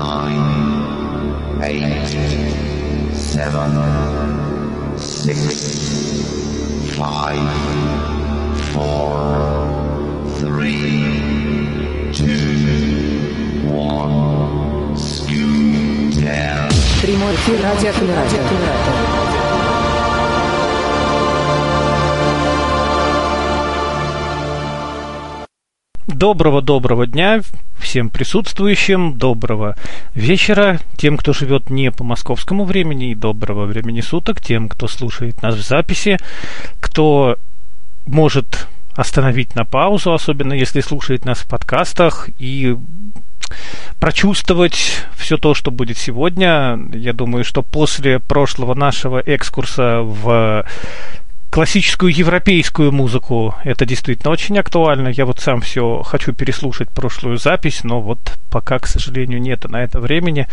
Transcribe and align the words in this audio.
nine, 0.00 1.62
eight, 1.62 2.08
seven, 3.14 3.72
six, 4.98 6.94
five, 6.96 7.50
four, 8.72 9.16
three, 10.38 12.12
two, 12.12 13.68
one, 13.68 14.96
scoot 14.96 16.14
down. 16.20 16.70
Прямой 17.02 17.34
эфир 17.34 17.60
радиоколлерадио. 17.62 19.19
Доброго-доброго 26.21 27.07
дня 27.07 27.41
всем 27.79 28.11
присутствующим, 28.11 29.17
доброго 29.17 29.75
вечера 30.13 30.79
тем, 30.95 31.17
кто 31.17 31.33
живет 31.33 31.71
не 31.71 31.89
по 31.89 32.03
московскому 32.03 32.63
времени, 32.63 33.09
и 33.09 33.15
доброго 33.15 33.65
времени 33.65 34.01
суток 34.01 34.39
тем, 34.39 34.69
кто 34.69 34.87
слушает 34.87 35.41
нас 35.41 35.55
в 35.55 35.67
записи, 35.67 36.19
кто 36.79 37.39
может 38.05 38.67
остановить 38.93 39.55
на 39.55 39.65
паузу, 39.65 40.13
особенно 40.13 40.53
если 40.53 40.81
слушает 40.81 41.25
нас 41.25 41.39
в 41.39 41.49
подкастах, 41.49 42.29
и 42.37 42.77
прочувствовать 43.99 45.07
все 45.15 45.37
то, 45.37 45.55
что 45.55 45.71
будет 45.71 45.97
сегодня. 45.97 46.79
Я 46.93 47.13
думаю, 47.13 47.43
что 47.43 47.63
после 47.63 48.19
прошлого 48.19 48.75
нашего 48.75 49.19
экскурса 49.19 50.01
в 50.01 50.65
классическую 51.51 52.15
европейскую 52.15 52.93
музыку 52.93 53.53
это 53.65 53.85
действительно 53.85 54.31
очень 54.31 54.57
актуально. 54.57 55.09
Я 55.09 55.25
вот 55.25 55.39
сам 55.39 55.59
все 55.59 56.01
хочу 56.01 56.33
переслушать 56.33 56.89
прошлую 56.89 57.37
запись, 57.37 57.83
но 57.83 58.01
вот 58.01 58.19
пока, 58.49 58.79
к 58.79 58.87
сожалению, 58.87 59.41
нет 59.41 59.69
на 59.69 59.83
это 59.83 59.99
времени. 59.99 60.47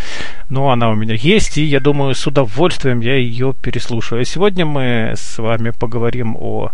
Но 0.49 0.71
она 0.71 0.91
у 0.91 0.97
меня 0.97 1.15
есть, 1.15 1.57
и 1.57 1.65
я 1.65 1.79
думаю, 1.79 2.15
с 2.15 2.27
удовольствием 2.27 3.01
я 3.01 3.15
ее 3.15 3.55
переслушаю. 3.63 4.23
А 4.23 4.25
сегодня 4.25 4.67
мы 4.67 5.15
с 5.17 5.39
вами 5.39 5.71
поговорим 5.71 6.37
о 6.37 6.73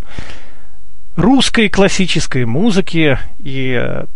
русской 1.16 1.68
классической 1.68 2.46
музыке 2.46 3.18
и 3.38 3.78
э, 3.78 4.06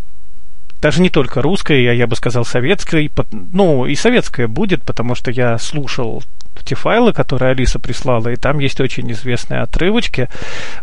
даже 0.81 1.03
не 1.03 1.11
только 1.11 1.43
русской, 1.43 1.87
а 1.87 1.93
я 1.93 2.07
бы 2.07 2.17
сказал 2.17 2.47
советской. 2.47 3.13
Ну, 3.31 3.85
и 3.85 3.95
советская 3.95 4.49
будет, 4.49 4.83
потому 4.85 5.15
что 5.15 5.31
я 5.31 5.59
слушал 5.59 6.23
те 6.65 6.75
файлы, 6.75 7.13
которые 7.13 7.53
Алиса 7.53 7.79
прислала, 7.79 8.29
и 8.29 8.37
там 8.37 8.59
есть 8.59 8.81
очень 8.81 9.11
известные 9.13 9.61
отрывочки. 9.61 10.29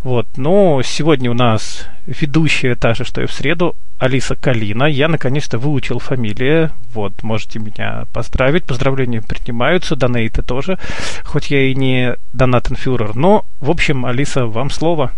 Вот. 0.04 0.28
Но 0.38 0.82
сегодня 0.84 1.32
у 1.32 1.34
нас 1.34 1.88
ведущая 2.06 2.76
та 2.76 2.94
же, 2.94 3.04
что 3.04 3.22
и 3.22 3.26
в 3.26 3.32
среду, 3.32 3.76
Алиса 4.00 4.36
Калина. 4.36 4.84
Я 4.86 5.08
наконец-то 5.08 5.58
выучил 5.58 6.00
фамилию. 6.00 6.72
Вот, 6.94 7.24
можете 7.24 7.60
меня 7.60 8.06
поздравить. 8.14 8.66
Поздравления 8.66 9.22
принимаются, 9.22 9.96
донейты 9.96 10.42
тоже. 10.42 10.78
Хоть 11.24 11.52
я 11.52 11.70
и 11.70 11.76
не 11.76 12.16
донатенфюрер. 12.34 13.16
Но, 13.16 13.46
в 13.60 13.70
общем, 13.70 14.06
Алиса, 14.06 14.46
вам 14.46 14.70
слово. 14.70 15.12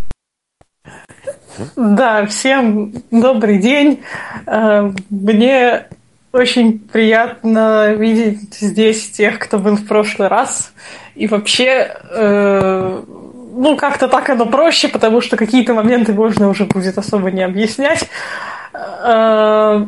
Да, 1.75 2.25
всем 2.27 2.93
добрый 3.11 3.57
день. 3.57 4.01
Э, 4.45 4.91
мне 5.09 5.87
очень 6.37 6.79
приятно 6.79 7.93
видеть 7.93 8.55
здесь 8.59 9.09
тех, 9.09 9.39
кто 9.39 9.59
был 9.59 9.75
в 9.75 9.85
прошлый 9.85 10.27
раз. 10.27 10.71
И 11.15 11.27
вообще, 11.27 11.95
э, 12.11 13.01
ну, 13.55 13.75
как-то 13.75 14.07
так 14.07 14.29
оно 14.29 14.45
проще, 14.45 14.87
потому 14.87 15.21
что 15.21 15.35
какие-то 15.35 15.73
моменты 15.73 16.13
можно 16.13 16.49
уже 16.49 16.65
будет 16.65 16.97
особо 16.97 17.31
не 17.31 17.43
объяснять. 17.43 18.07
Э, 18.73 19.85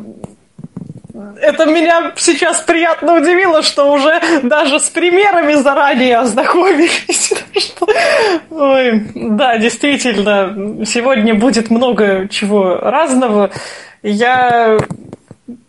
это 1.40 1.66
меня 1.66 2.12
сейчас 2.16 2.60
приятно 2.60 3.14
удивило, 3.16 3.62
что 3.62 3.92
уже 3.92 4.20
даже 4.42 4.78
с 4.78 4.88
примерами 4.88 5.54
заранее 5.54 6.18
ознакомились. 6.18 7.32
Ой, 8.50 9.02
да, 9.14 9.58
действительно, 9.58 10.84
сегодня 10.84 11.34
будет 11.34 11.70
много 11.70 12.28
чего 12.28 12.76
разного. 12.76 13.50
Я 14.02 14.78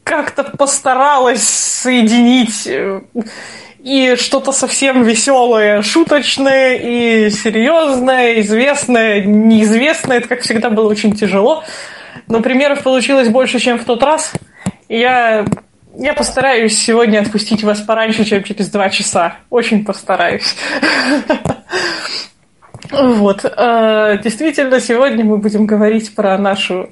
как-то 0.04 0.44
постаралась 0.44 1.44
соединить 1.44 2.68
э, 2.68 3.02
и 3.80 4.16
что-то 4.16 4.52
совсем 4.52 5.04
веселое, 5.04 5.82
шуточное 5.82 6.76
и 6.76 7.30
серьезное, 7.30 8.40
известное, 8.42 9.22
неизвестное. 9.22 10.18
Это, 10.18 10.28
как 10.28 10.42
всегда, 10.42 10.70
было 10.70 10.90
очень 10.90 11.16
тяжело. 11.16 11.64
Но 12.28 12.42
примеров 12.42 12.84
получилось 12.84 13.30
больше, 13.30 13.60
чем 13.60 13.80
в 13.80 13.86
тот 13.86 14.04
раз. 14.04 14.34
я, 14.88 15.46
я 15.98 16.14
постараюсь 16.14 16.78
сегодня 16.78 17.20
отпустить 17.20 17.64
вас 17.64 17.82
пораньше, 17.82 18.24
чем 18.24 18.44
через 18.44 18.70
два 18.70 18.90
часа. 18.90 19.38
Очень 19.50 19.86
постараюсь. 19.86 20.56
Вот. 22.92 23.46
Э, 23.46 24.20
действительно, 24.22 24.82
сегодня 24.82 25.24
мы 25.24 25.38
будем 25.38 25.66
говорить 25.66 26.14
про 26.14 26.38
нашу 26.38 26.90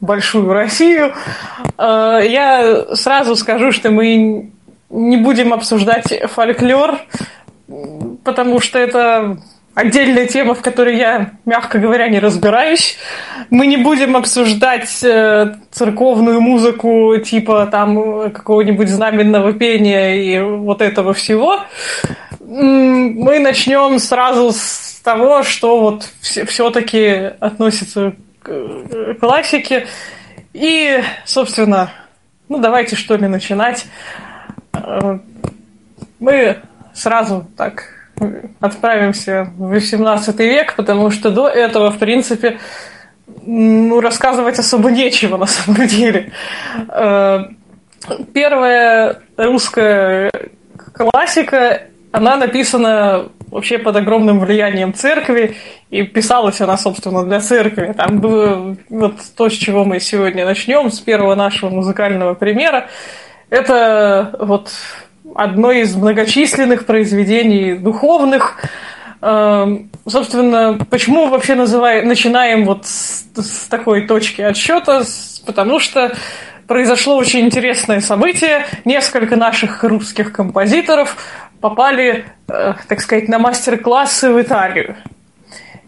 большую 0.00 0.52
Россию. 0.52 1.12
Э, 1.76 2.20
я 2.24 2.94
сразу 2.94 3.36
скажу, 3.36 3.72
что 3.72 3.90
мы 3.90 4.50
не 4.90 5.16
будем 5.16 5.52
обсуждать 5.52 6.22
фольклор, 6.30 6.98
потому 8.24 8.60
что 8.60 8.78
это 8.78 9.38
отдельная 9.74 10.26
тема, 10.26 10.54
в 10.54 10.62
которой 10.62 10.96
я, 10.96 11.32
мягко 11.44 11.78
говоря, 11.78 12.08
не 12.08 12.18
разбираюсь. 12.18 12.96
Мы 13.50 13.66
не 13.66 13.76
будем 13.76 14.16
обсуждать 14.16 15.02
э, 15.04 15.54
церковную 15.70 16.40
музыку 16.40 17.16
типа 17.24 17.68
там 17.70 18.30
какого-нибудь 18.32 18.88
знаменного 18.88 19.52
пения 19.52 20.16
и 20.16 20.40
вот 20.40 20.82
этого 20.82 21.14
всего. 21.14 21.60
Мы 22.40 23.38
начнем 23.38 23.98
сразу 23.98 24.52
с 24.52 25.00
того, 25.04 25.42
что 25.42 25.78
вот 25.80 26.08
все-таки 26.22 27.30
относится 27.38 28.14
классики. 29.20 29.86
И, 30.52 31.02
собственно, 31.24 31.90
ну 32.48 32.58
давайте 32.58 32.96
что 32.96 33.16
ли 33.16 33.28
начинать. 33.28 33.86
Мы 36.18 36.58
сразу 36.94 37.46
так 37.56 37.84
отправимся 38.60 39.52
в 39.56 39.68
18 39.68 40.38
век, 40.40 40.74
потому 40.74 41.10
что 41.10 41.30
до 41.30 41.48
этого, 41.48 41.90
в 41.90 41.98
принципе, 41.98 42.58
ну, 43.42 44.00
рассказывать 44.00 44.58
особо 44.58 44.90
нечего 44.90 45.36
на 45.36 45.46
самом 45.46 45.86
деле. 45.86 46.32
Первая 48.32 49.20
русская 49.36 50.30
классика, 50.92 51.82
она 52.10 52.36
написана 52.36 53.28
вообще 53.50 53.78
под 53.78 53.96
огромным 53.96 54.40
влиянием 54.40 54.94
церкви, 54.94 55.56
и 55.90 56.02
писалась 56.02 56.60
она, 56.60 56.76
собственно, 56.76 57.24
для 57.24 57.40
церкви. 57.40 57.94
Там 57.96 58.18
было 58.18 58.76
вот 58.88 59.14
то, 59.36 59.48
с 59.48 59.52
чего 59.52 59.84
мы 59.84 60.00
сегодня 60.00 60.44
начнем, 60.44 60.90
с 60.90 61.00
первого 61.00 61.34
нашего 61.34 61.70
музыкального 61.70 62.34
примера. 62.34 62.88
Это 63.50 64.36
вот 64.38 64.70
одно 65.34 65.72
из 65.72 65.94
многочисленных 65.94 66.86
произведений 66.86 67.74
духовных. 67.74 68.56
Эм, 69.20 69.90
собственно, 70.06 70.78
почему 70.90 71.28
вообще 71.28 71.54
называем, 71.54 72.06
начинаем 72.06 72.64
вот 72.64 72.86
с, 72.86 73.24
с 73.34 73.68
такой 73.68 74.06
точки 74.06 74.42
отсчета? 74.42 75.02
Потому 75.46 75.80
что 75.80 76.12
произошло 76.68 77.16
очень 77.16 77.40
интересное 77.40 78.00
событие. 78.00 78.66
Несколько 78.84 79.34
наших 79.34 79.82
русских 79.82 80.32
композиторов 80.32 81.16
попали, 81.60 82.24
э, 82.48 82.74
так 82.88 83.00
сказать, 83.00 83.28
на 83.28 83.38
мастер-классы 83.38 84.30
в 84.32 84.40
Италию. 84.40 84.96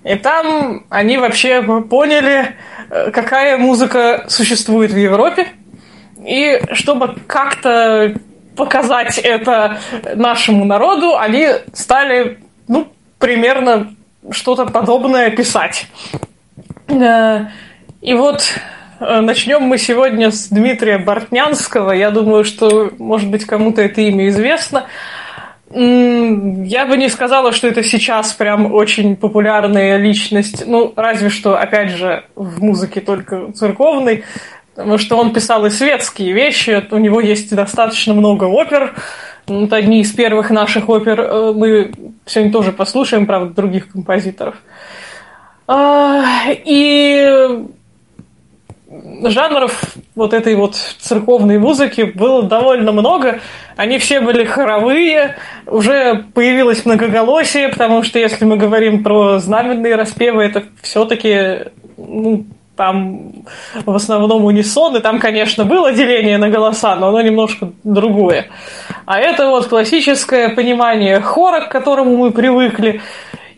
И 0.05 0.15
там 0.17 0.85
они 0.89 1.19
вообще 1.19 1.63
поняли, 1.63 2.55
э, 2.91 3.11
какая 3.11 3.59
музыка 3.59 4.25
существует 4.29 4.93
в 4.93 4.97
Европе. 4.97 5.49
И 6.25 6.61
чтобы 6.73 7.17
как-то 7.27 8.15
показать 8.57 9.19
это 9.19 9.79
нашему 10.15 10.65
народу, 10.65 11.17
они 11.17 11.49
стали, 11.73 12.39
ну, 12.69 12.89
примерно 13.19 13.95
что-то 14.31 14.67
подобное 14.67 15.31
писать. 15.31 15.87
Э, 16.89 17.47
и 18.01 18.15
вот 18.15 18.43
начнем 18.99 19.63
мы 19.63 19.79
сегодня 19.79 20.31
с 20.31 20.49
Дмитрия 20.49 20.99
Бортнянского. 20.99 21.93
Я 21.93 22.11
думаю, 22.11 22.45
что, 22.45 22.91
может 22.99 23.31
быть, 23.31 23.47
кому-то 23.47 23.81
это 23.81 24.01
имя 24.01 24.29
известно. 24.29 24.87
Я 25.73 26.87
бы 26.87 26.97
не 26.97 27.09
сказала, 27.09 27.53
что 27.53 27.69
это 27.69 27.85
сейчас 27.85 28.33
прям 28.33 28.75
очень 28.75 29.15
популярная 29.17 29.99
личность. 29.99 30.65
Ну, 30.67 30.93
разве 30.97 31.29
что, 31.29 31.57
опять 31.57 31.91
же, 31.91 32.25
в 32.35 32.63
музыке 32.63 33.01
только 33.01 33.53
церковной. 33.53 34.25
Потому 34.75 34.99
что 34.99 35.17
он 35.17 35.33
писал 35.33 35.67
и 35.67 35.71
светские 35.71 36.33
вещи. 36.33 36.85
У 36.91 36.99
него 36.99 37.21
есть 37.21 37.55
достаточно 37.55 38.15
много 38.15 38.45
опер. 38.45 38.95
Это 39.47 39.77
одни 39.77 40.01
из 40.01 40.13
первых 40.13 40.51
наших 40.51 40.89
опер. 40.89 41.21
Э, 41.21 41.53
мы 41.55 41.93
сегодня 42.27 42.53
тоже 42.53 42.73
послушаем, 42.73 43.27
правда, 43.27 43.55
других 43.55 43.91
композиторов. 43.91 44.57
А, 45.69 46.25
и 46.51 47.65
жанров 49.25 49.83
вот 50.15 50.33
этой 50.33 50.57
вот 50.57 50.75
церковной 50.75 51.59
музыки 51.59 52.03
было 52.03 52.43
довольно 52.43 52.93
много. 52.93 53.41
Они 53.77 53.99
все 53.99 54.21
были 54.21 54.45
хоровые, 54.45 55.37
уже 55.67 56.25
появилось 56.35 56.85
многоголосие, 56.85 57.69
потому 57.69 58.03
что 58.03 58.19
если 58.19 58.45
мы 58.45 58.57
говорим 58.57 59.05
про 59.05 59.39
знаменные 59.39 59.95
распевы, 59.95 60.43
это 60.43 60.65
все-таки 60.83 61.71
ну, 61.97 62.45
там 62.77 63.45
в 63.85 63.95
основном 63.95 64.45
унисон, 64.45 64.97
и 64.97 65.01
там, 65.01 65.21
конечно, 65.21 65.65
было 65.65 65.93
деление 65.93 66.39
на 66.39 66.49
голоса, 66.49 66.97
но 66.97 67.09
оно 67.09 67.21
немножко 67.21 67.71
другое. 67.85 68.47
А 69.07 69.21
это 69.21 69.51
вот 69.51 69.67
классическое 69.69 70.49
понимание 70.49 71.21
хора, 71.21 71.61
к 71.61 71.69
которому 71.69 72.17
мы 72.17 72.31
привыкли, 72.33 73.03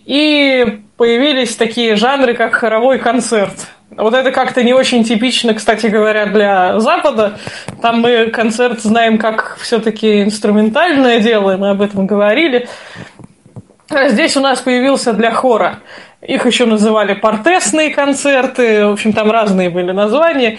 и 0.05 0.81
появились 0.97 1.57
такие 1.57 1.97
жанры, 1.97 2.35
как 2.35 2.55
хоровой 2.55 2.99
концерт. 2.99 3.69
Вот 3.97 4.15
это 4.15 4.31
как-то 4.31 4.63
не 4.63 4.73
очень 4.73 5.05
типично, 5.05 5.55
кстати 5.55 5.87
говоря, 5.87 6.27
для 6.27 6.81
Запада. 6.81 7.39
Там 7.81 8.01
мы 8.01 8.27
концерт 8.27 8.81
знаем 8.81 9.19
как 9.19 9.59
все-таки 9.61 10.23
инструментальное 10.23 11.21
дело, 11.21 11.57
мы 11.57 11.71
об 11.71 11.83
этом 11.83 12.07
говорили. 12.07 12.69
А 13.91 14.09
здесь 14.09 14.37
у 14.37 14.41
нас 14.41 14.61
появился 14.61 15.13
для 15.13 15.31
хора. 15.31 15.81
Их 16.23 16.47
еще 16.47 16.65
называли 16.65 17.15
портесные 17.15 17.91
концерты, 17.91 18.87
в 18.87 18.93
общем, 18.93 19.13
там 19.13 19.31
разные 19.31 19.69
были 19.69 19.93
названия. 19.93 20.59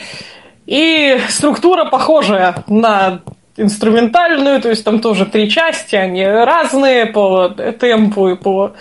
И 0.65 1.17
структура 1.29 1.85
похожая 1.85 2.55
на 2.67 3.21
инструментальную, 3.57 4.61
то 4.61 4.69
есть 4.69 4.83
там 4.83 4.99
тоже 4.99 5.25
три 5.25 5.49
части, 5.49 5.95
они 5.95 6.25
разные 6.25 7.07
по 7.07 7.49
темпу 7.49 8.29
и 8.29 8.35
по 8.35 8.73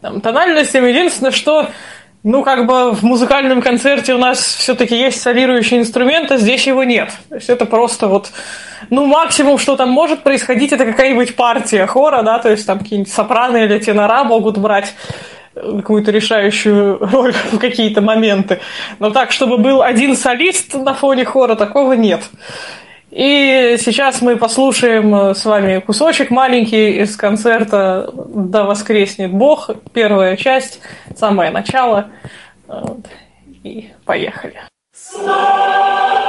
там, 0.00 0.20
тональностям. 0.20 0.84
Единственное, 0.86 1.32
что 1.32 1.68
ну, 2.26 2.42
как 2.42 2.66
бы 2.66 2.90
в 2.90 3.04
музыкальном 3.04 3.62
концерте 3.62 4.12
у 4.12 4.18
нас 4.18 4.40
все-таки 4.40 4.96
есть 4.96 5.22
солирующий 5.22 5.78
инструмент, 5.78 6.32
а 6.32 6.38
здесь 6.38 6.66
его 6.66 6.82
нет. 6.82 7.12
То 7.28 7.36
есть 7.36 7.48
это 7.48 7.66
просто 7.66 8.08
вот, 8.08 8.32
ну, 8.90 9.06
максимум, 9.06 9.58
что 9.58 9.76
там 9.76 9.90
может 9.90 10.24
происходить, 10.24 10.72
это 10.72 10.84
какая-нибудь 10.84 11.36
партия 11.36 11.86
хора, 11.86 12.24
да, 12.24 12.40
то 12.40 12.50
есть 12.50 12.66
там 12.66 12.80
какие-нибудь 12.80 13.12
сопрано 13.12 13.58
или 13.58 13.78
тенора 13.78 14.24
могут 14.24 14.58
брать 14.58 14.92
какую-то 15.54 16.10
решающую 16.10 16.98
роль 17.12 17.32
в 17.52 17.58
какие-то 17.60 18.00
моменты. 18.00 18.58
Но 18.98 19.10
так, 19.10 19.30
чтобы 19.30 19.58
был 19.58 19.80
один 19.80 20.16
солист 20.16 20.74
на 20.74 20.94
фоне 20.94 21.24
хора, 21.24 21.54
такого 21.54 21.92
нет. 21.92 22.22
И 23.16 23.76
сейчас 23.80 24.20
мы 24.20 24.36
послушаем 24.36 25.34
с 25.34 25.42
вами 25.46 25.80
кусочек 25.80 26.30
маленький 26.30 27.00
из 27.00 27.16
концерта 27.16 28.10
«Да 28.12 28.64
воскреснет 28.64 29.32
Бог», 29.32 29.70
первая 29.94 30.36
часть, 30.36 30.80
самое 31.16 31.50
начало. 31.50 32.10
Вот. 32.66 33.06
И 33.64 33.90
поехали. 34.04 34.60
Слава! 34.92 36.25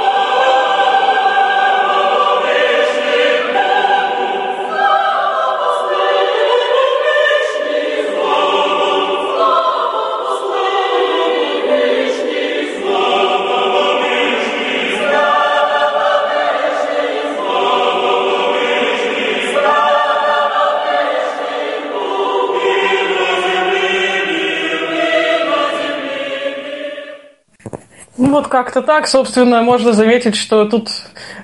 Ну 28.18 28.30
вот 28.30 28.48
как-то 28.48 28.82
так, 28.82 29.06
собственно, 29.06 29.62
можно 29.62 29.92
заметить, 29.92 30.34
что 30.34 30.64
тут 30.64 30.90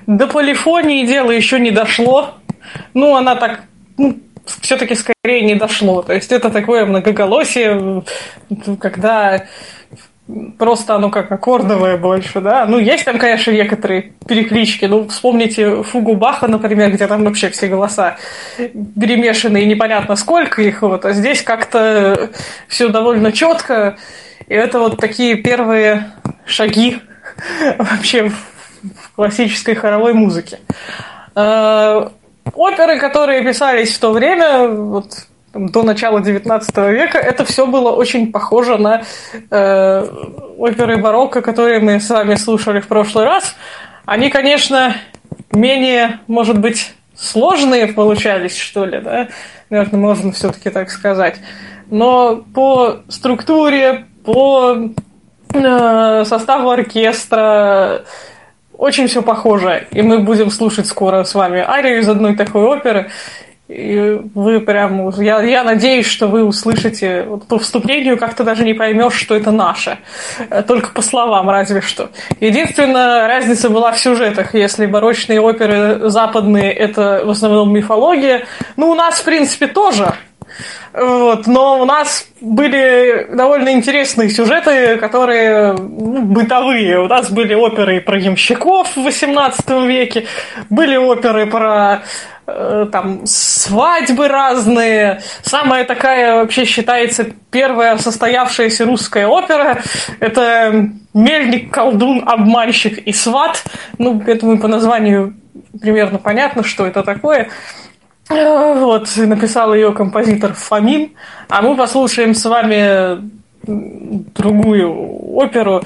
до 0.07 0.27
полифонии 0.27 1.05
дело 1.05 1.31
еще 1.31 1.57
не 1.57 1.71
дошло. 1.71 2.35
Ну, 2.93 3.15
она 3.15 3.35
так, 3.35 3.61
ну, 3.97 4.17
все-таки 4.61 4.95
скорее 4.95 5.41
не 5.43 5.55
дошло. 5.55 6.01
То 6.01 6.13
есть 6.13 6.33
это 6.33 6.49
такое 6.49 6.85
многоголосие, 6.85 8.03
когда 8.79 9.45
просто 10.57 10.95
оно 10.95 11.09
как 11.09 11.31
аккордовое 11.31 11.97
больше, 11.97 12.41
да. 12.41 12.65
Ну, 12.65 12.77
есть 12.77 13.05
там, 13.05 13.19
конечно, 13.19 13.51
некоторые 13.51 14.13
переклички. 14.27 14.83
Ну, 14.83 15.07
вспомните 15.07 15.83
фугу 15.83 16.15
Баха, 16.15 16.47
например, 16.47 16.91
где 16.91 17.07
там 17.07 17.23
вообще 17.23 17.49
все 17.49 17.67
голоса 17.67 18.17
перемешаны, 18.57 19.63
и 19.63 19.65
непонятно 19.65 20.17
сколько 20.17 20.61
их. 20.61 20.81
Вот. 20.81 21.05
А 21.05 21.13
здесь 21.13 21.41
как-то 21.41 22.31
все 22.67 22.89
довольно 22.89 23.31
четко. 23.31 23.95
И 24.47 24.53
это 24.53 24.79
вот 24.79 24.97
такие 24.97 25.35
первые 25.35 26.11
шаги 26.45 26.99
вообще 27.77 28.29
в 28.29 29.11
классической 29.15 29.75
хоровой 29.75 30.13
музыке. 30.13 30.59
Э, 31.35 32.09
оперы, 32.53 32.99
которые 32.99 33.43
писались 33.43 33.95
в 33.95 33.99
то 33.99 34.11
время, 34.11 34.67
вот 34.67 35.27
до 35.53 35.83
начала 35.83 36.19
XIX 36.19 36.91
века, 36.91 37.17
это 37.17 37.45
все 37.45 37.65
было 37.65 37.91
очень 37.91 38.31
похоже 38.31 38.77
на 38.77 39.03
э, 39.49 40.07
оперы 40.57 40.97
барокко, 40.97 41.41
которые 41.41 41.79
мы 41.79 41.99
с 41.99 42.09
вами 42.09 42.35
слушали 42.35 42.81
в 42.81 42.87
прошлый 42.87 43.25
раз. 43.25 43.55
Они, 44.05 44.29
конечно, 44.29 44.95
менее, 45.51 46.19
может 46.27 46.59
быть, 46.59 46.93
сложные 47.15 47.87
получались, 47.87 48.57
что 48.57 48.85
ли, 48.85 48.99
да? 48.99 49.29
Наверное, 49.69 49.99
можно 49.99 50.31
все-таки 50.31 50.69
так 50.69 50.91
сказать. 50.91 51.37
Но 51.89 52.43
по 52.53 52.97
структуре, 53.07 54.05
по 54.25 54.75
Э, 55.55 56.23
составу 56.25 56.69
оркестра, 56.69 58.03
очень 58.77 59.07
все 59.07 59.21
похоже. 59.21 59.87
И 59.91 60.01
мы 60.01 60.19
будем 60.19 60.49
слушать 60.49 60.87
скоро 60.87 61.23
с 61.23 61.33
вами 61.33 61.63
арию 61.65 61.99
из 61.99 62.09
одной 62.09 62.35
такой 62.35 62.63
оперы. 62.63 63.09
И 63.67 64.21
вы 64.35 64.59
прям, 64.59 65.09
я, 65.19 65.41
я 65.41 65.63
надеюсь, 65.63 66.05
что 66.05 66.27
вы 66.27 66.43
услышите 66.43 67.23
вот 67.23 67.47
по 67.47 67.57
вступлению, 67.57 68.15
как-то 68.15 68.43
даже 68.43 68.63
не 68.63 68.75
поймешь, 68.75 69.15
что 69.15 69.35
это 69.35 69.51
наше. 69.51 69.97
Э, 70.49 70.61
только 70.61 70.91
по 70.91 71.01
словам, 71.01 71.49
разве 71.49 71.81
что. 71.81 72.09
Единственная 72.41 73.27
разница 73.27 73.69
была 73.69 73.91
в 73.91 73.99
сюжетах. 73.99 74.53
Если 74.55 74.85
барочные 74.85 75.39
оперы 75.39 76.09
западные– 76.09 76.71
это 76.73 77.23
в 77.25 77.29
основном 77.29 77.73
мифология, 77.73 78.45
ну, 78.75 78.91
у 78.91 78.95
нас, 78.95 79.21
в 79.21 79.23
принципе, 79.23 79.67
тоже. 79.67 80.13
Вот, 80.93 81.47
но 81.47 81.81
у 81.81 81.85
нас 81.85 82.27
были 82.39 83.27
довольно 83.33 83.73
интересные 83.73 84.29
сюжеты, 84.29 84.97
которые 84.97 85.73
ну, 85.73 86.21
бытовые. 86.21 86.99
У 86.99 87.07
нас 87.07 87.29
были 87.29 87.53
оперы 87.53 87.99
про 87.99 88.17
ямщиков 88.17 88.95
в 88.95 89.05
XVIII 89.05 89.87
веке, 89.87 90.27
были 90.69 90.95
оперы 90.95 91.47
про 91.47 92.03
э, 92.47 92.87
там 92.91 93.25
свадьбы 93.25 94.27
разные. 94.27 95.21
Самая 95.41 95.83
такая 95.83 96.35
вообще 96.35 96.63
считается 96.65 97.25
первая 97.51 97.97
состоявшаяся 97.97 98.85
русская 98.85 99.27
опера. 99.27 99.81
Это 100.19 100.89
Мельник, 101.13 101.73
колдун, 101.73 102.23
обманщик 102.27 102.97
и 102.99 103.13
сват. 103.13 103.63
Ну, 103.97 104.21
это 104.27 104.57
по 104.57 104.67
названию 104.67 105.33
примерно 105.81 106.19
понятно, 106.19 106.63
что 106.63 106.85
это 106.85 107.03
такое. 107.03 107.49
Вот, 108.29 109.07
написал 109.17 109.73
ее 109.73 109.91
композитор 109.93 110.53
Фомин. 110.53 111.11
А 111.47 111.61
мы 111.61 111.75
послушаем 111.75 112.33
с 112.33 112.45
вами 112.45 113.19
другую 113.63 115.35
оперу. 115.35 115.83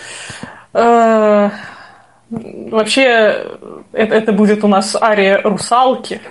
Э, 0.74 1.50
вообще, 2.30 3.46
это, 3.92 4.16
это 4.16 4.32
будет 4.32 4.64
у 4.64 4.68
нас 4.68 4.96
ария 4.96 5.42
«Русалки» 5.42 6.22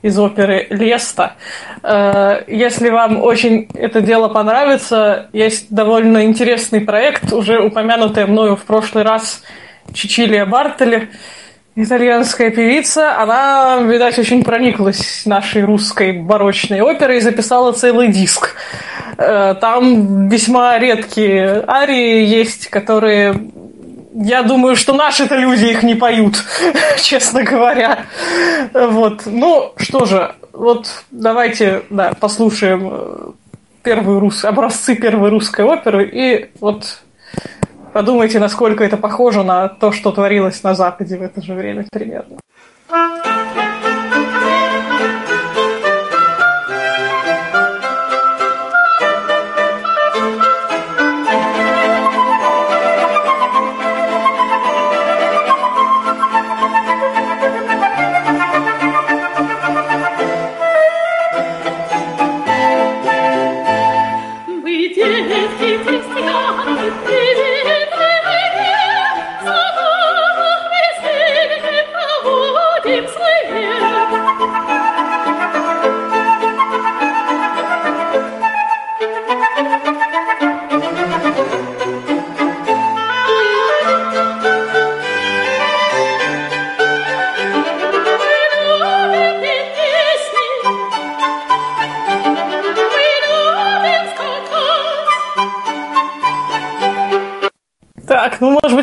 из 0.00 0.18
оперы 0.18 0.66
Леста. 0.70 1.34
Э, 1.82 2.42
если 2.48 2.90
вам 2.90 3.22
очень 3.22 3.68
это 3.74 4.00
дело 4.00 4.28
понравится, 4.28 5.28
есть 5.32 5.72
довольно 5.72 6.24
интересный 6.24 6.80
проект, 6.80 7.32
уже 7.32 7.60
упомянутый 7.60 8.26
мною 8.26 8.56
в 8.56 8.62
прошлый 8.62 9.04
раз 9.04 9.42
Чичилия 9.92 10.44
Бартели– 10.44 11.10
итальянская 11.74 12.50
певица, 12.50 13.20
она, 13.20 13.80
видать, 13.82 14.18
очень 14.18 14.44
прониклась 14.44 15.22
нашей 15.24 15.64
русской 15.64 16.12
барочной 16.12 16.80
оперой 16.80 17.18
и 17.18 17.20
записала 17.20 17.72
целый 17.72 18.08
диск. 18.08 18.54
Э, 19.16 19.54
там 19.60 20.28
весьма 20.28 20.78
редкие 20.78 21.64
арии 21.66 22.24
есть, 22.24 22.68
которые 22.68 23.34
я 24.14 24.42
думаю, 24.42 24.76
что 24.76 24.92
наши-то 24.92 25.36
люди 25.36 25.66
их 25.66 25.82
не 25.82 25.94
поют, 25.94 26.44
честно 27.02 27.42
говоря. 27.42 28.04
Вот. 28.74 29.22
Ну, 29.24 29.72
что 29.76 30.04
же, 30.04 30.34
вот 30.52 31.04
давайте, 31.10 31.82
да, 31.88 32.12
послушаем 32.18 32.88
э, 32.92 33.30
первые 33.82 34.18
рус... 34.18 34.44
образцы 34.44 34.94
первой 34.94 35.30
русской 35.30 35.64
оперы 35.64 36.08
и 36.12 36.50
вот 36.60 37.02
Подумайте, 37.92 38.38
насколько 38.38 38.84
это 38.84 38.96
похоже 38.96 39.42
на 39.42 39.68
то, 39.68 39.92
что 39.92 40.12
творилось 40.12 40.62
на 40.62 40.74
Западе 40.74 41.18
в 41.18 41.22
это 41.22 41.42
же 41.42 41.52
время 41.54 41.86
примерно. 41.92 42.38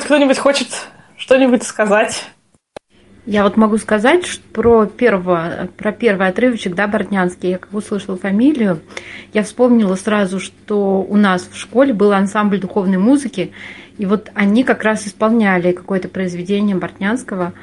Кто-нибудь 0.04 0.38
хочет 0.38 0.68
что-нибудь 1.18 1.64
сказать? 1.64 2.30
Я 3.26 3.44
вот 3.44 3.58
могу 3.58 3.78
сказать 3.78 4.40
про, 4.54 4.88
первого, 4.88 5.70
про 5.78 5.92
первый 5.92 6.30
отрывочек, 6.30 6.74
да, 6.74 6.88
Бортнянский. 6.88 7.52
Я 7.52 7.58
как 7.60 7.72
услышала 7.74 8.18
фамилию, 8.18 8.80
я 9.34 9.44
вспомнила 9.44 9.96
сразу, 9.96 10.40
что 10.40 11.06
у 11.08 11.16
нас 11.16 11.48
в 11.52 11.56
школе 11.56 11.94
был 11.94 12.12
ансамбль 12.12 12.60
духовной 12.60 12.98
музыки, 12.98 13.52
и 14.00 14.06
вот 14.08 14.32
они 14.34 14.64
как 14.64 14.84
раз 14.84 15.06
исполняли 15.06 15.74
какое-то 15.74 16.08
произведение 16.08 16.76
Бортнянского. 16.76 17.54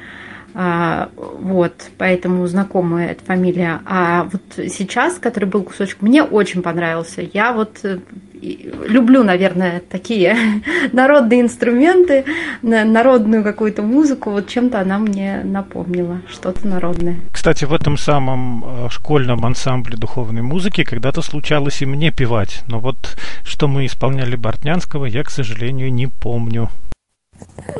А, 0.53 1.09
вот, 1.15 1.73
поэтому 1.97 2.47
знакомая 2.47 3.09
эта 3.09 3.25
фамилия. 3.25 3.81
А 3.85 4.23
вот 4.23 4.41
сейчас, 4.69 5.19
который 5.19 5.45
был 5.49 5.63
кусочек, 5.63 6.01
мне 6.01 6.23
очень 6.23 6.61
понравился. 6.61 7.21
Я 7.21 7.51
вот 7.51 7.79
э, 7.83 7.99
люблю, 8.41 9.23
наверное, 9.23 9.81
такие 9.89 10.35
народные 10.91 11.41
инструменты, 11.41 12.25
народную 12.61 13.43
какую-то 13.43 13.81
музыку. 13.81 14.31
Вот 14.31 14.47
чем-то 14.47 14.79
она 14.79 14.99
мне 14.99 15.41
напомнила, 15.43 16.21
что-то 16.29 16.67
народное. 16.67 17.17
Кстати, 17.31 17.65
в 17.65 17.73
этом 17.73 17.97
самом 17.97 18.63
э, 18.65 18.89
школьном 18.89 19.45
ансамбле 19.45 19.97
духовной 19.97 20.41
музыки 20.41 20.83
когда-то 20.83 21.21
случалось 21.21 21.81
и 21.81 21.85
мне 21.85 22.11
певать. 22.11 22.63
Но 22.67 22.79
вот 22.79 23.17
что 23.43 23.67
мы 23.67 23.85
исполняли 23.85 24.35
Бортнянского, 24.35 25.05
я, 25.05 25.23
к 25.23 25.29
сожалению, 25.29 25.93
не 25.93 26.07
помню. 26.07 26.69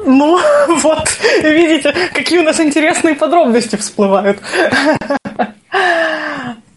Ну, 0.05 0.39
вот, 0.81 1.09
видите, 1.43 1.93
какие 2.13 2.39
у 2.39 2.43
нас 2.43 2.59
интересные 2.59 3.15
подробности 3.15 3.75
всплывают. 3.75 4.39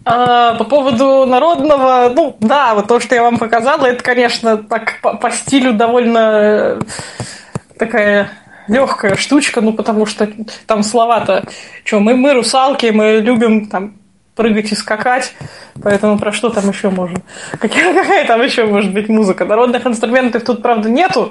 А, 0.04 0.54
по 0.54 0.64
поводу 0.64 1.26
народного, 1.26 2.10
ну 2.14 2.36
да, 2.40 2.74
вот 2.74 2.88
то, 2.88 3.00
что 3.00 3.14
я 3.14 3.22
вам 3.22 3.38
показала, 3.38 3.86
это, 3.86 4.02
конечно, 4.02 4.56
так 4.56 5.00
по, 5.02 5.14
по 5.14 5.30
стилю 5.30 5.74
довольно 5.74 6.18
э, 6.18 6.80
такая 7.78 8.30
легкая 8.66 9.16
штучка, 9.16 9.60
ну 9.60 9.74
потому 9.74 10.06
что 10.06 10.28
там 10.66 10.82
слова-то, 10.82 11.44
что 11.84 12.00
мы, 12.00 12.16
мы 12.16 12.32
русалки, 12.32 12.86
мы 12.86 13.20
любим 13.20 13.66
там 13.66 13.94
прыгать 14.36 14.72
и 14.72 14.74
скакать, 14.74 15.34
поэтому 15.82 16.18
про 16.18 16.32
что 16.32 16.48
там 16.48 16.70
еще 16.70 16.88
можно? 16.88 17.20
Какая, 17.58 17.92
какая 18.02 18.26
там 18.26 18.40
еще 18.40 18.64
может 18.64 18.94
быть 18.94 19.10
музыка? 19.10 19.44
Народных 19.44 19.86
инструментов 19.86 20.44
тут, 20.44 20.62
правда, 20.62 20.88
нету. 20.88 21.30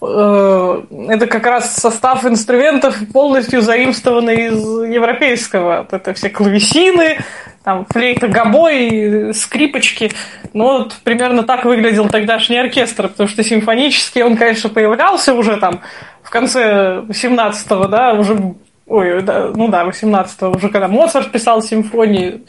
Э, 0.00 0.82
это 1.08 1.26
как 1.26 1.44
раз 1.44 1.74
состав 1.74 2.24
инструментов 2.24 2.96
полностью 3.12 3.62
заимствованный 3.62 4.46
из 4.46 4.64
европейского. 4.94 5.88
Это 5.90 6.14
все 6.14 6.30
клавесины, 6.30 7.18
там 7.66 7.84
флейта, 7.90 8.28
гобой, 8.28 9.34
скрипочки. 9.34 10.12
Ну, 10.52 10.64
вот 10.64 10.94
примерно 11.02 11.42
так 11.42 11.64
выглядел 11.64 12.08
тогдашний 12.08 12.58
оркестр, 12.58 13.08
потому 13.08 13.28
что 13.28 13.42
симфонический 13.42 14.22
он, 14.22 14.36
конечно, 14.36 14.70
появлялся 14.70 15.34
уже 15.34 15.56
там 15.56 15.80
в 16.22 16.30
конце 16.30 17.02
18-го, 17.08 17.88
да, 17.88 18.12
уже 18.14 18.54
Ой, 18.86 19.20
да, 19.20 19.50
ну 19.52 19.66
да, 19.66 19.84
18-го, 19.84 20.56
уже 20.56 20.68
когда 20.68 20.86
Моцарт 20.86 21.32
писал 21.32 21.60
симфонии. 21.60 22.44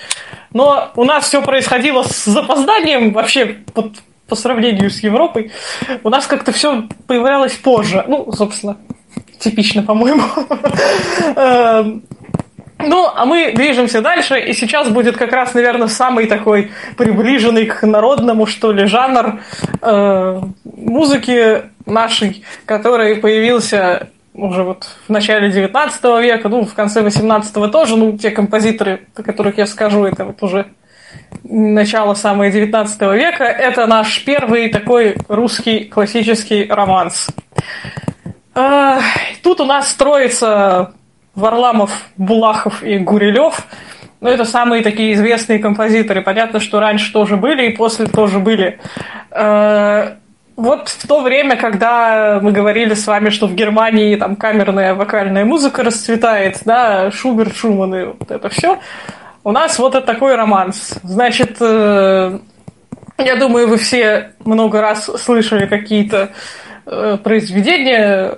Но 0.53 0.91
у 0.95 1.03
нас 1.03 1.25
все 1.25 1.41
происходило 1.41 2.03
с 2.03 2.25
запозданием 2.25 3.11
вообще 3.11 3.57
под, 3.73 3.93
по 4.27 4.35
сравнению 4.35 4.91
с 4.91 4.99
Европой. 4.99 5.51
У 6.03 6.09
нас 6.09 6.27
как-то 6.27 6.51
все 6.51 6.83
появлялось 7.07 7.53
позже. 7.53 8.05
Ну, 8.07 8.31
собственно, 8.33 8.77
типично, 9.39 9.81
по-моему. 9.81 10.21
Ну, 12.79 13.09
а 13.13 13.25
мы 13.25 13.53
движемся 13.53 14.01
дальше, 14.01 14.39
и 14.39 14.53
сейчас 14.53 14.89
будет 14.89 15.17
как 15.17 15.31
раз, 15.31 15.53
наверное, 15.53 15.87
самый 15.87 16.27
такой 16.27 16.71
приближенный 16.95 17.65
к 17.65 17.81
народному, 17.85 18.45
что 18.45 18.71
ли, 18.71 18.85
жанр 18.85 19.39
э, 19.81 20.41
музыки 20.63 21.63
нашей, 21.85 22.43
который 22.65 23.15
появился 23.15 24.09
уже 24.37 24.63
вот 24.63 24.87
в 25.07 25.11
начале 25.11 25.51
19 25.51 26.03
века, 26.21 26.49
ну, 26.49 26.65
в 26.65 26.73
конце 26.75 27.01
18 27.01 27.71
тоже, 27.71 27.97
ну, 27.97 28.15
те 28.15 28.29
композиторы, 28.29 29.07
о 29.15 29.23
которых 29.23 29.57
я 29.57 29.65
скажу, 29.65 30.05
это 30.05 30.25
вот 30.25 30.43
уже 30.43 30.67
начало 31.43 32.13
самого 32.13 32.49
19 32.49 33.01
века, 33.13 33.43
это 33.43 33.87
наш 33.87 34.23
первый 34.23 34.69
такой 34.69 35.15
русский 35.27 35.85
классический 35.85 36.67
романс. 36.69 37.27
Э, 38.53 38.99
тут 39.41 39.61
у 39.61 39.65
нас 39.65 39.89
строится 39.89 40.93
Варламов, 41.37 41.91
Булахов 42.17 42.83
и 42.83 42.97
Гурилев. 42.97 43.67
Ну, 44.19 44.29
это 44.29 44.43
самые 44.43 44.81
такие 44.81 45.13
известные 45.13 45.59
композиторы. 45.59 46.23
Понятно, 46.23 46.59
что 46.59 46.79
раньше 46.79 47.13
тоже 47.13 47.37
были 47.37 47.67
и 47.67 47.75
после 47.75 48.07
тоже 48.07 48.39
были. 48.39 48.79
Э, 49.29 50.15
вот 50.55 50.89
в 50.89 51.07
то 51.07 51.21
время, 51.21 51.55
когда 51.55 52.39
мы 52.41 52.51
говорили 52.51 52.95
с 52.95 53.05
вами, 53.05 53.29
что 53.29 53.45
в 53.45 53.53
Германии 53.53 54.15
там 54.15 54.35
камерная 54.35 54.95
вокальная 54.95 55.45
музыка 55.45 55.83
расцветает, 55.83 56.61
да, 56.65 57.11
Шуберт, 57.11 57.55
Шуман 57.55 57.95
и 57.95 58.05
вот 58.05 58.31
это 58.31 58.49
все, 58.49 58.79
у 59.43 59.51
нас 59.51 59.77
вот 59.77 59.93
это 59.93 60.07
такой 60.07 60.35
романс. 60.35 60.95
Значит, 61.03 61.57
э, 61.59 62.39
я 63.19 63.35
думаю, 63.35 63.67
вы 63.67 63.77
все 63.77 64.31
много 64.43 64.81
раз 64.81 65.05
слышали 65.05 65.67
какие-то 65.67 66.29
э, 66.87 67.17
произведения 67.23 68.35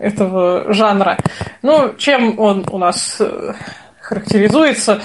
этого 0.00 0.72
жанра. 0.72 1.18
Ну, 1.62 1.94
чем 1.96 2.38
он 2.38 2.66
у 2.70 2.78
нас 2.78 3.16
э, 3.20 3.52
характеризуется? 4.00 5.00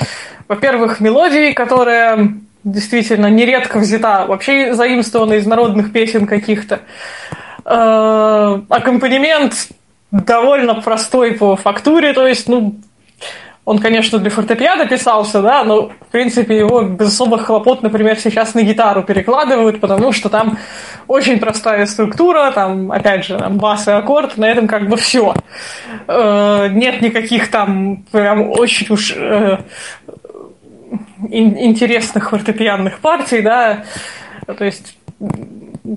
Во-первых, 0.47 0.99
мелодией, 0.99 1.53
которая 1.53 2.33
действительно 2.63 3.29
нередко 3.29 3.79
взята, 3.79 4.25
вообще 4.25 4.73
заимствована 4.73 5.33
из 5.33 5.45
народных 5.45 5.91
песен 5.91 6.25
каких-то. 6.25 6.79
Э, 7.65 8.61
аккомпанемент 8.69 9.67
довольно 10.11 10.75
простой 10.75 11.33
по 11.33 11.55
фактуре, 11.55 12.13
то 12.13 12.25
есть, 12.25 12.47
ну, 12.47 12.75
он, 13.65 13.79
конечно, 13.79 14.19
для 14.19 14.29
фортепиано 14.29 14.85
писался, 14.85 15.41
да, 15.41 15.63
но, 15.63 15.89
в 15.89 16.11
принципе, 16.11 16.57
его 16.57 16.83
без 16.83 17.07
особых 17.07 17.47
хлопот, 17.47 17.81
например, 17.81 18.17
сейчас 18.19 18.53
на 18.53 18.61
гитару 18.61 19.01
перекладывают, 19.01 19.81
потому 19.81 20.11
что 20.11 20.29
там 20.29 20.59
очень 21.07 21.39
простая 21.39 21.87
структура, 21.87 22.51
там, 22.51 22.91
опять 22.91 23.25
же, 23.25 23.39
там 23.39 23.57
бас 23.57 23.87
и 23.87 23.91
аккорд, 23.91 24.37
на 24.37 24.45
этом 24.45 24.67
как 24.67 24.87
бы 24.87 24.97
все. 24.97 25.33
Э, 26.07 26.67
нет 26.71 27.01
никаких 27.01 27.49
там 27.49 28.03
прям 28.11 28.51
очень 28.51 28.85
уж 28.93 29.13
э, 29.15 29.57
интересных 31.31 32.29
фортепианных 32.29 32.99
партий, 32.99 33.41
да, 33.41 33.83
то 34.45 34.63
есть 34.63 34.95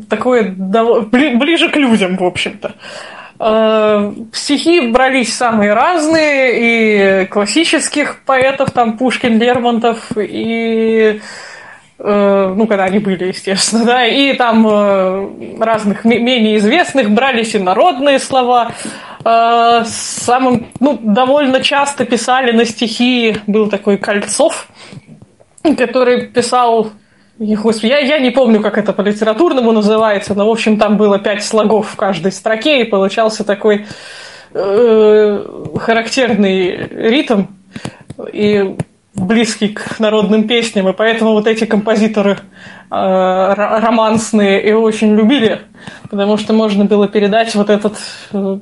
такое 0.09 0.55
ближе 0.55 1.69
к 1.69 1.77
людям, 1.77 2.17
в 2.17 2.25
общем-то. 2.25 2.75
Э, 3.41 4.13
стихи 4.33 4.89
брались 4.89 5.37
самые 5.37 5.73
разные, 5.73 7.23
и 7.23 7.27
классических 7.27 8.21
поэтов, 8.25 8.73
там 8.73 8.99
Пушкин, 8.99 9.39
Лермонтов, 9.39 10.11
и 10.17 11.21
э, 11.99 12.55
ну, 12.57 12.67
когда 12.67 12.85
они 12.85 12.99
были, 12.99 13.27
естественно, 13.27 13.85
да, 13.85 14.05
и 14.05 14.35
там 14.35 14.67
э, 14.69 15.61
разных 15.61 16.05
менее 16.05 16.57
известных 16.57 17.11
брались 17.11 17.55
и 17.55 17.59
народные 17.59 18.19
слова. 18.19 18.73
Самым, 19.25 20.69
ну, 20.81 20.99
довольно 21.03 21.61
часто 21.61 22.05
писали 22.07 22.53
на 22.53 22.65
стихи, 22.65 23.37
был 23.47 23.69
такой 23.69 23.99
Кольцов, 23.99 24.69
который 25.77 26.29
писал 26.29 26.93
Господи, 27.39 27.87
я, 27.87 27.99
я 27.99 28.19
не 28.19 28.31
помню, 28.31 28.61
как 28.61 28.79
это 28.79 28.93
по-литературному 28.93 29.71
называется, 29.71 30.35
но, 30.35 30.49
в 30.49 30.51
общем, 30.51 30.77
там 30.77 30.97
было 30.97 31.21
пять 31.21 31.45
слогов 31.45 31.91
в 31.91 31.97
каждой 31.97 32.33
строке, 32.33 32.81
и 32.81 32.85
получался 32.85 33.45
такой 33.45 33.87
э, 34.55 35.45
характерный 35.77 36.89
ритм 36.89 37.45
и 38.33 38.77
близкий 39.15 39.69
к 39.69 40.01
народным 40.01 40.49
песням, 40.49 40.89
и 40.89 40.93
поэтому 40.93 41.33
вот 41.33 41.47
эти 41.47 41.65
композиторы 41.65 42.33
э, 42.33 42.37
романсные 42.91 44.69
и 44.69 44.73
очень 44.73 45.15
любили, 45.15 45.61
потому 46.11 46.39
что 46.39 46.53
можно 46.53 46.87
было 46.87 47.07
передать 47.07 47.55
вот 47.55 47.71
этот 47.71 47.99
э, 48.33 48.59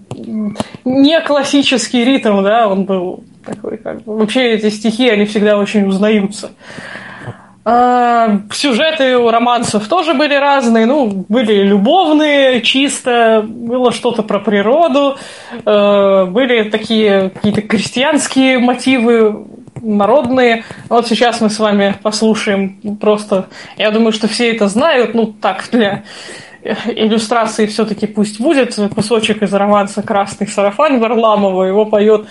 не 0.84 1.20
классический 1.20 2.04
ритм, 2.04 2.42
да, 2.42 2.68
он 2.68 2.84
был 2.84 3.24
такой, 3.44 3.78
как 3.78 4.06
вообще 4.06 4.52
эти 4.52 4.68
стихи, 4.68 5.08
они 5.08 5.24
всегда 5.24 5.56
очень 5.56 5.86
узнаются. 5.86 6.50
Сюжеты 8.52 9.16
у 9.18 9.30
романсов 9.30 9.88
тоже 9.88 10.14
были 10.14 10.34
разные, 10.34 10.86
ну, 10.86 11.24
были 11.28 11.64
любовные, 11.64 12.60
чисто, 12.60 13.44
было 13.44 13.90
что-то 13.90 14.22
про 14.22 14.38
природу, 14.38 15.16
э, 15.64 16.24
были 16.26 16.70
такие 16.70 17.30
какие-то 17.30 17.62
крестьянские 17.62 18.60
мотивы, 18.60 19.46
народные. 19.82 20.64
Вот 20.88 21.06
сейчас 21.08 21.40
мы 21.40 21.50
с 21.50 21.58
вами 21.58 21.94
послушаем 22.02 22.96
просто, 23.00 23.46
я 23.76 23.90
думаю, 23.90 24.12
что 24.12 24.28
все 24.28 24.52
это 24.52 24.68
знают, 24.68 25.14
ну, 25.14 25.26
так, 25.26 25.68
для 25.72 26.04
иллюстрации 26.86 27.66
все-таки 27.66 28.06
пусть 28.06 28.40
будет. 28.40 28.78
Кусочек 28.94 29.42
из 29.42 29.52
романса 29.52 30.02
«Красный 30.02 30.46
сарафан» 30.46 30.98
Варламова, 30.98 31.64
его 31.64 31.84
поет 31.84 32.26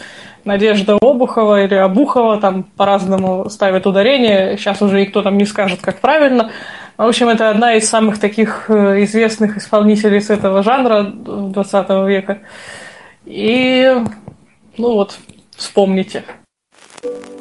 Надежда 0.46 0.98
Обухова 1.02 1.64
или 1.64 1.74
Обухова, 1.74 2.40
там 2.40 2.64
по-разному 2.64 3.50
ставят 3.50 3.88
ударение, 3.88 4.58
сейчас 4.58 4.82
уже 4.82 5.02
никто 5.02 5.22
там 5.22 5.38
не 5.38 5.46
скажет, 5.46 5.82
как 5.82 6.00
правильно. 6.00 6.52
В 6.98 7.04
общем, 7.04 7.28
это 7.28 7.50
одна 7.50 7.74
из 7.74 7.90
самых 7.90 8.20
таких 8.20 8.70
э, 8.70 9.04
известных 9.04 9.58
исполнителей 9.58 10.22
с 10.22 10.30
этого 10.30 10.64
жанра 10.64 11.04
20 11.04 11.90
века. 12.08 12.40
И, 13.25 13.94
ну 14.78 14.94
вот, 14.94 15.18
вспомните. 15.58 16.24
Не 17.04 17.35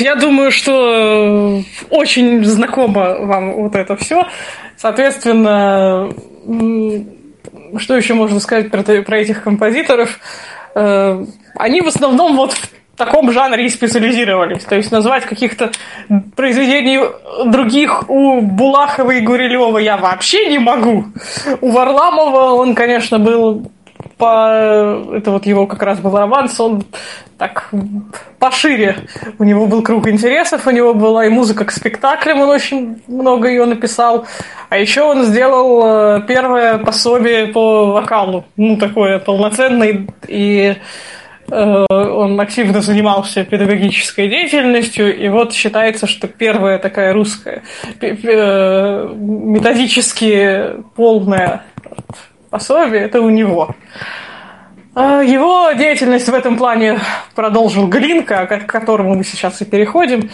я 0.00 0.14
думаю, 0.14 0.50
что 0.50 1.62
очень 1.90 2.44
знакомо 2.44 3.18
вам 3.20 3.52
вот 3.62 3.74
это 3.74 3.96
все. 3.96 4.26
Соответственно, 4.76 6.10
что 7.76 7.96
еще 7.96 8.14
можно 8.14 8.40
сказать 8.40 8.70
про, 8.70 8.82
про 8.82 9.18
этих 9.18 9.42
композиторов? 9.42 10.18
Э, 10.74 11.24
Они 11.54 11.80
в 11.80 11.86
основном 11.88 12.36
вот 12.36 12.52
в 12.52 12.70
таком 12.96 13.30
жанре 13.30 13.66
и 13.66 13.68
специализировались. 13.68 14.64
То 14.64 14.74
есть 14.74 14.90
назвать 14.90 15.24
каких-то 15.24 15.70
произведений 16.34 16.98
других 17.46 18.10
у 18.10 18.40
Булахова 18.40 19.12
и 19.12 19.20
Гурилева 19.20 19.78
я 19.78 19.96
вообще 19.96 20.46
не 20.46 20.58
могу. 20.58 21.04
У 21.60 21.70
Варламова 21.70 22.54
он, 22.54 22.74
конечно, 22.74 23.20
был 23.20 23.70
по... 24.16 25.04
Это 25.14 25.30
вот 25.30 25.46
его 25.46 25.66
как 25.66 25.82
раз 25.82 26.00
был 26.00 26.16
романс, 26.16 26.58
он 26.60 26.84
так 27.38 27.70
пошире. 28.38 28.96
У 29.38 29.44
него 29.44 29.66
был 29.66 29.82
круг 29.82 30.08
интересов, 30.08 30.66
у 30.66 30.70
него 30.70 30.92
была 30.92 31.26
и 31.26 31.28
музыка 31.28 31.64
к 31.64 31.70
спектаклям, 31.70 32.40
он 32.40 32.48
очень 32.48 33.00
много 33.06 33.48
ее 33.48 33.64
написал. 33.64 34.26
А 34.68 34.76
еще 34.76 35.02
он 35.02 35.24
сделал 35.24 36.16
э, 36.16 36.22
первое 36.26 36.78
пособие 36.78 37.46
по 37.46 37.92
вокалу. 37.92 38.44
Ну, 38.56 38.76
такое 38.76 39.18
полноценное. 39.18 40.06
И 40.26 40.76
э, 41.50 41.86
он 41.88 42.40
активно 42.40 42.82
занимался 42.82 43.44
педагогической 43.44 44.28
деятельностью. 44.28 45.16
И 45.16 45.28
вот 45.28 45.54
считается, 45.54 46.06
что 46.06 46.26
первая 46.26 46.78
такая 46.78 47.12
русская 47.12 47.62
э, 48.00 49.14
методически 49.16 50.82
полная 50.96 51.62
пособие 52.50 53.02
это 53.02 53.20
у 53.20 53.30
него. 53.30 53.74
А, 54.94 55.22
Его 55.22 55.72
деятельность 55.72 56.28
в 56.28 56.34
этом 56.34 56.56
плане 56.56 56.98
продолжил 57.34 57.86
Глинка, 57.86 58.46
к 58.46 58.66
которому 58.66 59.14
мы 59.14 59.24
сейчас 59.24 59.60
и 59.60 59.64
переходим. 59.64 60.30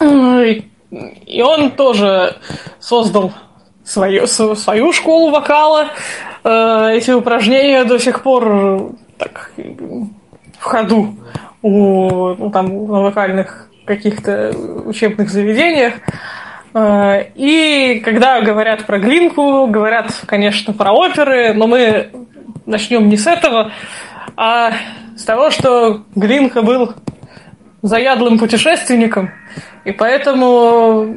И 0.00 1.42
он 1.42 1.70
тоже 1.70 2.36
создал 2.78 3.32
свою, 3.84 4.26
свою 4.26 4.92
школу 4.92 5.30
вокала. 5.30 5.88
Э, 6.44 6.90
Эти 6.92 7.12
упражнения 7.12 7.84
до 7.84 7.98
сих 7.98 8.22
пор 8.22 8.48
э, 8.48 8.80
так, 9.16 9.52
в 10.58 10.62
ходу 10.62 11.16
у, 11.62 12.34
ну, 12.34 12.50
там, 12.50 12.66
на 12.86 13.00
вокальных 13.00 13.68
каких-то 13.84 14.52
учебных 14.84 15.30
заведениях. 15.30 15.94
Э, 16.74 17.24
И 17.34 18.00
когда 18.04 18.40
говорят 18.40 18.86
про 18.86 18.98
Глинку, 18.98 19.66
говорят, 19.66 20.12
конечно, 20.26 20.72
про 20.72 20.92
оперы, 20.92 21.52
но 21.54 21.66
мы 21.66 22.10
начнем 22.66 23.08
не 23.08 23.16
с 23.16 23.26
этого, 23.26 23.72
а 24.36 24.72
с 25.16 25.24
того, 25.24 25.50
что 25.50 26.02
Глинка 26.14 26.62
был 26.62 26.94
заядлым 27.82 28.38
путешественником, 28.38 29.30
и 29.84 29.92
поэтому 29.92 31.14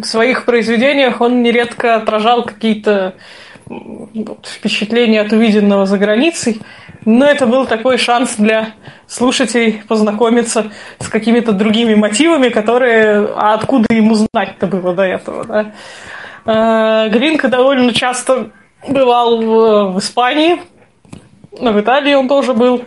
в 0.00 0.04
своих 0.04 0.44
произведениях 0.44 1.20
он 1.20 1.42
нередко 1.42 1.94
отражал 1.94 2.42
какие-то 2.44 3.14
впечатления 4.44 5.20
от 5.20 5.32
увиденного 5.32 5.86
за 5.86 5.98
границей, 5.98 6.60
но 7.04 7.24
это 7.26 7.46
был 7.46 7.66
такой 7.66 7.98
шанс 7.98 8.36
для 8.36 8.70
слушателей 9.06 9.82
познакомиться 9.88 10.70
с 10.98 11.08
какими-то 11.08 11.52
другими 11.52 11.94
мотивами, 11.94 12.48
которые... 12.48 13.28
А 13.36 13.54
откуда 13.54 13.94
ему 13.94 14.14
знать-то 14.14 14.66
было 14.66 14.94
до 14.94 15.02
этого, 15.02 15.44
да? 15.44 15.72
Э, 16.44 17.08
Глинка 17.10 17.48
довольно 17.48 17.92
часто 17.92 18.50
бывал 18.86 19.92
в, 19.92 19.98
Испании, 19.98 20.60
но 21.58 21.72
в 21.72 21.80
Италии 21.80 22.14
он 22.14 22.28
тоже 22.28 22.54
был. 22.54 22.84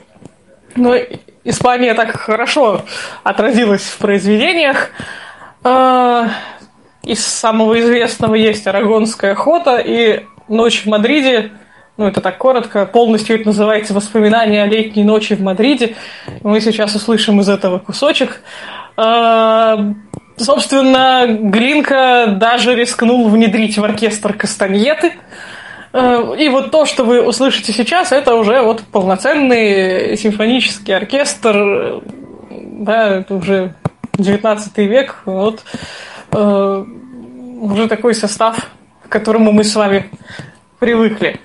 Но 0.75 0.95
Испания 1.43 1.93
так 1.93 2.15
хорошо 2.15 2.81
отразилась 3.23 3.83
в 3.83 3.97
произведениях. 3.97 4.89
Э, 5.63 6.27
Из 7.03 7.25
самого 7.25 7.79
известного 7.79 8.35
есть 8.35 8.67
«Арагонская 8.67 9.31
охота» 9.31 9.77
и 9.77 10.25
«Ночь 10.51 10.83
в 10.83 10.85
Мадриде». 10.87 11.51
Ну, 11.97 12.07
это 12.07 12.21
так 12.21 12.37
коротко. 12.37 12.85
Полностью 12.85 13.35
это 13.35 13.47
называется 13.47 13.93
«Воспоминания 13.93 14.63
о 14.63 14.65
летней 14.65 15.03
ночи 15.03 15.35
в 15.35 15.41
Мадриде». 15.41 15.95
Мы 16.41 16.61
сейчас 16.61 16.95
услышим 16.95 17.39
из 17.41 17.49
этого 17.49 17.79
кусочек. 17.79 18.41
Э, 18.97 19.77
Собственно, 20.37 21.27
Глинка 21.27 22.35
даже 22.39 22.73
рискнул 22.73 23.29
внедрить 23.29 23.77
в 23.77 23.83
оркестр 23.83 24.33
кастаньеты. 24.33 25.13
Э, 25.93 26.33
И 26.39 26.49
вот 26.49 26.71
то, 26.71 26.85
что 26.85 27.03
вы 27.03 27.21
услышите 27.21 27.71
сейчас, 27.73 28.11
это 28.11 28.33
уже 28.35 28.61
вот 28.61 28.81
полноценный 28.81 30.17
симфонический 30.17 30.95
оркестр, 30.95 32.01
да, 32.49 33.17
это 33.19 33.35
уже 33.35 33.75
19 34.13 34.77
век, 34.77 35.21
вот 35.25 35.61
э, 36.31 36.85
уже 37.61 37.87
такой 37.87 38.15
состав, 38.15 38.71
к 39.11 39.13
которому 39.13 39.51
мы 39.51 39.65
с 39.65 39.75
вами 39.75 40.09
привыкли. 40.79 41.41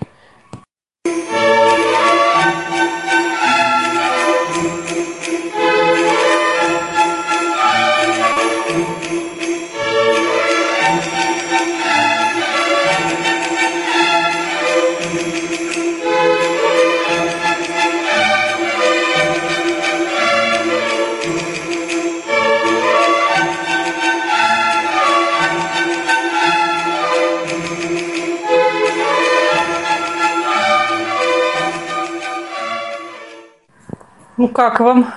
Ну 34.37 34.49
как 34.49 34.81
вам? 34.81 35.13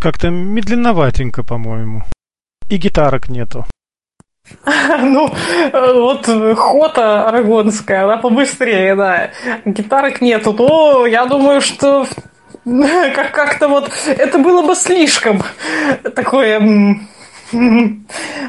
Как-то 0.00 0.30
медленноватенько, 0.30 1.42
по-моему. 1.42 2.02
И 2.70 2.76
гитарок 2.76 3.28
нету. 3.28 3.64
Ну, 5.00 5.28
э, 5.72 5.92
вот 5.94 6.26
хота 6.56 7.28
арагонская, 7.28 8.04
она 8.04 8.16
побыстрее, 8.16 8.94
да. 8.96 9.30
Гитарок 9.66 10.20
нету. 10.22 10.54
То 10.54 11.06
я 11.06 11.26
думаю, 11.26 11.60
что 11.60 12.06
как- 12.64 13.32
как-то 13.32 13.68
вот 13.68 13.90
это 14.06 14.38
было 14.38 14.62
бы 14.66 14.74
слишком 14.74 15.42
такое 16.16 16.58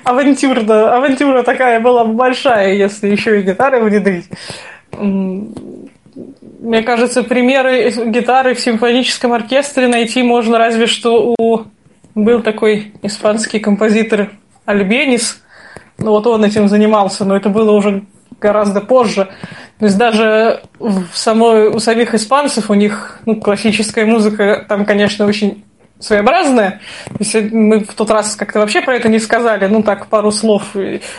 авантюрно. 0.04 0.96
Авантюра 0.96 1.44
такая 1.44 1.80
была 1.82 2.06
бы 2.06 2.14
большая, 2.14 2.74
если 2.74 3.10
еще 3.10 3.40
и 3.40 3.44
гитары 3.44 3.82
внедрить. 3.82 4.30
Мне 6.60 6.84
кажется, 6.84 7.24
примеры 7.24 7.92
гитары 8.08 8.54
в 8.54 8.60
симфоническом 8.60 9.34
оркестре 9.34 9.88
найти 9.88 10.24
можно 10.24 10.58
разве 10.58 10.88
что 10.88 11.36
у... 11.38 11.66
Был 12.16 12.42
такой 12.42 12.92
испанский 13.04 13.60
композитор 13.60 14.32
Альбенис, 14.66 15.42
ну 16.00 16.12
вот 16.12 16.28
он 16.28 16.44
этим 16.44 16.68
занимался, 16.68 17.24
но 17.24 17.38
это 17.38 17.50
было 17.50 17.72
уже 17.72 18.04
гораздо 18.42 18.82
позже. 18.82 19.30
То 19.78 19.86
есть 19.86 19.98
даже 19.98 20.62
в 20.80 21.06
самой, 21.14 21.70
у 21.70 21.80
самих 21.80 22.14
испанцев 22.14 22.70
у 22.70 22.74
них 22.74 23.20
ну, 23.26 23.40
классическая 23.40 24.06
музыка 24.06 24.66
там, 24.68 24.86
конечно, 24.86 25.26
очень 25.26 25.64
своеобразная. 26.00 26.82
Если 27.20 27.50
мы 27.50 27.82
в 27.82 27.94
тот 27.94 28.10
раз 28.10 28.36
как-то 28.36 28.60
вообще 28.60 28.82
про 28.82 28.96
это 28.96 29.10
не 29.10 29.20
сказали, 29.20 29.68
ну 29.68 29.84
так, 29.84 30.08
пару 30.08 30.32
слов. 30.32 30.64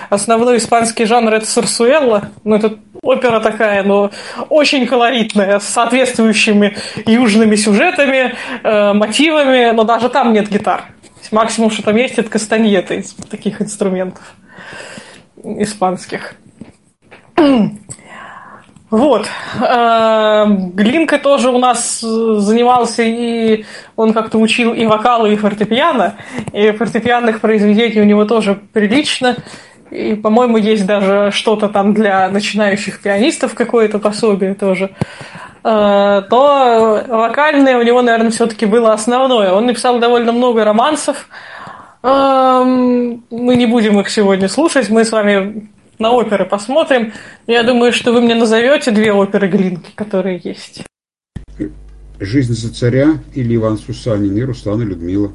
Основной 0.09 0.57
испанский 0.57 1.05
жанр 1.05 1.35
это 1.35 1.47
сарсуэлла, 1.47 2.31
ну 2.45 2.57
это 2.57 2.79
опера 3.03 3.41
такая, 3.41 3.83
но 3.83 4.11
очень 4.49 4.87
колоритная, 4.87 5.61
с 5.61 5.65
соответствующими 5.65 6.77
южными 7.07 7.57
сюжетами, 7.57 8.35
э, 8.63 8.93
мотивами, 8.93 9.71
но 9.73 9.85
даже 9.85 10.09
там 10.09 10.33
нет 10.33 10.49
гитар. 10.49 10.85
Максимум, 11.31 11.71
что 11.71 11.83
там 11.85 11.97
есть, 11.97 12.19
это 12.19 12.29
кастаньеты 12.29 12.97
из 12.97 13.13
таких 13.13 13.63
инструментов 13.63 14.35
испанских. 15.45 16.35
Вот. 18.91 19.29
Э, 19.61 20.47
Глинка 20.75 21.19
тоже 21.19 21.51
у 21.51 21.59
нас 21.59 22.01
занимался, 22.01 23.03
и 23.05 23.65
он 23.97 24.13
как-то 24.13 24.39
учил 24.39 24.75
и 24.75 24.85
вокалы, 24.87 25.33
и 25.33 25.37
фортепиано. 25.37 26.15
И 26.53 26.73
фортепианных 26.73 27.41
произведений 27.41 28.01
у 28.01 28.05
него 28.05 28.25
тоже 28.25 28.59
прилично. 28.73 29.37
И, 29.91 30.15
по-моему, 30.15 30.57
есть 30.57 30.87
даже 30.87 31.31
что-то 31.33 31.69
там 31.69 31.95
для 31.95 32.29
начинающих 32.29 33.01
пианистов, 33.01 33.55
какое-то 33.55 33.99
пособие 33.99 34.55
тоже. 34.55 34.91
Э, 35.63 36.23
то 36.29 37.05
вокальное 37.09 37.79
у 37.79 37.83
него, 37.83 38.03
наверное, 38.03 38.31
все-таки 38.31 38.67
было 38.67 38.93
основное. 38.93 39.53
Он 39.53 39.67
написал 39.67 40.01
довольно 40.01 40.33
много 40.33 40.65
романсов. 40.65 41.29
Эм, 42.03 43.25
мы 43.31 43.57
не 43.57 43.67
будем 43.67 44.01
их 44.01 44.09
сегодня 44.09 44.49
слушать. 44.49 44.89
Мы 44.89 45.05
с 45.05 45.13
вами 45.13 45.69
на 46.01 46.11
оперы 46.13 46.45
посмотрим. 46.47 47.13
Я 47.47 47.63
думаю, 47.63 47.93
что 47.93 48.13
вы 48.13 48.21
мне 48.21 48.35
назовете 48.35 48.91
две 48.91 49.13
оперы 49.13 49.49
Глинки, 49.49 49.91
которые 49.95 50.41
есть. 50.43 50.83
«Жизнь 52.19 52.53
за 52.53 52.75
царя» 52.75 53.19
или 53.35 53.57
«Иван 53.57 53.79
Сусанин» 53.79 54.37
и 54.37 54.43
«Руслан 54.43 54.83
и 54.83 54.85
Людмила». 54.85 55.33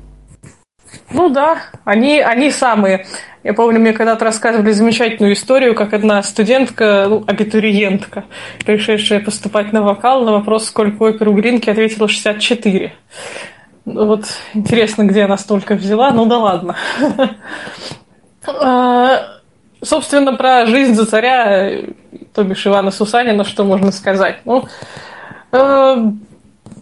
Ну 1.12 1.30
да, 1.30 1.58
они, 1.84 2.19
они 2.19 2.51
самые. 2.51 3.06
Я 3.43 3.54
помню, 3.54 3.80
мне 3.80 3.93
когда-то 3.93 4.25
рассказывали 4.25 4.71
замечательную 4.71 5.34
историю, 5.34 5.75
как 5.75 5.93
одна 5.93 6.21
студентка, 6.23 7.06
ну, 7.10 7.23
абитуриентка, 7.28 8.25
пришедшая 8.65 9.19
поступать 9.19 9.71
на 9.73 9.82
вокал, 9.82 10.25
на 10.25 10.32
вопрос, 10.34 10.65
сколько 10.65 11.04
опер 11.04 11.30
у 11.30 11.34
Глинки, 11.34 11.69
ответила 11.69 12.08
64. 12.08 12.93
Ну, 13.86 14.06
вот 14.06 14.25
интересно, 14.54 15.04
где 15.04 15.23
она 15.23 15.38
столько 15.38 15.75
взяла, 15.75 16.12
ну 16.12 16.25
да 16.25 16.38
ладно. 16.38 16.75
Собственно, 19.86 20.34
про 20.34 20.65
жизнь 20.65 20.95
за 20.95 21.06
царя, 21.06 21.82
то 22.34 22.43
бишь 22.43 22.65
Ивана 22.65 22.89
Сусанина, 22.89 23.43
что 23.43 23.63
можно 23.63 23.91
сказать? 23.91 24.39
Ну, 24.43 24.65
э, 25.52 25.95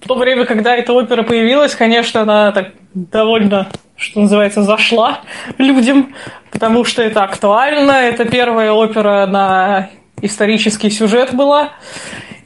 в 0.03 0.07
то 0.07 0.15
время, 0.15 0.45
когда 0.45 0.75
эта 0.75 0.93
опера 0.93 1.23
появилась, 1.23 1.75
конечно, 1.75 2.21
она 2.21 2.51
так 2.53 2.71
довольно, 2.93 3.67
что 3.97 4.21
называется, 4.21 4.63
зашла 4.63 5.19
людям, 5.57 6.15
потому 6.51 6.85
что 6.85 7.01
это 7.01 7.23
актуально, 7.23 7.91
это 7.91 8.23
первая 8.23 8.71
опера 8.71 9.25
на 9.25 9.89
исторический 10.21 10.89
сюжет 10.89 11.33
была, 11.33 11.73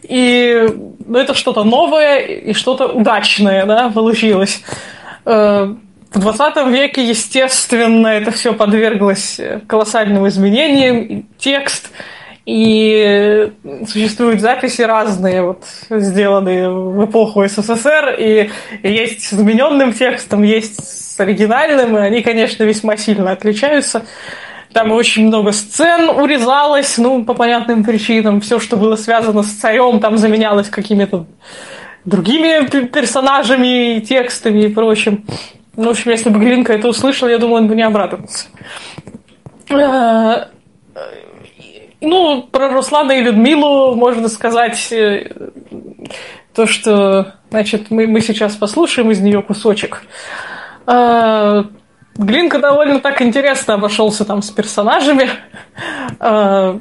и 0.01 0.67
ну, 1.05 1.19
это 1.19 1.35
что-то 1.35 1.63
новое 1.63 2.17
и 2.19 2.53
что-то 2.53 2.87
удачное, 2.87 3.65
да, 3.67 3.89
получилось. 3.89 4.63
Э, 5.25 5.75
в 6.17 6.19
20 6.19 6.67
веке, 6.67 7.07
естественно, 7.07 8.07
это 8.07 8.31
все 8.31 8.53
подверглось 8.53 9.39
колоссальным 9.67 10.27
изменениям, 10.27 11.27
текст, 11.37 11.91
и 12.45 13.51
существуют 13.87 14.41
записи 14.41 14.81
разные, 14.81 15.43
вот, 15.43 15.63
сделанные 15.89 16.69
в 16.69 17.05
эпоху 17.05 17.45
СССР, 17.47 18.15
и, 18.17 18.49
есть 18.83 19.21
с 19.21 19.33
измененным 19.33 19.93
текстом, 19.93 20.43
есть 20.43 20.83
с 20.83 21.19
оригинальным, 21.19 21.97
и 21.97 22.01
они, 22.01 22.21
конечно, 22.21 22.63
весьма 22.63 22.97
сильно 22.97 23.31
отличаются. 23.31 24.03
Там 24.73 24.91
очень 24.91 25.27
много 25.27 25.51
сцен 25.51 26.09
урезалось, 26.09 26.97
ну, 26.97 27.23
по 27.25 27.33
понятным 27.33 27.83
причинам. 27.83 28.41
Все, 28.41 28.59
что 28.59 28.77
было 28.77 28.95
связано 28.95 29.43
с 29.43 29.51
царем, 29.51 29.99
там 29.99 30.17
заменялось 30.17 30.69
какими-то 30.69 31.25
другими 32.05 32.65
персонажами, 32.87 33.99
текстами 33.99 34.63
и 34.63 34.67
прочим. 34.69 35.25
Ну, 35.77 35.83
в 35.83 35.89
общем, 35.89 36.09
если 36.09 36.29
бы 36.29 36.39
Глинка 36.39 36.73
это 36.73 36.87
услышал, 36.87 37.27
я 37.27 37.37
думаю, 37.37 37.61
он 37.61 37.67
бы 37.67 37.75
не 37.75 37.83
обрадовался. 37.83 38.47
Э, 39.69 40.47
ну, 42.01 42.43
про 42.51 42.69
Руслана 42.69 43.11
и 43.11 43.21
Людмилу 43.21 43.93
можно 43.95 44.27
сказать 44.27 44.91
э, 44.91 45.29
то, 46.55 46.65
что, 46.65 47.35
значит, 47.51 47.91
мы, 47.91 48.07
мы 48.07 48.21
сейчас 48.21 48.55
послушаем 48.55 49.11
из 49.11 49.19
нее 49.19 49.43
кусочек. 49.43 50.01
Э, 50.87 51.63
Глинка 52.15 52.57
довольно 52.57 52.99
так 52.99 53.21
интересно 53.21 53.75
обошелся 53.75 54.25
там 54.25 54.41
с 54.41 54.49
персонажами. 54.49 55.29
В 56.19 56.79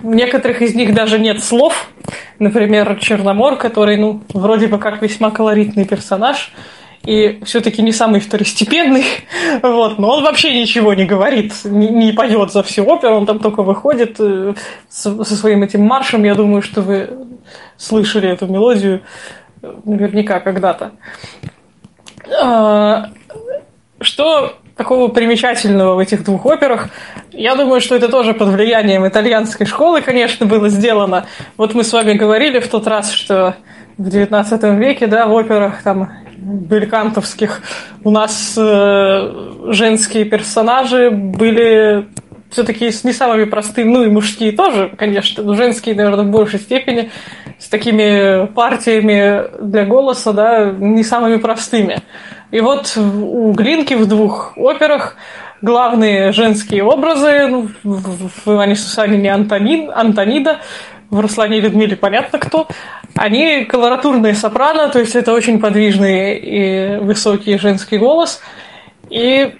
некоторых 0.00 0.62
из 0.62 0.76
них 0.76 0.94
даже 0.94 1.18
нет 1.18 1.42
слов. 1.42 1.90
Например, 2.38 2.96
Черномор, 3.00 3.56
который, 3.56 3.96
ну, 3.96 4.22
вроде 4.32 4.68
бы 4.68 4.78
как 4.78 5.02
весьма 5.02 5.32
колоритный 5.32 5.84
персонаж– 5.84 6.54
и 7.06 7.40
все-таки 7.44 7.82
не 7.82 7.92
самый 7.92 8.20
второстепенный, 8.20 9.04
вот, 9.62 9.98
но 9.98 10.10
он 10.16 10.24
вообще 10.24 10.58
ничего 10.58 10.92
не 10.94 11.06
говорит, 11.06 11.52
не, 11.64 11.88
не 11.88 12.12
поет 12.12 12.52
за 12.52 12.62
всю 12.62 12.84
оперу, 12.84 13.16
он 13.16 13.26
там 13.26 13.38
только 13.38 13.62
выходит 13.62 14.16
э, 14.18 14.54
со, 14.88 15.24
со 15.24 15.36
своим 15.36 15.62
этим 15.62 15.82
маршем, 15.82 16.24
я 16.24 16.34
думаю, 16.34 16.62
что 16.62 16.82
вы 16.82 17.10
слышали 17.76 18.28
эту 18.28 18.46
мелодию 18.46 19.02
э, 19.62 19.72
наверняка 19.84 20.40
когда-то. 20.40 20.92
А, 22.42 23.10
что 24.00 24.54
такого 24.76 25.08
примечательного 25.08 25.94
в 25.94 25.98
этих 25.98 26.22
двух 26.24 26.44
операх. 26.44 26.90
Я 27.32 27.56
думаю, 27.56 27.80
что 27.80 27.94
это 27.94 28.08
тоже 28.08 28.34
под 28.34 28.48
влиянием 28.48 29.06
итальянской 29.08 29.66
школы, 29.66 30.02
конечно, 30.02 30.44
было 30.44 30.68
сделано. 30.68 31.26
Вот 31.56 31.74
мы 31.74 31.82
с 31.82 31.92
вами 31.92 32.12
говорили 32.12 32.58
в 32.58 32.68
тот 32.68 32.86
раз, 32.86 33.10
что 33.10 33.56
в 33.96 34.08
XIX 34.08 34.76
веке, 34.76 35.06
да, 35.06 35.26
в 35.26 35.34
операх 35.34 35.82
там 35.82 36.12
белькантовских 36.36 37.62
у 38.04 38.10
нас 38.10 38.54
э, 38.56 39.72
женские 39.72 40.24
персонажи 40.24 41.10
были 41.10 42.06
все-таки 42.50 42.86
не 42.86 43.12
самыми 43.12 43.44
простыми, 43.44 43.92
ну 43.92 44.04
и 44.04 44.08
мужские 44.08 44.52
тоже, 44.52 44.90
конечно, 44.96 45.42
но 45.42 45.54
женские, 45.54 45.94
наверное, 45.94 46.24
в 46.24 46.30
большей 46.30 46.60
степени, 46.60 47.10
с 47.58 47.68
такими 47.68 48.46
партиями 48.46 49.42
для 49.60 49.84
голоса, 49.84 50.32
да, 50.32 50.70
не 50.70 51.02
самыми 51.02 51.36
простыми. 51.36 52.02
И 52.50 52.60
вот 52.60 52.96
у 52.96 53.52
Глинки 53.52 53.94
в 53.94 54.06
двух 54.06 54.52
операх 54.56 55.16
главные 55.62 56.32
женские 56.32 56.84
образы, 56.84 57.46
ну, 57.48 57.68
в 57.82 58.46
Иване 58.46 58.76
Сусанине 58.76 59.32
Антонин, 59.32 59.90
Антонида, 59.92 60.58
в 61.10 61.20
Руслане 61.20 61.60
Людмиле 61.60 61.96
понятно 61.96 62.38
кто, 62.38 62.68
они 63.14 63.64
колоратурные 63.64 64.34
сопрано, 64.34 64.88
то 64.88 64.98
есть 64.98 65.16
это 65.16 65.32
очень 65.32 65.60
подвижный 65.60 66.36
и 66.36 66.96
высокий 66.98 67.58
женский 67.58 67.98
голос. 67.98 68.40
И, 69.08 69.54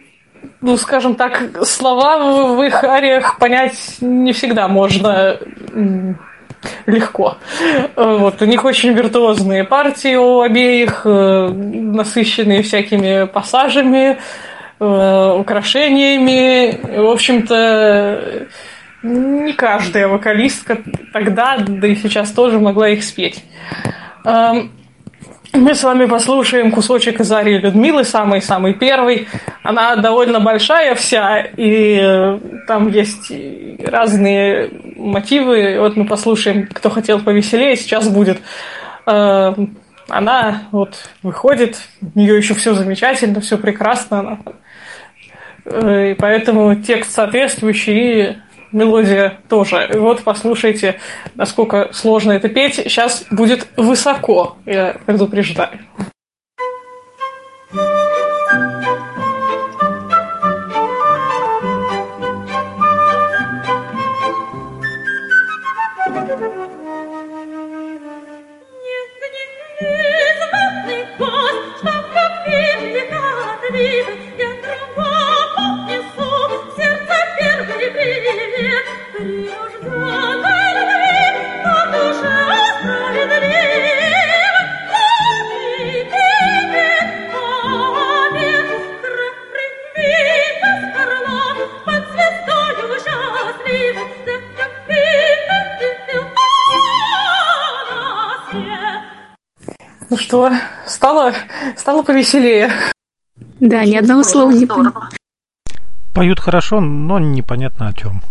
ну, 0.61 0.77
скажем 0.77 1.15
так, 1.15 1.65
слова 1.67 2.55
в 2.55 2.63
их 2.63 2.83
ариях 2.85 3.39
понять 3.39 3.97
не 4.01 4.33
всегда 4.33 4.69
можно 4.69 5.39
легко. 6.87 7.37
Вот, 7.95 8.43
у 8.43 8.45
них 8.45 8.65
очень 8.65 8.93
виртуозные 8.93 9.65
партии 9.65 10.17
у 10.17 10.41
обеих, 10.41 11.03
э, 11.05 11.49
насыщенные 11.49 12.63
всякими 12.63 13.27
пассажами, 13.27 14.19
э, 14.81 15.37
украшениями. 15.39 16.81
В 16.99 17.11
общем-то, 17.11 18.49
не 19.07 19.53
каждая 19.53 20.09
вокалистка 20.09 20.79
тогда, 21.13 21.59
да 21.59 21.87
и 21.87 21.95
сейчас 21.95 22.31
тоже 22.31 22.59
могла 22.59 22.89
их 22.89 23.05
спеть. 23.05 23.45
Эм, 24.25 24.73
мы 25.53 25.75
с 25.75 25.83
вами 25.83 26.07
послушаем 26.07 26.71
кусочек 26.71 27.21
из 27.21 27.33
Арии 27.33 27.59
Людмилы, 27.59 28.05
самый-самый 28.05 28.75
первый. 28.75 29.27
Она 29.63 29.97
довольно 29.97 30.41
большая 30.41 30.95
вся, 30.95 31.41
и 31.41 31.99
э, 32.01 32.39
там 32.67 32.89
есть 32.89 33.33
разные 33.85 34.71
мотивы. 34.97 35.79
Вот 35.79 35.97
мы 35.97 36.07
послушаем, 36.07 36.67
кто 36.67 36.91
хотел 36.91 37.21
повеселее, 37.21 37.77
сейчас 37.77 38.09
будет. 38.09 38.39
Эм, 39.07 39.79
она 40.09 40.65
вот 40.73 41.09
выходит, 41.23 41.79
у 42.03 42.19
нее 42.19 42.37
еще 42.37 42.55
все 42.55 42.75
замечательно, 42.75 43.41
все 43.41 43.57
прекрасно. 43.57 44.41
Э, 45.65 46.13
и 46.13 46.15
поэтому 46.15 46.75
текст 46.77 47.13
соответствующий, 47.13 48.37
мелодия 48.77 49.41
тоже. 49.49 49.89
Вот 49.95 50.23
послушайте, 50.23 51.01
насколько 51.35 51.89
сложно 51.93 52.33
это 52.33 52.49
петь. 52.49 52.75
Сейчас 52.75 53.25
будет 53.31 53.67
высоко, 53.77 54.57
я 54.67 54.97
предупреждаю. 55.07 55.79
Нет, 73.73 74.09
нет, 74.09 74.26
что, 100.27 100.51
стало, 100.87 101.33
стало 101.77 102.03
повеселее. 102.03 102.73
Да, 103.61 103.85
ни 103.85 103.95
одного 103.95 104.25
слова 104.25 104.51
не 104.51 104.67
понял. 104.67 104.93
Поют 106.15 106.41
хорошо, 106.41 106.81
но 106.81 107.19
непонятно 107.19 107.89
о 107.89 107.93
чем. 107.93 108.23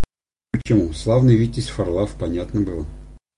Почему? 0.51 0.91
Славный 0.93 1.36
Витязь 1.36 1.69
Фарлав, 1.69 2.12
понятно 2.12 2.62
было. 2.62 2.86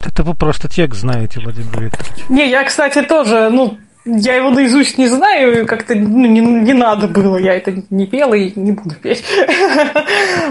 Это 0.03 0.23
вы 0.23 0.33
просто 0.33 0.67
текст 0.67 1.01
знаете, 1.01 1.39
Владимир 1.39 1.81
Викторович. 1.81 2.29
Не, 2.29 2.49
я, 2.49 2.63
кстати, 2.63 3.03
тоже, 3.03 3.49
ну, 3.51 3.77
я 4.07 4.35
его 4.35 4.49
наизусть 4.49 4.97
не 4.97 5.07
знаю, 5.07 5.65
как-то 5.67 5.95
ну, 5.95 6.25
не, 6.25 6.39
не 6.39 6.73
надо 6.73 7.07
было, 7.07 7.37
я 7.37 7.55
это 7.55 7.73
не 7.89 8.07
пела 8.07 8.33
и 8.33 8.57
не 8.59 8.71
буду 8.71 8.95
петь. 8.95 9.23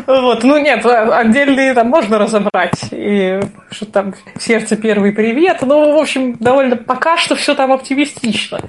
Вот, 0.06 0.44
ну 0.44 0.58
нет, 0.58 0.84
отдельные 0.84 1.74
там 1.74 1.88
можно 1.88 2.18
разобрать, 2.18 2.88
и 2.90 3.40
что 3.70 3.86
там 3.86 4.14
сердце 4.38 4.76
первый 4.76 5.12
привет, 5.12 5.58
ну, 5.62 5.96
в 5.96 5.98
общем, 5.98 6.36
довольно 6.38 6.76
пока 6.76 7.16
что 7.16 7.34
все 7.34 7.54
там 7.54 7.72
оптимистично. 7.72 8.60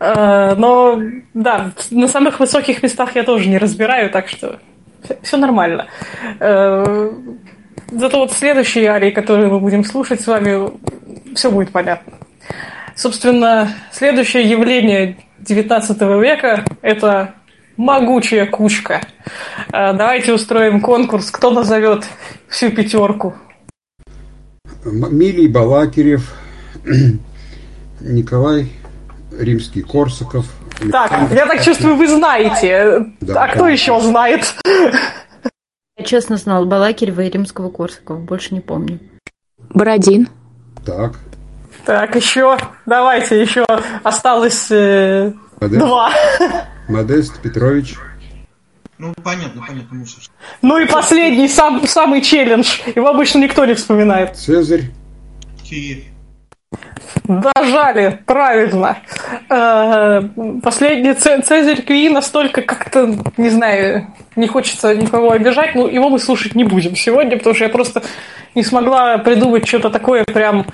Э, 0.00 0.54
Но, 0.56 1.00
да, 1.34 1.72
на 1.90 2.08
самых 2.08 2.40
высоких 2.40 2.82
местах 2.82 3.14
я 3.14 3.22
тоже 3.22 3.48
не 3.48 3.58
разбираю, 3.58 4.10
так 4.10 4.28
что 4.28 4.58
все 5.22 5.36
нормально. 5.36 5.86
Э, 6.40 7.10
Зато 7.92 8.18
вот 8.18 8.32
следующие 8.32 8.88
арии, 8.88 9.10
которые 9.10 9.48
мы 9.48 9.58
будем 9.58 9.84
слушать 9.84 10.20
с 10.20 10.26
вами, 10.26 10.70
все 11.34 11.50
будет 11.50 11.70
понятно. 11.70 12.12
Собственно, 13.04 13.72
следующее 13.92 14.42
явление 14.42 15.16
XIX 15.42 16.20
века– 16.20 16.66
это 16.82 17.34
могучая 17.78 18.44
кучка. 18.44 19.00
Э, 19.72 19.94
Давайте 19.94 20.34
устроим 20.34 20.82
конкурс, 20.82 21.30
кто 21.30 21.50
назовет 21.50 22.04
всю 22.46 22.70
пятерку. 22.70 23.34
Милий 24.84 25.48
Балакирев, 25.48 26.30
Николай 28.02 28.70
Римский-Корсаков. 29.32 30.44
Так, 30.92 31.10
Александр- 31.10 31.36
я 31.36 31.46
так 31.46 31.62
чувствую, 31.64 31.96
вы 31.96 32.06
знаете. 32.06 33.06
Да, 33.22 33.44
а 33.44 33.48
кто 33.48 33.64
конечно. 33.64 33.92
еще 33.92 34.00
знает? 34.02 34.54
Я 35.96 36.04
честно 36.04 36.36
знал 36.36 36.66
Балакирева 36.66 37.22
и 37.22 37.30
Римского 37.30 37.70
Корсакова, 37.70 38.18
больше 38.18 38.52
не 38.52 38.60
помню. 38.60 39.00
Бородин. 39.72 40.28
Так, 40.84 41.18
Так, 41.90 42.14
еще, 42.14 42.56
давайте, 42.86 43.40
еще 43.42 43.66
осталось 44.04 44.68
э, 44.70 45.32
Модест, 45.60 45.80
два. 45.80 46.12
Модест 46.86 47.42
Петрович, 47.42 47.96
Ну, 48.96 49.12
понятно, 49.24 49.64
понятно, 49.66 49.98
мусор. 49.98 50.22
Ну 50.62 50.78
и 50.78 50.86
последний, 50.86 51.48
сам, 51.48 51.84
самый 51.88 52.22
челлендж. 52.22 52.78
Его 52.94 53.08
обычно 53.08 53.38
никто 53.40 53.64
не 53.64 53.74
вспоминает. 53.74 54.36
Цезарь, 54.36 54.82
Киев. 55.68 56.04
Дожали, 57.24 58.20
правильно. 58.24 58.98
Э, 59.48 60.22
Последний 60.62 61.14
Цезарь 61.14 61.82
Кюи 61.82 62.08
настолько 62.08 62.62
как-то, 62.62 63.18
не 63.36 63.50
знаю, 63.50 64.14
не 64.36 64.46
хочется 64.46 64.94
никого 64.94 65.32
обижать, 65.32 65.74
но 65.74 65.88
его 65.88 66.08
мы 66.08 66.20
слушать 66.20 66.54
не 66.54 66.62
будем 66.62 66.94
сегодня, 66.94 67.36
потому 67.36 67.56
что 67.56 67.64
я 67.64 67.70
просто 67.70 68.04
не 68.54 68.62
смогла 68.62 69.18
придумать 69.18 69.66
что-то 69.66 69.90
такое 69.90 70.24
прям, 70.24 70.66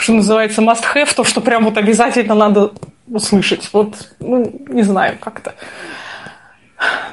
что 0.00 0.12
называется, 0.12 0.62
must 0.62 0.84
have, 0.94 1.14
то, 1.14 1.24
что 1.24 1.40
прям 1.40 1.64
вот 1.64 1.76
обязательно 1.76 2.34
надо 2.34 2.72
услышать. 3.08 3.68
Вот, 3.72 3.94
ну, 4.18 4.50
не 4.68 4.82
знаю, 4.82 5.18
как-то. 5.20 5.54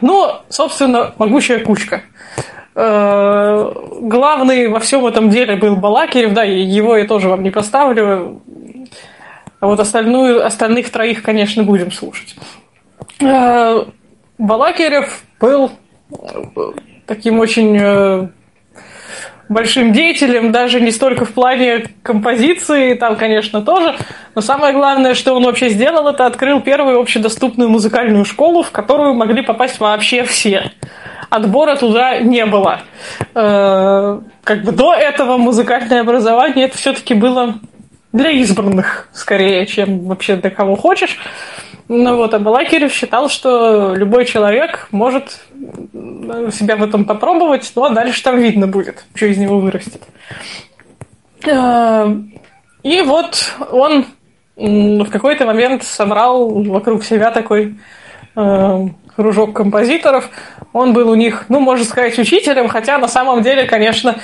Ну, 0.02 0.32
собственно, 0.50 1.13
могучая 1.17 1.63
кучка. 1.63 2.04
Э, 2.76 3.73
Главный 4.02 4.67
во 4.67 4.80
всем 4.80 5.06
этом 5.06 5.30
деле 5.30 5.56
был 5.56 5.76
Балакирев, 5.76 6.34
да, 6.34 6.43
его 6.43 6.95
я 6.95 7.06
тоже 7.06 7.28
вам 7.28 7.43
не 7.43 7.50
поставлю. 7.50 8.41
А 9.60 9.65
вот 9.65 9.80
остальную, 9.80 10.45
остальных 10.45 10.91
троих, 10.91 11.23
конечно, 11.23 11.63
будем 11.63 11.91
слушать. 11.91 12.36
Э, 13.19 13.86
Балакирев 14.38 15.23
был 15.39 15.71
э, 16.12 16.71
таким 17.08 17.39
очень 17.39 18.32
большим 19.50 19.94
деятелем, 19.94 20.52
даже 20.52 20.82
не 20.82 20.92
столько 20.92 21.26
в 21.26 21.32
плане 21.32 21.86
композиции, 22.04 22.94
там, 22.94 23.16
конечно, 23.16 23.62
тоже, 23.62 23.96
но 24.36 24.42
самое 24.42 24.74
главное, 24.74 25.14
что 25.14 25.34
он 25.34 25.44
вообще 25.44 25.70
сделал, 25.70 26.08
это 26.08 26.26
открыл 26.26 26.62
первую 26.62 27.00
общедоступную 27.00 27.70
музыкальную 27.70 28.26
школу, 28.26 28.64
в 28.64 28.72
которую 28.72 29.14
могли 29.14 29.42
попасть 29.42 29.80
вообще 29.80 30.24
все. 30.24 30.72
Отбора 31.30 31.76
туда 31.76 32.20
не 32.20 32.46
было. 32.46 32.82
Э, 33.36 34.20
Как 34.44 34.64
бы 34.64 34.72
до 34.72 34.94
этого 34.94 35.38
музыкальное 35.38 36.02
образование 36.02 36.66
это 36.66 36.78
все-таки 36.78 37.14
было 37.14 37.56
для 38.14 38.32
избранных, 38.32 39.10
скорее, 39.12 39.66
чем 39.66 40.06
вообще 40.06 40.38
для 40.38 40.50
кого 40.50 40.76
хочешь. 40.76 41.18
Ну 41.89 42.17
вот, 42.17 42.34
а 42.34 42.39
Балакирев 42.39 42.91
считал, 42.91 43.30
что 43.30 43.95
любой 43.95 44.26
человек 44.26 44.89
может 44.91 45.39
э, 45.54 46.50
себя 46.52 46.76
в 46.76 46.84
этом 46.84 47.06
попробовать, 47.06 47.71
ну 47.76 47.86
а 47.86 47.89
дальше 47.91 48.21
там 48.23 48.38
видно 48.39 48.67
будет, 48.67 49.06
что 49.15 49.28
из 49.28 49.38
него 49.38 49.60
вырастет. 49.60 50.02
Э, 51.45 52.13
И 52.84 53.02
вот 53.02 53.54
он 53.71 54.06
в 54.58 55.10
какой-то 55.10 55.45
момент 55.45 55.84
собрал 55.84 56.50
вокруг 56.63 57.06
себя 57.06 57.32
такой 57.32 57.78
э, 58.36 58.88
кружок 59.15 59.54
композиторов. 59.54 60.30
Он 60.73 60.93
был 60.93 61.10
у 61.10 61.15
них, 61.15 61.45
ну, 61.50 61.60
можно 61.60 61.86
сказать, 61.86 62.17
учителем, 62.19 62.67
хотя 62.67 62.97
на 62.97 63.08
самом 63.08 63.43
деле, 63.43 63.63
конечно, 63.65 64.19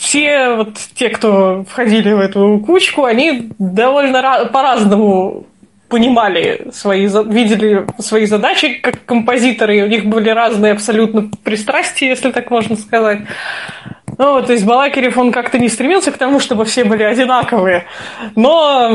все 0.00 0.54
вот 0.54 0.78
те, 0.94 1.10
кто 1.10 1.64
входили 1.68 2.12
в 2.12 2.20
эту 2.20 2.58
кучку, 2.64 3.04
они 3.04 3.50
довольно 3.58 4.16
ра- 4.16 4.48
по-разному 4.50 5.44
понимали 5.88 6.68
свои, 6.72 7.06
видели 7.06 7.84
свои 7.98 8.24
задачи 8.24 8.74
как 8.74 9.04
композиторы, 9.04 9.76
и 9.76 9.82
у 9.82 9.88
них 9.88 10.06
были 10.06 10.30
разные 10.30 10.72
абсолютно 10.72 11.28
пристрастия, 11.44 12.08
если 12.08 12.30
так 12.30 12.50
можно 12.50 12.76
сказать. 12.76 13.18
Ну, 14.16 14.32
вот, 14.32 14.46
то 14.46 14.54
есть 14.54 14.64
Балакирев, 14.64 15.18
он 15.18 15.32
как-то 15.32 15.58
не 15.58 15.68
стремился 15.68 16.12
к 16.12 16.16
тому, 16.16 16.40
чтобы 16.40 16.64
все 16.64 16.84
были 16.84 17.02
одинаковые, 17.02 17.84
но 18.36 18.88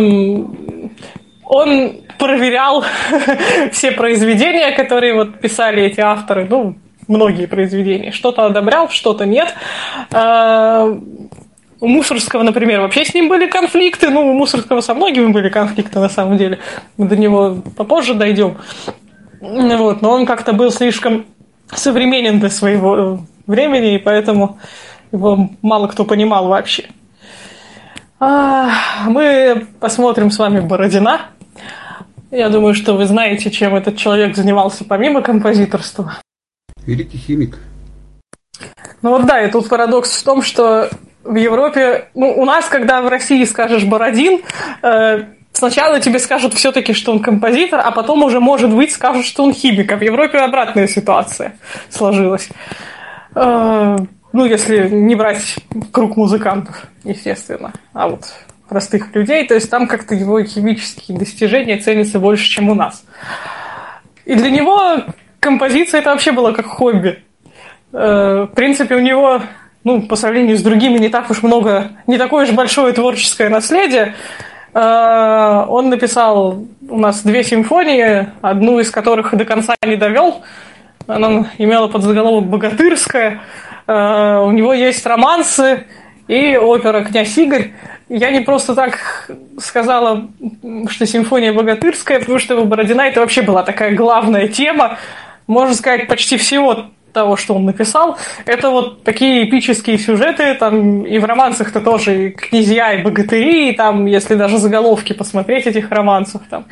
он 1.44 2.02
проверял 2.18 2.84
все 3.72 3.92
произведения, 3.92 4.72
которые 4.72 5.14
вот 5.14 5.40
писали 5.40 5.84
эти 5.84 6.00
авторы, 6.00 6.48
ну, 6.50 6.76
многие 7.08 7.46
произведения. 7.46 8.12
Что-то 8.12 8.46
одобрял, 8.46 8.90
что-то 8.90 9.26
нет. 9.26 9.54
А, 10.12 10.86
У 11.80 11.88
Мусорского, 11.88 12.44
например, 12.44 12.82
вообще 12.82 13.06
с 13.06 13.14
ним 13.14 13.28
были 13.30 13.48
конфликты. 13.48 14.10
Ну, 14.10 14.30
у 14.30 14.34
Мусорского 14.34 14.82
со 14.82 14.94
многими 14.94 15.32
были 15.32 15.50
конфликты, 15.50 16.00
на 16.00 16.10
самом 16.10 16.38
деле. 16.38 16.60
Мы 16.98 17.08
до 17.08 17.16
него 17.16 17.58
попозже 17.76 18.14
дойдем. 18.14 18.58
Вот, 19.42 20.02
но 20.02 20.12
он 20.12 20.26
как-то 20.26 20.54
был 20.54 20.72
слишком 20.72 21.26
современен 21.74 22.40
для 22.40 22.50
своего 22.50 22.98
э, 22.98 23.18
времени, 23.48 23.96
и 23.96 24.00
поэтому 24.00 24.58
его 25.12 25.50
мало 25.62 25.88
кто 25.88 26.06
понимал 26.06 26.48
вообще. 26.48 26.86
А, 28.20 28.70
Мы 29.08 29.68
посмотрим 29.80 30.32
с 30.32 30.40
вами 30.40 30.62
Бородина. 30.62 31.22
Я 32.32 32.50
думаю, 32.50 32.74
что 32.74 32.94
вы 32.94 33.06
знаете, 33.06 33.52
чем 33.52 33.76
этот 33.76 33.98
человек 33.98 34.36
занимался 34.36 34.84
помимо 34.84 35.22
композиторства. 35.22 36.18
Великий 36.86 37.18
химик. 37.18 37.58
Ну 39.02 39.12
вот 39.12 39.26
да, 39.26 39.42
и 39.42 39.52
тут 39.52 39.70
парадокс 39.70 40.22
в 40.22 40.24
том, 40.24 40.42
что 40.42 40.90
в 41.24 41.36
Европе, 41.36 42.10
ну, 42.14 42.32
у 42.32 42.46
нас, 42.46 42.66
когда 42.66 43.02
в 43.02 43.08
России 43.08 43.44
скажешь 43.44 43.84
Бородин, 43.84 44.42
э, 44.82 45.24
сначала 45.52 46.00
тебе 46.00 46.20
скажут 46.20 46.54
все-таки, 46.54 46.94
что 46.94 47.12
он 47.12 47.20
композитор, 47.20 47.82
а 47.84 47.92
потом 47.92 48.24
уже, 48.24 48.40
может 48.40 48.74
быть, 48.74 48.92
скажут, 48.92 49.26
что 49.26 49.44
он 49.44 49.54
химик. 49.54 49.92
А 49.92 49.98
в 49.98 50.02
Европе 50.02 50.38
обратная 50.38 50.88
ситуация 50.88 51.58
сложилась. 51.90 52.50
Э, 53.34 53.98
ну, 54.32 54.46
если 54.46 54.90
не 54.90 55.16
брать 55.16 55.56
круг 55.92 56.16
музыкантов, 56.18 56.86
естественно, 57.04 57.74
а 57.94 58.10
вот 58.10 58.26
простых 58.70 59.14
людей, 59.16 59.48
то 59.48 59.54
есть 59.54 59.70
там 59.70 59.88
как-то 59.88 60.16
его 60.16 60.44
химические 60.44 61.18
достижения 61.18 61.78
ценятся 61.78 62.20
больше, 62.20 62.46
чем 62.50 62.70
у 62.70 62.76
нас. 62.76 63.04
И 64.26 64.36
для 64.36 64.50
него 64.50 65.04
композиция 65.46 66.00
это 66.02 66.10
вообще 66.10 66.32
было 66.32 66.52
как 66.52 66.66
хобби. 66.66 67.24
Э, 67.94 68.48
В 68.50 68.56
принципе, 68.56 68.96
у 68.96 69.00
него, 69.00 69.42
ну, 69.84 70.02
по 70.02 70.16
сравнению 70.16 70.58
с 70.58 70.62
другими, 70.62 70.98
не 70.98 71.10
так 71.10 71.30
уж 71.30 71.44
много, 71.44 71.92
не 72.08 72.18
такое 72.18 72.46
уж 72.46 72.52
большое 72.52 72.94
творческое 72.94 73.50
наследие, 73.50 74.16
Э, 74.76 75.66
Он 75.70 75.90
написал 75.90 76.66
у 76.90 77.00
нас 77.00 77.24
две 77.24 77.44
симфонии, 77.44 78.28
одну 78.42 78.80
из 78.80 78.92
которых 78.92 79.34
до 79.34 79.46
конца 79.46 79.76
не 79.86 79.96
довел. 79.96 80.44
Она 81.08 81.46
имела 81.58 81.88
подзаголовок 81.88 82.46
«Богатырская». 82.50 83.40
Э, 83.88 84.44
У 84.44 84.52
него 84.52 84.74
есть 84.74 85.06
романсы 85.06 85.86
и 86.28 86.58
опера 86.58 87.06
«Князь 87.06 87.38
Игорь». 87.38 87.72
Я 88.10 88.32
не 88.32 88.42
просто 88.42 88.76
так 88.76 89.32
сказала, 89.60 90.28
что 90.90 91.06
симфония 91.06 91.54
богатырская, 91.54 92.20
потому 92.20 92.40
что 92.40 92.60
у 92.60 92.66
Бородина 92.66 93.02
это 93.02 93.22
вообще 93.22 93.42
была 93.42 93.64
такая 93.64 93.96
главная 93.96 94.48
тема, 94.48 94.98
можно 95.48 95.74
сказать, 95.76 96.08
почти 96.08 96.38
всего 96.38 96.86
того, 97.14 97.38
что 97.38 97.56
он 97.56 97.66
написал. 97.66 98.18
Это 98.46 98.70
вот 98.70 99.04
такие 99.04 99.48
эпические 99.48 99.98
сюжеты, 99.98 100.54
там 100.56 101.06
и 101.06 101.18
в 101.18 101.26
романсах-то 101.26 101.80
тоже 101.80 102.28
и 102.28 102.30
князья, 102.32 102.94
и 102.94 103.04
богатыри, 103.04 103.70
и 103.70 103.76
там, 103.76 104.06
если 104.06 104.36
даже 104.36 104.58
заголовки 104.58 105.14
посмотреть 105.14 105.66
этих 105.66 105.90
романсов, 105.92 106.42
там 106.50 106.66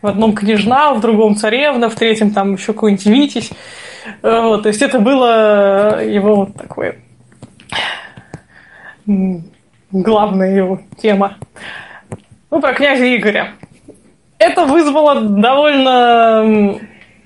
в 0.00 0.06
одном 0.06 0.34
княжна, 0.34 0.94
в 0.94 1.00
другом 1.00 1.36
царевна, 1.36 1.88
в 1.88 1.94
третьем 1.94 2.30
там 2.30 2.54
еще 2.54 2.72
какой-нибудь 2.72 3.06
Витязь. 3.06 3.50
Э, 4.22 4.40
Вот, 4.40 4.62
то 4.62 4.68
есть 4.68 4.82
это 4.82 4.98
было 4.98 6.02
его 6.02 6.36
вот 6.36 6.56
такое 6.56 6.96
главная 9.92 10.54
его 10.54 10.80
тема. 11.00 11.36
Ну, 12.50 12.60
про 12.60 12.72
князя 12.72 13.14
Игоря. 13.14 13.52
Это 14.38 14.64
вызвало 14.64 15.20
довольно 15.20 16.78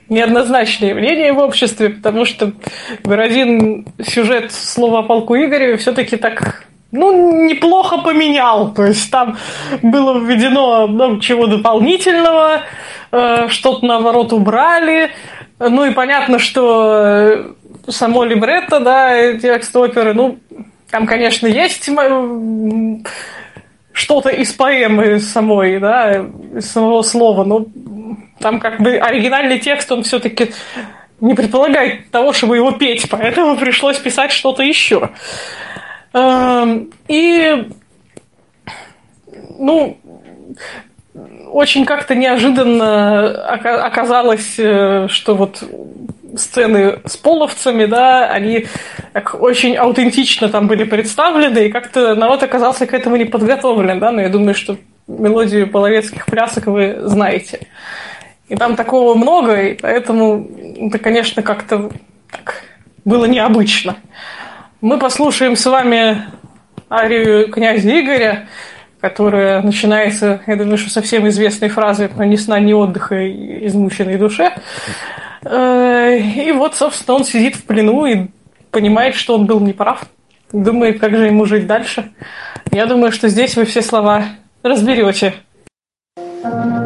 м, 0.09 0.15
неоднозначное 0.15 0.95
мнение 0.95 1.33
в 1.33 1.39
обществе, 1.39 1.91
потому 1.91 2.25
что 2.25 2.53
Бородин 3.05 3.87
сюжет 4.03 4.53
слова 4.53 5.01
о 5.01 5.03
полку 5.03 5.37
Игореве 5.37 5.77
все-таки 5.77 6.17
так 6.17 6.67
ну, 6.93 7.45
неплохо 7.47 7.99
поменял. 7.99 8.73
То 8.73 8.85
есть 8.85 9.11
там 9.11 9.37
было 9.83 10.19
введено 10.19 10.87
много 10.87 11.21
чего 11.21 11.47
дополнительного, 11.47 12.63
э, 13.13 13.49
что-то 13.49 13.85
наоборот 13.87 14.33
убрали. 14.33 15.11
Ну 15.59 15.85
и 15.85 15.91
понятно, 15.93 16.39
что 16.39 17.03
э, 17.05 17.45
само 17.89 18.25
либретто, 18.25 18.81
да, 18.81 19.35
текст 19.35 19.75
оперы, 19.77 20.15
ну, 20.15 20.39
там, 20.91 21.07
конечно, 21.07 21.47
есть 21.47 21.89
что-то 23.97 24.29
из 24.29 24.53
поэмы 24.53 25.21
самой, 25.21 25.81
да, 25.81 26.27
из 26.55 26.71
самого 26.71 27.01
слова, 27.01 27.45
но 27.45 27.65
там 28.39 28.61
как 28.61 28.79
бы 28.79 28.99
оригинальный 28.99 29.59
текст, 29.59 29.91
он 29.91 30.03
все-таки 30.03 30.53
не 31.23 31.33
предполагает 31.33 32.11
того, 32.11 32.35
чтобы 32.35 32.57
его 32.57 32.73
петь, 32.73 33.07
поэтому 33.11 33.57
пришлось 33.57 33.99
писать 33.99 34.33
что-то 34.33 34.63
еще. 34.63 35.09
Эм, 36.13 36.91
И, 37.09 37.69
ну, 39.59 39.97
очень 41.51 41.87
как-то 41.87 42.15
неожиданно 42.15 43.49
ока- 43.51 43.83
оказалось, 43.83 44.57
э, 44.59 45.09
что 45.09 45.35
вот 45.35 45.63
сцены 46.37 47.01
с 47.05 47.17
половцами, 47.17 47.87
да, 47.87 48.31
они 48.31 48.67
так 49.13 49.35
очень 49.41 49.77
аутентично 49.77 50.49
там 50.49 50.67
были 50.67 50.85
представлены, 50.85 51.67
и 51.67 51.73
как-то 51.73 52.15
народ 52.15 52.43
оказался 52.43 52.87
к 52.87 52.95
этому 52.95 53.17
не 53.17 53.25
подготовлен, 53.25 53.99
да, 53.99 54.11
но 54.11 54.21
я 54.21 54.29
думаю, 54.29 54.55
что 54.55 54.77
мелодию 55.07 55.71
половецких 55.71 56.27
плясок 56.27 56.67
вы 56.67 56.99
знаете. 57.03 57.61
И 58.49 58.57
там 58.57 58.77
такого 58.77 59.15
много, 59.15 59.61
и 59.61 59.75
поэтому 59.75 60.49
это, 60.79 60.99
конечно, 60.99 61.43
как-то 61.43 61.91
так 62.31 62.63
было 63.05 63.25
необычно. 63.25 63.97
Мы 64.81 64.99
послушаем 64.99 65.57
с 65.57 65.67
вами 65.67 66.25
арию 66.91 67.51
князя 67.51 68.01
Игоря, 68.01 68.49
которая 69.01 69.63
начинается, 69.63 70.41
я 70.47 70.57
думаю, 70.57 70.79
что 70.79 70.91
совсем 70.91 71.29
известной 71.29 71.71
про 71.71 72.27
ни 72.27 72.37
сна, 72.37 72.61
ни 72.61 72.73
отдыха 72.73 73.17
измученной 73.67 74.17
душе. 74.17 74.53
Э, 75.49 76.19
И 76.19 76.53
вот, 76.53 76.75
собственно, 76.75 77.17
он 77.19 77.25
сидит 77.25 77.57
в 77.57 77.65
плену 77.65 78.07
и 78.07 78.29
понимает, 78.71 79.15
что 79.15 79.35
он 79.35 79.47
был 79.47 79.61
неправ. 79.61 80.07
Думает, 80.53 81.01
как 81.01 81.17
же 81.17 81.27
ему 81.27 81.45
жить 81.47 81.67
дальше. 81.67 82.13
Я 82.73 82.87
думаю, 82.87 83.13
что 83.13 83.29
здесь 83.29 83.57
вы 83.57 83.65
все 83.65 83.83
слова 83.83 84.25
разберете. 84.63 85.35
Ни 86.17 86.86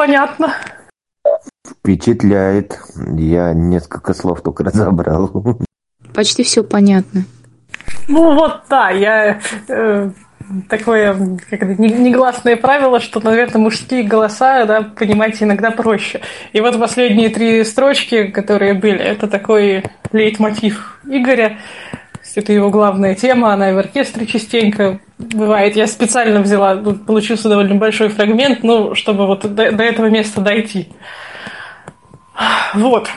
понятно? 0.00 0.54
Впечатляет. 1.68 2.80
Я 3.18 3.52
несколько 3.52 4.14
слов 4.14 4.40
только 4.40 4.64
разобрал. 4.64 5.58
Почти 6.14 6.42
все 6.42 6.64
понятно. 6.64 7.24
Ну 8.08 8.34
вот, 8.34 8.62
да, 8.70 8.88
я 8.88 9.40
э, 9.68 10.10
такое 10.70 11.38
как 11.50 11.62
это, 11.62 11.82
не- 11.82 11.92
негласное 11.92 12.56
правило, 12.56 12.98
что, 12.98 13.20
наверное, 13.20 13.60
мужские 13.60 14.02
голоса, 14.04 14.64
да, 14.64 14.80
понимать 14.80 15.42
иногда 15.42 15.70
проще. 15.70 16.22
И 16.54 16.62
вот 16.62 16.80
последние 16.80 17.28
три 17.28 17.62
строчки, 17.64 18.28
которые 18.28 18.72
были, 18.72 19.00
это 19.00 19.28
такой 19.28 19.84
лейтмотив 20.12 20.98
Игоря. 21.04 21.58
Это 22.34 22.52
его 22.54 22.70
главная 22.70 23.14
тема, 23.14 23.52
она 23.52 23.70
и 23.70 23.74
в 23.74 23.78
оркестре 23.78 24.24
частенько 24.24 24.98
бывает. 25.32 25.76
Я 25.76 25.86
специально 25.86 26.40
взяла, 26.40 26.76
тут 26.76 27.06
получился 27.06 27.48
довольно 27.48 27.74
большой 27.74 28.08
фрагмент, 28.08 28.62
ну, 28.62 28.94
чтобы 28.94 29.26
вот 29.26 29.42
до, 29.42 29.72
до 29.72 29.82
этого 29.82 30.06
места 30.06 30.40
дойти. 30.40 30.88
Вот. 32.74 33.08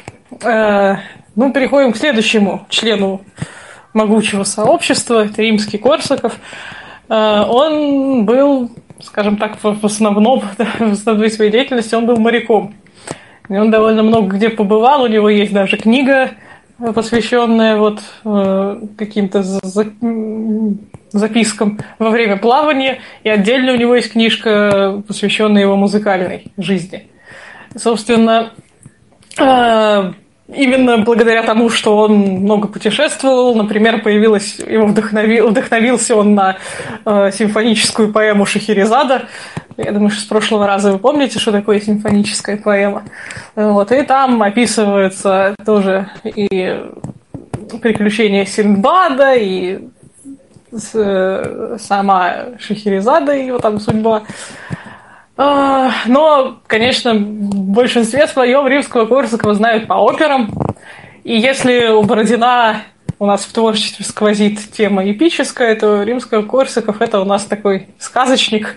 Э, 0.43 0.97
ну, 1.35 1.53
переходим 1.53 1.93
к 1.93 1.97
следующему 1.97 2.65
члену 2.69 3.21
могучего 3.93 4.43
сообщества, 4.43 5.25
это 5.25 5.41
римский 5.41 5.77
Корсаков. 5.77 6.33
Э, 7.09 7.43
Он 7.47 8.25
был, 8.25 8.71
скажем 9.01 9.37
так, 9.37 9.57
в 9.61 9.85
основном, 9.85 10.43
в 10.79 10.91
основной 10.91 11.29
своей 11.31 11.51
деятельности, 11.51 11.95
он 11.95 12.05
был 12.05 12.17
моряком. 12.17 12.75
И 13.49 13.53
он 13.53 13.71
довольно 13.71 14.03
много 14.03 14.37
где 14.37 14.49
побывал, 14.49 15.03
у 15.03 15.07
него 15.07 15.29
есть 15.29 15.53
даже 15.53 15.77
книга, 15.77 16.31
посвященная 16.77 17.77
вот 17.77 17.99
э, 18.25 18.81
каким-то 18.97 19.43
за- 19.43 19.93
запискам 21.11 21.79
во 21.99 22.09
время 22.09 22.37
плавания, 22.37 22.99
и 23.23 23.29
отдельно 23.29 23.73
у 23.73 23.75
него 23.75 23.95
есть 23.95 24.11
книжка, 24.11 25.03
посвященная 25.07 25.61
его 25.61 25.75
музыкальной 25.75 26.51
жизни. 26.57 27.07
Собственно, 27.75 28.53
э, 29.39 30.13
Именно 30.49 30.99
благодаря 30.99 31.41
тому, 31.43 31.69
что 31.69 31.97
он 31.97 32.17
много 32.17 32.67
путешествовал, 32.67 33.55
например, 33.55 34.01
появилась, 34.01 34.59
его 34.59 34.87
вдохновил, 34.87 35.47
вдохновился 35.47 36.17
он 36.17 36.35
на 36.35 36.57
э, 37.05 37.31
симфоническую 37.31 38.11
поэму 38.11 38.45
Шахерезада, 38.45 39.29
Я 39.77 39.91
думаю, 39.91 40.09
что 40.09 40.21
с 40.21 40.25
прошлого 40.25 40.67
раза 40.67 40.91
вы 40.91 40.99
помните, 40.99 41.39
что 41.39 41.51
такое 41.51 41.79
симфоническая 41.79 42.57
поэма. 42.57 43.03
Вот, 43.55 43.91
и 43.91 44.01
там 44.03 44.41
описывается 44.41 45.55
тоже 45.65 46.09
и 46.23 46.79
приключения 47.81 48.45
Синдбада, 48.45 49.33
и 49.35 49.87
э, 50.93 51.77
сама 51.79 52.33
Шахерезада, 52.59 53.35
и 53.35 53.47
его 53.47 53.59
там 53.59 53.79
судьба. 53.79 54.23
А, 55.35 55.91
Но, 56.05 56.59
конечно, 56.67 57.13
в 57.13 57.71
большинстве 57.71 58.27
своем 58.27 58.67
римского 58.67 59.05
Корсакова 59.05 59.55
знают 59.55 59.87
по 59.87 59.95
операм. 59.95 60.53
И 61.23 61.35
если 61.35 61.87
у 61.87 62.03
Бородина 62.03 62.83
у 63.17 63.25
нас 63.25 63.45
в 63.45 63.53
творчестве 63.53 64.05
сквозит 64.05 64.59
тема 64.71 65.09
эпическая, 65.09 65.75
то 65.75 66.03
римского 66.03 66.43
Корсаков 66.43 67.01
это 67.01 67.21
у 67.21 67.25
нас 67.25 67.45
такой 67.45 67.87
сказочник, 67.97 68.75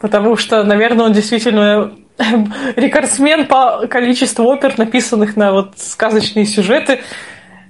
потому 0.00 0.36
что, 0.36 0.62
наверное, 0.64 1.06
он 1.06 1.12
действительно 1.12 1.92
рекордсмен 2.76 3.46
по 3.46 3.86
количеству 3.88 4.44
опер, 4.46 4.74
написанных 4.76 5.36
на 5.36 5.52
вот 5.52 5.78
сказочные 5.78 6.46
сюжеты. 6.46 7.00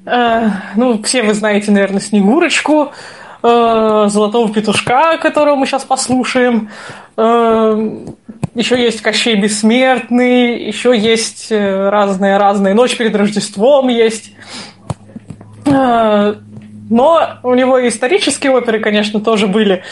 Э, 0.07 0.49
Ну, 0.77 1.03
все 1.03 1.23
вы 1.23 1.35
знаете, 1.35 1.71
наверное, 1.71 2.01
Снегурочку, 2.01 2.93
э, 3.43 4.07
Золотого 4.09 4.53
петушка, 4.53 5.19
которого 5.19 5.57
мы 5.57 5.67
сейчас 5.67 5.85
послушаем. 5.85 6.71
Э, 7.17 7.91
Еще 8.55 8.83
есть 8.83 9.03
Кощей 9.03 9.37
Бессмертный, 9.37 10.67
еще 10.67 10.97
есть 10.97 11.51
разные-разные. 11.53 12.75
Ночь 12.75 12.97
перед 12.97 13.15
Рождеством 13.15 13.89
есть. 13.89 14.33
Э, 15.67 16.35
Но 16.91 17.21
у 17.43 17.55
него 17.55 17.79
и 17.79 17.89
исторические 17.89 18.53
оперы, 18.53 18.81
конечно, 18.81 19.21
тоже 19.21 19.47
были. 19.47 19.83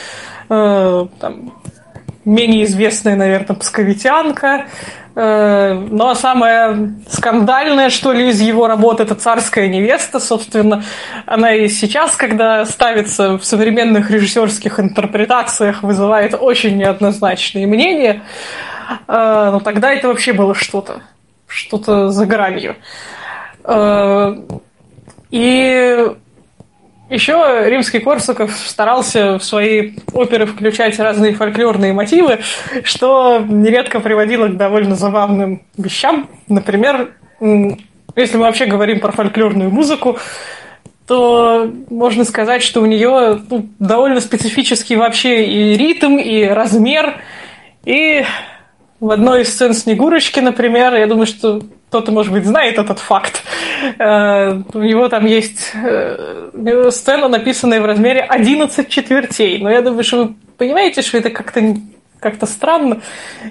Э, 0.49 1.07
Там, 1.21 1.53
менее 2.27 2.65
известная, 2.65 3.17
наверное, 3.17 3.57
«Псковитянка». 3.57 4.67
Э, 5.15 5.73
Но 5.73 6.15
самое 6.15 6.93
скандальное, 7.09 7.89
что 7.89 8.13
ли, 8.13 8.29
из 8.29 8.41
его 8.41 8.67
работ– 8.67 9.01
это 9.01 9.15
«Царская 9.15 9.69
невеста». 9.69 10.21
Собственно, 10.21 10.85
она 11.25 11.55
и 11.55 11.69
сейчас, 11.69 12.17
когда 12.17 12.67
ставится 12.67 13.39
в 13.39 13.45
современных 13.45 14.11
режиссерских 14.11 14.79
интерпретациях, 14.79 15.83
вызывает 15.83 16.35
очень 16.39 16.77
неоднозначные 16.77 17.67
мнения. 17.67 18.23
Э, 19.09 19.51
Но 19.53 19.61
тогда 19.61 19.93
это 19.93 20.09
вообще 20.09 20.35
было 20.35 20.55
что-то, 20.55 21.01
что-то 21.47 22.11
за 22.11 22.27
гранью. 22.27 22.77
Э, 23.65 24.37
И 25.31 26.15
еще 27.09 27.65
римский 27.69 28.01
Корсаков 28.01 28.53
старался 28.57 29.39
в 29.39 29.45
свои 29.45 29.93
оперы 30.13 30.47
включать 30.47 30.99
разные 30.99 31.35
фольклорные 31.35 31.93
мотивы, 31.93 32.41
что 32.83 33.39
нередко 33.39 34.01
приводило 34.01 34.49
к 34.49 34.57
довольно 34.57 34.97
забавным 34.97 35.63
вещам. 35.77 36.29
Например, 36.49 37.13
если 37.41 38.37
мы 38.37 38.45
вообще 38.45 38.67
говорим 38.67 39.01
про 39.01 39.13
фольклорную 39.13 39.71
музыку, 39.71 40.19
то 41.07 41.71
можно 41.89 42.25
сказать, 42.25 42.63
что 42.63 42.81
у 42.81 42.87
нее 42.87 43.41
ну, 43.49 43.69
довольно 43.79 44.21
специфический 44.21 44.97
вообще 44.97 45.45
и 45.45 45.77
ритм, 45.77 46.17
и 46.17 46.45
размер. 46.45 47.21
И 47.85 48.25
в 48.99 49.11
одной 49.11 49.43
из 49.43 49.53
сцен 49.53 49.73
Снегурочки, 49.73 50.41
например, 50.41 50.95
я 50.95 51.07
думаю, 51.07 51.27
что 51.27 51.63
кто-то, 51.89 52.13
может 52.13 52.33
быть, 52.33 52.45
знает 52.45 52.79
этот 52.79 52.99
факт. 52.99 53.43
Э, 53.99 54.61
У 54.75 54.79
него 54.81 55.09
там 55.09 55.25
есть 55.25 55.73
э, 55.75 56.91
сцена, 56.91 57.29
написанная 57.29 57.81
в 57.81 57.87
размере 57.87 58.21
11 58.23 58.89
четвертей. 58.89 59.59
Но 59.59 59.71
я 59.71 59.83
думаю, 59.83 60.03
что 60.05 60.25
вы 60.25 60.35
понимаете, 60.59 61.03
что 61.03 61.19
это 61.19 61.31
как-то 61.31 61.77
как-то 62.19 62.47
странно. 62.47 63.03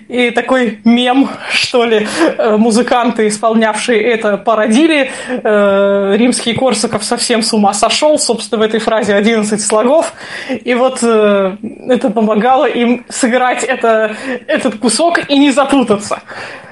И 0.09 0.31
такой 0.31 0.79
мем, 0.83 1.29
что 1.49 1.85
ли, 1.85 2.07
э, 2.37 2.57
музыканты, 2.57 3.27
исполнявшие 3.29 4.01
это, 4.01 4.37
породили. 4.37 5.11
Римский 5.27 6.53
Корсаков 6.55 7.05
совсем 7.05 7.41
с 7.41 7.53
ума 7.53 7.73
сошел, 7.73 8.19
собственно, 8.19 8.59
в 8.59 8.63
этой 8.63 8.81
фразе 8.81 9.13
11 9.15 9.61
слогов. 9.61 10.13
И 10.49 10.73
вот 10.73 11.01
это 11.01 12.09
помогало 12.09 12.65
им 12.65 13.05
сыграть 13.07 13.63
это, 13.63 14.17
этот 14.47 14.77
кусок 14.79 15.29
и 15.29 15.37
не 15.37 15.51
запутаться. 15.51 16.21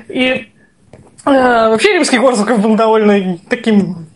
И 0.09 0.47
Вообще 1.25 1.93
римский 1.93 2.19
Корсаков 2.19 2.59
был 2.59 2.75
довольно 2.75 3.37
таким 3.49 4.07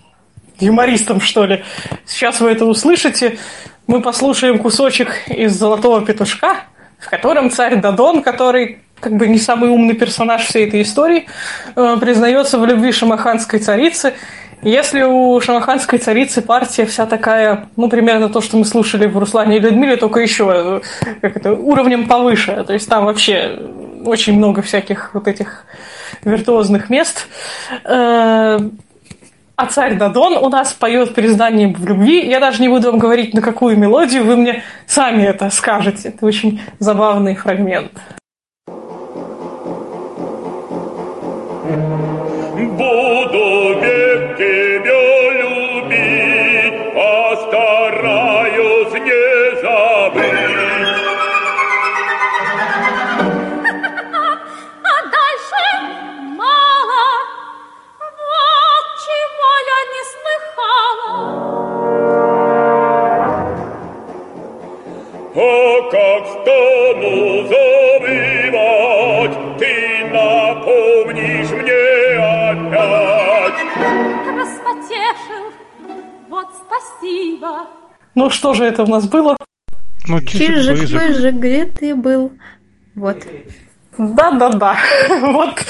юмористом, 0.59 1.21
что 1.21 1.45
ли. 1.45 1.63
Сейчас 2.05 2.39
вы 2.39 2.51
это 2.51 2.65
услышите. 2.65 3.37
Мы 3.85 4.01
послушаем 4.01 4.59
кусочек 4.59 5.09
из 5.27 5.53
«Золотого 5.53 6.05
петушка», 6.05 6.65
в 6.99 7.09
котором 7.09 7.49
царь 7.51 7.79
Дадон, 7.79 8.21
который 8.21 8.79
как 8.99 9.15
бы 9.15 9.27
не 9.27 9.37
самый 9.37 9.69
умный 9.69 9.93
персонаж 9.93 10.45
всей 10.45 10.67
этой 10.67 10.81
истории, 10.81 11.27
э, 11.75 11.97
признается 11.99 12.57
в 12.57 12.65
любви 12.65 12.91
шамаханской 12.91 13.59
царицы. 13.59 14.13
Если 14.63 15.03
у 15.03 15.39
шамаханской 15.39 15.99
царицы 15.99 16.41
партия 16.41 16.85
вся 16.85 17.05
такая, 17.05 17.69
ну, 17.75 17.89
примерно 17.89 18.27
то, 18.27 18.41
что 18.41 18.57
мы 18.57 18.65
слушали 18.65 19.05
в 19.05 19.17
Руслане 19.17 19.57
и 19.57 19.59
Людмиле, 19.59 19.97
только 19.97 20.19
еще 20.19 20.81
как 21.21 21.37
это, 21.37 21.53
уровнем 21.53 22.07
повыше. 22.07 22.63
То 22.65 22.73
есть 22.73 22.89
там 22.89 23.05
вообще 23.05 23.59
очень 24.05 24.35
много 24.35 24.61
всяких 24.61 25.11
вот 25.13 25.27
этих 25.27 25.65
виртуозных 26.23 26.89
мест. 26.89 27.27
Э, 27.85 28.59
А 29.59 29.65
царь 29.65 29.95
Дадон 29.95 30.37
у 30.37 30.49
нас 30.49 30.73
поет 30.73 31.15
признание 31.15 31.73
в 31.73 31.83
любви. 31.85 32.27
Я 32.27 32.39
даже 32.39 32.61
не 32.61 32.67
буду 32.69 32.91
вам 32.91 32.99
говорить, 32.99 33.33
на 33.33 33.41
какую 33.41 33.77
мелодию, 33.77 34.23
вы 34.23 34.37
мне 34.37 34.63
сами 34.85 35.23
это 35.23 35.49
скажете. 35.49 36.09
Это 36.09 36.25
очень 36.25 36.61
забавный 36.79 37.35
фрагмент. 37.35 37.91
Буду 42.77 43.79
век 43.81 44.06
тебя 44.37 45.31
любить, 45.41 46.93
постараюсь 46.93 48.93
не 48.93 49.61
забыть. 49.61 50.57
А 54.83 54.85
дальше 55.15 55.63
мало. 56.35 57.05
Вот 57.99 58.85
чего 59.05 59.51
я 59.73 59.79
не 59.93 60.03
слыхала. 60.13 61.15
А 65.35 65.37
как 65.91 66.23
стану 66.27 67.15
забывать, 67.47 67.76
спасибо. 76.79 77.67
Ну 78.15 78.29
что 78.29 78.53
же 78.53 78.65
это 78.65 78.83
у 78.83 78.87
нас 78.87 79.07
было? 79.07 79.37
Ну, 80.07 80.21
Чижик, 80.21 80.89
пыжик, 80.91 81.35
где 81.35 81.65
ты 81.65 81.95
был? 81.95 82.31
Вот. 82.95 83.17
Да-да-да. 83.97 84.77
Вот, 85.21 85.63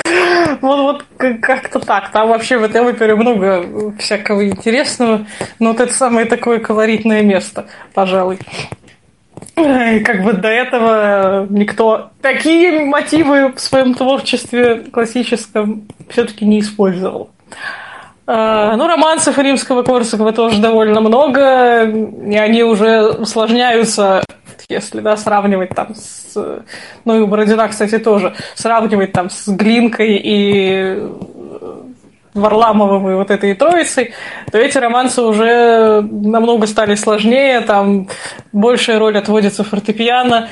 вот, 0.62 0.80
вот 0.80 1.06
как- 1.18 1.40
как-то 1.42 1.80
так. 1.80 2.12
Там 2.12 2.30
вообще 2.30 2.58
в 2.58 2.64
этой 2.64 2.82
опере 2.82 3.16
много 3.16 3.94
всякого 3.98 4.48
интересного. 4.48 5.26
Но 5.60 5.70
вот 5.72 5.80
это 5.80 5.94
самое 5.94 6.26
такое 6.26 6.60
колоритное 6.60 7.22
место, 7.22 7.68
пожалуй. 7.94 8.40
И 9.56 10.00
как 10.02 10.24
бы 10.24 10.34
до 10.34 10.48
этого 10.50 11.48
никто 11.50 12.12
такие 12.22 12.86
мотивы 12.86 13.54
в 13.54 13.60
своем 13.60 13.94
творчестве 13.94 14.82
классическом 14.92 15.88
все-таки 16.10 16.46
не 16.46 16.60
использовал. 16.60 17.32
А, 18.28 18.76
Ну, 18.76 18.88
романсов 18.88 19.38
римского 19.38 19.84
Корсакова 19.84 20.34
тоже 20.34 20.62
довольно 20.62 21.00
много, 21.00 21.84
и 21.84 22.36
они 22.36 22.64
уже 22.64 23.10
усложняются, 23.10 24.24
если 24.68 25.00
да, 25.00 25.16
сравнивать 25.16 25.70
там 25.70 25.96
с... 25.96 26.36
Ну, 27.06 27.24
и 27.24 27.26
Бородина, 27.26 27.70
кстати, 27.70 27.98
тоже. 28.00 28.36
Сравнивать 28.56 29.14
там 29.14 29.30
с 29.30 29.48
Глинкой 29.48 30.20
и 30.22 31.02
Варламовым 32.34 33.10
и 33.10 33.16
вот 33.16 33.32
этой 33.32 33.54
троицей, 33.56 34.14
то 34.52 34.58
эти 34.58 34.78
романсы 34.78 35.22
уже 35.22 36.02
намного 36.02 36.68
стали 36.68 36.96
сложнее, 36.96 37.62
там 37.62 38.10
большая 38.52 39.00
роль 39.00 39.18
отводится 39.18 39.64
фортепиано, 39.64 40.50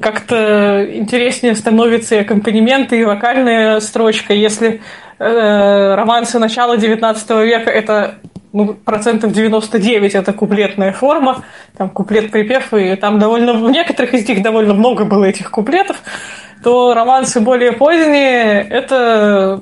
как-то 0.00 0.86
интереснее 0.94 1.54
становится 1.54 2.14
и 2.14 2.18
аккомпанементы, 2.20 3.00
и 3.00 3.04
вокальная 3.04 3.80
строчка. 3.80 4.32
Если 4.32 4.80
э, 5.18 5.94
романсы 5.94 6.38
начала 6.38 6.76
XIX 6.76 7.44
века 7.44 7.70
это 7.70 8.14
ну, 8.52 8.74
процентов 8.74 9.32
99 9.32 10.14
это 10.14 10.32
куплетная 10.32 10.92
форма, 10.92 11.44
там 11.76 11.90
куплет-припев, 11.90 12.72
и 12.74 12.96
там 12.96 13.18
довольно, 13.18 13.52
в 13.52 13.70
некоторых 13.70 14.14
из 14.14 14.26
них 14.26 14.42
довольно 14.42 14.72
много 14.72 15.04
было 15.04 15.24
этих 15.24 15.50
куплетов, 15.50 16.00
то 16.62 16.94
романсы 16.94 17.40
более 17.40 17.72
поздние, 17.72 18.62
это 18.62 19.60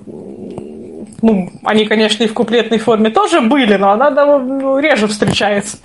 ну, 1.23 1.51
они, 1.65 1.87
конечно, 1.87 2.23
и 2.23 2.29
в 2.29 2.35
куплетной 2.35 2.79
форме 2.79 3.11
тоже 3.11 3.41
были, 3.41 3.77
но 3.77 3.93
она 3.93 4.11
ну, 4.11 4.79
реже 4.79 5.09
встречается. 5.09 5.79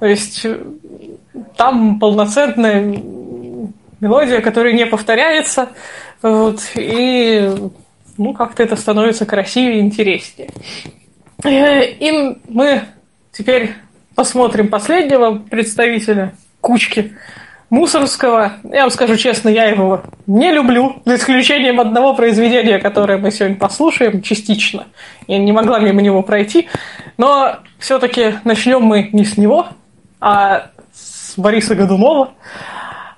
То 0.00 0.06
есть 0.06 0.46
там 1.56 1.98
полноценная 1.98 3.02
мелодия, 4.00 4.40
которая 4.40 4.72
не 4.72 4.86
повторяется, 4.86 5.68
вот, 6.22 6.60
и 6.74 7.50
ну, 8.18 8.34
как-то 8.34 8.62
это 8.62 8.76
становится 8.76 9.24
красивее 9.24 9.78
и 9.78 9.80
интереснее. 9.80 10.50
Э, 11.44 11.84
И 11.84 12.36
мы 12.48 12.82
теперь 13.32 13.74
посмотрим 14.14 14.68
последнего 14.68 15.36
представителя 15.36 16.32
кучки 16.60 17.14
Мусорского. 17.70 18.54
Я 18.64 18.82
вам 18.82 18.90
скажу 18.90 19.16
честно, 19.16 19.48
я 19.48 19.64
его 19.66 20.02
не 20.26 20.52
люблю, 20.52 21.02
за 21.04 21.16
исключением 21.16 21.80
одного 21.80 22.14
произведения, 22.14 22.78
которое 22.78 23.18
мы 23.18 23.30
сегодня 23.30 23.56
послушаем 23.56 24.22
частично. 24.22 24.86
Я 25.26 25.38
не 25.38 25.52
могла 25.52 25.78
мимо 25.78 26.00
него 26.00 26.22
пройти. 26.22 26.68
Но 27.18 27.56
все-таки 27.78 28.34
начнем 28.44 28.82
мы 28.82 29.10
не 29.12 29.24
с 29.24 29.36
него, 29.36 29.68
а 30.20 30.70
с 30.92 31.34
Бориса 31.38 31.74
Годунова. 31.74 32.32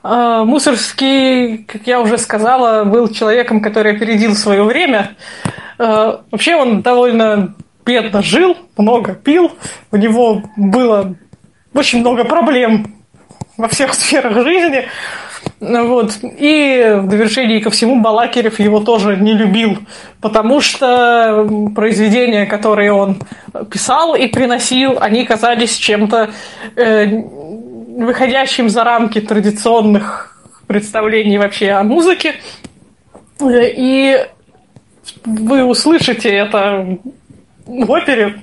А, 0.03 0.45
Мусорский, 0.45 1.59
как 1.65 1.87
я 1.87 2.01
уже 2.01 2.17
сказала, 2.19 2.85
был 2.85 3.09
человеком, 3.09 3.61
который 3.61 3.97
опередил 3.97 4.35
свое 4.35 4.63
время. 4.63 5.17
А, 5.79 6.23
Вообще 6.31 6.57
он 6.57 6.81
довольно 6.81 7.55
бедно 7.85 8.23
жил, 8.23 8.57
много 8.77 9.15
пил, 9.15 9.53
у 9.91 9.97
него 9.97 10.43
было 10.57 11.15
очень 11.75 12.01
много 12.01 12.25
проблем 12.25 12.95
во 13.57 13.69
всех 13.69 13.95
сферах 13.95 14.43
жизни. 14.45 14.87
Вот. 15.61 16.19
И 16.23 16.97
в 17.01 17.09
довершении 17.09 17.61
ко 17.61 17.71
всему 17.71 18.01
Балакирев 18.01 18.59
его 18.61 18.81
тоже 18.81 19.17
не 19.17 19.35
любил, 19.35 19.79
потому 20.21 20.61
что 20.61 21.47
произведения, 21.75 22.47
которые 22.47 22.93
он 22.93 23.19
писал 23.71 24.15
и 24.15 24.27
приносил, 24.27 24.99
они 25.01 25.25
казались 25.25 25.77
чем-то 25.77 26.31
э, 26.77 27.07
выходящим 28.05 28.69
за 28.69 28.85
рамки 28.85 29.21
традиционных 29.21 30.43
представлений 30.67 31.39
вообще 31.39 31.71
о 31.71 31.83
музыке. 31.83 32.35
И 33.41 34.27
вы 35.25 35.65
услышите 35.65 36.31
это 36.31 36.99
в 37.67 37.91
опере, 37.91 38.41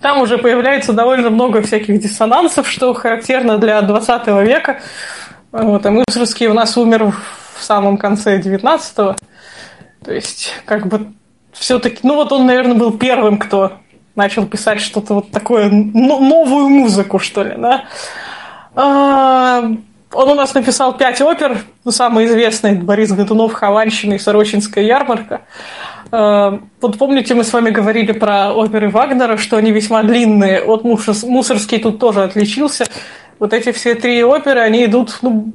там 0.00 0.20
уже 0.20 0.38
появляется 0.38 0.92
довольно 0.92 1.30
много 1.30 1.62
всяких 1.62 2.00
диссонансов, 2.00 2.68
что 2.68 2.92
характерно 2.94 3.58
для 3.58 3.80
20 3.82 4.26
века. 4.46 4.80
Вот, 5.52 5.84
а 5.84 5.90
Мусорский 5.90 6.46
у 6.46 6.54
нас 6.54 6.76
умер 6.76 7.12
в 7.54 7.62
самом 7.62 7.98
конце 7.98 8.38
19-го. 8.38 9.16
То 10.04 10.12
есть, 10.12 10.54
как 10.64 10.86
бы, 10.86 11.12
все-таки, 11.52 11.98
ну 12.02 12.14
вот 12.14 12.32
он, 12.32 12.46
наверное, 12.46 12.76
был 12.76 12.96
первым, 12.96 13.38
кто 13.38 13.72
начал 14.14 14.46
писать 14.46 14.80
что-то 14.80 15.14
вот 15.14 15.30
такое, 15.30 15.68
новую 15.70 16.68
музыку, 16.68 17.18
что 17.18 17.42
ли, 17.42 17.54
да. 17.56 17.84
А, 18.74 19.62
Он 20.12 20.28
у 20.28 20.34
нас 20.34 20.54
написал 20.54 20.96
пять 20.96 21.20
опер, 21.20 21.58
ну, 21.84 21.90
самые 21.92 22.26
известные 22.26 22.74
Борис 22.74 23.12
Годунов, 23.12 23.52
Хованщина 23.52 24.14
и 24.14 24.18
Сорочинская 24.18 24.84
ярмарка. 24.84 25.42
А, 26.10 26.60
Вот 26.80 26.98
помните, 26.98 27.34
мы 27.34 27.44
с 27.44 27.52
вами 27.52 27.70
говорили 27.70 28.12
про 28.12 28.52
оперы 28.52 28.90
Вагнера, 28.90 29.36
что 29.36 29.56
они 29.56 29.70
весьма 29.72 30.02
длинные. 30.02 30.64
Вот 30.64 30.84
Мусор- 30.84 31.14
Мусорский 31.28 31.78
тут 31.78 31.98
тоже 31.98 32.22
отличился. 32.24 32.86
Вот 33.38 33.52
эти 33.52 33.72
все 33.72 33.94
три 33.94 34.22
оперы, 34.24 34.60
они 34.60 34.84
идут, 34.84 35.18
ну, 35.22 35.52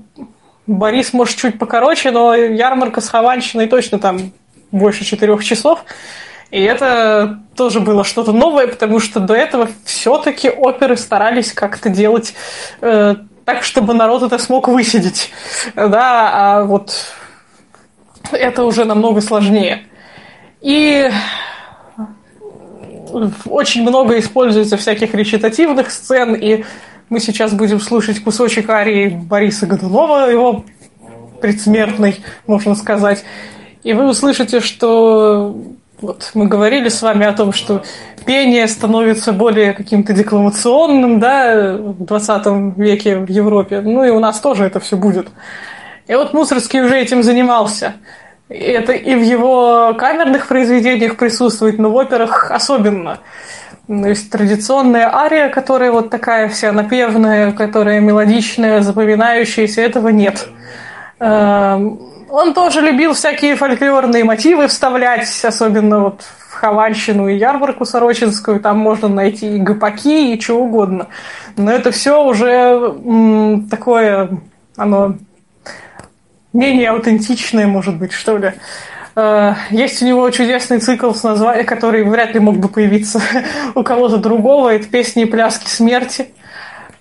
Борис, 0.68 1.14
может, 1.14 1.38
чуть 1.38 1.60
покороче, 1.60 2.12
но 2.12 2.34
ярмарка 2.34 3.00
с 3.02 3.10
Хованщиной 3.10 3.68
точно 3.68 4.00
там 4.00 4.32
больше 4.72 5.06
четырех 5.06 5.44
часов. 5.44 5.84
И 6.52 6.62
это 6.62 7.40
тоже 7.56 7.80
было 7.80 8.04
что-то 8.04 8.32
новое, 8.32 8.68
потому 8.68 9.00
что 9.00 9.20
до 9.20 9.34
этого 9.34 9.70
все-таки 9.84 10.50
оперы 10.50 10.96
старались 10.98 11.52
как-то 11.52 11.90
делать 11.90 12.34
э, 12.82 13.16
так, 13.46 13.64
чтобы 13.64 13.94
народ 13.94 14.24
это 14.24 14.38
смог 14.38 14.68
высидеть. 14.68 15.32
Да, 15.76 16.30
а 16.34 16.64
вот 16.64 16.94
это 18.32 18.64
уже 18.64 18.86
намного 18.86 19.22
сложнее. 19.22 19.84
И 20.62 21.10
очень 23.46 23.84
много 23.84 24.20
используется 24.20 24.78
всяких 24.78 25.14
речитативных 25.14 25.92
сцен, 25.92 26.34
и 26.36 26.66
мы 27.10 27.20
сейчас 27.20 27.54
будем 27.54 27.80
слушать 27.80 28.24
кусочек 28.24 28.70
арии 28.70 29.10
Бориса 29.10 29.68
Годунова, 29.68 30.30
его 30.30 30.66
предсмертный, 31.40 32.24
можно 32.48 32.76
сказать. 32.76 33.24
И 33.84 33.94
вы 33.94 34.10
услышите, 34.10 34.60
что 34.60 35.56
вот 36.02 36.32
мы 36.34 36.48
говорили 36.48 36.90
с 36.90 37.02
вами 37.02 37.26
о 37.26 37.34
том, 37.34 37.54
что 37.54 37.84
пение 38.26 38.68
становится 38.68 39.32
более 39.34 39.74
каким-то 39.74 40.14
декламационным, 40.14 41.20
да, 41.20 41.78
в 41.78 42.04
20 42.04 42.78
веке 42.78 43.18
в 43.18 43.30
Европе. 43.30 43.82
Ну 43.82 44.04
и 44.04 44.10
у 44.10 44.20
нас 44.20 44.40
тоже 44.40 44.66
это 44.66 44.80
все 44.80 44.98
будет. 44.98 45.28
И 46.08 46.16
вот 46.16 46.34
Мусорский 46.34 46.82
уже 46.82 46.98
этим 47.00 47.24
занимался. 47.24 47.94
И 48.50 48.56
Это 48.56 48.94
и 48.94 49.16
в 49.16 49.24
его 49.24 49.96
камерных 49.98 50.48
произведениях 50.48 51.18
присутствует, 51.18 51.80
но 51.80 51.90
в 51.90 51.98
операх 51.98 52.52
особенно. 52.52 53.20
То 53.88 54.08
есть 54.08 54.32
традиционная 54.32 55.14
ария, 55.14 55.50
которая 55.50 55.92
вот 55.92 56.10
такая 56.10 56.50
вся 56.50 56.72
напевная, 56.72 57.52
которая 57.52 58.00
мелодичная, 58.00 58.82
запоминающаяся, 58.82 59.82
этого 59.82 60.10
нет. 60.10 60.48
Он 62.30 62.54
тоже 62.54 62.82
любил 62.82 63.14
всякие 63.14 63.56
фольклорные 63.56 64.24
мотивы 64.24 64.68
вставлять, 64.68 65.44
особенно 65.44 66.00
вот 66.00 66.22
в 66.22 66.54
Хованщину 66.54 67.28
и 67.28 67.38
ярмарку 67.38 67.86
Сорочинскую. 67.86 68.60
Там 68.60 68.78
можно 68.80 69.08
найти 69.08 69.56
и 69.56 69.60
гопаки, 69.60 70.34
и 70.34 70.40
чего 70.40 70.62
угодно. 70.62 71.08
Но 71.58 71.72
это 71.72 71.92
все 71.92 72.24
уже 72.24 72.50
м, 72.50 73.68
такое, 73.70 74.30
оно 74.76 75.16
менее 76.54 76.90
аутентичное, 76.90 77.68
может 77.68 77.98
быть, 77.98 78.14
что 78.14 78.38
ли. 78.38 78.54
Э, 79.16 79.54
Есть 79.70 80.02
у 80.02 80.06
него 80.06 80.30
чудесный 80.30 80.80
цикл 80.80 81.12
с 81.12 81.24
названием, 81.24 81.66
который 81.66 82.04
вряд 82.04 82.34
ли 82.34 82.40
мог 82.40 82.58
бы 82.58 82.68
появиться 82.70 83.22
у 83.76 83.84
кого-то 83.84 84.18
другого. 84.18 84.74
Это 84.74 84.88
песни 84.88 85.24
и 85.24 85.26
пляски 85.26 85.68
смерти. 85.70 86.30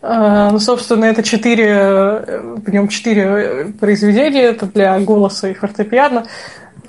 Э, 0.06 0.50
Ну, 0.52 0.58
собственно, 0.58 1.06
это 1.06 1.22
четыре, 1.22 1.66
э, 1.70 2.40
в 2.66 2.70
нем 2.70 2.88
четыре 2.88 3.72
произведения, 3.80 4.42
это 4.42 4.66
для 4.66 4.98
голоса 5.00 5.48
и 5.48 5.54
фортепиано, 5.54 6.26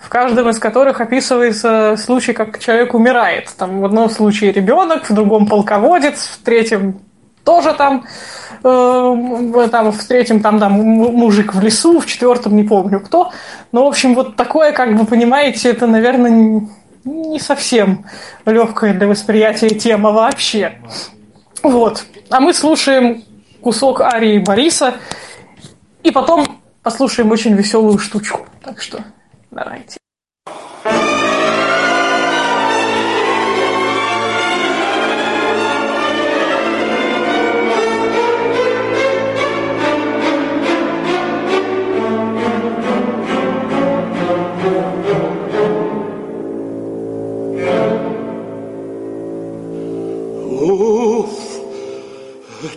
в 0.02 0.10
каждом 0.10 0.50
из 0.50 0.60
которых 0.60 1.00
описывается 1.00 1.96
случай, 1.98 2.34
как 2.34 2.60
человек 2.60 2.94
умирает. 2.94 3.50
Там 3.58 3.80
в 3.80 3.86
одном 3.86 4.10
случае 4.10 4.52
ребенок, 4.52 5.10
в 5.10 5.14
другом 5.14 5.48
полководец, 5.48 6.26
в 6.28 6.44
третьем 6.44 7.00
тоже 7.46 7.74
там, 7.74 8.04
э, 8.64 9.68
там 9.72 9.92
в 9.94 10.04
третьем 10.04 10.42
там, 10.42 10.60
да, 10.60 10.66
м- 10.68 10.76
мужик 11.24 11.56
в 11.56 11.62
лесу, 11.62 12.00
в 12.02 12.06
четвертом 12.08 12.56
не 12.58 12.64
помню 12.64 13.00
кто. 13.00 13.32
Но, 13.72 13.86
в 13.86 13.88
общем, 13.88 14.14
вот 14.14 14.36
такое, 14.36 14.74
как 14.74 14.90
вы 14.90 15.06
понимаете, 15.06 15.70
это, 15.70 15.88
наверное, 15.88 16.68
не 17.06 17.40
совсем 17.40 18.04
легкая 18.46 18.94
для 18.94 19.08
восприятия 19.08 19.70
тема 19.70 20.12
вообще. 20.12 20.74
Вот. 21.70 22.06
А 22.30 22.40
мы 22.40 22.54
слушаем 22.54 23.24
кусок 23.62 24.02
арии 24.02 24.38
Бориса, 24.38 24.96
и 26.04 26.12
потом 26.12 26.62
послушаем 26.84 27.32
очень 27.32 27.54
веселую 27.56 27.98
штучку. 27.98 28.46
Так 28.64 28.80
что 28.80 29.04
давайте. 29.50 29.98
Уф, 30.46 31.15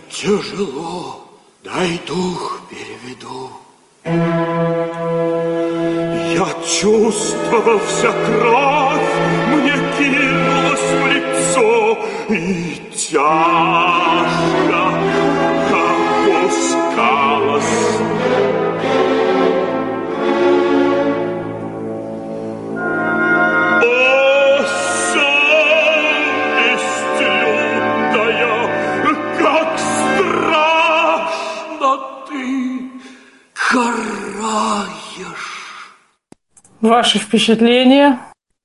тяжело, 0.09 1.25
дай 1.63 1.99
дух 2.07 2.61
переведу. 2.69 3.49
Я 6.33 6.47
чувствовал 6.65 7.79
вся 7.79 8.11
кровь, 8.11 9.13
мне 9.47 9.75
кинулась 9.97 10.89
в 10.91 11.07
лицо, 11.07 11.97
и 12.29 12.35
тяжко 12.95 14.68
караешь. 33.69 35.59
Ваши 36.81 37.19
впечатления? 37.19 38.19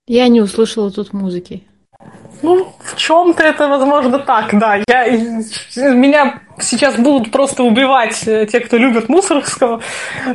Я 0.06 0.28
не 0.28 0.40
услышала 0.40 0.90
тут 0.90 1.12
музыки. 1.12 1.64
Ну, 2.42 2.72
в 2.80 2.96
чем-то 2.96 3.42
это, 3.42 3.68
возможно, 3.68 4.18
так, 4.18 4.58
да. 4.58 4.76
Я, 4.86 5.08
меня 5.94 6.40
сейчас 6.60 6.96
будут 6.96 7.30
просто 7.30 7.62
убивать 7.62 8.22
э, 8.26 8.46
те, 8.46 8.60
кто 8.60 8.76
любит 8.76 9.08
Мусоргского. 9.08 9.80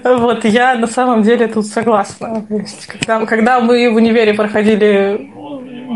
Вот, 0.03 0.45
я 0.45 0.75
на 0.75 0.87
самом 0.87 1.21
деле 1.21 1.47
тут 1.47 1.67
согласна. 1.67 2.45
Есть, 2.49 2.87
когда, 2.87 3.25
когда 3.25 3.59
мы 3.59 3.91
в 3.91 3.95
универе 3.95 4.33
проходили 4.33 5.31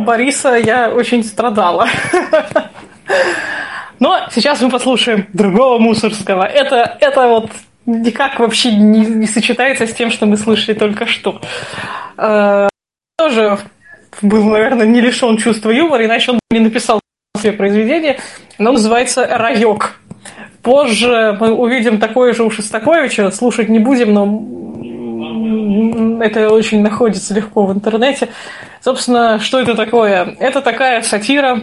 Бориса, 0.05 0.55
я 0.55 0.89
очень 0.89 1.23
страдала. 1.23 1.87
Но 3.99 4.27
сейчас 4.31 4.61
мы 4.61 4.69
послушаем 4.69 5.27
другого 5.33 5.79
Мусорского. 5.79 6.43
Это, 6.43 6.97
это 6.99 7.27
вот 7.27 7.49
никак 7.85 8.39
вообще 8.39 8.75
не, 8.75 9.05
не 9.05 9.27
сочетается 9.27 9.87
с 9.87 9.93
тем, 9.93 10.11
что 10.11 10.25
мы 10.25 10.37
слышали 10.37 10.75
только 10.75 11.05
что. 11.05 11.41
Э, 12.17 12.67
тоже 13.17 13.59
был, 14.21 14.49
наверное, 14.49 14.85
не 14.85 15.01
лишен 15.01 15.37
чувства 15.37 15.71
юмора, 15.71 16.05
иначе 16.05 16.31
он 16.31 16.39
не 16.51 16.59
написал 16.59 16.99
свое 17.37 17.55
произведение. 17.55 18.19
Оно 18.57 18.73
называется 18.73 19.25
«Райок». 19.25 19.99
Позже 20.61 21.35
мы 21.39 21.51
увидим 21.51 21.99
такое 21.99 22.33
же 22.33 22.43
у 22.43 22.49
Шостаковича, 22.49 23.31
слушать 23.31 23.67
не 23.67 23.79
будем, 23.79 24.13
но 24.13 24.25
это 26.23 26.49
очень 26.49 26.81
находится 26.81 27.33
легко 27.33 27.65
в 27.65 27.73
интернете. 27.73 28.29
Собственно, 28.79 29.39
что 29.39 29.59
это 29.59 29.75
такое? 29.75 30.35
Это 30.39 30.61
такая 30.61 31.01
сатира, 31.01 31.59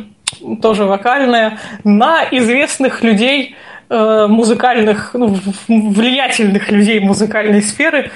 тоже 0.61 0.85
вокальная, 0.85 1.59
на 1.83 2.25
известных 2.31 3.03
людей, 3.03 3.57
музыкальных, 3.91 5.11
ну, 5.15 5.37
влиятельных 5.67 6.71
людей 6.71 7.01
музыкальной 7.01 7.61
сферы 7.61 8.11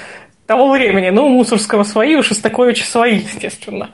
того 0.47 0.71
времени. 0.71 1.11
Ну, 1.11 1.27
у 1.27 1.31
Мусорского 1.31 1.85
свои, 1.85 2.17
у 2.17 2.23
Шостаковича 2.23 2.85
свои, 2.85 3.17
естественно. 3.17 3.91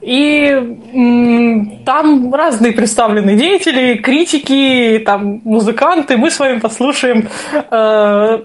И 0.00 1.80
там 1.84 2.34
разные 2.34 2.72
представлены 2.72 3.36
деятели, 3.36 3.96
критики, 3.96 5.02
там, 5.04 5.40
музыканты. 5.44 6.16
Мы 6.16 6.30
с 6.30 6.38
вами 6.38 6.60
послушаем 6.60 7.28
э, 7.70 8.38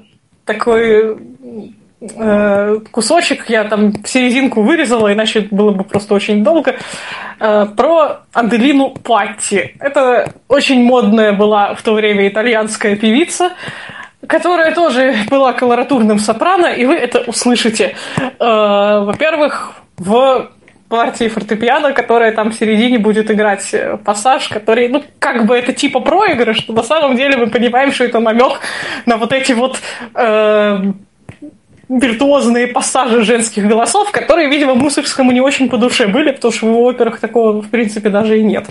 такой 0.46 1.18
э, 2.02 2.80
кусочек, 2.92 3.50
я 3.50 3.66
там 3.66 4.06
серединку 4.06 4.62
вырезала, 4.62 5.12
иначе 5.12 5.48
было 5.52 5.72
бы 5.72 5.84
просто 5.84 6.14
очень 6.14 6.44
долго, 6.44 6.72
э, 6.72 6.76
про 7.76 8.22
Аделину 8.32 8.92
Патти. 8.92 9.76
Это 9.80 10.32
очень 10.48 10.84
модная 10.84 11.34
была 11.34 11.74
в 11.76 11.82
то 11.82 11.94
время 11.94 12.28
итальянская 12.28 12.96
певица, 12.96 13.52
которая 14.28 14.74
тоже 14.74 15.16
была 15.30 15.54
колоратурным 15.54 16.20
сопрано, 16.20 16.68
и 16.68 16.86
вы 16.86 16.96
это 16.96 17.20
услышите. 17.20 17.96
Э, 18.18 18.30
во-первых, 18.40 19.74
в 19.98 20.52
партии 20.88 21.28
фортепиано, 21.28 21.94
которая 21.94 22.32
там 22.34 22.52
в 22.52 22.54
середине 22.54 23.00
будет 23.00 23.32
играть 23.32 23.74
э, 23.74 23.98
пассаж, 23.98 24.48
который, 24.48 24.88
ну, 24.90 25.04
как 25.20 25.46
бы 25.46 25.58
это 25.58 25.74
типа 25.74 26.00
проигрыш, 26.00 26.58
что 26.58 26.74
на 26.74 26.84
самом 26.84 27.18
деле 27.18 27.38
мы 27.38 27.48
понимаем, 27.48 27.92
что 27.92 28.04
это 28.04 28.20
намек 28.20 28.60
на 29.06 29.18
вот 29.18 29.34
эти 29.34 29.54
вот 29.54 29.80
э, 30.14 30.94
виртуозные 31.90 32.68
пассажи 32.68 33.24
женских 33.24 33.68
голосов, 33.68 34.12
которые, 34.12 34.50
видимо, 34.50 34.76
Мусоргскому 34.76 35.32
не 35.32 35.42
очень 35.42 35.70
по 35.70 35.78
душе 35.78 36.08
были, 36.08 36.32
потому 36.32 36.52
что 36.52 36.66
в 36.66 36.70
его 36.70 36.88
операх 36.88 37.20
такого, 37.20 37.62
в 37.62 37.70
принципе, 37.70 38.10
даже 38.10 38.40
и 38.40 38.44
нет. 38.44 38.68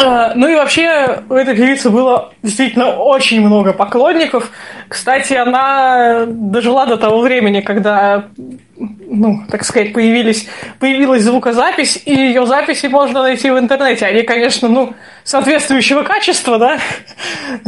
А, 0.00 0.32
ну 0.34 0.48
и 0.48 0.54
вообще 0.54 1.22
у 1.28 1.34
этой 1.34 1.56
певицы 1.56 1.90
было 1.90 2.32
действительно 2.42 2.90
очень 2.90 3.40
много 3.40 3.72
поклонников. 3.72 4.50
Кстати, 4.88 5.34
она 5.34 6.24
дожила 6.26 6.86
до 6.86 6.96
того 6.96 7.20
времени, 7.20 7.60
когда, 7.60 8.28
ну, 8.76 9.42
так 9.50 9.64
сказать, 9.64 9.92
появились, 9.92 10.48
появилась 10.78 11.22
звукозапись, 11.22 12.00
и 12.04 12.14
ее 12.14 12.46
записи 12.46 12.86
можно 12.86 13.22
найти 13.22 13.50
в 13.50 13.58
интернете. 13.58 14.06
Они, 14.06 14.22
конечно, 14.22 14.68
ну, 14.68 14.94
соответствующего 15.24 16.02
качества, 16.02 16.58
да, 16.58 16.78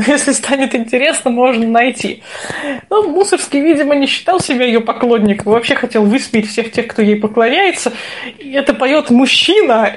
если 0.07 0.33
станет 0.33 0.74
интересно, 0.74 1.31
можно 1.31 1.66
найти. 1.66 2.22
Ну, 2.91 3.11
Мусорский, 3.11 3.61
видимо, 3.61 3.95
не 3.97 4.07
считал 4.07 4.41
себя 4.41 4.66
ее 4.66 4.81
поклонником, 4.81 5.53
вообще 5.53 5.74
хотел 5.74 6.05
высмеять 6.05 6.49
всех 6.49 6.70
тех, 6.70 6.87
кто 6.87 7.03
ей 7.03 7.16
поклоняется. 7.16 7.93
И 8.39 8.53
это 8.53 8.72
поет 8.72 9.11
мужчина, 9.11 9.97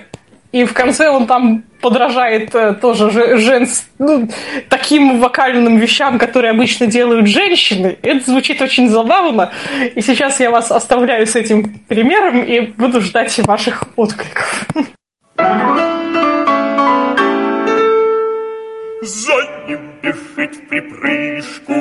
и 0.53 0.65
в 0.65 0.73
конце 0.73 1.09
он 1.09 1.25
там 1.25 1.63
подражает 1.81 2.53
э, 2.53 2.75
тоже 2.75 3.37
жен... 3.39 3.67
ну, 3.97 4.29
таким 4.69 5.19
вокальным 5.19 5.77
вещам, 5.77 6.19
которые 6.19 6.51
обычно 6.51 6.85
делают 6.85 7.27
женщины. 7.27 7.97
Это 8.03 8.23
звучит 8.29 8.61
очень 8.61 8.87
забавно. 8.87 9.51
И 9.95 10.01
сейчас 10.01 10.39
я 10.39 10.51
вас 10.51 10.71
оставляю 10.71 11.25
с 11.25 11.35
этим 11.35 11.79
примером 11.87 12.43
и 12.43 12.61
буду 12.61 13.01
ждать 13.01 13.37
ваших 13.39 13.83
откликов. 13.95 14.67
За 19.01 19.92
бежит 20.03 20.55
в 20.55 20.67
припрыжку 20.67 21.73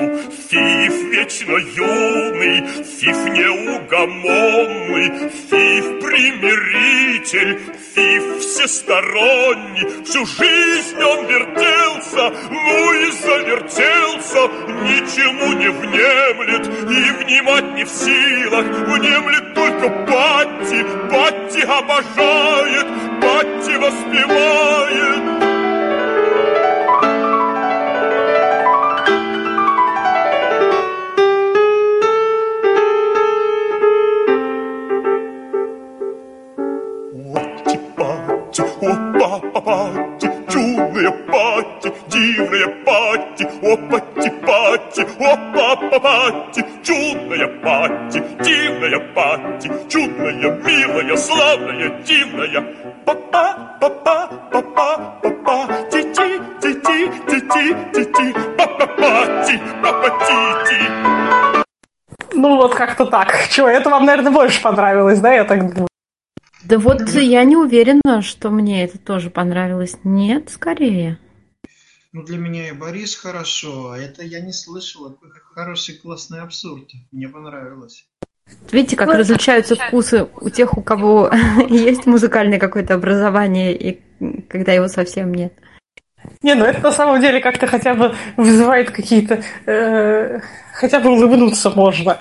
Фиф 0.48 0.94
вечно 1.10 1.56
юный, 1.56 2.66
Фиф 2.84 3.24
неугомонный, 3.26 5.08
Фиф 5.50 6.00
примиритель, 6.00 7.58
Фиф 7.94 8.38
всесторонний. 8.38 10.04
Всю 10.04 10.24
жизнь 10.24 11.02
он 11.02 11.26
вертелся, 11.26 12.32
ну 12.50 12.92
и 12.92 13.10
завертелся, 13.10 14.48
Ничему 14.82 15.52
не 15.54 15.68
внемлет 15.68 16.68
и 16.68 17.24
внимать 17.24 17.74
не 17.74 17.84
в 17.84 17.88
силах. 17.88 18.64
Внемлет 18.64 19.54
только 19.54 19.88
Патти, 20.06 20.84
Патти 21.10 21.62
обожает, 21.62 22.86
Патти 23.20 23.76
воспевает. 23.76 25.51
Пати, 38.60 40.30
чудная 40.48 41.10
пати, 41.10 41.92
дивная 42.10 42.68
пати, 42.84 43.48
о 43.62 43.76
пати, 43.76 44.30
пати, 44.46 45.06
о 45.20 45.36
папа 45.54 45.98
пати, 45.98 46.64
чудная 46.82 47.48
пати, 47.48 48.22
дивная 48.44 49.00
пати, 49.14 49.70
чудная, 49.88 50.58
милая, 50.64 51.16
славная, 51.16 51.90
дивная, 52.06 52.62
папа, 53.04 53.56
папа, 53.80 54.28
папа, 54.50 54.98
папа, 55.22 55.68
ти-ти, 55.90 56.40
ти-ти, 56.60 57.08
ти-ти, 57.28 57.74
ти-ти, 57.92 58.34
папа, 58.56 58.86
пати, 58.86 59.60
папа, 59.82 60.08
ти-ти. 60.08 60.76
Ну 62.34 62.56
вот 62.56 62.74
как-то 62.74 63.04
так. 63.06 63.48
Чего, 63.50 63.68
это 63.68 63.90
вам, 63.90 64.04
наверное, 64.04 64.32
больше 64.32 64.62
понравилось, 64.62 65.20
да, 65.20 65.32
я 65.32 65.44
так 65.44 65.58
думаю? 65.58 65.91
Да 66.64 66.78
вот 66.78 67.08
я 67.10 67.44
не 67.44 67.56
уверена, 67.56 68.22
что 68.22 68.50
мне 68.50 68.84
это 68.84 68.98
тоже 68.98 69.30
понравилось. 69.30 69.96
Нет, 70.04 70.50
скорее. 70.50 71.18
Ну, 72.12 72.22
для 72.22 72.36
меня 72.36 72.68
и 72.68 72.72
Борис 72.72 73.16
хорошо, 73.16 73.92
а 73.92 73.98
это 73.98 74.22
я 74.22 74.40
не 74.40 74.52
слышала. 74.52 75.16
Хороший 75.54 75.96
классный 75.96 76.40
абсурд. 76.40 76.90
Мне 77.10 77.28
понравилось. 77.28 78.06
Видите, 78.70 78.96
как 78.96 79.08
различаются 79.08 79.76
вкусы 79.76 80.28
у 80.40 80.50
тех, 80.50 80.76
у 80.76 80.82
кого 80.82 81.30
есть 81.68 82.06
музыкальное 82.06 82.58
какое-то 82.58 82.94
образование, 82.94 83.74
и 83.74 84.00
когда 84.48 84.72
его 84.72 84.88
совсем 84.88 85.32
нет. 85.32 85.54
Не, 86.42 86.54
ну 86.54 86.64
это 86.64 86.80
на 86.80 86.92
самом 86.92 87.20
деле 87.20 87.40
как-то 87.40 87.66
хотя 87.66 87.94
бы 87.94 88.14
вызывает 88.36 88.90
какие-то... 88.90 89.42
Э, 89.66 90.40
хотя 90.74 91.00
бы 91.00 91.10
улыбнуться 91.10 91.70
можно. 91.70 92.18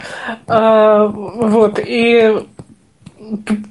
Э, 0.47 1.07
вот, 1.07 1.79
и 1.79 2.47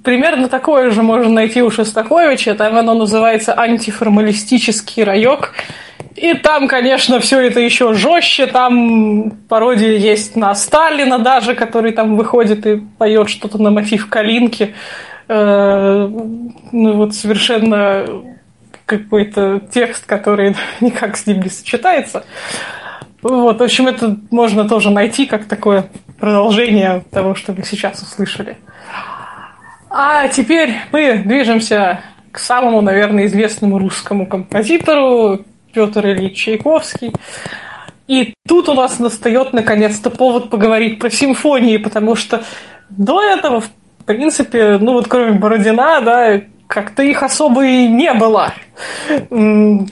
примерно 0.04 0.48
такое 0.48 0.90
же 0.90 1.02
можно 1.02 1.32
найти 1.32 1.62
у 1.62 1.70
Шостаковича. 1.70 2.54
Там 2.54 2.76
оно 2.76 2.94
называется 2.94 3.58
антиформалистический 3.58 5.04
райок. 5.04 5.54
И 6.16 6.34
там, 6.34 6.68
конечно, 6.68 7.20
все 7.20 7.40
это 7.40 7.60
еще 7.60 7.94
жестче. 7.94 8.46
Там 8.46 9.30
пародия 9.48 9.96
есть 9.96 10.36
на 10.36 10.54
Сталина 10.54 11.18
даже, 11.18 11.54
который 11.54 11.92
там 11.92 12.16
выходит 12.16 12.66
и 12.66 12.76
поет 12.98 13.28
что-то 13.28 13.58
на 13.58 13.70
мотив 13.70 14.08
Калинки. 14.08 14.74
Э, 15.28 16.08
ну 16.72 16.92
вот 16.94 17.14
совершенно 17.14 18.04
какой-то 18.86 19.60
текст, 19.72 20.04
который 20.06 20.56
никак 20.80 21.16
с 21.16 21.26
ним 21.26 21.42
не 21.42 21.48
сочетается. 21.48 22.24
Вот, 23.22 23.60
в 23.60 23.62
общем, 23.62 23.86
это 23.86 24.16
можно 24.30 24.68
тоже 24.68 24.90
найти 24.90 25.26
как 25.26 25.44
такое 25.44 25.86
продолжение 26.18 27.04
того, 27.10 27.34
что 27.34 27.52
вы 27.52 27.64
сейчас 27.64 28.02
услышали. 28.02 28.56
А 29.90 30.28
теперь 30.28 30.76
мы 30.92 31.18
движемся 31.24 32.00
к 32.30 32.38
самому, 32.38 32.80
наверное, 32.80 33.26
известному 33.26 33.78
русскому 33.78 34.24
композитору 34.24 35.40
Петр 35.72 36.06
Ильич 36.06 36.38
Чайковский. 36.44 37.12
И 38.06 38.34
тут 38.46 38.68
у 38.68 38.74
нас 38.74 39.00
настает 39.00 39.52
наконец-то 39.52 40.10
повод 40.10 40.48
поговорить 40.48 41.00
про 41.00 41.10
симфонии, 41.10 41.76
потому 41.76 42.14
что 42.14 42.44
до 42.88 43.20
этого, 43.22 43.60
в 43.60 43.70
принципе, 44.04 44.78
ну 44.80 44.92
вот 44.92 45.08
кроме 45.08 45.32
Бородина, 45.32 46.00
да, 46.00 46.40
как-то 46.68 47.02
их 47.02 47.24
особо 47.24 47.66
и 47.66 47.88
не 47.88 48.12
было. 48.14 48.52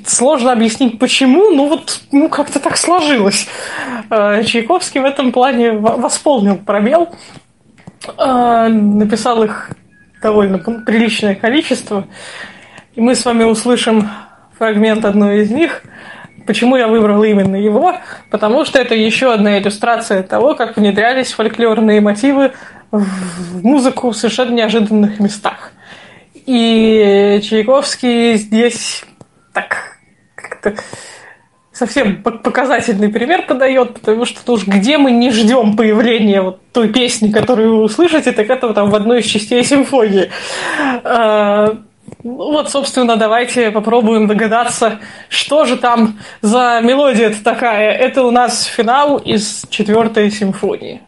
Сложно 0.07 0.53
объяснить, 0.53 0.99
почему, 1.01 1.51
ну 1.51 1.69
вот 1.69 2.01
ну, 2.13 2.29
как-то 2.29 2.61
так 2.61 2.77
сложилось. 2.77 3.49
Э, 4.11 4.45
Чайковский 4.45 5.01
в 5.01 5.05
этом 5.05 5.33
плане 5.33 5.73
во- 5.73 5.97
восполнил 5.97 6.57
пробел, 6.57 7.09
Э, 8.17 8.69
написал 8.69 9.43
их 9.43 9.71
довольно 10.21 10.59
приличное 10.59 11.35
количество, 11.35 12.07
и 12.95 13.01
мы 13.01 13.14
с 13.14 13.25
вами 13.25 13.45
услышим 13.45 14.09
фрагмент 14.59 15.05
одной 15.05 15.43
из 15.43 15.51
них. 15.51 15.83
Почему 16.47 16.77
я 16.77 16.89
выбрал 16.89 17.23
именно 17.25 17.57
его? 17.57 17.95
Потому 18.31 18.64
что 18.64 18.79
это 18.79 18.95
еще 18.95 19.33
одна 19.33 19.59
иллюстрация 19.59 20.23
того, 20.23 20.55
как 20.55 20.77
внедрялись 20.77 21.33
фольклорные 21.33 22.01
мотивы 22.01 22.53
в 22.91 23.64
музыку 23.64 24.11
в 24.11 24.16
совершенно 24.16 24.55
неожиданных 24.55 25.21
местах. 25.21 25.73
И 26.47 27.41
Чайковский 27.45 28.35
здесь 28.37 29.05
так 29.53 29.99
как-то 30.35 30.75
совсем 31.79 32.20
пок- 32.22 32.43
показательный 32.43 33.09
пример 33.09 33.47
подает, 33.47 33.95
потому 33.95 34.24
что 34.24 34.41
ну 34.47 34.55
уж 34.55 34.66
где 34.66 34.99
мы 34.99 35.12
не 35.12 35.31
ждем 35.31 35.76
появления 35.76 36.43
вот 36.43 36.61
той 36.72 36.89
песни, 36.89 37.31
которую 37.31 37.76
вы 37.76 37.83
услышите, 37.85 38.33
так 38.33 38.51
это 38.51 38.74
там 38.74 38.91
в 38.91 38.95
одной 38.95 39.20
из 39.20 39.26
частей 39.26 39.62
симфонии. 39.64 40.31
А, 41.05 41.76
ну 42.24 42.53
вот, 42.53 42.70
собственно, 42.70 43.16
давайте 43.16 43.70
попробуем 43.70 44.26
догадаться, 44.26 44.99
что 45.29 45.64
же 45.64 45.76
там 45.76 46.18
за 46.43 46.81
мелодия 46.83 47.33
такая. 47.45 47.93
Это 47.93 48.24
у 48.24 48.31
нас 48.31 48.64
финал 48.64 49.18
из 49.18 49.64
четвертой 49.70 50.31
симфонии. 50.31 51.01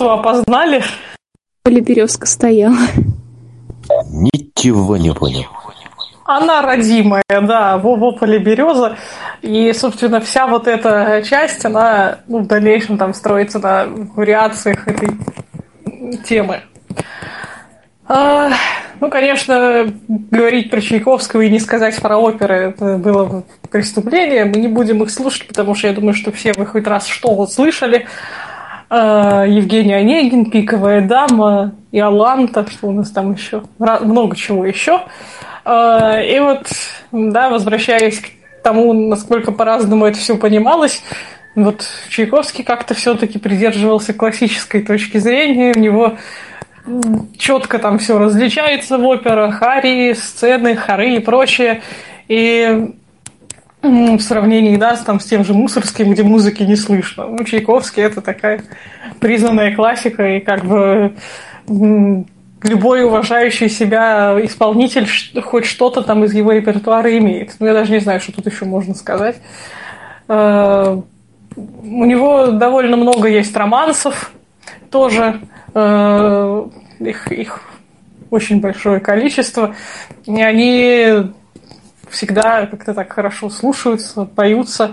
Что, 0.00 0.14
опознали? 0.14 0.82
Поле 1.62 1.82
березка 1.82 2.26
стояла. 2.26 2.78
Ничего 4.08 4.96
не 4.96 5.12
понял. 5.12 5.44
Она 6.24 6.62
родимая, 6.62 7.22
да, 7.28 7.76
во 7.76 8.12
поле 8.12 8.38
береза. 8.38 8.96
И, 9.42 9.70
собственно, 9.74 10.22
вся 10.22 10.46
вот 10.46 10.68
эта 10.68 11.22
часть, 11.22 11.66
она 11.66 12.20
ну, 12.28 12.38
в 12.38 12.46
дальнейшем 12.46 12.96
там 12.96 13.12
строится 13.12 13.58
на 13.58 13.88
вариациях 14.16 14.88
этой 14.88 15.10
темы. 16.26 16.62
А, 18.08 18.52
ну, 19.00 19.10
конечно, 19.10 19.92
говорить 20.08 20.70
про 20.70 20.80
Чайковского 20.80 21.42
и 21.42 21.50
не 21.50 21.58
сказать 21.58 22.00
про 22.00 22.16
оперы, 22.16 22.70
это 22.70 22.96
было 22.96 23.24
бы 23.26 23.42
преступление. 23.70 24.46
Мы 24.46 24.60
не 24.60 24.68
будем 24.68 25.02
их 25.02 25.10
слушать, 25.10 25.46
потому 25.46 25.74
что 25.74 25.88
я 25.88 25.92
думаю, 25.92 26.14
что 26.14 26.32
все 26.32 26.54
вы 26.56 26.64
хоть 26.64 26.86
раз 26.86 27.06
что-то 27.06 27.46
слышали. 27.46 28.06
А, 28.90 29.44
Евгений 29.44 29.94
Онегин, 29.94 30.50
«Пиковая 30.50 31.00
дама», 31.00 31.72
Иоланта, 31.92 32.68
что 32.68 32.88
у 32.88 32.92
нас 32.92 33.10
там 33.10 33.32
еще, 33.34 33.62
много 33.78 34.34
чего 34.34 34.66
еще. 34.66 35.02
А, 35.64 36.20
И 36.20 36.40
вот, 36.40 36.66
да, 37.12 37.50
возвращаясь 37.50 38.18
к 38.18 38.26
тому, 38.64 38.92
насколько 38.92 39.52
по-разному 39.52 40.06
это 40.06 40.18
все 40.18 40.36
понималось, 40.36 41.04
вот 41.54 41.84
Чайковский 42.08 42.64
как-то 42.64 42.94
все-таки 42.94 43.38
придерживался 43.38 44.12
классической 44.12 44.82
точки 44.82 45.18
зрения, 45.18 45.72
у 45.74 45.78
него 45.78 46.16
четко 47.38 47.78
там 47.78 47.98
все 48.00 48.18
различается 48.18 48.98
в 48.98 49.04
операх, 49.06 49.62
арии, 49.62 50.14
сцены, 50.14 50.74
хоры 50.74 51.14
и 51.14 51.20
прочее. 51.20 51.82
И 52.26 52.94
м, 53.82 54.18
в 54.18 54.22
сравнении, 54.22 54.76
да, 54.76 54.96
с, 54.96 55.00
там, 55.00 55.20
с 55.20 55.24
тем 55.24 55.44
же 55.44 55.54
Мусорским, 55.54 56.12
где 56.12 56.22
музыки 56.22 56.62
не 56.62 56.76
слышно. 56.76 57.26
Ну, 57.26 57.44
Чайковский 57.44 58.02
это 58.02 58.20
такая 58.20 58.62
признанная 59.20 59.74
классика, 59.74 60.36
и 60.36 60.40
как 60.40 60.64
бы 60.64 61.14
любой 62.62 63.04
уважающий 63.04 63.68
себя 63.68 64.36
исполнитель 64.42 65.06
хоть 65.42 65.64
что-то 65.64 66.02
там 66.02 66.24
из 66.24 66.34
его 66.34 66.52
репертуара 66.52 67.16
имеет. 67.18 67.54
Ну, 67.58 67.66
я 67.66 67.72
даже 67.74 67.92
не 67.92 68.00
знаю, 68.00 68.20
что 68.20 68.32
тут 68.32 68.46
еще 68.46 68.64
можно 68.66 68.94
сказать. 68.94 69.36
Э, 70.28 71.00
У 71.56 72.04
него 72.04 72.48
довольно 72.48 72.96
много 72.96 73.28
есть 73.28 73.56
романсов 73.56 74.32
тоже. 74.90 75.40
Э, 75.74 76.66
Их, 77.00 77.32
их 77.32 77.60
очень 78.30 78.60
большое 78.60 79.00
количество. 79.00 79.74
И 80.26 80.40
они 80.42 81.32
всегда 82.10 82.66
как-то 82.66 82.94
так 82.94 83.12
хорошо 83.12 83.50
слушаются, 83.50 84.24
поются. 84.24 84.92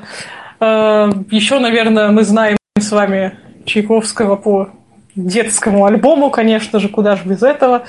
Э, 0.59 1.09
Еще, 1.31 1.59
наверное, 1.59 2.09
мы 2.09 2.23
знаем 2.23 2.57
с 2.79 2.91
вами 2.91 3.37
Чайковского 3.65 4.35
по 4.35 4.69
детскому 5.15 5.85
альбому, 5.85 6.29
конечно 6.29 6.79
же, 6.79 6.89
куда 6.89 7.15
же 7.15 7.23
без 7.25 7.41
этого, 7.43 7.83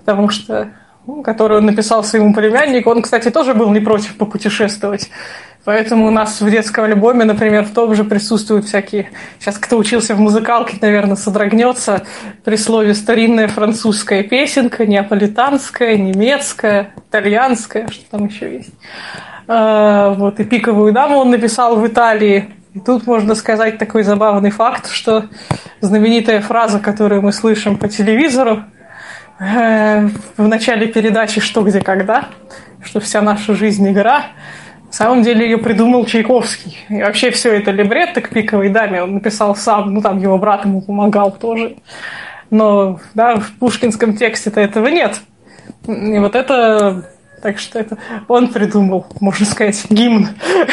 потому 0.00 0.28
что 0.28 0.68
ну, 1.06 1.22
который 1.22 1.58
он 1.58 1.66
написал 1.66 2.04
своему 2.04 2.32
племяннику. 2.32 2.90
Он, 2.90 3.02
кстати, 3.02 3.30
тоже 3.30 3.54
был 3.54 3.70
не 3.70 3.80
против 3.80 4.16
попутешествовать. 4.16 5.10
Поэтому 5.64 6.08
у 6.08 6.10
нас 6.10 6.40
в 6.40 6.50
детском 6.50 6.84
альбоме, 6.84 7.24
например, 7.24 7.64
в 7.64 7.72
том 7.72 7.94
же 7.94 8.02
присутствуют 8.02 8.64
всякие... 8.64 9.10
Сейчас 9.38 9.58
кто 9.58 9.78
учился 9.78 10.16
в 10.16 10.20
музыкалке, 10.20 10.76
наверное, 10.80 11.14
содрогнется 11.14 12.02
при 12.44 12.56
слове 12.56 12.94
«старинная 12.94 13.46
французская 13.46 14.24
песенка», 14.24 14.86
«неаполитанская», 14.86 15.96
«немецкая», 15.96 16.92
«итальянская», 17.08 17.86
что 17.88 18.04
там 18.10 18.26
еще 18.26 18.52
есть. 18.52 18.72
А, 19.46 20.14
Вот, 20.14 20.40
и 20.40 20.44
«Пиковую 20.44 20.92
даму» 20.92 21.18
он 21.18 21.30
написал 21.30 21.76
в 21.76 21.86
Италии. 21.86 22.52
И 22.74 22.80
тут 22.80 23.06
можно 23.06 23.36
сказать 23.36 23.78
такой 23.78 24.02
забавный 24.02 24.50
факт, 24.50 24.90
что 24.90 25.26
знаменитая 25.80 26.40
фраза, 26.40 26.80
которую 26.80 27.22
мы 27.22 27.32
слышим 27.32 27.76
по 27.76 27.86
телевизору, 27.86 28.64
э, 29.38 30.08
в 30.36 30.48
начале 30.48 30.88
передачи 30.88 31.40
«Что, 31.40 31.62
где, 31.62 31.80
когда», 31.80 32.30
что 32.82 32.98
вся 32.98 33.22
наша 33.22 33.54
жизнь 33.54 33.88
игра, 33.88 34.24
на 34.92 34.96
самом 34.96 35.22
деле 35.22 35.46
ее 35.46 35.56
придумал 35.56 36.04
Чайковский. 36.04 36.76
И 36.90 37.00
вообще 37.00 37.30
все 37.30 37.54
это 37.54 37.70
либретто 37.70 38.20
к 38.20 38.28
«Пиковой 38.28 38.68
даме» 38.68 39.02
он 39.02 39.14
написал 39.14 39.56
сам, 39.56 39.94
ну 39.94 40.02
там 40.02 40.18
его 40.18 40.36
брат 40.36 40.66
ему 40.66 40.82
помогал 40.82 41.32
тоже. 41.32 41.76
Но 42.50 43.00
да, 43.14 43.36
в 43.36 43.52
пушкинском 43.52 44.18
тексте-то 44.18 44.60
этого 44.60 44.88
нет. 44.88 45.18
И 45.86 46.18
вот 46.18 46.34
это... 46.34 47.08
Так 47.40 47.58
что 47.58 47.78
это 47.78 47.96
он 48.28 48.48
придумал, 48.48 49.06
можно 49.18 49.46
сказать, 49.46 49.82
гимн. 49.88 50.28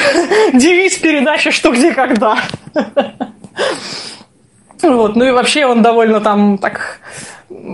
Девиз 0.54 0.98
передачи 0.98 1.52
«Что, 1.52 1.72
где, 1.72 1.94
когда». 1.94 2.38
Вот. 4.82 5.16
Ну 5.16 5.26
и 5.26 5.32
вообще 5.32 5.66
он 5.66 5.82
довольно 5.82 6.22
там 6.22 6.58
так 6.58 7.00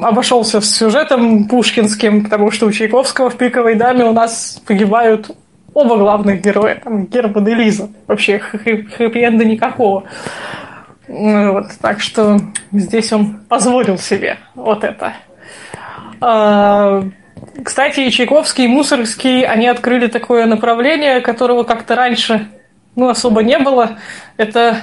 обошелся 0.01 0.59
с 0.59 0.75
сюжетом 0.75 1.47
пушкинским, 1.47 2.23
потому 2.23 2.49
что 2.49 2.65
у 2.65 2.71
Чайковского 2.71 3.29
в 3.29 3.37
«Пиковой 3.37 3.75
даме» 3.75 4.05
у 4.05 4.13
нас 4.13 4.61
погибают 4.65 5.29
оба 5.75 5.97
главных 5.97 6.41
героя, 6.41 6.81
там 6.83 7.05
Герман 7.05 7.47
и 7.47 7.53
Лиза. 7.53 7.89
Вообще 8.07 8.37
хэ- 8.37 8.87
хэппи-энда 8.97 9.45
никакого. 9.45 10.05
Ну 11.07 11.53
Вот, 11.53 11.67
так 11.79 11.99
что 11.99 12.39
здесь 12.71 13.13
он 13.13 13.41
позволил 13.47 13.99
себе 13.99 14.37
вот 14.55 14.83
это. 14.83 15.13
А, 16.21 17.03
Кстати, 17.63 17.99
и 17.99 18.09
Чайковский, 18.11 18.65
и 18.65 18.67
Мусоргский, 18.67 19.43
они 19.45 19.67
открыли 19.67 20.07
такое 20.07 20.45
направление, 20.47 21.19
которого 21.21 21.63
как-то 21.63 21.95
раньше 21.95 22.47
ну, 22.95 23.09
особо 23.09 23.43
не 23.43 23.59
было. 23.59 23.99
Это 24.37 24.77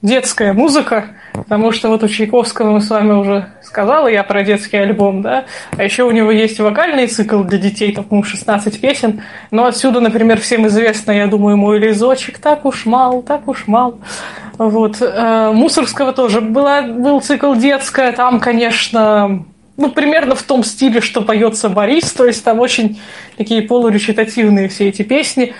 детская 0.00 0.52
музыка, 0.52 1.06
потому 1.32 1.72
что 1.72 1.88
вот 1.88 2.04
у 2.04 2.08
Чайковского 2.08 2.70
мы 2.70 2.80
с 2.80 2.88
вами 2.88 3.12
уже 3.12 3.48
сказала 3.62 4.06
я 4.06 4.22
про 4.22 4.44
детский 4.44 4.76
альбом, 4.76 5.22
да, 5.22 5.44
а 5.76 5.82
еще 5.82 6.04
у 6.04 6.10
него 6.10 6.30
есть 6.30 6.60
вокальный 6.60 7.06
цикл 7.08 7.42
для 7.42 7.58
детей, 7.58 7.92
там, 7.92 8.04
по 8.04 8.22
16 8.22 8.80
песен, 8.80 9.22
но 9.50 9.66
отсюда, 9.66 10.00
например, 10.00 10.40
всем 10.40 10.66
известно, 10.68 11.12
я 11.12 11.26
думаю, 11.26 11.56
мой 11.56 11.78
лизочек 11.78 12.38
так 12.38 12.64
уж 12.64 12.86
мал, 12.86 13.22
так 13.22 13.48
уж 13.48 13.66
мал. 13.66 13.98
Вот. 14.56 14.98
Э, 15.00 15.52
Мусорского 15.52 16.12
тоже 16.12 16.40
была, 16.40 16.82
был 16.82 17.20
цикл 17.20 17.54
детская, 17.54 18.12
там, 18.12 18.40
конечно, 18.40 19.44
ну, 19.76 19.90
примерно 19.90 20.34
в 20.34 20.42
том 20.42 20.64
стиле, 20.64 21.00
что 21.00 21.22
поется 21.22 21.68
Борис, 21.68 22.12
то 22.12 22.24
есть 22.24 22.44
там 22.44 22.58
очень 22.58 23.00
такие 23.36 23.62
полуречитативные 23.62 24.68
все 24.68 24.88
эти 24.88 25.02
песни. 25.02 25.54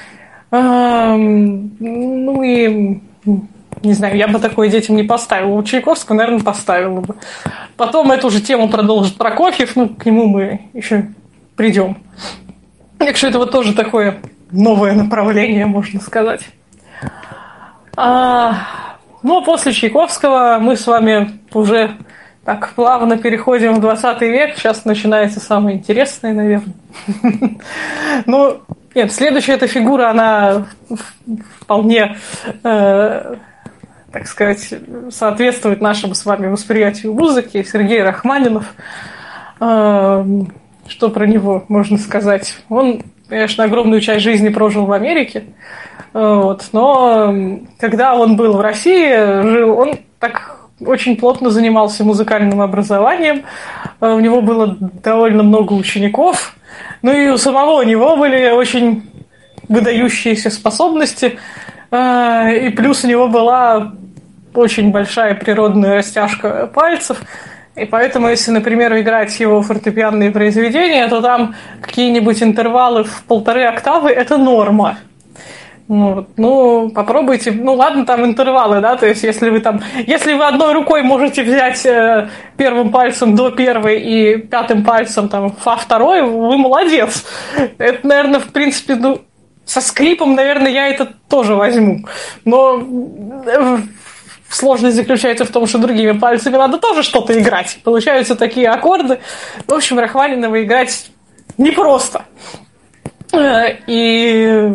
Эм, 0.50 1.76
Ну 1.78 2.42
и 2.42 3.00
не 3.82 3.92
знаю, 3.92 4.16
я 4.16 4.28
бы 4.28 4.38
такое 4.38 4.68
детям 4.68 4.96
не 4.96 5.02
поставила. 5.02 5.52
У 5.52 5.62
Чайковского, 5.62 6.16
наверное, 6.16 6.42
поставила 6.42 7.00
бы. 7.00 7.16
Потом 7.76 8.10
эту 8.10 8.30
же 8.30 8.40
тему 8.40 8.68
продолжит 8.68 9.16
Прокофьев, 9.16 9.76
ну, 9.76 9.88
к 9.88 10.04
нему 10.06 10.26
мы 10.26 10.62
еще 10.72 11.08
придем. 11.56 11.98
Так 12.98 13.16
что 13.16 13.28
это 13.28 13.38
вот 13.38 13.52
тоже 13.52 13.74
такое 13.74 14.18
новое 14.50 14.92
направление, 14.92 15.66
можно 15.66 16.00
сказать. 16.00 16.42
А, 17.96 18.54
ну, 19.22 19.38
а 19.38 19.44
после 19.44 19.72
Чайковского 19.72 20.58
мы 20.60 20.76
с 20.76 20.86
вами 20.86 21.38
уже 21.52 21.96
так 22.44 22.70
плавно 22.74 23.18
переходим 23.18 23.74
в 23.74 23.80
20 23.80 24.22
век. 24.22 24.56
Сейчас 24.56 24.84
начинается 24.84 25.38
самое 25.40 25.76
интересное, 25.76 26.32
наверное. 26.32 26.74
Ну, 28.26 28.60
нет, 28.94 29.12
следующая 29.12 29.52
эта 29.52 29.66
фигура, 29.66 30.10
она 30.10 30.66
вполне, 31.60 32.16
э, 32.64 33.36
так 34.12 34.26
сказать, 34.26 34.74
соответствует 35.10 35.80
нашему 35.80 36.14
с 36.14 36.24
вами 36.24 36.46
восприятию 36.46 37.12
музыки. 37.12 37.62
Сергей 37.62 38.02
Рахманинов. 38.02 38.74
Э, 39.60 40.24
что 40.86 41.10
про 41.10 41.26
него 41.26 41.64
можно 41.68 41.98
сказать? 41.98 42.56
Он, 42.68 43.02
конечно, 43.28 43.64
огромную 43.64 44.00
часть 44.00 44.22
жизни 44.22 44.48
прожил 44.48 44.86
в 44.86 44.92
Америке. 44.92 45.44
Вот, 46.14 46.68
но 46.72 47.34
когда 47.78 48.14
он 48.14 48.36
был 48.36 48.56
в 48.56 48.60
России, 48.60 49.42
жил, 49.42 49.78
он 49.78 49.98
так 50.18 50.58
очень 50.80 51.16
плотно 51.16 51.50
занимался 51.50 52.04
музыкальным 52.04 52.60
образованием. 52.60 53.44
Э, 54.00 54.12
у 54.12 54.20
него 54.20 54.40
было 54.40 54.76
довольно 54.78 55.42
много 55.42 55.72
учеников. 55.74 56.54
Ну 57.02 57.12
и 57.12 57.28
у 57.28 57.36
самого 57.36 57.82
него 57.82 58.16
были 58.16 58.50
очень 58.50 59.10
выдающиеся 59.68 60.50
способности. 60.50 61.38
Э, 61.90 62.66
и 62.66 62.70
плюс 62.70 63.04
у 63.04 63.08
него 63.08 63.28
была 63.28 63.92
очень 64.54 64.90
большая 64.90 65.34
природная 65.34 65.96
растяжка 65.96 66.66
пальцев. 66.66 67.20
И 67.76 67.84
поэтому, 67.84 68.28
если, 68.28 68.50
например, 68.50 68.98
играть 68.98 69.38
его 69.38 69.62
фортепианные 69.62 70.32
произведения, 70.32 71.06
то 71.08 71.20
там 71.20 71.54
какие-нибудь 71.80 72.42
интервалы 72.42 73.04
в 73.04 73.22
полторы 73.24 73.64
октавы– 73.64 74.10
это 74.10 74.36
норма. 74.36 74.98
Ну, 75.86 76.26
ну, 76.36 76.90
попробуйте, 76.90 77.50
ну 77.50 77.72
ладно, 77.72 78.04
там 78.04 78.22
интервалы, 78.22 78.82
да, 78.82 78.96
то 78.96 79.06
есть 79.06 79.22
если 79.22 79.48
вы 79.48 79.60
там, 79.60 79.80
если 80.06 80.34
вы 80.34 80.44
одной 80.44 80.74
рукой 80.74 81.02
можете 81.02 81.42
взять 81.42 81.86
э, 81.86 82.28
первым 82.58 82.90
пальцем 82.90 83.34
до 83.34 83.50
первой 83.50 83.98
и 83.98 84.36
пятым 84.36 84.84
пальцем 84.84 85.30
там 85.30 85.50
фа 85.50 85.76
второй, 85.76 86.20
вы 86.20 86.58
молодец. 86.58 87.24
Это, 87.78 88.06
наверное, 88.06 88.40
в 88.40 88.48
принципе, 88.48 88.96
ну, 88.96 89.22
со 89.68 89.82
скрипом, 89.82 90.34
наверное, 90.34 90.70
я 90.70 90.88
это 90.88 91.12
тоже 91.28 91.54
возьму. 91.54 92.06
Но 92.46 92.82
э, 93.46 93.78
сложность 94.48 94.96
заключается 94.96 95.44
в 95.44 95.50
том, 95.50 95.66
что 95.66 95.76
другими 95.76 96.12
пальцами 96.12 96.56
надо 96.56 96.78
тоже 96.78 97.02
что-то 97.02 97.38
играть. 97.38 97.78
Получаются 97.84 98.34
такие 98.34 98.70
аккорды. 98.70 99.20
В 99.66 99.74
общем, 99.74 99.98
Рахманинова 99.98 100.64
играть 100.64 101.10
непросто. 101.58 102.24
Э, 103.32 103.76
и 103.86 104.72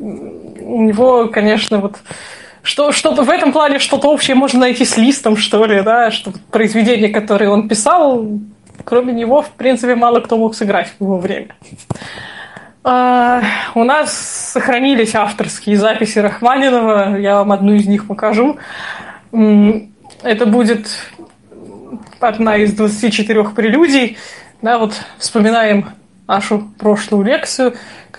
у 0.00 0.82
него, 0.82 1.28
конечно, 1.28 1.78
вот 1.78 1.98
что, 2.62 2.90
что 2.90 3.14
в 3.14 3.30
этом 3.30 3.52
плане 3.52 3.78
что-то 3.78 4.08
общее 4.08 4.34
можно 4.34 4.58
найти 4.58 4.84
с 4.84 4.96
листом, 4.96 5.36
что 5.36 5.64
ли, 5.66 5.82
да, 5.82 6.10
что 6.10 6.32
произведения, 6.50 7.10
которые 7.10 7.48
он 7.48 7.68
писал, 7.68 8.26
кроме 8.84 9.12
него, 9.12 9.42
в 9.42 9.50
принципе, 9.50 9.94
мало 9.94 10.18
кто 10.18 10.36
мог 10.36 10.56
сыграть 10.56 10.88
в 10.98 11.04
его 11.04 11.18
время. 11.18 11.54
Uh, 12.84 13.42
у 13.74 13.82
нас 13.82 14.12
сохранились 14.52 15.14
авторские 15.14 15.78
записи 15.78 16.18
Рахманинова, 16.18 17.16
я 17.16 17.36
вам 17.36 17.52
одну 17.52 17.72
из 17.72 17.86
них 17.86 18.06
покажу. 18.06 18.58
Это 19.32 20.46
будет 20.46 20.86
одна 22.20 22.58
из 22.58 22.74
24 22.74 23.44
прелюдий. 23.44 24.18
Да, 24.60 24.76
вот 24.78 24.92
вспоминаем 25.18 25.86
нашу 26.26 26.70
прошлую 26.78 27.24
лекцию 27.24 27.74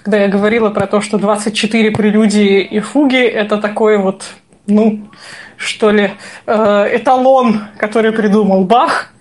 когда 0.06 0.20
я 0.20 0.28
говорила 0.28 0.70
про 0.70 0.86
то, 0.86 1.02
что 1.02 1.18
24 1.18 1.90
прелюдии 1.90 2.62
и 2.62 2.80
фуги– 2.80 3.24
это 3.26 3.58
такой 3.58 3.98
вот, 3.98 4.24
ну, 4.68 5.08
что 5.58 5.90
ли, 5.90 6.12
э, 6.46 6.90
эталон, 6.92 7.62
который 7.80 8.12
придумал 8.12 8.66
Бах. 8.66 9.12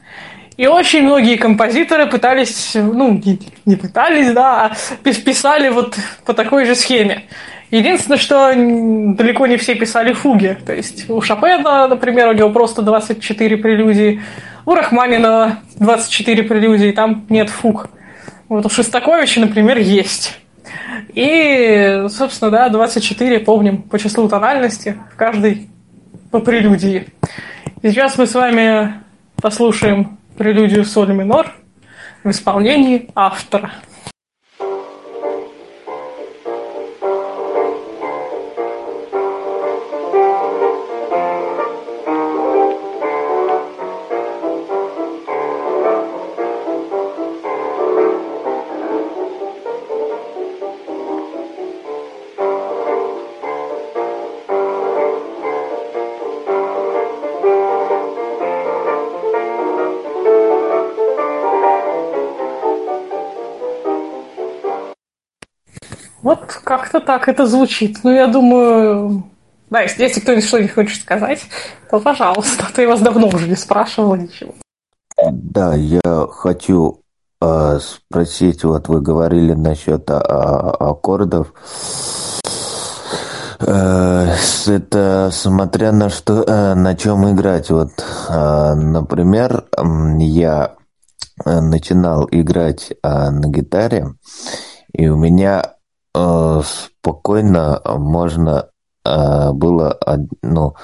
И 0.56 0.66
очень 0.68 1.02
многие 1.02 1.36
композиторы 1.36 2.06
пытались, 2.06 2.72
ну, 2.74 3.20
не 3.64 3.76
пытались, 3.76 4.32
да, 4.32 4.66
а 4.66 4.72
писали 5.02 5.68
вот 5.68 5.96
по 6.24 6.32
такой 6.32 6.64
же 6.64 6.76
схеме. 6.76 7.24
Единственное, 7.70 8.18
что 8.18 8.52
далеко 8.54 9.48
не 9.48 9.56
все 9.56 9.74
писали 9.74 10.12
фуги. 10.12 10.56
То 10.64 10.72
есть 10.72 11.10
у 11.10 11.20
Шопена, 11.20 11.88
например, 11.88 12.28
у 12.28 12.32
него 12.32 12.50
просто 12.50 12.82
24 12.82 13.56
прелюдии, 13.56 14.22
у 14.64 14.74
Рахманинова 14.74 15.58
24 15.80 16.44
прелюдии, 16.44 16.92
там 16.92 17.26
нет 17.28 17.50
фуг. 17.50 17.88
Вот 18.48 18.64
у 18.64 18.68
Шостаковича, 18.68 19.40
например, 19.40 19.78
есть. 19.78 20.38
И, 21.14 22.06
собственно, 22.10 22.52
да, 22.52 22.68
24 22.68 23.40
помним 23.40 23.82
по 23.82 23.98
числу 23.98 24.28
тональности 24.28 24.96
в 25.12 25.16
каждой 25.16 25.68
по 26.30 26.38
прелюдии. 26.38 27.06
И 27.82 27.90
сейчас 27.90 28.16
мы 28.18 28.26
с 28.26 28.34
вами 28.34 28.94
послушаем 29.42 30.18
прелюдию 30.36 30.84
соль 30.84 31.12
минор 31.12 31.52
в 32.22 32.30
исполнении 32.30 33.10
автора. 33.14 33.72
Как-то 66.94 67.00
так 67.00 67.28
это 67.28 67.46
звучит. 67.46 67.98
Ну, 68.04 68.12
я 68.12 68.26
думаю, 68.26 69.24
да, 69.70 69.82
если, 69.82 70.08
кто-нибудь 70.20 70.44
что-нибудь 70.44 70.74
хочет 70.74 71.02
сказать, 71.02 71.40
то 71.90 72.00
пожалуйста. 72.00 72.66
А 72.74 72.80
я 72.80 72.88
вас 72.88 73.00
давно 73.00 73.28
уже 73.28 73.48
не 73.48 73.56
спрашивала 73.56 74.14
ничего. 74.14 74.54
Да, 75.30 75.74
я 75.74 76.26
хочу 76.30 77.00
э, 77.40 77.78
спросить, 77.80 78.64
вот 78.64 78.88
вы 78.88 79.00
говорили 79.00 79.54
насчет 79.54 80.10
а, 80.10 80.20
а, 80.20 80.90
аккордов. 80.90 81.52
Э, 83.60 84.34
это 84.66 85.30
смотря 85.32 85.92
на 85.92 86.10
что, 86.10 86.42
э, 86.42 86.74
на 86.74 86.94
чем 86.94 87.30
играть. 87.30 87.70
Вот, 87.70 87.90
э, 88.28 88.74
например, 88.74 89.64
я 90.18 90.74
начинал 91.44 92.28
играть 92.30 92.92
на 93.02 93.48
гитаре, 93.48 94.14
и 94.92 95.08
у 95.08 95.16
меня 95.16 95.73
Э, 96.14 96.60
спокойно 96.64 97.80
можно 97.84 98.68
э, 99.04 99.50
было 99.52 99.98
ну, 100.42 100.74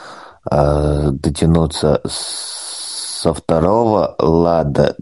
э, 0.51 1.11
дотянуться 1.13 2.01
со 2.05 3.35
второго 3.35 4.15
лада, 4.19 4.97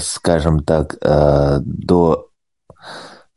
скажем 0.00 0.64
так, 0.64 0.96
до 1.00 2.26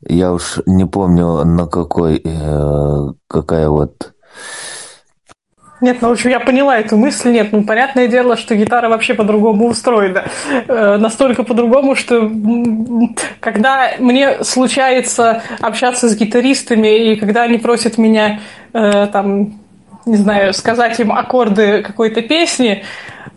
я 0.01 0.33
уж 0.33 0.59
не 0.65 0.85
помню 0.85 1.45
на 1.45 1.67
какой 1.67 2.23
какая 3.27 3.69
вот 3.69 4.13
нет, 5.81 6.01
ну, 6.01 6.09
в 6.09 6.11
общем, 6.11 6.29
я 6.29 6.39
поняла 6.39 6.77
эту 6.77 6.97
мысль. 6.97 7.31
Нет, 7.31 7.49
ну, 7.51 7.63
понятное 7.63 8.07
дело, 8.07 8.35
что 8.35 8.55
гитара 8.55 8.89
вообще 8.89 9.13
по-другому 9.13 9.67
устроена. 9.67 10.25
Э, 10.67 10.97
настолько 10.97 11.43
по-другому, 11.43 11.95
что 11.95 12.29
когда 13.39 13.91
мне 13.99 14.43
случается 14.43 15.41
общаться 15.61 16.09
с 16.09 16.17
гитаристами, 16.17 17.11
и 17.11 17.15
когда 17.15 17.43
они 17.43 17.57
просят 17.57 17.97
меня, 17.97 18.41
э, 18.73 19.07
там, 19.11 19.59
не 20.05 20.17
знаю, 20.17 20.53
сказать 20.53 20.99
им 20.99 21.13
аккорды 21.13 21.81
какой-то 21.81 22.21
песни, 22.21 22.83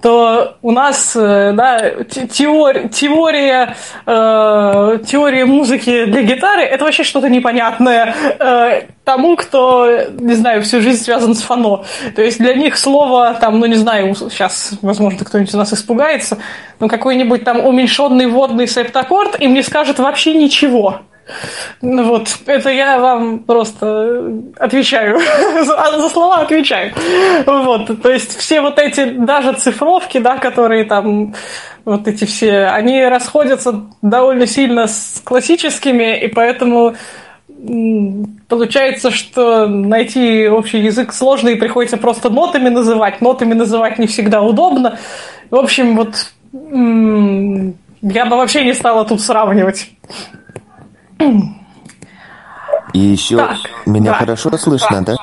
то 0.03 0.57
у 0.63 0.73
нас 0.73 1.15
э, 1.15 1.53
да, 1.55 1.91
теория, 2.29 2.89
теория, 2.89 3.77
э, 4.05 4.99
теория 5.07 5.45
музыки 5.45 6.07
для 6.07 6.23
гитары 6.23 6.63
это 6.63 6.85
вообще 6.85 7.05
что-то 7.05 7.29
непонятное. 7.29 8.15
Э, 8.39 8.83
тому, 9.05 9.37
кто, 9.37 9.89
не 10.19 10.35
знаю, 10.35 10.63
всю 10.63 10.81
жизнь 10.81 11.03
связан 11.03 11.35
с 11.35 11.43
фано. 11.43 11.85
То 12.15 12.23
есть 12.23 12.39
для 12.39 12.55
них 12.55 12.77
слово, 12.77 13.37
там, 13.41 13.59
ну 13.59 13.67
не 13.67 13.75
знаю, 13.75 14.15
сейчас, 14.15 14.75
возможно, 14.83 15.25
кто-нибудь 15.25 15.55
у 15.55 15.59
нас 15.59 15.73
испугается, 15.73 16.39
но 16.79 16.89
какой-нибудь 16.89 17.45
там 17.45 17.65
уменьшенный 17.65 18.27
водный 18.27 18.69
септаккорд 18.69 19.41
им 19.41 19.55
не 19.55 19.63
скажет 19.63 19.99
вообще 19.99 20.35
ничего. 20.35 21.01
Ну 21.81 22.05
вот, 22.05 22.29
это 22.47 22.71
я 22.71 22.99
вам 22.99 23.41
просто 23.41 24.43
отвечаю, 24.59 25.21
за, 25.65 25.93
за 26.01 26.09
слова 26.09 26.41
отвечаю. 26.41 26.93
Вот, 27.47 28.03
то 28.03 28.11
есть 28.11 28.39
все 28.39 28.61
вот 28.61 28.79
эти, 28.79 29.05
даже 29.05 29.53
цифровки, 29.55 30.19
да, 30.19 30.39
которые 30.39 30.85
там, 30.85 31.35
вот 31.85 32.07
эти 32.09 32.25
все, 32.25 32.67
они 32.67 33.05
расходятся 33.05 33.85
довольно 34.03 34.47
сильно 34.47 34.87
с 34.87 35.21
классическими, 35.25 36.21
и 36.21 36.29
поэтому 36.29 36.95
получается, 38.49 39.11
что 39.11 39.67
найти 39.67 40.49
общий 40.49 40.79
язык 40.79 41.13
сложно, 41.13 41.51
и 41.51 41.55
приходится 41.57 41.97
просто 41.97 42.31
нотами 42.31 42.69
называть. 42.69 43.21
Нотами 43.21 43.55
называть 43.55 43.99
не 43.99 44.07
всегда 44.07 44.43
удобно. 44.43 44.99
В 45.51 45.57
общем, 45.57 45.97
вот 45.97 46.33
я 48.03 48.27
бы 48.27 48.37
вообще 48.37 48.65
не 48.65 48.75
стала 48.75 49.05
тут 49.05 49.21
сравнивать. 49.21 49.91
И 52.93 52.99
еще 52.99 53.37
так, 53.37 53.57
меня 53.87 54.11
да. 54.13 54.19
хорошо 54.19 54.57
слышно, 54.59 55.03
да? 55.05 55.17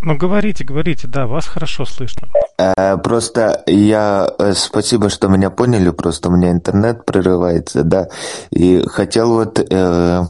Ну, 0.00 0.16
говорите, 0.16 0.64
говорите, 0.64 1.08
да, 1.08 1.26
вас 1.26 1.46
хорошо 1.46 1.84
слышно. 1.84 2.28
Э, 2.58 2.96
просто 2.98 3.62
я... 3.66 4.28
Э, 4.38 4.52
спасибо, 4.54 5.10
что 5.10 5.28
меня 5.28 5.50
поняли, 5.50 5.90
просто 5.90 6.28
у 6.28 6.32
меня 6.32 6.50
интернет 6.50 7.04
прерывается, 7.04 7.82
да. 7.82 8.08
И 8.50 8.82
хотел 8.86 9.32
вот 9.34 9.58
э, 9.58 10.24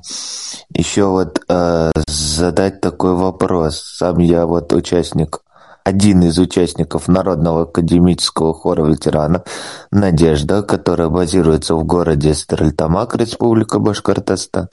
еще 0.70 1.04
вот 1.04 1.40
э, 1.48 1.90
задать 2.06 2.80
такой 2.80 3.14
вопрос. 3.14 3.82
Сам 3.98 4.18
я 4.18 4.46
вот 4.46 4.72
участник 4.72 5.40
один 5.88 6.22
из 6.22 6.38
участников 6.38 7.08
Народного 7.08 7.62
академического 7.62 8.52
хора 8.52 8.84
ветеранов 8.84 9.42
«Надежда», 9.90 10.62
которая 10.62 11.08
базируется 11.08 11.74
в 11.74 11.84
городе 11.84 12.34
Стерлитамак, 12.34 13.16
Республика 13.16 13.78
Башкортостан. 13.78 14.68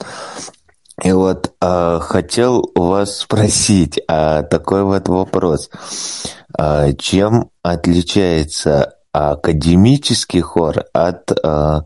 И 1.02 1.12
вот 1.12 1.52
э, 1.60 1.98
хотел 2.00 2.70
вас 2.74 3.18
спросить 3.18 4.00
а, 4.08 4.42
такой 4.42 4.82
вот 4.82 5.08
вопрос. 5.08 5.70
А, 6.58 6.92
чем 6.94 7.50
отличается 7.62 8.94
академический 9.12 10.40
хор 10.40 10.84
от 10.92 11.32
э, 11.32 11.80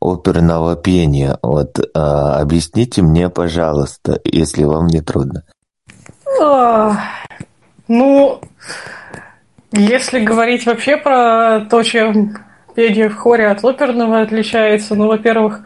оперного 0.00 0.76
пения? 0.76 1.38
Вот 1.42 1.78
э, 1.78 1.82
объясните 1.94 3.02
мне, 3.02 3.28
пожалуйста, 3.28 4.20
если 4.24 4.64
вам 4.64 4.86
не 4.86 5.00
трудно. 5.00 5.44
Ну, 7.88 8.40
если 9.72 10.20
говорить 10.20 10.64
вообще 10.64 10.96
про 10.96 11.66
то, 11.68 11.82
чем 11.82 12.38
пение 12.74 13.08
в 13.08 13.16
хоре 13.16 13.48
от 13.48 13.64
оперного 13.64 14.20
отличается, 14.20 14.94
ну, 14.94 15.08
во-первых, 15.08 15.62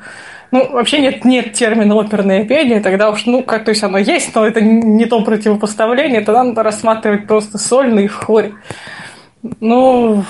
ну, 0.55 0.71
вообще 0.71 1.01
нет, 1.01 1.25
нет 1.25 1.53
термина 1.53 1.99
оперное 1.99 2.45
пение, 2.45 2.81
тогда 2.81 3.11
уж, 3.11 3.27
ну, 3.27 3.43
как, 3.43 3.65
то 3.65 3.71
есть 3.71 3.83
оно 3.83 3.99
есть, 3.99 4.33
но 4.37 4.47
это 4.47 4.61
не 4.61 5.05
то 5.05 5.21
противопоставление, 5.21 6.21
тогда 6.21 6.45
надо 6.45 6.63
рассматривать 6.63 7.27
просто 7.27 7.59
сольный 7.59 8.07
в 8.07 8.15
хоре. 8.15 8.55
Ну, 9.59 10.25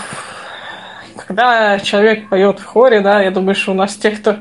когда 1.14 1.78
человек 1.78 2.30
поет 2.30 2.58
в 2.58 2.64
хоре, 2.64 3.02
да, 3.02 3.20
я 3.20 3.32
думаю, 3.32 3.54
что 3.54 3.72
у 3.72 3.74
нас 3.74 3.96
те, 3.96 4.12
кто 4.12 4.36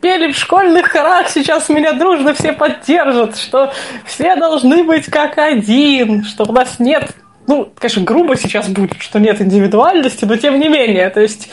пели 0.00 0.30
в 0.30 0.38
школьных 0.38 0.86
хорах, 0.86 1.28
сейчас 1.28 1.68
меня 1.68 1.94
дружно 1.94 2.32
все 2.32 2.52
поддержат, 2.52 3.36
что 3.36 3.72
все 4.04 4.36
должны 4.36 4.84
быть 4.84 5.06
как 5.06 5.36
один, 5.36 6.22
что 6.22 6.44
у 6.44 6.52
нас 6.52 6.78
нет 6.78 7.10
ну, 7.46 7.70
конечно, 7.76 8.02
грубо 8.04 8.36
сейчас 8.36 8.68
будет, 8.68 9.02
что 9.02 9.18
нет 9.18 9.38
индивидуальности, 9.42 10.24
но 10.24 10.36
тем 10.36 10.58
не 10.58 10.70
менее, 10.70 11.10
то 11.10 11.20
есть 11.20 11.50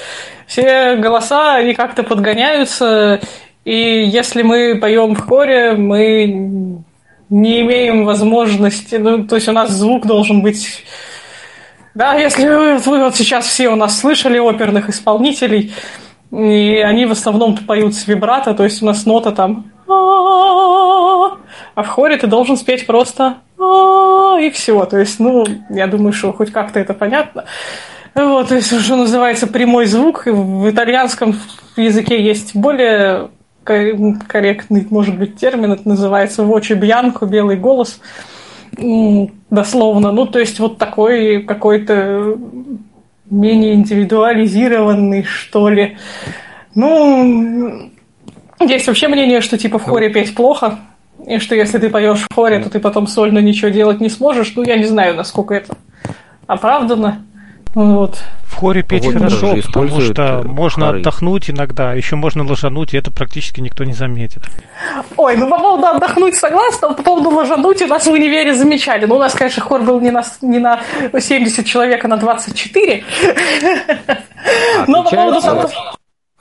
все 0.47 0.95
голоса, 0.95 1.55
они 1.55 1.73
как-то 1.73 2.03
подгоняются, 2.03 3.19
и 3.64 4.05
если 4.05 4.41
мы 4.41 4.78
поем 4.80 5.16
в 5.16 5.22
хоре, 5.22 5.74
мы 5.74 6.84
не 7.30 7.62
имеем 7.62 8.05
возможности, 8.05 8.95
ну, 8.95 9.26
то 9.26 9.36
есть 9.36 9.47
у 9.47 9.51
нас 9.51 9.72
звук 9.72 10.05
должен 10.05 10.41
быть 10.41 10.84
да, 11.93 12.14
если 12.14 12.47
вы, 12.47 12.78
вы 12.78 12.99
вот 12.99 13.16
сейчас 13.16 13.45
все 13.45 13.68
у 13.68 13.76
нас 13.76 13.99
слышали 13.99 14.39
оперных 14.39 14.89
исполнителей, 14.89 15.74
и 16.32 16.78
они 16.78 17.05
в 17.05 17.12
основном 17.12 17.57
поют 17.57 17.95
с 17.95 18.07
вибрато, 18.07 18.53
то 18.53 18.64
есть 18.64 18.82
у 18.82 18.86
нас 18.86 19.05
нота 19.05 19.32
там 19.32 19.72
а 21.76 21.84
в 21.84 21.88
хоре 21.88 22.18
ты 22.18 22.28
должен 22.28 22.57
спеть 22.57 22.86
просто 22.86 23.38
и 23.57 24.49
все. 24.53 24.86
То 24.86 24.97
есть, 24.97 25.20
ну, 25.20 25.45
я 25.70 25.88
думаю, 25.88 26.14
что 26.14 26.34
хоть 26.34 26.51
как-то 26.51 26.80
это 26.80 26.93
понятно. 26.93 27.45
Вот, 28.14 28.49
то 28.49 28.55
есть, 28.55 28.68
что 28.82 28.95
называется 28.95 29.47
прямой 29.47 29.86
звук. 29.86 30.26
В 30.26 30.70
итальянском 30.70 31.39
языке 31.78 32.22
есть 32.22 32.55
более 32.55 33.30
корректный, 33.64 34.88
может 34.89 35.18
быть, 35.18 35.38
термин, 35.38 35.74
это 35.74 35.88
называется 35.88 36.43
вочи 36.43 36.74
бьянко, 36.74 37.26
белый 37.26 37.57
голос 37.57 37.99
дословно. 39.49 40.12
Ну, 40.12 40.26
то 40.26 40.39
есть 40.39 40.59
вот 40.59 40.78
такой 40.78 41.43
какой-то 41.43 42.38
менее 43.30 43.76
индивидуализированный, 43.76 45.24
что 45.24 45.70
ли. 45.70 45.97
Ну, 46.74 47.91
есть 48.59 48.88
вообще 48.88 49.07
мнение, 49.07 49.41
что 49.41 49.57
типа 49.57 49.80
в 49.80 49.84
хоре 49.84 50.09
петь 50.09 50.36
плохо, 50.36 50.80
и 51.26 51.38
что 51.39 51.55
если 51.55 51.78
ты 51.78 51.89
поешь 51.89 52.20
в 52.20 52.34
хоре, 52.34 52.59
то 52.59 52.70
ты 52.70 52.80
потом 52.80 53.07
сольно 53.07 53.39
ничего 53.39 53.70
делать 53.70 53.99
не 53.99 54.09
сможешь. 54.09 54.53
Ну, 54.55 54.64
я 54.64 54.78
не 54.78 54.86
знаю, 54.86 55.16
насколько 55.16 55.53
это 55.53 55.76
оправдано. 56.47 57.26
Вот. 57.74 58.19
В 58.43 58.55
хоре 58.55 58.84
петь 58.84 59.05
вот 59.05 59.13
хорошо, 59.13 59.55
потому 59.65 60.01
что 60.01 60.22
э, 60.22 60.43
можно 60.43 60.88
хоры. 60.88 60.99
отдохнуть 60.99 61.49
иногда, 61.49 61.93
еще 61.93 62.17
можно 62.17 62.43
ложануть, 62.43 62.93
и 62.93 62.97
это 62.97 63.11
практически 63.11 63.61
никто 63.61 63.86
не 63.86 63.93
заметит. 63.93 64.43
Ой, 65.15 65.38
ну 65.38 65.49
по 65.49 65.57
поводу 65.57 65.88
отдохнуть 65.88 66.36
согласна, 66.36 66.89
но 66.89 66.95
по 66.95 67.03
поводу 67.03 67.30
ложануть 67.30 67.82
у 67.82 67.88
нас 67.88 68.05
в 68.05 68.11
универе 68.11 68.53
замечали. 68.53 69.05
Ну, 69.05 69.15
у 69.15 69.19
нас, 69.19 69.34
конечно, 69.34 69.63
хор 69.63 69.82
был 69.82 70.01
не 70.01 70.11
на, 70.11 70.24
не 70.41 70.59
на 70.59 70.82
70 71.17 71.65
человек, 71.65 72.03
а 72.03 72.07
на 72.09 72.17
24. 72.17 73.03
Но 74.88 75.03
по 75.03 75.09
поводу 75.09 75.41
того... 75.41 75.69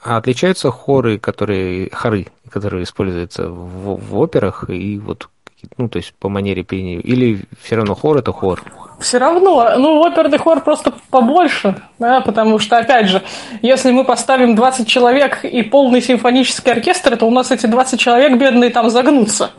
А 0.03 0.17
отличаются 0.17 0.71
хоры, 0.71 1.17
которые, 1.19 1.89
хоры, 1.91 2.27
которые 2.49 2.83
используются 2.83 3.47
в, 3.47 4.01
в 4.01 4.19
операх 4.19 4.65
и 4.69 4.97
вот 4.97 5.29
ну, 5.77 5.89
то 5.89 5.97
есть 5.97 6.13
по 6.19 6.29
манере 6.29 6.63
пения, 6.63 6.99
или 6.99 7.41
все 7.61 7.75
равно 7.75 7.95
хор 7.95 8.17
это 8.17 8.31
хор? 8.31 8.63
Все 8.99 9.17
равно, 9.17 9.73
ну, 9.77 10.01
оперный 10.01 10.37
хор 10.37 10.61
просто 10.61 10.93
побольше, 11.09 11.75
да, 11.97 12.21
потому 12.21 12.59
что, 12.59 12.77
опять 12.77 13.07
же, 13.07 13.23
если 13.61 13.91
мы 13.91 14.03
поставим 14.03 14.55
20 14.55 14.87
человек 14.87 15.43
и 15.43 15.63
полный 15.63 16.01
симфонический 16.01 16.71
оркестр, 16.71 17.17
то 17.17 17.25
у 17.25 17.31
нас 17.31 17.51
эти 17.51 17.65
20 17.65 17.99
человек 17.99 18.37
бедные 18.37 18.69
там 18.69 18.89
загнутся. 18.89 19.51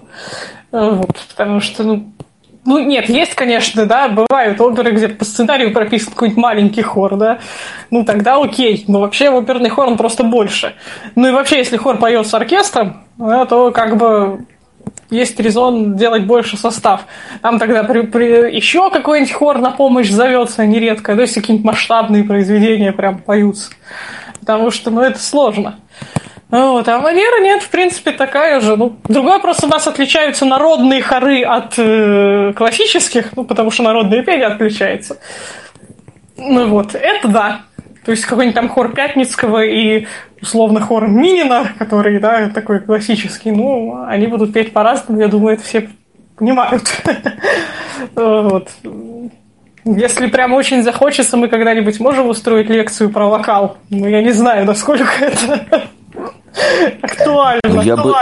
Вот, 0.71 1.17
потому 1.29 1.61
что, 1.61 1.83
ну, 1.83 2.13
ну, 2.65 2.79
нет, 2.79 3.09
есть, 3.09 3.35
конечно, 3.35 3.87
да, 3.87 4.09
бывают 4.09 4.61
оперы, 4.61 4.93
где 4.93 5.09
по 5.09 5.25
сценарию 5.25 5.73
прописан 5.73 6.13
какой-нибудь 6.13 6.41
маленький 6.41 6.83
хор, 6.83 7.17
да, 7.17 7.41
ну, 7.91 8.05
тогда 8.05 8.37
окей, 8.37 8.85
но 8.87 9.01
вообще 9.01 9.31
оперный 9.31 9.69
хор, 9.69 9.89
он 9.89 9.97
просто 9.97 10.23
больше. 10.23 10.75
Ну, 11.17 11.29
и 11.29 11.33
вообще, 11.33 11.59
если 11.59 11.77
хор 11.77 11.99
поет 11.99 12.27
с 12.27 12.35
оркестром, 12.35 13.03
да, 13.19 13.47
то 13.47 13.73
как 13.73 13.97
бы 13.97 14.47
есть 15.11 15.39
резон 15.39 15.97
делать 15.97 16.25
больше 16.25 16.57
состав. 16.57 17.03
Там 17.43 17.59
тогда 17.59 17.85
при, 17.85 18.03
при, 18.03 18.55
еще 18.55 18.91
какой-нибудь 18.91 19.33
хор 19.33 19.59
на 19.59 19.71
помощь 19.71 20.11
зовется 20.11 20.65
нередко, 20.67 21.15
то 21.15 21.21
есть 21.21 21.35
какие-нибудь 21.35 21.67
масштабные 21.67 22.25
произведения 22.25 22.93
прям 22.93 23.19
поются. 23.19 23.71
Потому 24.41 24.71
что, 24.71 24.91
ну, 24.91 25.03
это 25.03 25.19
сложно. 25.19 25.79
Вот, 26.51 26.87
а 26.87 26.99
манера 26.99 27.43
нет, 27.43 27.63
в 27.63 27.71
принципе, 27.71 28.13
такая 28.13 28.61
же. 28.61 28.77
Ну, 28.77 28.97
другой 29.05 29.33
вопрос, 29.33 29.65
у 29.65 29.69
нас 29.69 29.87
отличаются 29.87 30.45
народные 30.45 31.01
хоры 31.01 31.43
от 31.45 31.79
э, 31.79 32.53
классических, 32.55 33.35
ну, 33.37 33.45
потому 33.45 33.71
что 33.71 33.83
народное 33.85 34.23
пение 34.23 34.49
отличается. 34.49 35.19
Ну 36.37 36.67
вот, 36.69 36.95
это 36.95 37.29
да. 37.29 37.61
То 38.05 38.11
есть 38.11 38.25
какой-нибудь 38.25 38.55
там 38.55 38.69
хор 38.69 38.93
Пятницкого 38.93 39.65
и 39.65 40.07
условно 40.41 40.81
хор 40.81 41.07
Минина, 41.07 41.73
который, 41.79 42.19
да, 42.19 42.49
такой 42.49 42.81
классический, 42.81 43.53
ну, 43.53 44.05
они 44.07 44.27
будут 44.27 44.53
петь 44.53 44.73
по-разному, 44.73 45.21
я 45.21 45.29
думаю, 45.29 45.55
это 45.55 45.65
все 45.65 45.89
понимают. 46.37 47.03
Вот. 48.17 48.69
Если 49.85 50.27
прям 50.27 50.53
очень 50.53 50.83
захочется, 50.83 51.37
мы 51.37 51.49
когда-нибудь 51.49 52.01
можем 52.01 52.29
устроить 52.29 52.69
лекцию 52.69 53.11
про 53.11 53.29
вокал. 53.29 53.79
Ну, 53.91 54.09
я 54.09 54.23
не 54.23 54.33
знаю, 54.33 54.65
насколько 54.65 55.07
это 55.21 55.85
актуально. 57.03 57.61
Ну, 57.65 57.81
я 57.81 57.97
бы, 57.97 58.13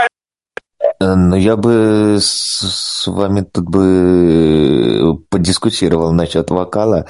э, 0.99 1.15
ну, 1.15 1.35
я 1.35 1.55
бы 1.55 2.17
с, 2.19 3.07
вами 3.07 3.41
тут 3.41 3.65
бы 3.65 5.19
подискутировал 5.29 6.11
насчет 6.11 6.49
вокала, 6.51 7.05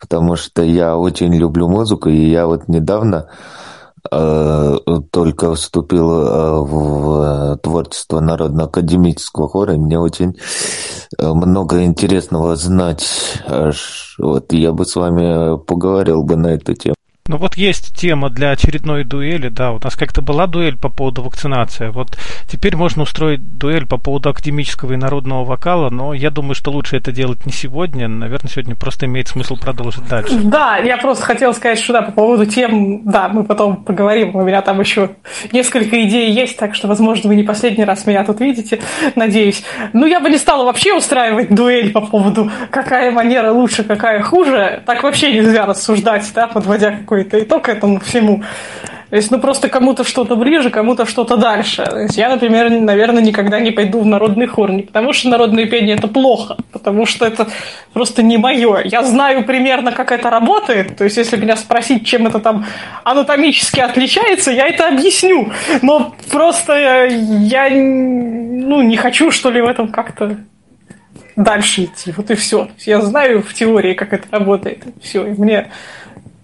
потому 0.00 0.36
что 0.36 0.62
я 0.62 0.96
очень 0.96 1.34
люблю 1.34 1.68
музыку, 1.68 2.08
и 2.08 2.30
я 2.30 2.46
вот 2.46 2.68
недавно 2.68 3.28
Э, 4.10 4.76
только 5.10 5.54
вступил 5.54 6.10
э, 6.10 6.60
в 6.60 7.58
творчество 7.62 8.20
Народно-академического 8.20 9.48
хора, 9.48 9.74
и 9.74 9.78
мне 9.78 9.98
очень 9.98 10.36
много 11.18 11.84
интересного 11.84 12.56
знать. 12.56 13.06
Аж 13.46 14.16
вот 14.18 14.52
я 14.52 14.72
бы 14.72 14.84
с 14.84 14.96
вами 14.96 15.58
поговорил 15.58 16.22
бы 16.22 16.36
на 16.36 16.48
эту 16.48 16.74
тему. 16.74 16.94
Ну 17.28 17.36
вот 17.38 17.56
есть 17.56 17.96
тема 17.96 18.30
для 18.30 18.50
очередной 18.50 19.04
дуэли, 19.04 19.48
да, 19.48 19.72
у 19.72 19.80
нас 19.82 19.96
как-то 19.96 20.22
была 20.22 20.46
дуэль 20.46 20.76
по 20.76 20.88
поводу 20.88 21.22
вакцинации, 21.22 21.88
вот 21.88 22.16
теперь 22.48 22.76
можно 22.76 23.02
устроить 23.02 23.58
дуэль 23.58 23.86
по 23.86 23.98
поводу 23.98 24.30
академического 24.30 24.92
и 24.92 24.96
народного 24.96 25.44
вокала, 25.44 25.90
но 25.90 26.14
я 26.14 26.30
думаю, 26.30 26.54
что 26.54 26.70
лучше 26.70 26.96
это 26.96 27.12
делать 27.12 27.46
не 27.46 27.52
сегодня, 27.52 28.08
наверное, 28.08 28.50
сегодня 28.50 28.76
просто 28.76 29.06
имеет 29.06 29.28
смысл 29.28 29.56
продолжить 29.56 30.06
дальше. 30.08 30.34
Да, 30.44 30.76
я 30.78 30.96
просто 30.96 31.24
хотел 31.24 31.52
сказать, 31.54 31.78
что 31.78 31.94
да, 31.94 32.02
по 32.02 32.12
поводу 32.12 32.46
тем, 32.46 33.02
да, 33.04 33.28
мы 33.28 33.44
потом 33.44 33.76
поговорим, 33.76 34.36
у 34.36 34.42
меня 34.42 34.62
там 34.62 34.80
еще 34.80 35.10
несколько 35.52 36.02
идей 36.04 36.30
есть, 36.30 36.56
так 36.56 36.74
что, 36.74 36.88
возможно, 36.88 37.28
вы 37.28 37.36
не 37.36 37.42
последний 37.42 37.84
раз 37.84 38.06
меня 38.06 38.24
тут 38.24 38.40
видите, 38.40 38.80
надеюсь. 39.14 39.64
Ну, 39.92 40.06
я 40.06 40.20
бы 40.20 40.30
не 40.30 40.38
стала 40.38 40.64
вообще 40.64 40.94
устраивать 40.94 41.54
дуэль 41.54 41.92
по 41.92 42.00
поводу, 42.00 42.50
какая 42.70 43.10
манера 43.10 43.50
лучше, 43.52 43.84
какая 43.84 44.22
хуже, 44.22 44.82
так 44.86 45.02
вообще 45.02 45.32
нельзя 45.32 45.66
рассуждать, 45.66 46.30
да, 46.34 46.46
подводя 46.46 46.92
какой 46.92 47.15
какой-то 47.16 47.42
итог 47.42 47.68
этому 47.68 48.00
всему. 48.00 48.42
То 49.08 49.16
есть, 49.16 49.30
ну, 49.30 49.38
просто 49.38 49.68
кому-то 49.68 50.02
что-то 50.02 50.34
ближе, 50.34 50.70
кому-то 50.70 51.06
что-то 51.06 51.36
дальше. 51.36 51.86
То 51.86 52.00
есть, 52.00 52.16
я, 52.18 52.28
например, 52.28 52.70
наверное, 52.70 53.22
никогда 53.22 53.60
не 53.60 53.70
пойду 53.70 54.00
в 54.00 54.06
народный 54.06 54.46
хор, 54.46 54.72
не 54.72 54.82
потому 54.82 55.12
что 55.12 55.28
народное 55.28 55.66
пение– 55.66 55.96
это 55.98 56.08
плохо, 56.08 56.56
потому 56.72 57.06
что 57.06 57.24
это 57.24 57.46
просто 57.92 58.24
не 58.24 58.36
мое. 58.36 58.80
Я 58.84 59.04
знаю 59.04 59.44
примерно, 59.44 59.92
как 59.92 60.10
это 60.10 60.28
работает, 60.28 60.96
то 60.96 61.04
есть, 61.04 61.16
если 61.16 61.36
меня 61.36 61.56
спросить, 61.56 62.04
чем 62.04 62.26
это 62.26 62.40
там 62.40 62.66
анатомически 63.04 63.78
отличается, 63.78 64.50
я 64.50 64.66
это 64.66 64.88
объясню. 64.88 65.52
Но 65.82 66.12
просто 66.32 67.06
я, 67.06 67.70
ну, 67.70 68.82
не 68.82 68.96
хочу, 68.96 69.30
что 69.30 69.50
ли, 69.50 69.62
в 69.62 69.66
этом 69.66 69.88
как-то 69.88 70.36
дальше 71.36 71.84
идти. 71.84 72.12
Вот 72.16 72.30
и 72.30 72.34
все. 72.34 72.68
Я 72.78 73.00
знаю 73.02 73.42
в 73.42 73.54
теории, 73.54 73.94
как 73.94 74.12
это 74.12 74.26
работает. 74.32 74.82
Все, 75.00 75.26
и 75.26 75.30
мне 75.30 75.68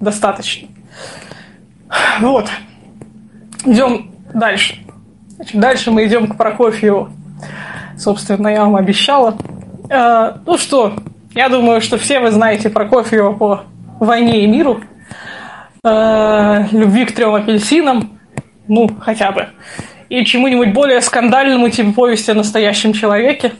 достаточно. 0.02 0.68
Вот. 2.20 2.50
Идем 3.64 4.10
дальше. 4.34 4.76
Значит, 5.36 5.60
дальше 5.60 5.90
мы 5.90 6.06
идем 6.06 6.26
к 6.26 6.36
Прокофьеву. 6.36 7.10
Собственно, 7.96 8.48
я 8.48 8.64
вам 8.64 8.76
обещала. 8.76 9.36
Э, 9.88 10.34
ну 10.44 10.58
что, 10.58 10.94
я 11.34 11.48
думаю, 11.48 11.80
что 11.80 11.98
все 11.98 12.20
вы 12.20 12.30
знаете 12.30 12.68
Прокофьева 12.68 13.32
по 13.32 13.62
«Войне 14.00 14.44
и 14.44 14.46
миру», 14.46 14.80
э, 15.84 16.64
«Любви 16.72 17.04
к 17.04 17.12
трем 17.12 17.34
апельсинам», 17.34 18.18
ну, 18.66 18.90
хотя 19.00 19.30
бы, 19.32 19.48
и 20.08 20.24
чему-нибудь 20.24 20.72
более 20.72 21.00
скандальному, 21.00 21.68
типа 21.68 21.92
повести 21.92 22.30
о 22.30 22.34
настоящем 22.34 22.92
человеке. 22.92 23.52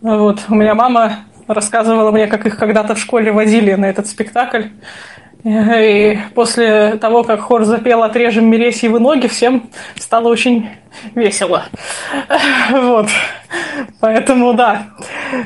Вот, 0.00 0.40
у 0.48 0.54
меня 0.54 0.74
мама 0.74 1.24
рассказывала 1.46 2.10
мне, 2.10 2.26
как 2.26 2.46
их 2.46 2.56
когда-то 2.58 2.94
в 2.94 2.98
школе 2.98 3.32
водили 3.32 3.74
на 3.74 3.86
этот 3.86 4.06
спектакль. 4.06 4.64
И 5.44 6.18
после 6.34 6.96
того, 6.96 7.22
как 7.22 7.40
хор 7.40 7.64
запел 7.64 8.02
«Отрежем 8.02 8.46
Мересьевы 8.46 8.98
ноги», 8.98 9.28
всем 9.28 9.70
стало 9.96 10.28
очень 10.28 10.68
весело. 11.14 11.64
Вот. 12.70 13.08
Поэтому, 14.00 14.52
да, 14.52 14.86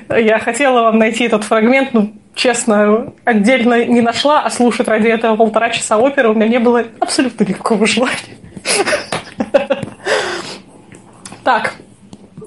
я 0.08 0.38
хотела 0.38 0.82
вам 0.82 0.98
найти 0.98 1.24
этот 1.24 1.44
фрагмент, 1.44 1.92
но, 1.92 2.08
честно, 2.34 3.12
отдельно 3.24 3.84
не 3.84 4.00
нашла, 4.00 4.40
а 4.40 4.50
слушать 4.50 4.88
ради 4.88 5.08
этого 5.08 5.36
полтора 5.36 5.70
часа 5.70 5.98
оперы 5.98 6.30
у 6.30 6.34
меня 6.34 6.48
не 6.48 6.58
было 6.58 6.84
абсолютно 6.98 7.44
никакого 7.44 7.86
желания. 7.86 8.36
Так, 11.44 11.74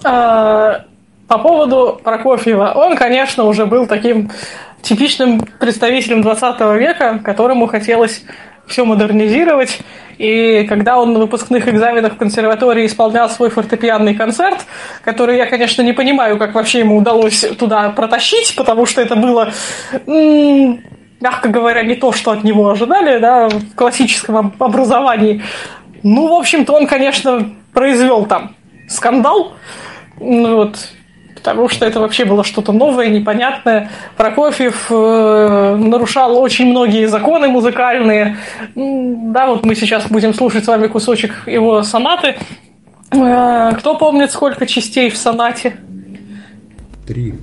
а, 0.03 0.85
по 1.27 1.37
поводу 1.37 1.99
Прокофьева. 2.03 2.73
Он, 2.75 2.95
конечно, 2.95 3.45
уже 3.45 3.65
был 3.65 3.87
таким 3.87 4.31
типичным 4.81 5.41
представителем 5.59 6.21
20 6.21 6.59
века, 6.79 7.19
которому 7.23 7.67
хотелось 7.67 8.23
все 8.67 8.85
модернизировать. 8.85 9.79
И 10.17 10.65
когда 10.69 10.97
он 10.97 11.13
на 11.13 11.19
выпускных 11.19 11.67
экзаменах 11.67 12.13
в 12.13 12.17
консерватории 12.17 12.85
исполнял 12.85 13.29
свой 13.29 13.49
фортепианный 13.49 14.15
концерт, 14.15 14.65
который 15.03 15.37
я, 15.37 15.45
конечно, 15.45 15.81
не 15.81 15.93
понимаю, 15.93 16.37
как 16.37 16.53
вообще 16.53 16.79
ему 16.79 16.97
удалось 16.97 17.41
туда 17.59 17.89
протащить, 17.89 18.55
потому 18.55 18.85
что 18.85 19.01
это 19.01 19.15
было, 19.15 19.51
мягко 20.05 21.49
говоря, 21.49 21.83
не 21.83 21.95
то, 21.95 22.13
что 22.13 22.31
от 22.31 22.43
него 22.43 22.69
ожидали 22.69 23.19
да, 23.19 23.49
в 23.49 23.75
классическом 23.75 24.53
образовании. 24.57 25.43
Ну, 26.03 26.27
в 26.27 26.33
общем-то, 26.33 26.73
он, 26.73 26.87
конечно, 26.87 27.49
произвел 27.73 28.25
там 28.25 28.55
скандал. 28.87 29.53
Ну, 30.19 30.55
вот, 30.55 30.77
потому 31.45 31.69
что 31.69 31.85
это 31.85 31.99
вообще 31.99 32.25
было 32.25 32.43
что-то 32.43 32.71
новое, 32.71 33.07
непонятное. 33.09 33.89
Прокофьев 34.17 34.87
э, 34.89 35.75
нарушал 35.77 36.39
очень 36.39 36.65
многие 36.71 37.05
законы 37.05 37.47
музыкальные. 37.47 38.37
Да, 38.75 39.45
вот 39.45 39.63
мы 39.63 39.75
сейчас 39.75 40.07
будем 40.07 40.33
слушать 40.33 40.65
с 40.65 40.67
вами 40.67 40.87
кусочек 40.87 41.47
его 41.47 41.83
сонаты. 41.83 42.35
Э, 43.11 43.73
кто 43.77 43.95
помнит, 43.95 44.31
сколько 44.31 44.65
частей 44.65 45.11
в 45.11 45.17
сонате? 45.17 45.77
Три. 47.05 47.35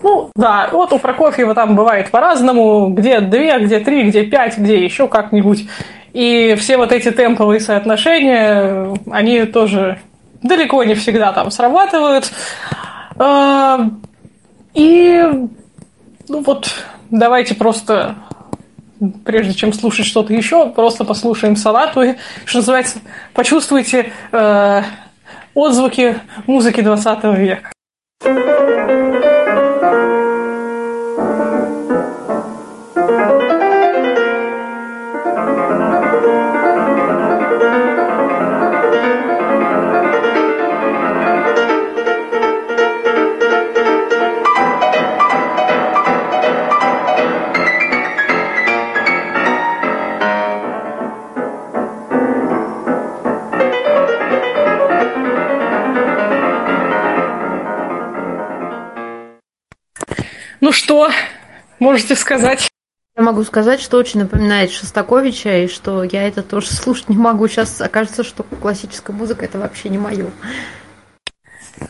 Ну, 0.00 0.30
да, 0.36 0.68
вот 0.70 0.92
у 0.92 1.00
Прокофьева 1.00 1.56
там 1.56 1.74
бывает 1.74 2.12
по-разному, 2.12 2.90
где 2.90 3.20
две, 3.20 3.58
где 3.58 3.80
три, 3.80 4.04
где 4.04 4.22
пять, 4.22 4.56
где 4.56 4.84
еще 4.84 5.08
как-нибудь. 5.08 5.66
И 6.12 6.54
все 6.56 6.76
вот 6.76 6.92
эти 6.92 7.10
темповые 7.10 7.58
соотношения, 7.58 8.96
они 9.10 9.44
тоже 9.44 9.98
далеко 10.42 10.84
не 10.84 10.94
всегда 10.94 11.32
там 11.32 11.50
срабатывают. 11.50 12.30
А, 13.16 13.90
и 14.74 15.22
ну 16.28 16.42
вот 16.42 16.70
давайте 17.10 17.54
просто 17.54 18.16
прежде 19.24 19.54
чем 19.54 19.72
слушать 19.72 20.06
что-то 20.06 20.32
еще, 20.32 20.70
просто 20.70 21.04
послушаем 21.04 21.56
сонату 21.56 22.02
и, 22.02 22.14
что 22.44 22.58
называется, 22.58 22.98
почувствуйте 23.32 24.12
э, 24.32 24.82
отзвуки 25.54 26.20
музыки 26.46 26.80
20 26.80 27.24
века. 27.38 27.70
Ну 60.68 60.72
что, 60.72 61.08
можете 61.78 62.14
сказать? 62.14 62.68
Я 63.16 63.22
могу 63.22 63.42
сказать, 63.42 63.80
что 63.80 63.96
очень 63.96 64.20
напоминает 64.20 64.70
Шостаковича, 64.70 65.64
и 65.64 65.66
что 65.66 66.04
я 66.04 66.28
это 66.28 66.42
тоже 66.42 66.66
слушать 66.74 67.08
не 67.08 67.16
могу. 67.16 67.48
Сейчас 67.48 67.80
окажется, 67.80 68.22
что 68.22 68.42
классическая 68.42 69.14
музыка 69.14 69.46
это 69.46 69.58
вообще 69.58 69.88
не 69.88 69.96
мое. 69.96 70.26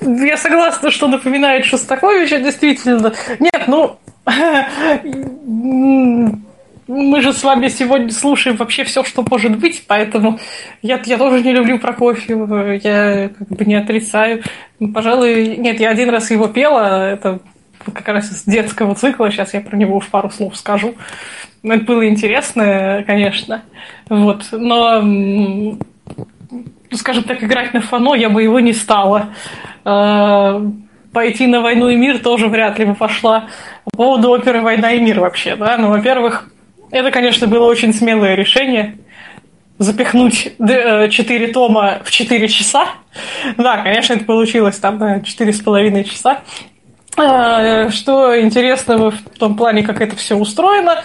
Я 0.01 0.37
согласна, 0.37 0.93
что 0.93 1.09
напоминает 1.09 1.65
Шостаковича, 1.65 2.39
действительно. 2.39 3.13
Нет, 3.41 3.65
ну, 3.67 3.99
мы 6.87 7.21
же 7.21 7.33
с 7.33 7.43
вами 7.43 7.67
сегодня 7.67 8.13
слушаем 8.13 8.57
вообще 8.59 8.85
все, 8.85 9.03
что 9.03 9.25
может 9.29 9.59
быть, 9.59 9.87
поэтому 9.89 10.39
я, 10.83 11.03
я 11.05 11.19
тоже 11.19 11.43
не 11.43 11.53
люблю 11.53 11.81
Прокофьева, 11.81 12.75
я 12.75 13.31
как 13.37 13.49
бы 13.49 13.65
не 13.65 13.75
отрицаю. 13.75 14.45
Пожалуй, 14.95 15.57
нет, 15.57 15.81
я 15.81 15.91
один 15.91 16.11
раз 16.11 16.31
его 16.31 16.47
пела, 16.47 17.11
это 17.11 17.41
как 17.95 18.09
раз 18.09 18.31
из 18.31 18.45
детского 18.45 18.95
цикла, 18.95 19.31
сейчас 19.31 19.55
я 19.55 19.61
про 19.61 19.77
него 19.77 19.97
уж 19.97 20.07
пару 20.09 20.31
слов 20.31 20.57
скажу. 20.57 20.95
Это 21.63 21.85
было 21.85 22.09
интересно, 22.09 23.05
конечно. 23.07 23.63
Вот. 24.09 24.47
Но, 24.53 25.01
ну, 25.03 25.79
скажем 26.93 27.25
так, 27.25 27.43
играть 27.43 27.75
на 27.75 27.81
фано 27.81 28.15
я 28.15 28.31
бы 28.31 28.43
его 28.43 28.61
не 28.61 28.73
стала. 28.73 29.31
А, 29.85 30.63
пойти 31.13 31.47
на 31.47 31.61
«Войну 31.61 31.89
и 31.89 31.97
мир» 31.97 32.19
тоже 32.19 32.49
вряд 32.49 32.79
ли 32.79 32.85
бы 32.85 32.95
пошла. 32.95 33.49
По 33.85 33.97
поводу 33.97 34.31
оперы 34.31 34.61
«Война 34.61 34.93
и 34.93 35.01
мир» 35.01 35.21
вообще, 35.21 35.57
да, 35.57 35.77
ну, 35.79 35.89
во-первых, 35.89 36.51
это, 36.91 37.11
конечно, 37.11 37.47
было 37.47 37.67
очень 37.67 37.93
смелое 37.93 38.35
решение 38.35 38.97
запихнуть 39.79 40.53
э, 40.59 41.09
четыре 41.09 41.49
тома 41.49 42.01
в 42.05 42.11
четыре 42.11 42.49
часа. 42.49 42.89
Да, 43.57 43.79
конечно, 43.79 44.15
это 44.15 44.25
получилось 44.25 44.77
там 44.79 44.99
на 44.99 45.21
четыре 45.21 45.53
с 45.53 45.61
половиной 45.61 46.05
часа. 46.05 46.41
А, 47.19 47.91
что 47.91 48.41
интересного 48.41 49.11
в 49.11 49.39
том 49.39 49.57
плане, 49.57 49.83
как 49.83 50.01
это 50.01 50.17
все 50.17 50.37
устроено, 50.37 51.03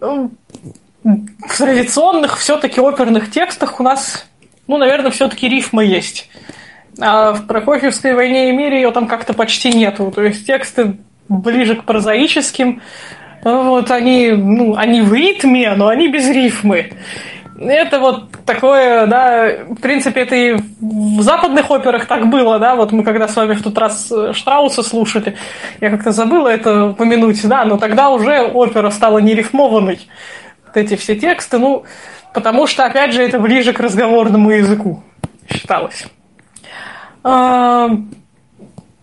в 0.00 1.58
традиционных 1.58 2.38
все-таки 2.38 2.80
оперных 2.80 3.30
текстах 3.30 3.78
у 3.80 3.82
нас, 3.82 4.26
ну, 4.66 4.76
наверное, 4.76 5.10
все-таки 5.10 5.48
рифма 5.48 5.84
есть. 5.84 6.28
А 7.00 7.32
в 7.32 7.46
Прокофьевской 7.46 8.14
«Войне 8.14 8.50
и 8.50 8.52
мире» 8.52 8.76
ее 8.76 8.90
там 8.90 9.06
как-то 9.06 9.34
почти 9.34 9.72
нету. 9.72 10.10
То 10.14 10.22
есть 10.22 10.46
тексты 10.46 10.96
ближе 11.28 11.76
к 11.76 11.84
прозаическим. 11.84 12.80
Вот 13.44 13.90
они, 13.90 14.30
ну, 14.30 14.74
они 14.76 15.02
в 15.02 15.12
ритме, 15.12 15.74
но 15.76 15.88
они 15.88 16.08
без 16.08 16.28
рифмы. 16.28 16.92
Это 17.58 18.00
вот 18.00 18.30
такое, 18.44 19.06
да, 19.06 19.64
в 19.68 19.80
принципе, 19.80 20.20
это 20.20 20.36
и 20.36 20.56
в 20.80 21.22
западных 21.22 21.70
операх 21.70 22.06
так 22.06 22.28
было, 22.28 22.58
да, 22.58 22.74
вот 22.74 22.92
мы 22.92 23.02
когда 23.02 23.28
с 23.28 23.36
вами 23.36 23.54
в 23.54 23.62
тот 23.62 23.78
раз 23.78 24.12
Штрауса 24.32 24.82
слушали, 24.82 25.36
я 25.80 25.90
как-то 25.90 26.12
забыла 26.12 26.48
это 26.48 26.86
упомянуть, 26.88 27.46
да, 27.48 27.64
но 27.64 27.78
тогда 27.78 28.10
уже 28.10 28.42
опера 28.42 28.90
стала 28.90 29.18
нерифмованной. 29.18 30.00
Вот 30.66 30.76
эти 30.76 30.96
все 30.96 31.16
тексты, 31.16 31.58
ну, 31.58 31.84
потому 32.34 32.66
что, 32.66 32.84
опять 32.84 33.14
же, 33.14 33.22
это 33.22 33.38
ближе 33.38 33.72
к 33.72 33.80
разговорному 33.80 34.50
языку 34.50 35.02
считалось. 35.50 36.06
А, 37.24 37.88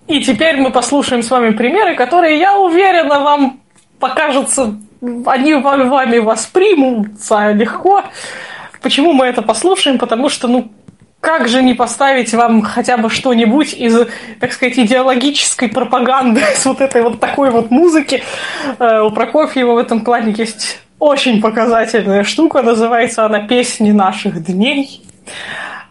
и 0.08 0.22
теперь 0.22 0.58
мы 0.58 0.72
послушаем 0.72 1.24
с 1.24 1.32
вами 1.32 1.52
примеры, 1.52 1.96
которые, 1.96 2.40
я 2.40 2.58
уверена, 2.58 3.20
вам 3.20 3.62
покажутся, 4.00 4.76
они 5.26 5.56
вами 5.56 6.20
воспримутся 6.20 7.52
легко. 7.52 8.04
Почему 8.82 9.14
мы 9.14 9.26
это 9.26 9.42
послушаем? 9.42 9.98
Потому 9.98 10.30
что, 10.30 10.48
ну, 10.48 10.72
как 11.20 11.48
же 11.48 11.64
не 11.64 11.74
поставить 11.74 12.34
вам 12.34 12.62
хотя 12.62 12.98
бы 12.98 13.10
что-нибудь 13.10 13.74
из, 13.74 13.98
так 14.40 14.52
сказать, 14.52 14.78
идеологической 14.78 15.70
пропаганды 15.70 16.42
с 16.56 16.66
вот 16.66 16.82
этой 16.82 17.02
вот 17.02 17.20
такой 17.20 17.50
вот 17.50 17.72
музыки? 17.72 18.24
Э, 18.80 19.02
у 19.02 19.12
Прокофьева 19.12 19.74
в 19.74 19.78
этом 19.78 20.02
плане 20.02 20.34
есть 20.38 20.82
очень 21.00 21.42
показательная 21.42 22.24
штука, 22.24 22.62
называется 22.62 23.26
она 23.26 23.40
«Песни 23.40 23.92
наших 23.92 24.44
дней». 24.44 25.02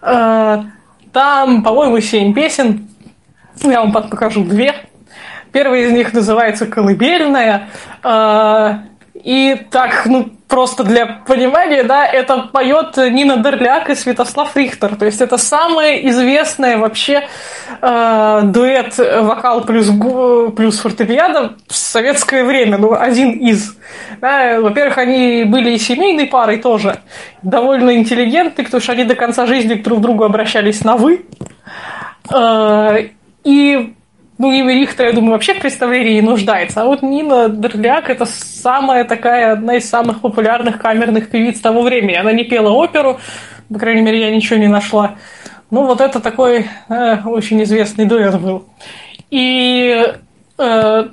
Э, 0.02 0.62
там, 1.12 1.62
по-моему, 1.62 2.01
семь 2.01 2.32
песен, 2.34 2.89
я 3.62 3.80
вам 3.80 3.93
покажу 3.93 4.44
две. 4.44 4.74
Первая 5.52 5.82
из 5.82 5.93
них 5.93 6.12
называется 6.14 6.66
«Колыбельная». 6.66 7.68
И 9.23 9.57
так, 9.70 10.07
ну, 10.07 10.31
просто 10.49 10.82
для 10.82 11.07
понимания, 11.07 11.85
да, 11.85 12.05
это 12.05 12.49
поет 12.53 12.97
Нина 12.97 13.36
Дерляк 13.36 13.89
и 13.89 13.94
Святослав 13.94 14.57
Рихтер. 14.57 14.97
То 14.97 15.07
есть 15.07 15.20
это 15.20 15.39
самая 15.39 15.97
известная 16.09 16.77
вообще 16.77 17.28
э, 17.81 18.40
дуэт 18.44 18.99
вокал 18.99 19.62
плюс, 19.62 19.90
плюс 20.57 20.78
фортепиано 20.78 21.57
в 21.69 21.74
советское 21.74 22.43
время. 22.43 22.78
Ну, 22.78 22.94
один 22.94 23.31
из. 23.31 23.77
Да, 24.20 24.61
во-первых, 24.61 24.99
они 24.99 25.44
были 25.44 25.70
и 25.70 25.78
семейной 25.78 26.27
парой 26.27 26.59
тоже. 26.59 26.99
Довольно 27.43 27.94
интеллигентны, 27.94 28.65
потому 28.65 28.81
что 28.81 28.93
они 28.93 29.05
до 29.05 29.15
конца 29.15 29.47
жизни 29.47 29.74
друг 29.74 30.01
к 30.01 30.03
другу 30.03 30.24
обращались 30.24 30.85
на 30.85 30.97
«вы». 30.97 31.24
Э, 32.32 33.09
и 33.44 33.94
ну, 34.43 34.51
имя 34.51 34.74
Рихтера, 34.74 35.06
я 35.06 35.12
думаю, 35.12 35.35
вообще 35.35 35.55
в 35.55 35.60
представлении 35.60 36.14
не 36.14 36.20
нуждается. 36.20 36.82
А 36.82 36.85
вот 36.85 37.02
Нина 37.02 37.48
Дерляк– 37.48 38.10
это 38.10 38.27
самая 38.27 39.05
такая, 39.05 39.52
одна 39.52 39.77
из 39.77 39.89
самых 39.89 40.20
популярных 40.20 40.81
камерных 40.81 41.31
певиц 41.31 41.60
того 41.60 41.82
времени. 41.82 42.16
Она 42.16 42.32
не 42.32 42.43
пела 42.43 42.70
оперу, 42.70 43.20
по 43.73 43.78
крайней 43.78 44.02
мере, 44.02 44.20
я 44.20 44.35
ничего 44.35 44.59
не 44.59 44.66
нашла. 44.66 45.14
Ну, 45.70 45.86
вот 45.86 46.01
это 46.01 46.19
такой 46.19 46.66
э, 46.89 47.19
очень 47.24 47.62
известный 47.62 48.05
дуэт 48.05 48.40
был. 48.40 48.64
И 49.31 50.12
э, 50.59 51.09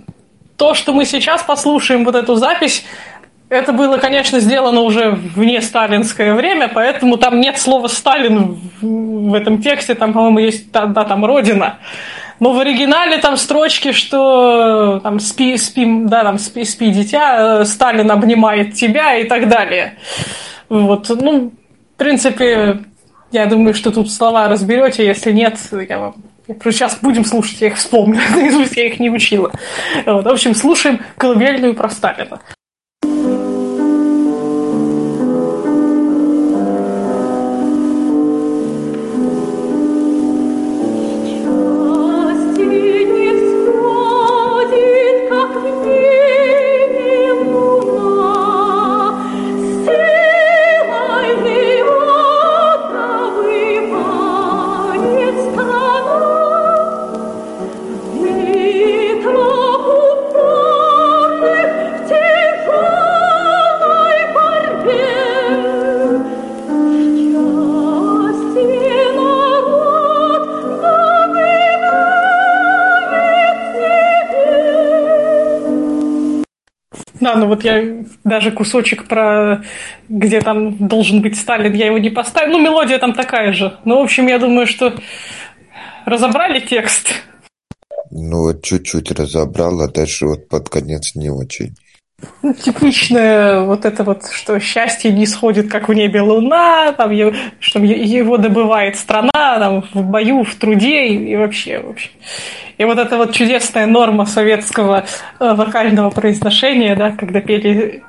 то, 0.57 0.73
что 0.73 0.93
мы 0.93 1.06
сейчас 1.06 1.43
послушаем, 1.43 2.06
вот 2.06 2.15
эту 2.15 2.34
запись, 2.34 2.84
это 3.49 3.73
было, 3.73 3.97
конечно, 3.97 4.39
сделано 4.39 4.81
уже 4.81 5.11
вне 5.11 5.61
сталинское 5.61 6.34
время, 6.34 6.68
поэтому 6.68 7.18
там 7.18 7.39
нет 7.39 7.60
слова 7.60 7.88
«Сталин» 7.88 8.60
в 8.81 9.35
этом 9.35 9.61
тексте, 9.61 9.93
там, 9.93 10.14
по-моему, 10.14 10.39
есть, 10.39 10.72
да, 10.72 10.88
да 10.88 11.03
там 11.03 11.23
«Родина». 11.26 11.77
Но 12.40 12.53
в 12.53 12.60
оригинале 12.60 13.18
там 13.18 13.38
строчки, 13.38 13.91
что 13.91 14.99
там 15.03 15.20
спи, 15.20 15.57
спи, 15.57 15.86
да, 16.06 16.24
там 16.24 16.38
спи, 16.38 16.64
спи, 16.64 16.91
дитя, 16.91 17.66
Сталин 17.66 18.10
обнимает 18.11 18.74
тебя 18.74 19.18
и 19.18 19.26
так 19.26 19.49
далее. 19.49 19.98
Вот, 20.70 21.10
ну, 21.10 21.52
в 21.95 21.98
принципе, 21.98 22.80
я 23.32 23.45
думаю, 23.45 23.74
что 23.74 23.91
тут 23.91 24.11
слова 24.11 24.48
разберете, 24.48 25.06
если 25.06 25.32
нет, 25.32 25.57
я 25.88 25.99
вам 25.99 26.16
Сейчас 26.64 26.98
будем 26.99 27.26
слушать, 27.26 27.61
я 27.61 27.68
их 27.68 27.76
вспомню, 27.76 28.20
я 28.76 28.88
их 28.88 28.99
не 28.99 29.11
учила. 29.11 29.52
Вот, 30.06 30.26
в 30.26 30.28
общем, 30.28 30.56
слушаем 30.56 30.99
колыбельную 31.16 31.76
про 31.76 31.90
Сталина. 31.90 32.41
Вот 77.49 77.63
я 77.63 78.05
даже 78.23 78.51
кусочек 78.51 79.07
про 79.07 79.63
где 80.07 80.41
там 80.41 80.88
должен 80.88 81.21
быть 81.21 81.38
Сталин, 81.38 81.73
я 81.73 81.88
его 81.88 81.97
не 81.97 82.09
поставил. 82.09 82.53
Ну, 82.53 82.63
мелодия 82.63 82.97
там 82.97 83.13
такая 83.13 83.53
же. 83.53 83.77
Ну, 83.85 83.99
в 83.99 84.03
общем, 84.03 84.27
я 84.27 84.39
думаю, 84.39 84.65
что 84.67 84.93
разобрали 86.05 86.59
текст. 86.59 87.11
Ну, 88.11 88.43
вот 88.43 88.63
чуть-чуть 88.63 89.11
разобрал, 89.11 89.81
а 89.81 89.88
дальше 89.88 90.26
вот 90.26 90.47
под 90.47 90.69
конец 90.69 91.15
не 91.15 91.30
очень. 91.30 91.76
Типичное 92.64 93.62
вот 93.62 93.86
это 93.86 94.04
вот, 94.04 94.30
что 94.32 94.60
счастье 94.60 95.12
не 95.12 95.26
сходит, 95.26 95.70
как 95.70 95.90
в 95.90 95.94
небе 95.94 96.22
луна, 96.22 96.91
там, 96.94 97.12
что 97.60 97.80
его 97.80 98.38
добывает 98.38 98.98
страна, 98.98 99.30
там, 99.34 99.84
в 99.94 100.04
бою, 100.04 100.44
в 100.44 100.56
труде 100.56 101.08
и, 101.08 101.34
и 101.34 101.36
вообще, 101.36 101.80
вообще. 101.80 102.10
И 102.78 102.86
вот 102.86 102.98
эта 102.98 103.18
вот 103.18 103.34
чудесная 103.34 103.86
норма 103.86 104.26
советского 104.26 105.06
э, 105.40 105.54
вокального 105.54 106.10
произношения, 106.10 106.96
да, 106.96 107.12
когда 107.12 107.41
пели 107.41 108.04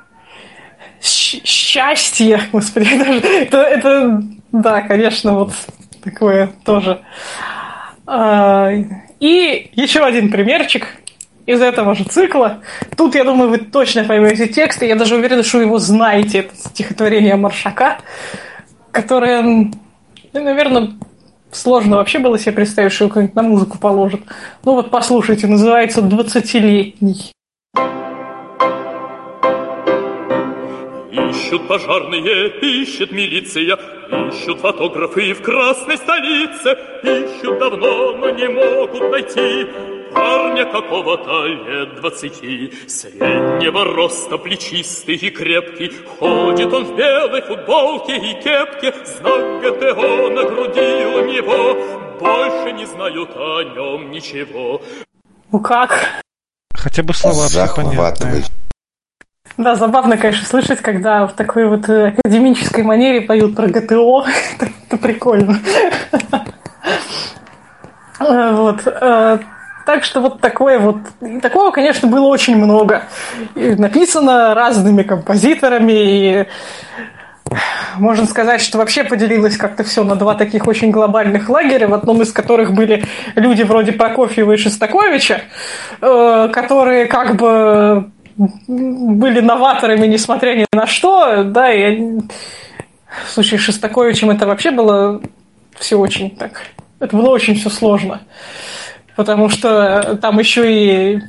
счастье, 1.03 2.41
господи, 2.53 2.89
это, 3.43 3.59
это, 3.59 4.23
да, 4.53 4.83
конечно, 4.83 5.35
вот 5.35 5.53
такое 6.03 6.51
тоже. 6.65 7.01
А, 8.07 8.71
и 9.21 9.71
еще 9.75 10.05
один 10.05 10.31
примерчик 10.31 11.00
из 11.51 11.61
этого 11.61 11.95
же 11.95 12.05
цикла. 12.05 12.61
Тут, 12.97 13.15
я 13.15 13.25
думаю, 13.25 13.51
вы 13.51 13.59
точно 13.59 14.05
поймете 14.05 14.47
текст, 14.47 14.83
и 14.83 14.87
я 14.87 14.97
даже 14.97 15.17
уверена, 15.17 15.43
что 15.43 15.59
вы 15.59 15.65
его 15.65 15.79
знаете, 15.79 16.41
это 16.41 16.57
стихотворение 16.57 17.37
Маршака, 17.37 17.99
которое, 18.93 19.43
ну, 19.43 19.71
наверное, 20.33 20.91
Сложно 21.53 21.97
вообще 21.97 22.21
было 22.21 22.39
себе 22.39 22.53
представить, 22.53 22.93
что 22.93 23.05
его 23.05 23.11
кто-нибудь 23.11 23.35
на 23.35 23.43
музыку 23.43 23.79
положит. 23.79 24.21
Ну 24.65 24.75
вот 24.75 24.91
послушайте, 24.91 25.49
называется 25.49 26.01
«Двадцатилетний». 26.01 27.33
Ищут 31.11 31.67
пожарные, 31.67 32.51
ищет 32.61 33.11
милиция, 33.11 33.77
ищут 34.29 34.61
фотографы 34.61 35.33
в 35.35 35.43
красной 35.43 35.97
столице, 35.97 36.77
ищут 37.03 37.59
давно, 37.59 38.17
но 38.17 38.31
не 38.31 38.49
могут 38.49 39.11
найти 39.11 40.00
парня 40.15 40.65
какого-то 40.65 41.47
лет 41.47 41.97
двадцати, 41.97 42.73
среднего 42.87 43.85
роста, 43.85 44.39
плечистый 44.39 45.17
и 45.17 45.31
крепкий. 45.31 45.93
Ходит 46.19 46.73
он 46.73 46.85
в 46.85 46.97
белой 46.97 47.43
футболке 47.43 48.17
и 48.17 48.35
кепке, 48.35 48.93
знак 49.05 49.63
ГТО 49.63 50.31
на 50.31 50.45
груди 50.45 51.05
у 51.07 51.25
него. 51.27 52.19
Больше 52.19 52.73
не 52.73 52.87
знают 52.87 53.31
о 53.37 53.63
нем 53.63 54.11
ничего. 54.11 54.83
Ну 55.53 55.61
как? 55.61 56.23
Хотя 56.75 57.03
бы 57.03 57.15
слова 57.15 57.49
понятные. 57.75 58.45
Да, 59.57 59.75
забавно, 59.75 60.17
конечно, 60.17 60.47
слышать, 60.47 60.81
когда 60.81 61.27
в 61.27 61.35
такой 61.35 61.69
вот 61.69 61.89
э, 61.89 62.15
академической 62.19 62.83
манере 62.83 63.21
поют 63.21 63.57
про 63.57 63.67
ГТО. 63.67 64.25
Это 64.87 64.97
прикольно. 64.97 65.59
Э, 68.23 68.53
вот. 68.53 68.87
Так 69.91 70.05
что 70.05 70.21
вот 70.21 70.41
такое 70.41 70.79
вот... 70.79 70.99
Такого, 71.43 71.73
конечно, 71.73 72.07
было 72.07 72.27
очень 72.27 72.57
много. 72.57 73.03
И 73.57 73.71
написано 73.71 74.55
разными 74.55 75.03
композиторами. 75.03 75.93
И 75.93 76.47
можно 77.99 78.27
сказать, 78.27 78.61
что 78.61 78.79
вообще 78.79 79.03
поделилось 79.03 79.57
как-то 79.57 79.83
все 79.83 80.05
на 80.05 80.15
два 80.15 80.35
таких 80.37 80.69
очень 80.69 80.93
глобальных 80.93 81.49
лагеря, 81.49 81.89
в 81.89 81.95
одном 81.95 82.23
из 82.23 82.33
которых 82.33 82.73
были 82.73 83.05
люди 83.35 83.65
вроде 83.65 83.91
Прокофьева 83.91 84.53
и 84.53 84.57
Шостаковича, 84.59 85.43
э, 86.01 86.51
которые 86.53 87.07
как 87.07 87.35
бы 87.35 88.13
были 88.69 89.41
новаторами, 89.41 90.07
несмотря 90.07 90.55
ни 90.55 90.67
на 90.73 90.87
что, 90.87 91.43
да, 91.43 91.73
и 91.73 92.21
в 93.25 93.29
случае 93.29 93.59
с 93.59 93.65
Шостаковичем 93.65 94.31
это 94.31 94.47
вообще 94.47 94.71
было 94.71 95.21
все 95.77 95.99
очень 95.99 96.31
так, 96.31 96.63
это 97.01 97.17
было 97.17 97.31
очень 97.31 97.57
все 97.57 97.71
сложно, 97.71 98.21
потому 99.17 99.49
что 99.49 100.19
там 100.21 100.39
еще 100.39 100.73
и 100.73 101.21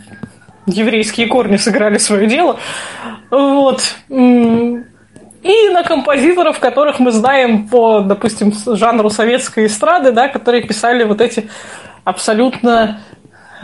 еврейские 0.66 1.28
корни 1.28 1.58
сыграли 1.58 1.98
свое 1.98 2.28
дело, 2.28 2.58
вот, 3.30 3.82
и 5.44 5.70
на 5.70 5.84
композиторов, 5.84 6.60
которых 6.60 7.00
мы 7.00 7.12
знаем 7.12 7.68
по, 7.68 8.02
допустим, 8.02 8.54
жанру 8.76 9.10
советской 9.10 9.66
эстрады, 9.66 10.12
да, 10.12 10.28
которые 10.28 10.64
писали 10.64 11.04
вот 11.04 11.20
эти 11.20 11.50
абсолютно, 12.04 13.02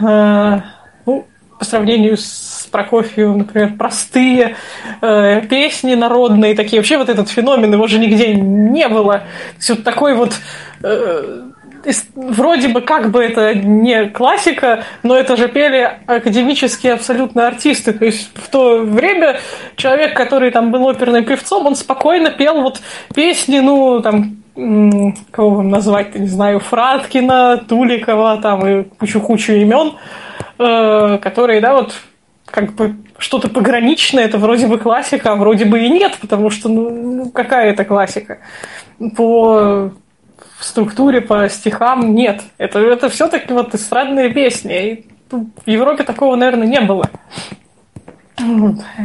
э, 0.00 0.60
ну, 1.06 1.26
по 1.58 1.64
сравнению 1.64 2.16
с 2.16 2.68
Прокофьевым, 2.70 3.38
например, 3.38 3.74
простые 3.78 4.56
э, 5.00 5.40
песни 5.42 5.94
народные, 5.94 6.56
такие. 6.56 6.80
Вообще 6.80 6.98
вот 6.98 7.08
этот 7.08 7.28
феномен, 7.28 7.72
его 7.72 7.86
же 7.86 7.98
нигде 7.98 8.34
не 8.34 8.88
было. 8.88 9.18
То 9.18 9.56
есть 9.56 9.70
вот 9.70 9.84
такой 9.84 10.14
вот 10.14 10.34
э, 10.82 11.47
вроде 12.14 12.68
бы 12.68 12.80
как 12.80 13.10
бы 13.10 13.22
это 13.22 13.54
не 13.54 14.06
классика, 14.06 14.84
но 15.02 15.16
это 15.16 15.36
же 15.36 15.48
пели 15.48 15.98
академические 16.06 16.94
абсолютно 16.94 17.46
артисты. 17.46 17.92
То 17.92 18.04
есть 18.04 18.30
в 18.34 18.48
то 18.48 18.78
время 18.78 19.40
человек, 19.76 20.16
который 20.16 20.50
там 20.50 20.70
был 20.70 20.86
оперным 20.86 21.24
певцом, 21.24 21.66
он 21.66 21.76
спокойно 21.76 22.30
пел 22.30 22.62
вот 22.62 22.80
песни, 23.14 23.58
ну, 23.60 24.00
там, 24.00 24.38
кого 25.30 25.50
вам 25.50 25.70
назвать-то, 25.70 26.18
не 26.18 26.28
знаю, 26.28 26.60
Фраткина, 26.60 27.58
Туликова, 27.68 28.38
там, 28.42 28.66
и 28.66 28.82
кучу-кучу 28.84 29.52
имен, 29.52 29.92
э, 30.58 31.18
которые, 31.18 31.60
да, 31.60 31.74
вот, 31.74 31.94
как 32.44 32.74
бы 32.74 32.96
что-то 33.18 33.48
пограничное, 33.48 34.24
это 34.24 34.38
вроде 34.38 34.66
бы 34.66 34.78
классика, 34.78 35.32
а 35.32 35.36
вроде 35.36 35.64
бы 35.64 35.80
и 35.80 35.88
нет, 35.88 36.18
потому 36.20 36.50
что, 36.50 36.68
ну, 36.68 37.30
какая 37.30 37.70
это 37.70 37.84
классика? 37.84 38.38
По 39.16 39.92
в 40.58 40.64
структуре 40.64 41.20
по 41.20 41.48
стихам 41.48 42.14
нет. 42.14 42.42
Это, 42.58 42.80
это 42.80 43.08
все-таки 43.08 43.52
вот 43.52 43.74
эстрадные 43.74 44.30
песни. 44.30 44.74
И 44.74 45.06
в 45.30 45.70
Европе 45.70 46.02
такого, 46.02 46.34
наверное, 46.36 46.66
не 46.66 46.80
было. 46.80 47.08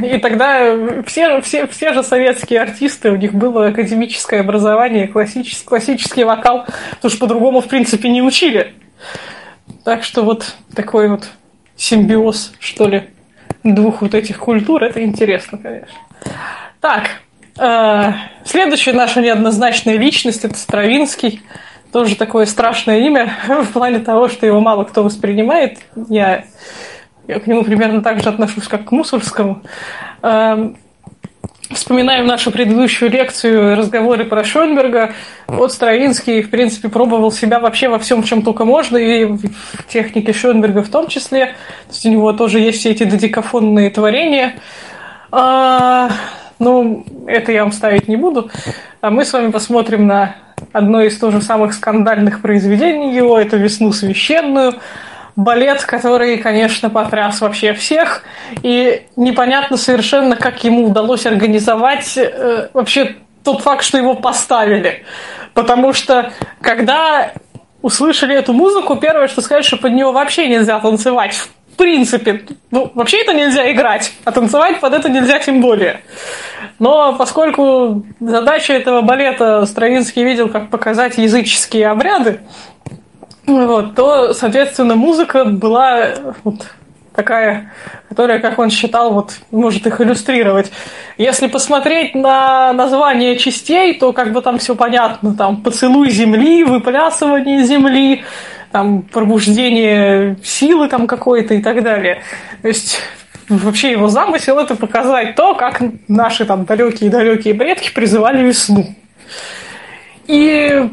И 0.04 0.18
тогда 0.20 1.04
все, 1.06 1.42
все, 1.42 1.68
все 1.68 1.94
же 1.94 2.04
советские 2.04 2.62
артисты, 2.62 3.12
у 3.12 3.16
них 3.16 3.34
было 3.34 3.68
академическое 3.68 4.42
образование, 4.42 5.08
классический, 5.08 5.66
классический 5.66 6.24
вокал, 6.24 6.66
потому 6.92 7.10
что 7.10 7.20
по-другому, 7.20 7.62
в 7.62 7.68
принципе, 7.68 8.10
не 8.10 8.22
учили. 8.22 8.74
Так 9.84 10.04
что 10.04 10.24
вот 10.24 10.56
такой 10.76 11.10
вот 11.10 11.30
симбиоз, 11.76 12.54
что 12.60 12.88
ли, 12.88 13.10
двух 13.64 14.02
вот 14.02 14.14
этих 14.14 14.38
культур, 14.38 14.84
это 14.84 15.04
интересно, 15.04 15.58
конечно. 15.58 15.98
Так, 16.80 17.10
следующая 17.56 18.94
наша 18.94 19.22
неоднозначная 19.22 19.98
личность– 19.98 20.44
это 20.46 20.58
Стравинский. 20.58 21.42
Тоже 21.92 22.16
такое 22.16 22.48
страшное 22.48 23.00
имя 23.02 23.34
в 23.48 23.72
плане 23.72 24.00
того, 24.00 24.28
что 24.28 24.46
его 24.46 24.60
мало 24.60 24.84
кто 24.84 25.04
воспринимает. 25.04 25.78
Я, 26.10 26.46
я 27.28 27.40
к 27.40 27.46
нему 27.46 27.64
примерно 27.64 28.02
так 28.02 28.22
же 28.22 28.30
отношусь, 28.30 28.68
как 28.68 28.86
к 28.86 28.92
Мусорскому. 28.92 29.62
Эм, 30.24 30.78
вспоминаем 31.70 32.26
нашу 32.26 32.50
предыдущую 32.52 33.12
лекцию, 33.12 33.78
разговоры 33.78 34.26
про 34.26 34.44
Шонберга. 34.44 35.14
Вот 35.48 35.72
Стравинский, 35.72 36.42
в 36.42 36.50
принципе, 36.50 36.90
пробовал 36.90 37.32
себя 37.32 37.60
вообще 37.60 37.90
во 37.90 38.00
всем, 38.00 38.24
чем 38.24 38.42
только 38.42 38.66
можно, 38.66 38.98
и 38.98 39.26
в 39.26 39.42
технике 39.88 40.34
Шонберга 40.34 40.82
в 40.82 40.90
том 40.90 41.08
числе. 41.08 41.48
То 41.48 41.92
есть 41.92 42.06
у 42.06 42.10
него 42.10 42.34
тоже 42.34 42.60
есть 42.60 42.80
все 42.80 42.90
эти 42.90 43.04
додикафонные 43.04 43.92
творения. 43.92 44.56
Ну, 46.64 47.06
это 47.28 47.52
я 47.52 47.64
вам 47.64 47.74
ставить 47.74 48.08
не 48.08 48.16
буду. 48.16 48.50
А 49.02 49.10
мы 49.10 49.26
с 49.26 49.34
вами 49.34 49.52
посмотрим 49.52 50.08
на 50.08 50.36
одно 50.72 51.02
из 51.02 51.20
тоже 51.20 51.42
самых 51.42 51.74
скандальных 51.74 52.42
произведений 52.42 53.14
его. 53.14 53.38
Это 53.38 53.58
«Весну 53.58 53.92
священную». 53.92 54.76
Балет, 55.36 55.84
который, 55.84 56.38
конечно, 56.38 56.90
потряс 56.90 57.42
вообще 57.42 57.74
всех. 57.74 58.24
И 58.62 59.08
непонятно 59.16 59.78
совершенно, 59.78 60.36
как 60.36 60.64
ему 60.64 60.88
удалось 60.88 61.26
организовать 61.26 62.18
э, 62.18 62.70
вообще 62.72 63.16
тот 63.44 63.62
факт, 63.62 63.84
что 63.84 63.98
его 63.98 64.14
поставили. 64.14 65.04
Потому 65.56 65.92
что, 65.92 66.32
когда 66.62 67.34
услышали 67.82 68.36
эту 68.36 68.54
музыку, 68.54 68.96
первое, 68.96 69.28
что 69.28 69.42
сказать, 69.42 69.66
что 69.66 69.78
под 69.78 69.92
него 69.94 70.12
вообще 70.12 70.48
нельзя 70.48 70.80
танцевать 70.80 71.36
в 71.74 71.76
принципе, 71.76 72.44
ну, 72.70 72.92
вообще 72.94 73.22
это 73.22 73.34
нельзя 73.34 73.72
играть, 73.72 74.14
а 74.26 74.32
танцевать 74.32 74.80
под 74.80 74.94
это 74.94 75.10
нельзя 75.10 75.40
тем 75.40 75.60
более. 75.60 76.02
Но 76.80 77.16
поскольку 77.16 78.06
задача 78.20 78.74
этого 78.74 79.02
балета 79.02 79.66
Стравинский 79.66 80.24
видел, 80.24 80.50
как 80.50 80.70
показать 80.70 81.18
языческие 81.18 81.88
обряды, 81.88 82.42
вот, 83.48 83.96
то, 83.96 84.34
соответственно, 84.34 84.96
музыка 84.96 85.46
была 85.46 86.10
вот 86.44 86.68
такая, 87.16 87.72
которая, 88.08 88.40
как 88.40 88.60
он 88.60 88.70
считал, 88.70 89.14
вот 89.14 89.34
может 89.52 89.86
их 89.88 90.00
иллюстрировать. 90.00 90.72
Если 91.18 91.48
посмотреть 91.48 92.16
на 92.16 92.72
название 92.74 93.38
частей, 93.38 93.94
то 93.96 94.14
как 94.14 94.32
бы 94.32 94.42
там 94.42 94.60
все 94.60 94.76
понятно, 94.76 95.36
там 95.36 95.62
поцелуй 95.62 96.10
земли, 96.10 96.64
выплясывание 96.64 97.64
земли, 97.64 98.24
там 98.74 99.04
пробуждение 99.04 100.36
силы 100.44 100.90
там 100.90 101.06
какой-то 101.06 101.54
и 101.54 101.62
так 101.62 101.84
далее. 101.84 102.24
То 102.64 102.68
есть 102.70 103.00
вообще 103.48 103.92
его 103.92 104.08
замысел 104.08 104.58
это 104.58 104.76
показать 104.76 105.36
то, 105.36 105.54
как 105.54 105.82
наши 106.08 106.44
там 106.44 106.66
далекие-далекие 106.66 107.54
предки 107.54 107.94
призывали 107.94 108.44
весну. 108.44 108.96
И, 110.26 110.90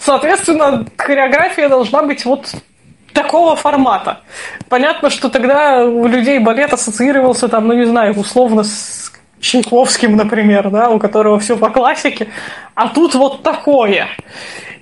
соответственно, 0.00 0.86
хореография 0.96 1.68
должна 1.68 2.02
быть 2.02 2.24
вот 2.24 2.52
такого 3.12 3.54
формата. 3.54 4.22
Понятно, 4.68 5.08
что 5.08 5.28
тогда 5.28 5.84
у 5.84 6.08
людей 6.08 6.40
балет 6.40 6.72
ассоциировался 6.72 7.48
там, 7.48 7.68
ну 7.68 7.74
не 7.74 7.84
знаю, 7.84 8.18
условно 8.18 8.64
с 8.64 9.12
Чайковским, 9.40 10.16
например, 10.16 10.68
да, 10.70 10.90
у 10.90 10.98
которого 10.98 11.38
все 11.38 11.56
по 11.56 11.70
классике, 11.70 12.26
а 12.74 12.88
тут 12.88 13.14
вот 13.14 13.44
такое. 13.44 14.08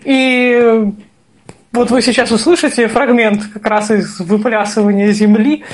И 0.02 0.94
вот 1.77 1.90
вы 1.90 2.03
сейчас 2.03 2.32
услышите 2.32 2.89
фрагмент 2.89 3.43
как 3.53 3.66
раз 3.66 3.90
из 3.90 4.19
выплясывания 4.19 5.12
земли. 5.12 5.65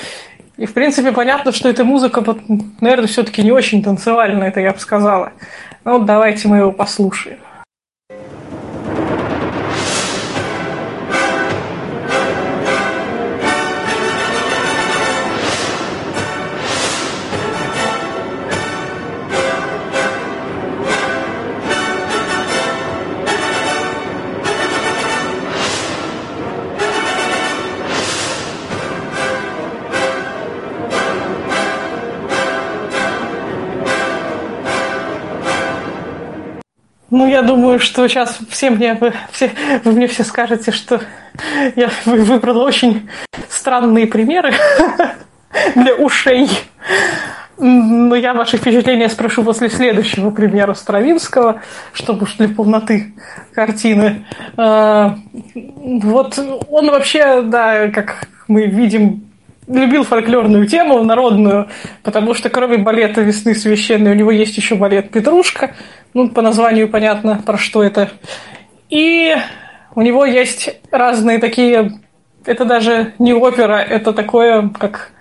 И, 0.59 0.66
в 0.66 0.74
принципе, 0.74 1.12
понятно, 1.12 1.53
что 1.53 1.69
эта 1.69 1.85
музыка, 1.85 2.23
наверное, 2.81 3.07
все-таки 3.07 3.43
не 3.43 3.53
очень 3.53 3.83
танцевальная, 3.83 4.49
это 4.49 4.61
я 4.61 4.73
бы 4.73 4.79
сказала. 4.79 5.33
Ну, 5.85 6.01
давайте 6.01 6.49
мы 6.49 6.59
его 6.59 6.73
послушаем. 6.73 7.39
Ну, 37.12 37.26
я 37.26 37.43
думаю, 37.43 37.78
что 37.78 38.09
сейчас 38.09 38.39
все 38.48 38.70
мне, 38.70 38.94
вы, 38.94 39.12
все, 39.32 39.51
вы 39.84 39.93
мне 39.93 40.06
все 40.06 40.24
скажете, 40.24 40.72
что 40.72 41.02
я 41.76 41.90
выбрала 42.06 42.64
очень 42.64 43.06
странные 43.51 44.06
примеры 44.06 44.55
для 45.74 45.94
ушей. 45.94 46.48
Но 47.59 48.14
я 48.14 48.32
ваши 48.32 48.56
впечатления 48.56 49.10
спрошу 49.10 49.44
после 49.44 49.68
следующего 49.68 50.30
примера 50.30 50.72
Стравинского, 50.72 51.60
чтобы 51.93 52.22
уж 52.22 52.36
для 52.36 52.48
полноты 52.48 53.12
картины. 53.52 54.24
А, 54.56 55.18
вот 55.55 56.39
он 56.70 56.90
вообще, 56.90 57.43
да, 57.43 57.89
как 57.89 58.26
мы 58.48 58.64
видим, 58.64 59.28
любил 59.68 60.05
фольклорную 60.05 60.66
тему, 60.66 61.05
народную, 61.05 61.68
потому 62.02 62.32
что 62.32 62.48
кроме 62.48 62.78
балета 62.78 63.20
«Весны 63.20 63.55
священной» 63.55 64.12
у 64.12 64.14
него 64.14 64.30
есть 64.30 64.56
еще 64.56 64.76
балет 64.76 65.10
«Петрушка», 65.10 65.74
ну, 66.14 66.28
по 66.28 66.43
названию 66.43 66.89
понятно, 66.89 67.40
про 67.44 67.59
что 67.59 67.82
это. 67.82 68.10
И 68.90 69.34
у 69.94 70.02
него 70.02 70.24
есть 70.24 70.70
разные 70.90 71.39
такие... 71.39 71.93
Это 72.44 72.64
даже 72.64 73.14
не 73.18 73.32
опера, 73.32 73.76
это 73.76 74.12
такое, 74.12 74.68
как 74.78 75.12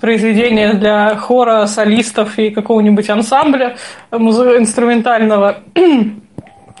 произведения 0.00 0.72
для 0.72 1.14
хора, 1.16 1.66
солистов 1.66 2.38
и 2.38 2.50
какого-нибудь 2.50 3.08
ансамбля 3.08 3.76
инструментального. 4.10 5.58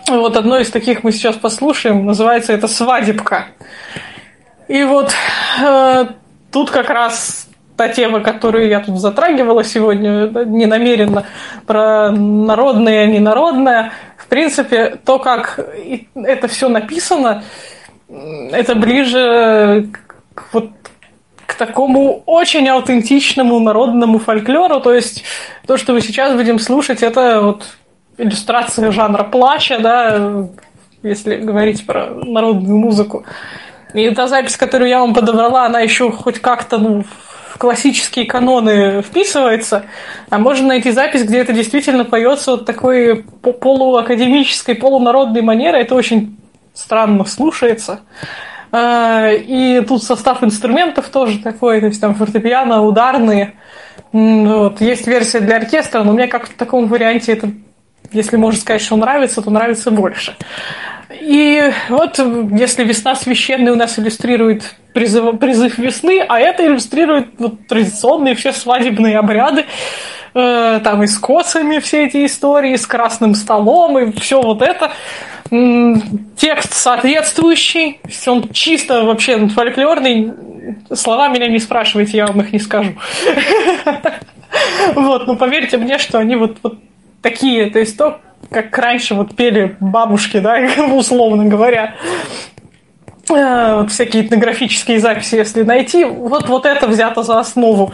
Вот 0.08 0.36
одно 0.36 0.58
из 0.58 0.68
таких 0.68 1.04
мы 1.04 1.12
сейчас 1.12 1.36
послушаем, 1.36 2.04
называется 2.04 2.52
это 2.52 2.66
«Свадебка». 2.66 3.46
И 4.66 4.82
вот 4.82 5.12
э, 5.62 6.06
тут 6.50 6.70
как 6.70 6.90
раз 6.90 7.48
та 7.76 7.88
тема, 7.88 8.20
которую 8.20 8.68
я 8.68 8.80
тут 8.80 8.98
затрагивала 8.98 9.64
сегодня, 9.64 10.28
не 10.46 10.66
намеренно, 10.66 11.24
про 11.66 12.10
народное, 12.10 13.06
ненародное. 13.06 13.92
В 14.16 14.26
принципе, 14.26 14.98
то, 15.04 15.18
как 15.18 15.58
это 16.14 16.48
все 16.48 16.68
написано, 16.68 17.42
это 18.52 18.74
ближе 18.74 19.88
к, 20.34 20.44
вот, 20.52 20.70
к 21.46 21.54
такому 21.54 22.22
очень 22.26 22.68
аутентичному 22.68 23.58
народному 23.60 24.18
фольклору. 24.18 24.80
То 24.80 24.92
есть 24.94 25.24
то, 25.66 25.76
что 25.76 25.92
мы 25.92 26.00
сейчас 26.00 26.34
будем 26.34 26.58
слушать, 26.58 27.02
это 27.02 27.40
вот 27.40 27.66
иллюстрация 28.18 28.90
жанра 28.92 29.24
плача, 29.24 29.78
да, 29.78 30.46
если 31.02 31.36
говорить 31.36 31.86
про 31.86 32.06
народную 32.06 32.76
музыку. 32.76 33.24
И 33.94 34.10
та 34.10 34.26
запись, 34.26 34.56
которую 34.56 34.88
я 34.88 35.00
вам 35.00 35.14
подобрала, 35.14 35.66
она 35.66 35.80
еще 35.80 36.10
хоть 36.10 36.38
как-то 36.38 36.78
ну, 36.78 37.04
классические 37.62 38.26
каноны 38.26 39.02
вписывается, 39.02 39.84
а 40.30 40.38
можно 40.38 40.66
найти 40.66 40.90
запись, 40.90 41.22
где 41.22 41.38
это 41.38 41.52
действительно 41.52 42.04
поется 42.04 42.50
вот 42.50 42.66
такой 42.66 43.22
полуакадемической, 43.22 44.74
полународной 44.74 45.42
манерой. 45.42 45.82
Это 45.82 45.94
очень 45.94 46.36
странно 46.74 47.24
слушается. 47.24 48.00
А, 48.72 49.30
и 49.30 49.80
тут 49.82 50.02
состав 50.02 50.42
инструментов 50.42 51.08
тоже 51.08 51.38
такой, 51.38 51.78
то 51.78 51.86
есть 51.86 52.00
там 52.00 52.16
фортепиано, 52.16 52.82
ударные. 52.82 53.52
Вот. 54.10 54.80
Есть 54.80 55.06
версия 55.06 55.38
для 55.38 55.58
оркестра, 55.58 56.02
но 56.02 56.14
мне 56.14 56.26
как 56.26 56.48
в 56.48 56.54
таком 56.54 56.88
варианте 56.88 57.30
это, 57.30 57.52
если 58.12 58.36
можно 58.36 58.60
сказать, 58.60 58.82
что 58.82 58.96
нравится, 58.96 59.42
то 59.42 59.50
нравится 59.50 59.90
больше. 59.90 60.36
И 61.20 61.70
вот 61.88 62.18
если 62.52 62.84
весна 62.84 63.14
священная 63.14 63.72
у 63.72 63.76
нас 63.76 63.98
иллюстрирует 63.98 64.74
призыв, 64.94 65.38
призыв 65.38 65.78
весны, 65.78 66.24
а 66.26 66.40
это 66.40 66.66
иллюстрирует 66.66 67.28
вот, 67.38 67.66
традиционные 67.66 68.34
все 68.34 68.52
свадебные 68.52 69.18
обряды, 69.18 69.66
э, 70.34 70.80
там 70.82 71.02
и 71.02 71.06
с 71.06 71.18
косами 71.18 71.78
все 71.78 72.06
эти 72.06 72.24
истории, 72.24 72.76
с 72.76 72.86
красным 72.86 73.34
столом 73.34 73.98
и 73.98 74.12
все 74.20 74.40
вот 74.40 74.62
это. 74.62 74.92
Текст 76.36 76.72
соответствующий, 76.72 78.00
он 78.26 78.48
чисто 78.52 79.04
вообще 79.04 79.48
фольклорный. 79.48 80.32
Слова 80.94 81.28
меня 81.28 81.48
не 81.48 81.58
спрашивайте, 81.58 82.16
я 82.16 82.26
вам 82.26 82.40
их 82.40 82.52
не 82.52 82.58
скажу. 82.58 82.94
Вот, 84.94 85.26
но 85.26 85.34
поверьте 85.34 85.78
мне, 85.78 85.96
что 85.96 86.18
они 86.18 86.36
вот, 86.36 86.58
вот 86.62 86.78
такие, 87.22 87.70
то 87.70 87.78
есть 87.78 87.96
то, 87.96 88.20
как 88.50 88.76
раньше 88.76 89.14
вот 89.14 89.34
пели 89.34 89.76
бабушки, 89.80 90.38
да, 90.40 90.58
условно 90.92 91.44
говоря, 91.44 91.94
э, 93.30 93.76
вот 93.76 93.90
всякие 93.90 94.26
этнографические 94.26 95.00
записи, 95.00 95.36
если 95.36 95.62
найти, 95.62 96.04
вот, 96.04 96.48
вот 96.48 96.66
это 96.66 96.86
взято 96.86 97.22
за 97.22 97.38
основу. 97.38 97.92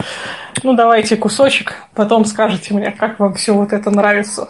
Ну, 0.63 0.73
давайте 0.73 1.15
кусочек, 1.15 1.75
потом 1.95 2.25
скажете 2.25 2.73
мне, 2.73 2.91
как 2.91 3.19
вам 3.19 3.35
все 3.35 3.53
вот 3.53 3.71
это 3.71 3.91
нравится. 3.91 4.49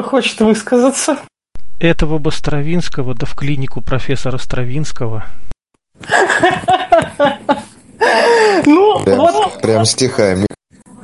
Кто 0.00 0.08
хочет 0.08 0.40
высказаться? 0.40 1.18
Этого 1.78 2.16
бы 2.16 2.32
Стравинского, 2.32 3.14
да 3.14 3.26
в 3.26 3.34
клинику 3.34 3.82
профессора 3.82 4.38
Стравинского. 4.38 5.26
Ну, 8.64 9.04
прям, 9.04 9.18
вот... 9.18 9.60
Прям 9.60 9.84
стихами. 9.84 10.46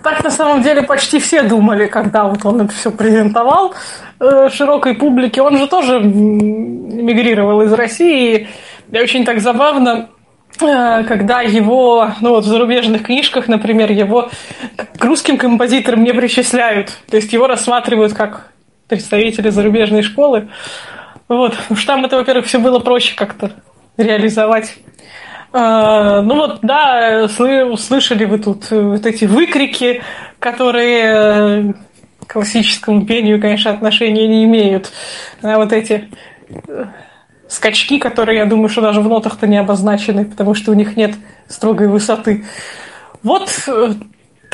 Так 0.03 0.25
на 0.25 0.31
самом 0.31 0.63
деле 0.63 0.83
почти 0.83 1.19
все 1.19 1.43
думали, 1.43 1.89
когда 1.89 2.25
вот 2.25 2.43
он 2.47 2.63
это 2.63 2.73
все 2.73 2.91
презентовал 2.91 3.75
э, 4.19 4.49
широкой 4.49 4.95
публике. 4.95 5.43
Он 5.43 5.59
же 5.59 5.67
тоже 5.67 6.01
мигрировал 6.01 7.61
из 7.63 7.73
России. 7.75 8.49
И 8.91 8.99
очень 8.99 9.27
так 9.27 9.41
забавно, 9.41 10.09
э, 10.59 11.05
когда 11.05 11.43
его, 11.43 12.13
ну 12.23 12.31
вот 12.31 12.45
в 12.45 12.49
зарубежных 12.49 13.03
книжках, 13.03 13.47
например, 13.47 13.93
его 13.93 14.31
к 14.99 15.05
русским 15.05 15.37
композиторам 15.37 16.03
не 16.03 16.15
причисляют. 16.15 16.93
То 17.11 17.17
есть 17.17 17.31
его 17.35 17.47
рассматривают 17.47 18.15
как 18.15 18.53
представители 18.89 19.51
зарубежной 19.51 20.03
школы. 20.03 20.49
Вот. 21.29 21.55
Уж 21.71 21.85
там 21.85 22.05
это, 22.05 22.17
во-первых, 22.17 22.47
все 22.47 22.59
было 22.59 22.79
проще 22.79 23.15
как-то 23.17 23.53
реализовать. 23.97 24.77
А, 25.53 26.23
ну 26.23 26.37
вот, 26.37 26.59
да, 26.63 27.29
слышали 27.29 28.25
вы 28.25 28.39
тут 28.39 28.71
вот 28.71 29.07
эти 29.07 29.25
выкрики, 29.25 30.03
которые 30.39 31.75
к 32.27 32.33
классическому 32.33 33.07
пению, 33.07 33.41
конечно, 33.41 33.71
отношения 33.71 34.27
не 34.27 34.45
имеют. 34.45 34.93
А 35.43 35.57
вот 35.57 35.73
эти 35.73 36.09
э, 36.69 36.85
скачки, 37.49 37.99
которые, 37.99 38.39
я 38.39 38.47
думаю, 38.47 38.69
что 38.69 38.81
даже 38.81 39.01
в 39.01 39.09
нотах-то 39.09 39.47
не 39.47 39.59
обозначены, 39.59 40.25
потому 40.25 40.55
что 40.55 40.73
у 40.73 40.75
них 40.75 40.97
нет 40.97 41.15
строгой 41.49 41.89
высоты. 41.89 42.45
Вот 43.23 43.49
э, 43.69 43.95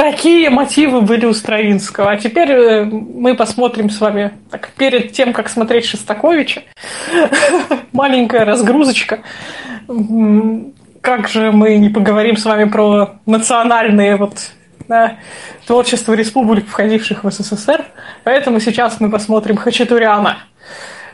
Такие 0.02 0.50
мотивы 0.50 1.00
были 1.00 1.26
у 1.26 1.32
Стравинского. 1.32 2.10
А 2.10 2.16
теперь 2.16 2.50
э, 2.50 2.84
мы 2.86 3.36
посмотрим 3.36 3.88
с 3.88 4.00
вами, 4.00 4.32
так, 4.50 4.70
перед 4.76 5.12
тем, 5.12 5.32
как 5.32 5.48
смотреть 5.48 5.84
Шостаковича, 5.84 6.62
маленькая 7.92 8.44
разгрузочка. 8.44 9.20
Как 11.00 11.28
же 11.28 11.52
мы 11.52 11.76
не 11.76 11.88
поговорим 11.88 12.36
с 12.36 12.44
вами 12.44 12.68
про 12.68 13.10
национальные 13.26 14.16
вот 14.16 14.50
да, 14.88 15.18
творчество 15.68 16.14
республик, 16.14 16.66
входивших 16.66 17.22
в 17.22 17.30
СССР. 17.30 17.84
Поэтому 18.24 18.58
сейчас 18.58 18.98
мы 18.98 19.08
посмотрим 19.08 19.56
Хачатуряна. 19.56 20.38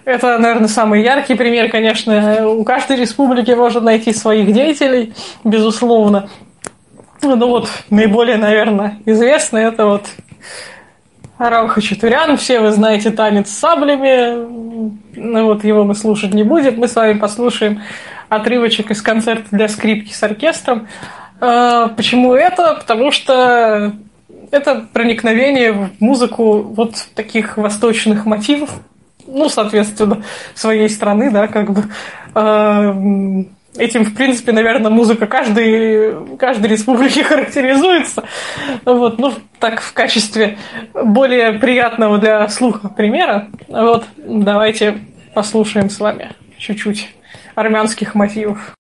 Это, 0.07 0.39
наверное, 0.39 0.69
самый 0.69 1.03
яркий 1.03 1.35
пример, 1.35 1.71
конечно. 1.71 2.49
У 2.49 2.65
каждой 2.65 2.97
республики 2.97 3.51
можно 3.51 3.83
найти 3.83 4.15
своих 4.15 4.51
деятелей, 4.51 5.13
безусловно. 5.45 6.31
Ну 7.23 7.49
вот, 7.49 7.69
наиболее, 7.91 8.37
наверное, 8.37 8.99
известный 9.05 9.65
это 9.65 9.87
вот 9.87 10.07
Арам 11.39 11.69
Хачатурян. 11.69 12.37
Все 12.37 12.61
вы 12.61 12.73
знаете 12.73 13.11
танец 13.11 13.49
с 13.49 13.59
саблями. 13.59 14.91
Ну 15.15 15.45
вот 15.47 15.65
его 15.65 15.85
мы 15.85 15.95
слушать 15.95 16.35
не 16.35 16.43
будем. 16.43 16.79
Мы 16.79 16.89
с 16.89 16.97
вами 16.97 17.19
послушаем 17.19 17.83
отрывочек 18.29 18.91
из 18.91 19.03
концерта 19.03 19.47
для 19.51 19.69
скрипки 19.69 20.13
с 20.13 20.23
оркестром. 20.23 20.89
А, 21.41 21.89
почему 21.89 22.35
это? 22.35 22.75
Потому 22.75 23.11
что 23.11 23.93
это 24.51 24.87
проникновение 24.93 25.73
в 25.73 25.91
музыку 26.01 26.63
вот 26.63 26.95
таких 27.15 27.57
восточных 27.57 28.27
мотивов, 28.27 28.71
ну, 29.27 29.49
соответственно, 29.49 30.23
своей 30.55 30.89
страны, 30.89 31.31
да, 31.31 31.49
как 31.49 31.71
бы 31.71 31.85
а, 32.35 32.95
Этим, 33.79 34.05
в 34.05 34.15
принципе, 34.15 34.53
наверное, 34.53 34.91
музыка 34.91 35.27
каждой, 35.27 36.37
каждой 36.37 36.67
республики 36.67 37.21
характеризуется. 37.23 38.25
Вот, 38.85 39.19
ну, 39.19 39.33
так, 39.61 39.81
в 39.81 39.93
качестве 39.93 40.59
более 40.93 41.53
приятного 41.53 42.19
для 42.19 42.49
слуха 42.49 42.89
примера. 42.89 43.49
Вот, 43.69 44.05
давайте 44.17 44.99
послушаем 45.35 45.91
с 45.91 46.01
вами 46.01 46.33
чуть-чуть 46.59 47.15
армянских 47.55 48.15
мотивов. 48.15 48.75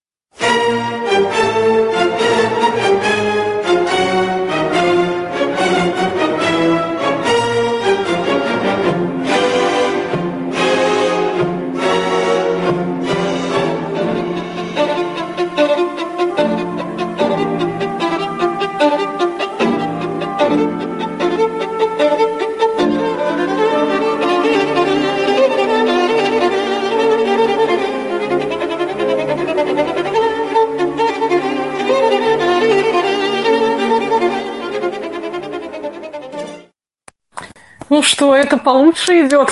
Ну 37.98 38.02
что, 38.04 38.32
это 38.32 38.58
получше 38.58 39.26
идет? 39.26 39.50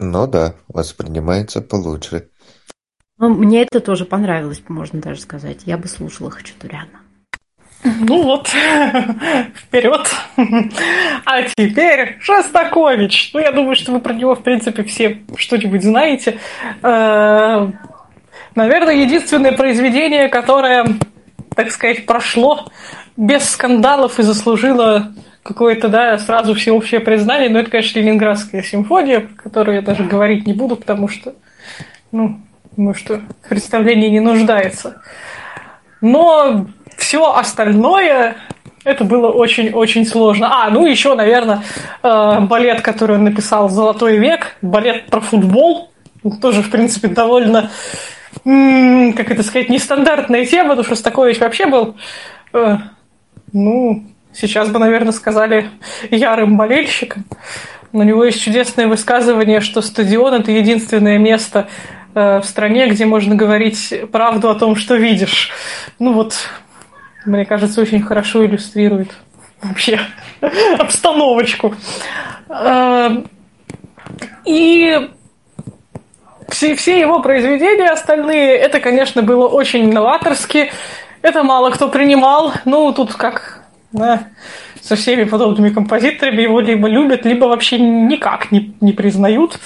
Ну 0.00 0.26
да, 0.26 0.54
воспринимается 0.66 1.60
получше. 1.60 2.30
Ну, 3.16 3.28
мне 3.28 3.62
это 3.62 3.78
тоже 3.78 4.06
понравилось, 4.06 4.60
можно 4.66 5.00
даже 5.00 5.20
сказать. 5.20 5.60
Я 5.64 5.78
бы 5.78 5.86
слушала 5.86 6.32
Хачатуряна. 6.32 7.00
Ну 7.84 8.24
вот, 8.24 8.48
вперед. 9.54 10.10
А 11.24 11.42
теперь 11.42 12.16
Шостакович. 12.20 13.30
Ну, 13.32 13.38
я 13.38 13.52
думаю, 13.52 13.76
что 13.76 13.92
вы 13.92 14.00
про 14.00 14.14
него, 14.14 14.34
в 14.34 14.42
принципе, 14.42 14.82
все 14.82 15.22
что-нибудь 15.36 15.84
знаете. 15.84 16.40
Э, 16.82 17.70
наверное, 18.56 18.96
единственное 18.96 19.52
произведение, 19.52 20.26
которое, 20.26 20.88
так 21.54 21.70
сказать, 21.70 22.04
прошло 22.04 22.66
без 23.16 23.48
скандалов 23.48 24.18
и 24.18 24.24
заслужило 24.24 25.12
какое-то, 25.48 25.88
да, 25.88 26.18
сразу 26.18 26.52
всеобщее 26.52 27.00
признание, 27.00 27.48
но 27.48 27.60
это, 27.60 27.70
конечно, 27.70 27.98
Ленинградская 27.98 28.62
симфония, 28.62 29.20
про 29.20 29.42
которую 29.42 29.76
я 29.76 29.82
даже 29.82 30.04
говорить 30.04 30.46
не 30.46 30.52
буду, 30.52 30.76
потому 30.76 31.08
что, 31.08 31.34
ну, 32.12 32.38
думаю, 32.76 32.94
что 32.94 33.22
представление 33.48 34.10
не 34.10 34.20
нуждается. 34.20 35.00
Но 36.02 36.66
все 36.98 37.32
остальное 37.32 38.36
это 38.84 39.04
было 39.04 39.30
очень-очень 39.30 40.06
сложно. 40.06 40.64
А, 40.64 40.68
ну 40.68 40.84
еще, 40.84 41.14
наверное, 41.14 41.62
э, 42.02 42.40
балет, 42.40 42.82
который 42.82 43.16
он 43.16 43.24
написал 43.24 43.70
«Золотой 43.70 44.18
век», 44.18 44.56
балет 44.60 45.06
про 45.06 45.20
футбол, 45.20 45.90
тоже, 46.42 46.62
в 46.62 46.70
принципе, 46.70 47.08
довольно, 47.08 47.70
как 48.44 49.30
это 49.30 49.42
сказать, 49.42 49.70
нестандартная 49.70 50.44
тема, 50.44 50.70
потому 50.70 50.84
что 50.84 50.94
Стакович 50.94 51.38
вообще 51.40 51.66
был, 51.66 51.96
э, 52.52 52.76
ну, 53.54 54.04
сейчас 54.32 54.70
бы, 54.70 54.78
наверное, 54.78 55.12
сказали 55.12 55.70
ярым 56.10 56.56
болельщиком. 56.56 57.24
У 57.92 58.02
него 58.02 58.24
есть 58.24 58.42
чудесное 58.42 58.86
высказывание, 58.86 59.60
что 59.60 59.80
стадион– 59.80 60.34
это 60.40 60.50
единственное 60.52 61.18
место 61.18 61.68
э, 62.14 62.40
в 62.40 62.44
стране, 62.44 62.88
где 62.88 63.06
можно 63.06 63.34
говорить 63.34 63.94
правду 64.12 64.50
о 64.50 64.54
том, 64.54 64.76
что 64.76 64.96
видишь. 64.96 65.50
Ну 65.98 66.12
вот, 66.12 66.34
мне 67.24 67.46
кажется, 67.46 67.80
очень 67.80 68.02
хорошо 68.02 68.44
иллюстрирует 68.44 69.12
вообще 69.62 70.00
обстановочку. 70.78 71.74
Э, 72.50 73.22
и 74.44 75.10
все, 76.48 76.74
все 76.76 77.00
его 77.00 77.20
произведения 77.20 77.90
остальные, 77.90 78.56
это, 78.56 78.80
конечно, 78.80 79.22
было 79.22 79.46
очень 79.46 79.92
новаторски. 79.92 80.70
Это 81.22 81.42
мало 81.42 81.70
кто 81.70 81.88
принимал. 81.88 82.52
Ну, 82.64 82.92
тут 82.92 83.14
как 83.14 83.62
да, 83.92 84.28
со 84.82 84.96
всеми 84.96 85.24
подобными 85.24 85.70
композиторами 85.70 86.42
его 86.42 86.60
либо 86.60 86.88
любят, 86.88 87.24
либо 87.24 87.46
вообще 87.46 87.78
никак 87.78 88.50
не, 88.50 88.74
не 88.80 88.92
признают. 88.92 89.58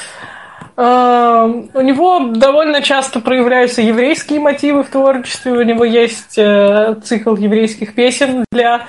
Uh, 0.74 1.69
у 1.74 1.81
него 1.82 2.31
довольно 2.31 2.81
часто 2.81 3.20
проявляются 3.20 3.82
еврейские 3.82 4.40
мотивы 4.40 4.85
в 4.85 4.89
творчестве. 4.89 5.53
У 5.53 5.62
него 5.62 5.85
есть 5.85 6.39
uh, 6.39 6.99
цикл 7.03 7.36
еврейских 7.36 7.94
песен 7.94 8.47
для 8.51 8.86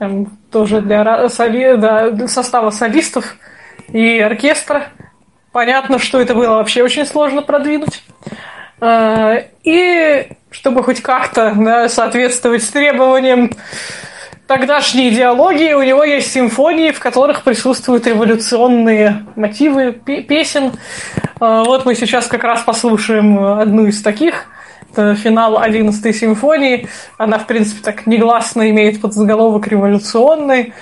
um, 0.00 0.26
тоже 0.50 0.80
для, 0.80 1.28
соли, 1.28 1.76
для 1.76 2.26
состава 2.26 2.70
солистов 2.70 3.36
и 3.92 4.18
оркестра. 4.18 4.88
Понятно, 5.52 6.00
что 6.00 6.20
это 6.20 6.34
было 6.34 6.56
вообще 6.56 6.82
очень 6.82 7.06
сложно 7.06 7.42
продвинуть. 7.42 8.02
Uh, 8.80 9.44
и 9.62 10.26
чтобы 10.50 10.82
хоть 10.82 11.02
как-то 11.02 11.54
да, 11.56 11.88
соответствовать 11.88 12.68
требованиям 12.72 13.52
тогдашней 14.46 15.10
идеологии 15.10 15.72
у 15.72 15.82
него 15.82 16.04
есть 16.04 16.32
симфонии, 16.32 16.90
в 16.90 16.98
которых 16.98 17.42
присутствуют 17.42 18.06
революционные 18.06 19.24
мотивы 19.36 19.92
песен. 19.92 20.72
А, 21.40 21.64
вот 21.64 21.84
мы 21.84 21.94
сейчас 21.94 22.26
как 22.26 22.44
раз 22.44 22.62
послушаем 22.62 23.38
одну 23.38 23.86
из 23.86 24.02
таких. 24.02 24.46
Это 24.92 25.14
финал 25.14 25.58
11 25.58 26.14
симфонии. 26.14 26.88
Она, 27.16 27.38
в 27.38 27.46
принципе, 27.46 27.80
так 27.82 28.06
негласно 28.06 28.68
имеет 28.70 29.00
подзаголовок 29.00 29.66
«революционный». 29.68 30.74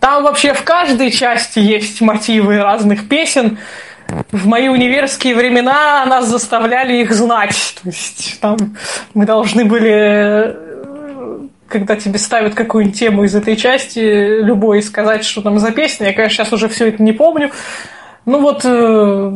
Там 0.00 0.24
вообще 0.24 0.52
в 0.52 0.62
каждой 0.64 1.10
части 1.10 1.58
есть 1.58 2.00
мотивы 2.00 2.58
разных 2.58 3.08
песен. 3.08 3.58
В 4.30 4.46
мои 4.46 4.68
универские 4.68 5.34
времена 5.34 6.04
нас 6.06 6.26
заставляли 6.26 6.96
их 6.98 7.12
знать. 7.12 7.74
То 7.82 7.88
есть 7.88 8.38
там 8.40 8.76
мы 9.14 9.24
должны 9.24 9.64
были 9.64 10.73
когда 11.68 11.96
тебе 11.96 12.18
ставят 12.18 12.54
какую-нибудь 12.54 12.98
тему 12.98 13.24
из 13.24 13.34
этой 13.34 13.56
части, 13.56 14.42
любой 14.42 14.82
сказать, 14.82 15.24
что 15.24 15.42
там 15.42 15.58
за 15.58 15.70
песня. 15.70 16.08
Я, 16.08 16.12
конечно, 16.12 16.44
сейчас 16.44 16.52
уже 16.52 16.68
все 16.68 16.88
это 16.88 17.02
не 17.02 17.12
помню. 17.12 17.50
Ну 18.26 18.40
вот 18.40 18.62
э, 18.64 19.34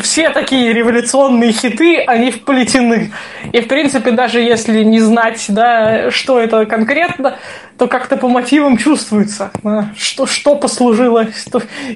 все 0.00 0.30
такие 0.30 0.72
революционные 0.72 1.52
хиты, 1.52 2.00
они 2.00 2.30
вплетены. 2.30 3.12
И, 3.52 3.60
в 3.60 3.68
принципе, 3.68 4.12
даже 4.12 4.40
если 4.40 4.82
не 4.82 5.00
знать, 5.00 5.44
да, 5.48 6.10
что 6.10 6.40
это 6.40 6.64
конкретно, 6.66 7.36
то 7.76 7.86
как-то 7.86 8.16
по 8.16 8.28
мотивам 8.28 8.76
чувствуется, 8.76 9.50
да, 9.62 9.90
что, 9.96 10.26
что 10.26 10.56
послужило 10.56 11.26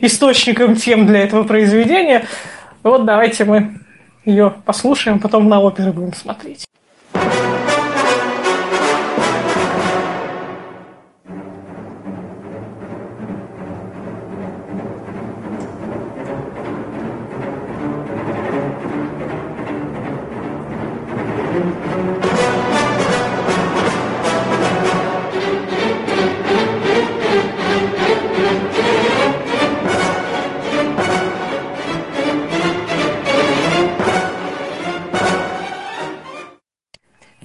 источником 0.00 0.76
тем 0.76 1.06
для 1.06 1.20
этого 1.20 1.44
произведения. 1.44 2.26
Вот 2.82 3.04
давайте 3.04 3.44
мы 3.44 3.80
ее 4.24 4.54
послушаем, 4.64 5.18
потом 5.18 5.48
на 5.48 5.60
оперы 5.60 5.92
будем 5.92 6.14
смотреть. 6.14 6.66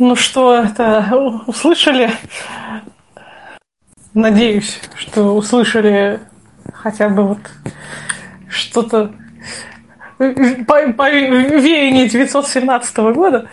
Ну 0.03 0.15
что, 0.15 0.55
это 0.55 1.07
услышали? 1.45 2.09
Надеюсь, 4.15 4.79
что 4.95 5.35
услышали 5.35 6.21
хотя 6.73 7.07
бы 7.07 7.27
вот 7.27 7.37
что-то 8.49 9.13
по, 10.17 10.91
по 10.93 11.11
веянию 11.11 12.09
917 12.09 12.97
года. 13.13 13.47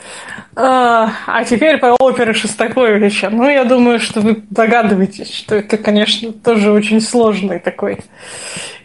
А, 0.57 1.13
а 1.27 1.45
теперь 1.45 1.77
по 1.77 1.95
опере 2.01 2.33
Шостаковича. 2.33 3.29
Ну, 3.29 3.47
я 3.47 3.65
думаю, 3.65 4.01
что 4.01 4.23
вы 4.23 4.43
догадываетесь, 4.49 5.31
что 5.31 5.57
это, 5.57 5.77
конечно, 5.77 6.33
тоже 6.33 6.73
очень 6.73 7.03
сложный 7.03 7.59
такой 7.59 7.99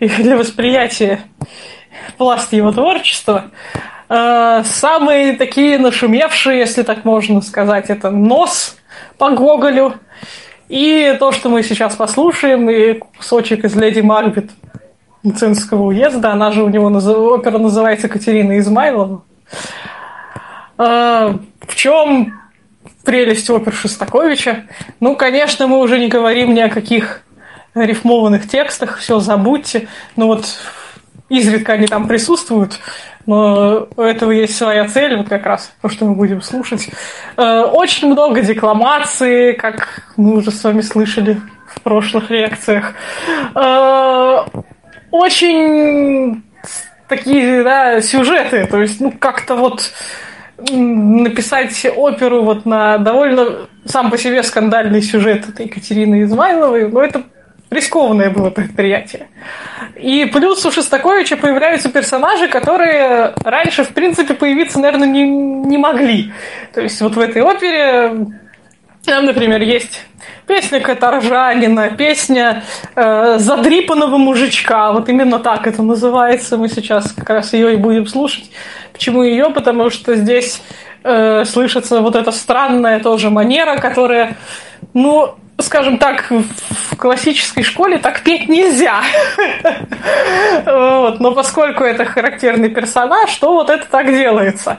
и 0.01 0.09
для 0.09 0.35
восприятия 0.35 1.21
пласт 2.17 2.51
его 2.51 2.73
творчества. 2.73 3.51
Э, 4.15 4.63
самые 4.63 5.33
такие 5.33 5.79
нашумевшие, 5.79 6.59
если 6.59 6.83
так 6.83 7.03
можно 7.03 7.41
сказать, 7.41 7.89
это 7.89 8.11
«Нос» 8.11 8.77
по 9.17 9.31
Гоголю. 9.31 9.95
И 10.69 11.15
то, 11.19 11.31
что 11.31 11.49
мы 11.49 11.63
сейчас 11.63 11.95
послушаем, 11.95 12.69
и 12.69 12.93
кусочек 12.93 13.65
из 13.65 13.75
«Леди 13.75 14.01
Макбет» 14.01 14.51
Мценского 15.23 15.85
уезда, 15.85 16.33
она 16.33 16.51
же 16.51 16.63
у 16.63 16.69
него, 16.69 16.87
опера 17.31 17.57
называется 17.57 18.07
Катерина 18.07 18.59
Измайлова. 18.59 19.23
Э, 20.77 21.33
в 21.67 21.75
чем 21.75 22.39
прелесть 23.03 23.49
опер 23.49 23.73
Шостаковича? 23.73 24.65
Ну, 24.99 25.15
конечно, 25.15 25.65
мы 25.65 25.79
уже 25.79 25.97
не 25.97 26.09
говорим 26.09 26.53
ни 26.53 26.59
о 26.59 26.69
каких 26.69 27.23
рифмованных 27.73 28.47
текстах, 28.47 28.99
все 28.99 29.19
забудьте. 29.19 29.87
Ну 30.15 30.27
вот 30.27 30.45
изредка 31.37 31.73
они 31.73 31.87
там 31.87 32.07
присутствуют, 32.07 32.79
но 33.25 33.87
у 33.95 34.01
этого 34.01 34.31
есть 34.31 34.55
своя 34.55 34.87
цель, 34.87 35.15
вот 35.15 35.29
как 35.29 35.45
раз 35.45 35.73
то, 35.81 35.89
что 35.89 36.05
мы 36.05 36.15
будем 36.15 36.41
слушать. 36.41 36.89
Э, 37.37 37.61
очень 37.61 38.09
много 38.09 38.41
декламации, 38.41 39.53
как 39.53 40.03
мы 40.17 40.37
уже 40.37 40.51
с 40.51 40.63
вами 40.63 40.81
слышали 40.81 41.39
в 41.67 41.81
прошлых 41.81 42.29
лекциях. 42.29 42.93
Э, 43.55 44.39
очень 45.11 46.43
такие 47.07 47.63
да, 47.63 48.01
сюжеты, 48.01 48.67
то 48.67 48.81
есть 48.81 48.99
ну 48.99 49.11
как-то 49.11 49.55
вот 49.55 49.91
написать 50.71 51.85
оперу 51.95 52.43
вот 52.43 52.65
на 52.65 52.97
довольно 52.97 53.67
сам 53.85 54.11
по 54.11 54.17
себе 54.17 54.43
скандальный 54.43 55.01
сюжет 55.01 55.49
этой 55.49 55.65
Екатерины 55.65 56.23
Измайловой, 56.23 56.89
но 56.89 57.01
это 57.01 57.23
рискованное 57.73 58.29
было 58.29 58.49
предприятие. 58.49 59.27
И 59.95 60.25
плюс 60.25 60.65
у 60.65 60.71
Шостаковича 60.71 61.37
появляются 61.37 61.89
персонажи, 61.89 62.47
которые 62.47 63.33
раньше, 63.43 63.83
в 63.83 63.89
принципе, 63.89 64.33
появиться, 64.33 64.79
наверное, 64.79 65.07
не, 65.07 65.23
не 65.23 65.77
могли. 65.77 66.31
То 66.73 66.81
есть 66.81 67.01
вот 67.01 67.15
в 67.15 67.19
этой 67.19 67.41
опере 67.41 68.27
там, 69.05 69.25
например, 69.25 69.61
есть 69.61 70.05
песня 70.47 70.79
Каторжанина, 70.79 71.89
песня 71.89 72.63
э, 72.95 73.37
Задрипанного 73.37 74.17
мужичка. 74.17 74.93
Вот 74.93 75.09
именно 75.09 75.39
так 75.39 75.67
это 75.67 75.83
называется. 75.83 76.57
Мы 76.57 76.69
сейчас 76.69 77.11
как 77.11 77.29
раз 77.29 77.51
ее 77.51 77.73
и 77.73 77.77
будем 77.77 78.07
слушать. 78.07 78.49
Почему 78.93 79.23
ее? 79.23 79.49
Потому 79.49 79.89
что 79.89 80.15
здесь 80.15 80.61
э, 81.03 81.43
слышится 81.43 82.01
вот 82.01 82.15
эта 82.15 82.31
странная 82.31 83.01
тоже 83.01 83.29
манера, 83.29 83.77
которая, 83.77 84.37
ну, 84.93 85.35
скажем 85.59 85.97
так, 85.97 86.29
в 86.29 86.95
классической 86.95 87.63
школе 87.63 87.97
так 87.97 88.21
петь 88.21 88.49
нельзя. 88.49 89.01
вот. 90.65 91.19
Но 91.19 91.33
поскольку 91.33 91.83
это 91.83 92.05
характерный 92.05 92.69
персонаж, 92.69 93.33
то 93.35 93.53
вот 93.53 93.69
это 93.69 93.85
так 93.85 94.07
делается. 94.07 94.77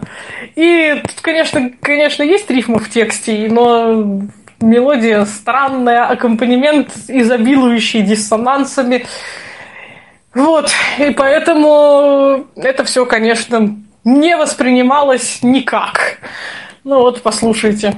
И 0.56 1.00
тут, 1.02 1.20
конечно, 1.20 1.70
конечно, 1.80 2.22
есть 2.22 2.50
рифмы 2.50 2.78
в 2.78 2.90
тексте, 2.90 3.48
но 3.50 4.22
мелодия 4.60 5.24
странная, 5.24 6.06
аккомпанемент 6.06 6.90
изобилующий 7.08 8.02
диссонансами. 8.02 9.06
Вот, 10.34 10.70
и 10.98 11.10
поэтому 11.10 12.46
это 12.56 12.84
все, 12.84 13.06
конечно, 13.06 13.76
не 14.04 14.36
воспринималось 14.36 15.38
никак. 15.42 16.18
Ну 16.82 17.00
вот, 17.00 17.22
послушайте. 17.22 17.94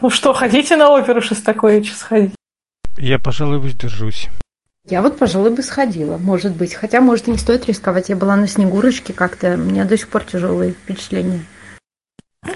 Ну 0.00 0.10
что, 0.10 0.32
хотите 0.32 0.76
на 0.76 0.90
оперу 0.90 1.20
Шостаковича 1.20 1.94
сходить? 1.94 2.34
Я, 2.96 3.18
пожалуй, 3.18 3.58
воздержусь. 3.58 4.28
Я 4.88 5.02
вот, 5.02 5.18
пожалуй, 5.18 5.50
бы 5.50 5.62
сходила, 5.62 6.16
может 6.16 6.52
быть. 6.56 6.74
Хотя, 6.74 7.00
может, 7.00 7.28
и 7.28 7.30
не 7.30 7.38
стоит 7.38 7.66
рисковать. 7.66 8.08
Я 8.08 8.16
была 8.16 8.36
на 8.36 8.48
Снегурочке 8.48 9.12
как-то. 9.12 9.54
У 9.54 9.58
меня 9.58 9.84
до 9.84 9.96
сих 9.96 10.08
пор 10.08 10.24
тяжелые 10.24 10.72
впечатления. 10.72 11.40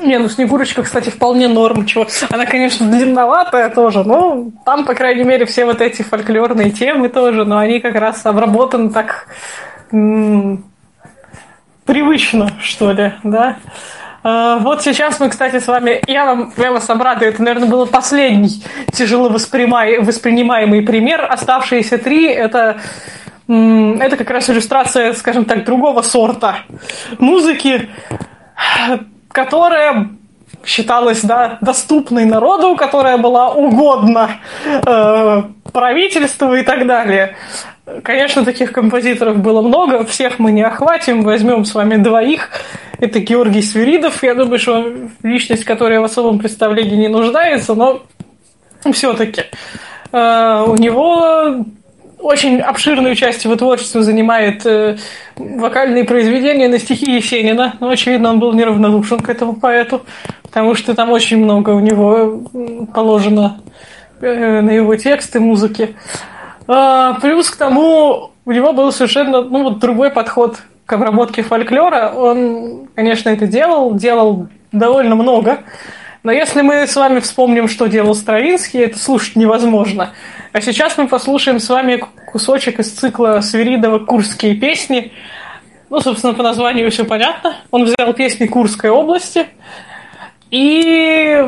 Не, 0.01 0.19
ну 0.19 0.29
Снегурочка, 0.31 0.83
кстати, 0.83 1.11
вполне 1.11 1.47
норм. 1.49 1.85
Чего. 1.85 2.07
Она, 2.31 2.47
конечно, 2.47 2.91
длинноватая 2.91 3.69
тоже, 3.69 4.03
но 4.05 4.51
там, 4.65 4.87
по 4.87 4.95
крайней 4.95 5.25
мере, 5.25 5.45
все 5.45 5.67
вот 5.67 5.83
эти 5.83 6.01
фольклорные 6.03 6.71
темы 6.71 7.11
тоже, 7.11 7.45
но 7.45 7.59
они 7.59 7.81
как 7.81 7.95
раз 7.95 8.25
обработаны 8.25 8.91
так 8.91 9.27
м- 9.93 10.65
привычно, 11.85 12.51
что 12.61 12.93
ли, 12.93 13.13
да. 13.23 13.59
А, 14.25 14.57
вот 14.59 14.83
сейчас 14.83 15.21
мы, 15.21 15.29
кстати, 15.29 15.59
с 15.61 15.67
вами, 15.69 16.01
я 16.07 16.25
вам, 16.25 16.51
вас 16.57 16.89
обрадую, 16.89 17.31
это, 17.31 17.43
наверное, 17.43 17.69
был 17.69 17.87
последний 17.87 18.65
тяжело 18.91 19.29
воспринимаемый 19.29 20.83
пример. 20.83 21.27
Оставшиеся 21.31 21.99
три– 21.99 22.27
это 22.29 22.79
это 23.47 24.17
как 24.17 24.31
раз 24.31 24.49
иллюстрация, 24.49 25.13
скажем 25.13 25.45
так, 25.45 25.67
другого 25.67 26.01
сорта 26.01 26.61
музыки, 27.19 27.91
которая 29.31 30.09
считалась 30.65 31.21
да, 31.21 31.59
доступной 31.61 32.25
народу, 32.25 32.75
которая 32.75 33.19
была 33.19 33.51
угодна 33.53 34.39
э, 34.65 35.43
правительству 35.73 36.55
и 36.55 36.63
так 36.63 36.87
далее. 36.87 37.37
Конечно, 38.03 38.47
таких 38.47 38.73
композиторов 38.73 39.39
было 39.39 39.61
много, 39.61 40.05
всех 40.05 40.39
мы 40.39 40.53
не 40.53 40.63
охватим, 40.63 41.23
возьмем 41.23 41.67
с 41.67 41.75
вами 41.75 41.97
двоих. 41.97 42.49
Это 42.99 43.21
Георгий 43.21 43.61
Свиридов, 43.61 44.23
я 44.23 44.35
думаю, 44.35 44.59
что 44.59 44.91
личность, 45.23 45.65
которая 45.65 46.01
в 46.01 46.05
особом 46.05 46.39
представлении 46.39 46.97
не 46.97 47.09
нуждается, 47.09 47.75
но 47.75 48.03
все-таки 48.91 49.43
э, 50.13 50.65
у 50.67 50.77
него 50.77 51.67
очень 52.19 52.61
обширную 52.61 53.15
часть 53.17 53.45
его 53.45 53.55
творчества 53.55 54.03
занимает 54.03 54.65
э, 54.65 54.97
вокальные 55.37 56.05
произведения 56.05 56.69
на 56.69 56.79
стихи 56.79 57.17
Есенина. 57.17 57.75
Но, 57.81 57.91
очевидно, 57.91 58.31
он 58.31 58.39
был 58.39 58.55
неравнодушен 58.55 59.21
к 59.21 59.29
этому 59.29 59.57
поэту, 59.57 60.07
потому 60.43 60.75
что 60.75 60.95
там 60.95 61.11
очень 61.11 61.37
много 61.37 61.71
у 61.71 61.81
него 61.81 62.45
положено 62.95 63.61
э, 64.23 64.63
на 64.63 64.71
его 64.71 64.97
тексты, 64.97 65.39
музыки. 65.39 65.95
А, 66.67 67.15
плюс 67.21 67.51
к 67.51 67.57
тому 67.57 68.31
у 68.45 68.53
него 68.53 68.73
был 68.73 68.93
совершенно 68.93 69.43
ну, 69.43 69.65
вот 69.65 69.79
другой 69.79 70.11
подход 70.11 70.63
к 70.87 70.93
обработке 70.93 71.43
фольклора. 71.43 72.13
Он, 72.15 72.89
конечно, 72.95 73.29
это 73.31 73.47
делал, 73.47 73.95
делал 73.95 74.49
довольно 74.73 75.15
много. 75.15 75.61
Но 76.23 76.33
если 76.33 76.63
мы 76.63 76.87
с 76.87 76.97
вами 76.97 77.21
вспомним, 77.21 77.69
что 77.69 77.87
делал 77.87 78.15
Стравинский, 78.15 78.81
это 78.81 78.99
слушать 78.99 79.37
невозможно. 79.37 80.15
А 80.53 80.61
сейчас 80.61 80.97
мы 80.97 81.07
послушаем 81.07 81.59
с 81.61 81.69
вами 81.69 82.03
кусочек 82.33 82.81
из 82.81 82.91
цикла 82.93 83.41
Свиридова 83.43 83.99
«Курские 83.99 84.55
песни». 84.55 85.13
Ну, 85.91 86.01
собственно, 86.01 86.33
по 86.33 86.43
названию 86.43 86.91
все 86.91 87.05
понятно. 87.05 87.57
Он 87.71 87.85
взял 87.85 88.15
песни 88.15 88.47
Курской 88.47 88.89
области 88.89 89.47
и 90.51 91.45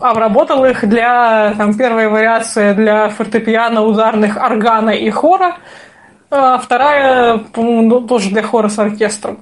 обработал 0.00 0.64
их 0.64 0.88
для, 0.88 1.54
там, 1.56 1.74
первая 1.74 2.08
вариация 2.08 2.74
для 2.74 3.08
фортепиано, 3.08 3.84
ударных, 3.84 4.36
органа 4.36 4.90
и 4.90 5.10
хора, 5.10 5.56
а 6.30 6.58
вторая, 6.58 7.38
по-моему, 7.38 7.82
ну, 7.82 8.00
тоже 8.00 8.30
для 8.30 8.42
хора 8.42 8.68
с 8.68 8.78
оркестром. 8.78 9.40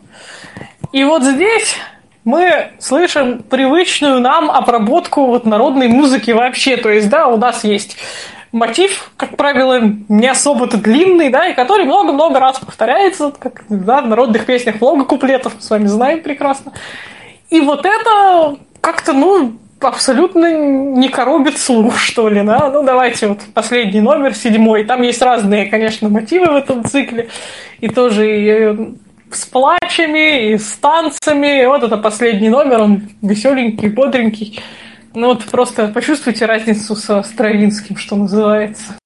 И 0.93 1.05
вот 1.05 1.23
здесь 1.23 1.77
мы 2.25 2.73
слышим 2.79 3.43
привычную 3.43 4.21
нам 4.21 4.51
обработку 4.51 5.27
вот 5.27 5.47
народной 5.47 5.89
музыки 5.89 6.31
вообще. 6.31 6.77
То 6.77 6.91
есть, 6.91 7.09
да, 7.09 7.27
у 7.29 7.37
нас 7.37 7.65
есть 7.65 7.97
мотив, 8.53 9.11
как 9.17 9.37
правило, 9.37 9.81
не 10.09 10.29
особо-то 10.29 10.79
длинный, 10.79 11.31
да, 11.31 11.49
и 11.49 11.55
который 11.55 11.85
много-много 11.85 12.39
раз 12.41 12.59
повторяется, 12.59 13.33
как 13.39 13.65
да, 13.69 14.01
в 14.01 14.09
народных 14.09 14.47
песнях 14.47 14.81
много 14.81 15.05
куплетов, 15.05 15.55
мы 15.57 15.61
с 15.61 15.71
вами 15.71 15.87
знаем 15.87 16.23
прекрасно. 16.23 16.73
И 17.51 17.61
вот 17.61 17.87
это 17.87 18.57
как-то, 18.81 19.13
ну, 19.13 19.59
абсолютно 19.81 20.57
не 20.57 21.09
коробит 21.09 21.59
слух, 21.59 21.99
что 21.99 22.29
ли, 22.29 22.43
да? 22.43 22.71
Ну, 22.71 22.83
давайте 22.83 23.29
вот 23.29 23.41
последний 23.55 24.01
номер, 24.01 24.35
седьмой. 24.35 24.85
Там 24.85 25.03
есть 25.03 25.23
разные, 25.23 25.67
конечно, 25.67 26.09
мотивы 26.09 26.47
в 26.47 26.57
этом 26.57 26.85
цикле. 26.85 27.29
И 27.81 27.89
тоже 27.89 28.27
и 28.27 28.95
с 29.31 29.45
плачами, 29.45 30.53
и 30.53 30.59
с 30.59 30.73
танцами. 30.77 31.67
Вот 31.67 31.83
это 31.83 31.97
последний 31.97 32.49
номер, 32.49 32.83
он 32.83 33.03
веселенький, 33.23 33.89
бодренький. 33.89 34.61
Ну 35.15 35.29
вот 35.29 35.45
просто 35.45 35.89
почувствуйте 35.89 36.47
разницу 36.47 36.95
со 36.97 37.23
Стравинским, 37.23 37.97
что 37.97 38.17
называется. 38.17 38.99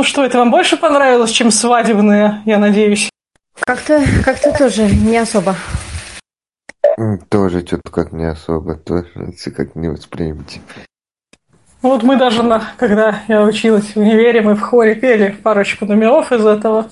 Ну 0.00 0.04
что, 0.04 0.24
это 0.24 0.38
вам 0.38 0.50
больше 0.50 0.78
понравилось, 0.78 1.30
чем 1.30 1.50
свадебные, 1.50 2.40
я 2.46 2.56
надеюсь? 2.56 3.10
Как-то 3.60 4.02
как 4.24 4.40
тоже 4.56 4.84
не 4.84 5.18
особо. 5.18 5.54
Тоже 7.28 7.60
что-то 7.66 7.90
как 7.90 8.10
не 8.10 8.24
особо, 8.24 8.76
тоже 8.76 9.10
как 9.54 9.76
не 9.76 9.90
воспринимаете. 9.90 10.62
Вот 11.82 12.02
мы 12.02 12.16
даже, 12.16 12.42
на, 12.42 12.62
когда 12.78 13.20
я 13.28 13.42
училась 13.42 13.94
в 13.94 13.98
универе, 13.98 14.40
мы 14.40 14.54
в 14.54 14.62
хоре 14.62 14.94
пели 14.94 15.36
парочку 15.42 15.84
номеров 15.84 16.32
из 16.32 16.46
этого. 16.46 16.88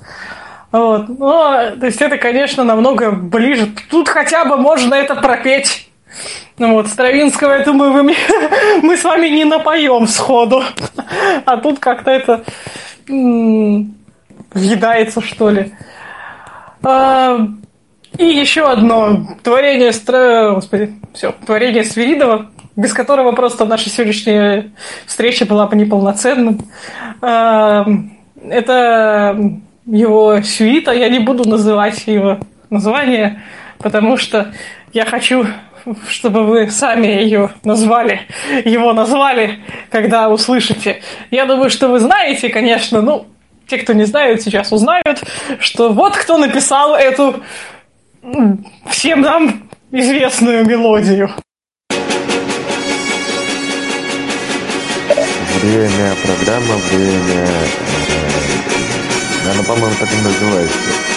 Вот. 0.70 1.08
Но, 1.08 1.76
то 1.80 1.86
есть 1.86 2.02
это, 2.02 2.18
конечно, 2.18 2.62
намного 2.62 3.10
ближе. 3.10 3.72
Тут 3.90 4.10
хотя 4.10 4.44
бы 4.44 4.58
можно 4.58 4.92
это 4.92 5.14
пропеть. 5.14 5.88
Ну 6.58 6.74
вот, 6.74 6.88
Стравинского, 6.88 7.52
я 7.52 7.64
думаю, 7.64 7.92
вы, 7.92 8.02
мы 8.82 8.98
с 8.98 9.04
вами 9.04 9.28
не 9.28 9.46
напоем 9.46 10.06
сходу. 10.06 10.62
А 11.46 11.56
тут 11.56 11.78
как-то 11.78 12.10
это 12.10 12.44
въедается, 13.08 15.20
что 15.20 15.50
ли. 15.50 15.72
А, 16.82 17.48
и 18.16 18.24
еще 18.24 18.70
одно 18.70 19.28
творение, 19.42 19.92
Стра... 19.92 20.52
Господи, 20.54 20.94
все, 21.12 21.34
творение 21.46 21.84
Свиридова, 21.84 22.50
без 22.76 22.92
которого 22.92 23.32
просто 23.32 23.64
наша 23.64 23.90
сегодняшняя 23.90 24.70
встреча 25.06 25.44
была 25.44 25.66
бы 25.66 25.76
неполноценным. 25.76 26.60
А, 27.20 27.86
это 28.48 29.36
его 29.86 30.40
сюита. 30.42 30.92
Я 30.92 31.08
не 31.08 31.18
буду 31.18 31.48
называть 31.48 32.06
его 32.06 32.38
название, 32.70 33.42
потому 33.78 34.16
что 34.16 34.52
я 34.92 35.04
хочу, 35.04 35.46
чтобы 36.08 36.44
вы 36.44 36.70
сами 36.70 37.06
ее 37.06 37.50
назвали, 37.64 38.22
его 38.64 38.92
назвали, 38.92 39.60
когда 39.90 40.28
услышите. 40.28 41.00
Я 41.30 41.46
думаю, 41.46 41.70
что 41.70 41.88
вы 41.88 42.00
знаете, 42.00 42.48
конечно, 42.48 43.02
ну, 43.02 43.26
те, 43.66 43.78
кто 43.78 43.92
не 43.92 44.04
знают, 44.04 44.42
сейчас 44.42 44.72
узнают, 44.72 45.22
что 45.60 45.92
вот 45.92 46.16
кто 46.16 46.38
написал 46.38 46.94
эту 46.94 47.42
всем 48.90 49.20
нам 49.20 49.68
известную 49.90 50.64
мелодию. 50.64 51.30
Время 55.60 56.14
программа, 56.22 56.76
время... 56.90 57.48
Она, 59.52 59.62
по-моему, 59.62 59.96
так 59.98 60.08
и 60.12 60.22
называется. 60.22 61.07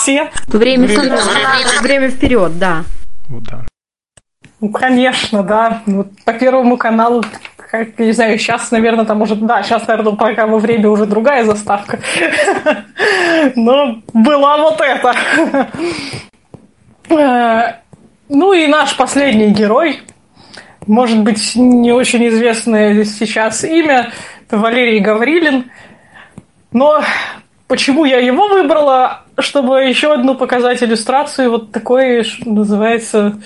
Все? 0.00 0.30
Время, 0.48 0.86
время, 0.86 1.18
время 1.82 2.10
вперед, 2.10 2.58
да. 2.58 2.84
Да. 3.28 3.64
Ну, 4.60 4.68
конечно, 4.70 5.42
да. 5.42 5.82
Вот 5.86 6.08
по 6.24 6.32
Первому 6.32 6.76
каналу, 6.76 7.24
как, 7.56 7.88
я 7.98 8.06
не 8.06 8.12
знаю, 8.12 8.38
сейчас, 8.38 8.70
наверное, 8.70 9.04
там 9.04 9.18
может, 9.18 9.44
да, 9.44 9.62
сейчас, 9.62 9.86
наверное, 9.86 10.14
пока 10.14 10.46
во 10.46 10.58
время 10.58 10.90
уже 10.90 11.06
другая 11.06 11.44
заставка. 11.44 12.00
Но 13.56 14.02
была 14.12 14.58
вот 14.58 14.80
эта. 14.80 15.14
Ну 18.28 18.52
и 18.52 18.66
наш 18.68 18.96
последний 18.96 19.48
герой, 19.48 20.00
может 20.86 21.22
быть, 21.22 21.56
не 21.56 21.92
очень 21.92 22.28
известное 22.28 23.04
сейчас 23.04 23.64
имя, 23.64 24.12
это 24.46 24.58
Валерий 24.58 25.00
Гаврилин. 25.00 25.70
Но 26.72 27.02
почему 27.66 28.04
я 28.04 28.18
его 28.18 28.48
выбрала? 28.48 29.24
Чтобы 29.40 29.84
еще 29.84 30.12
одну 30.12 30.34
показать 30.34 30.82
иллюстрацию 30.82 31.50
вот 31.50 31.72
такой, 31.72 32.24
называется, 32.44 33.40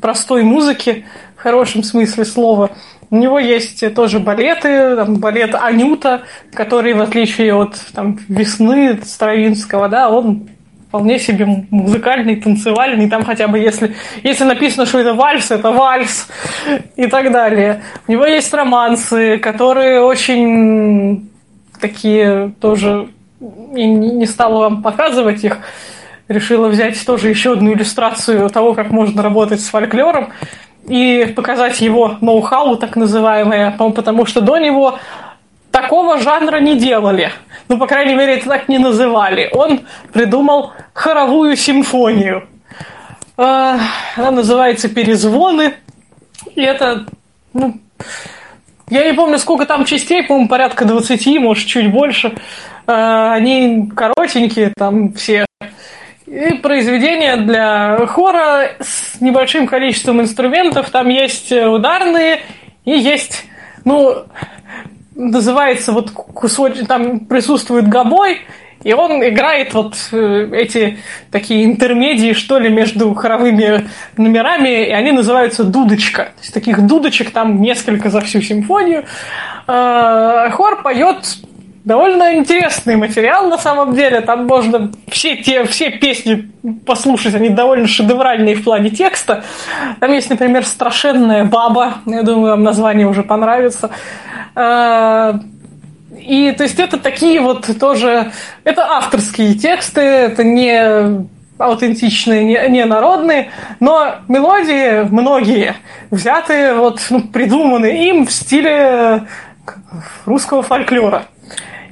простой 0.00 0.42
музыки 0.42 1.04
в 1.36 1.42
хорошем 1.42 1.82
смысле 1.82 2.24
слова. 2.24 2.70
У 3.10 3.16
него 3.16 3.38
есть 3.38 3.94
тоже 3.94 4.20
балеты, 4.20 4.96
там, 4.96 5.16
балет 5.16 5.54
Анюта, 5.54 6.22
который, 6.54 6.94
в 6.94 7.02
отличие 7.02 7.54
от 7.54 7.76
там, 7.94 8.18
весны 8.28 8.98
Стравинского, 9.02 9.88
да, 9.88 10.08
он 10.08 10.48
вполне 10.88 11.18
себе 11.18 11.46
музыкальный, 11.70 12.36
танцевальный, 12.36 13.08
там 13.08 13.24
хотя 13.24 13.48
бы 13.48 13.58
если, 13.58 13.94
если 14.22 14.44
написано, 14.44 14.84
что 14.84 14.98
это 14.98 15.14
вальс, 15.14 15.50
это 15.50 15.70
вальс 15.70 16.28
и 16.96 17.06
так 17.06 17.32
далее. 17.32 17.82
У 18.06 18.12
него 18.12 18.26
есть 18.26 18.52
романсы, 18.52 19.38
которые 19.38 20.02
очень 20.02 21.30
такие 21.80 22.52
тоже, 22.60 23.08
я 23.72 23.86
не 23.86 24.26
стала 24.26 24.60
вам 24.60 24.82
показывать 24.82 25.44
их, 25.44 25.58
решила 26.28 26.68
взять 26.68 27.04
тоже 27.04 27.28
еще 27.28 27.52
одну 27.52 27.72
иллюстрацию 27.72 28.48
того, 28.50 28.74
как 28.74 28.90
можно 28.90 29.22
работать 29.22 29.60
с 29.60 29.68
фольклором 29.68 30.32
и 30.88 31.32
показать 31.36 31.80
его 31.80 32.16
ноу-хау, 32.20 32.76
так 32.76 32.96
называемое, 32.96 33.76
потому 33.76 34.26
что 34.26 34.40
до 34.40 34.58
него 34.58 34.98
такого 35.70 36.18
жанра 36.18 36.60
не 36.60 36.76
делали. 36.76 37.32
Ну, 37.68 37.78
по 37.78 37.86
крайней 37.86 38.14
мере, 38.14 38.34
это 38.34 38.48
так 38.48 38.68
не 38.68 38.78
называли. 38.78 39.48
Он 39.52 39.80
придумал 40.12 40.72
хоровую 40.92 41.56
симфонию. 41.56 42.48
А, 43.36 43.78
она 44.16 44.30
называется 44.30 44.88
«Перезвоны». 44.88 45.74
И 46.54 46.60
это, 46.60 47.06
ну, 47.54 47.78
я 48.92 49.04
не 49.04 49.14
помню, 49.14 49.38
сколько 49.38 49.64
там 49.64 49.84
частей, 49.84 50.22
по-моему, 50.22 50.48
порядка 50.48 50.84
20, 50.84 51.40
может, 51.40 51.66
чуть 51.66 51.90
больше. 51.90 52.34
А, 52.86 53.32
они 53.34 53.90
коротенькие, 53.94 54.72
там 54.76 55.14
все 55.14 55.46
и 56.26 56.54
произведение 56.54 57.36
для 57.36 58.06
хора 58.06 58.70
с 58.80 59.20
небольшим 59.20 59.66
количеством 59.66 60.20
инструментов. 60.20 60.88
Там 60.90 61.08
есть 61.08 61.52
ударные 61.52 62.40
и 62.84 62.92
есть, 62.92 63.44
ну, 63.84 64.24
называется 65.14 65.92
вот 65.92 66.10
кусочек, 66.10 66.86
там 66.86 67.20
присутствует 67.20 67.88
гобой, 67.88 68.40
и 68.84 68.92
он 68.92 69.22
играет 69.26 69.74
вот 69.74 69.94
э, 70.12 70.48
эти 70.52 70.98
такие 71.30 71.64
интермедии, 71.64 72.32
что 72.32 72.58
ли, 72.58 72.68
между 72.68 73.14
хоровыми 73.14 73.88
номерами, 74.16 74.86
и 74.86 74.90
они 74.90 75.12
называются 75.12 75.64
дудочка. 75.64 76.24
То 76.24 76.40
есть 76.40 76.54
таких 76.54 76.86
дудочек 76.86 77.30
там 77.30 77.60
несколько 77.60 78.10
за 78.10 78.20
всю 78.20 78.40
симфонию. 78.40 79.04
А, 79.66 80.50
хор 80.50 80.82
поет 80.82 81.38
довольно 81.84 82.36
интересный 82.36 82.96
материал 82.96 83.48
на 83.48 83.58
самом 83.58 83.94
деле. 83.94 84.20
Там 84.20 84.46
можно 84.46 84.92
все, 85.08 85.36
те, 85.36 85.64
все 85.64 85.90
песни 85.90 86.50
послушать, 86.86 87.34
они 87.34 87.48
довольно 87.48 87.86
шедевральные 87.86 88.56
в 88.56 88.64
плане 88.64 88.90
текста. 88.90 89.44
Там 90.00 90.12
есть, 90.12 90.30
например, 90.30 90.64
«Страшенная 90.64 91.44
баба», 91.44 91.94
я 92.06 92.22
думаю, 92.22 92.52
вам 92.52 92.62
название 92.62 93.06
уже 93.06 93.22
понравится. 93.22 93.90
И 96.22 96.52
то 96.52 96.62
есть 96.62 96.78
это 96.78 96.98
такие 96.98 97.40
вот 97.40 97.68
тоже, 97.78 98.32
это 98.64 98.82
авторские 98.84 99.54
тексты, 99.54 100.00
это 100.00 100.44
не 100.44 101.26
аутентичные, 101.58 102.44
не, 102.44 102.68
не 102.70 102.84
народные, 102.84 103.50
но 103.80 104.16
мелодии 104.28 105.02
многие 105.08 105.76
взяты, 106.10 106.74
вот, 106.74 107.00
ну, 107.10 107.22
придуманы 107.22 108.08
им 108.08 108.26
в 108.26 108.32
стиле 108.32 109.26
русского 110.24 110.62
фольклора. 110.62 111.26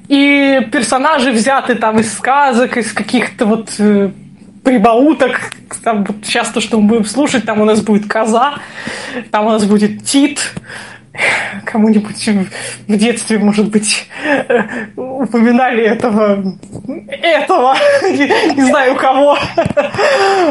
И 0.08 0.68
персонажи 0.72 1.30
взяты 1.30 1.76
там 1.76 2.00
из 2.00 2.12
сказок, 2.12 2.76
из 2.76 2.92
каких-то 2.92 3.46
вот 3.46 3.70
э, 3.78 4.10
прибауток. 4.64 5.52
Там, 5.84 6.04
вот 6.04 6.16
сейчас 6.24 6.48
то, 6.48 6.60
что 6.60 6.80
мы 6.80 6.88
будем 6.88 7.04
слушать, 7.04 7.44
там 7.44 7.60
у 7.60 7.64
нас 7.64 7.80
будет 7.80 8.08
коза, 8.08 8.54
там 9.30 9.46
у 9.46 9.50
нас 9.50 9.64
будет 9.64 10.04
тит. 10.04 10.52
Кому-нибудь 11.64 12.28
в 12.86 12.96
детстве, 12.96 13.38
может 13.38 13.70
быть, 13.70 14.08
э, 14.24 14.62
упоминали 14.96 15.84
этого, 15.84 16.56
этого, 17.08 17.74
не, 18.02 18.62
знаю 18.62 18.94
кого. 18.96 19.36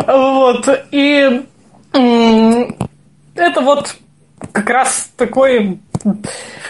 Вот. 0.06 0.86
И 0.92 1.46
это 3.36 3.62
вот 3.62 3.96
как 4.52 4.70
раз 4.70 5.10
такой 5.16 5.80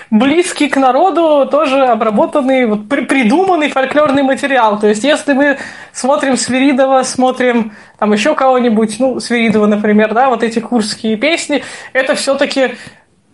близкий 0.10 0.70
к 0.70 0.78
народу, 0.78 1.48
тоже 1.49 1.86
обработанный, 1.86 2.66
вот, 2.66 2.90
при, 2.90 3.02
придуманный 3.02 3.70
фольклорный 3.70 4.24
материал. 4.24 4.80
То 4.80 4.88
есть, 4.88 5.03
если 5.03 5.34
мы 5.34 5.57
смотрим 5.94 6.36
Свиридова, 6.36 7.03
смотрим 7.03 7.74
там 7.99 8.14
еще 8.14 8.34
кого-нибудь, 8.34 8.99
ну, 8.99 9.20
Свиридова, 9.20 9.68
например, 9.68 10.14
да, 10.14 10.30
вот 10.30 10.44
эти 10.44 10.60
курские 10.60 11.16
песни, 11.18 11.64
это 11.94 12.16
все-таки 12.16 12.76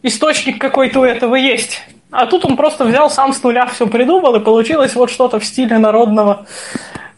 источник 0.06 0.60
какой-то 0.60 1.02
у 1.02 1.04
этого 1.04 1.36
есть. 1.36 1.82
А 2.12 2.28
тут 2.28 2.46
он 2.46 2.56
просто 2.56 2.86
взял 2.86 3.10
сам 3.10 3.34
с 3.34 3.44
нуля 3.44 3.66
все 3.66 3.88
придумал, 3.88 4.36
и 4.36 4.40
получилось 4.40 4.96
вот 4.96 5.12
что-то 5.12 5.40
в 5.40 5.46
стиле 5.46 5.78
народного 5.78 6.46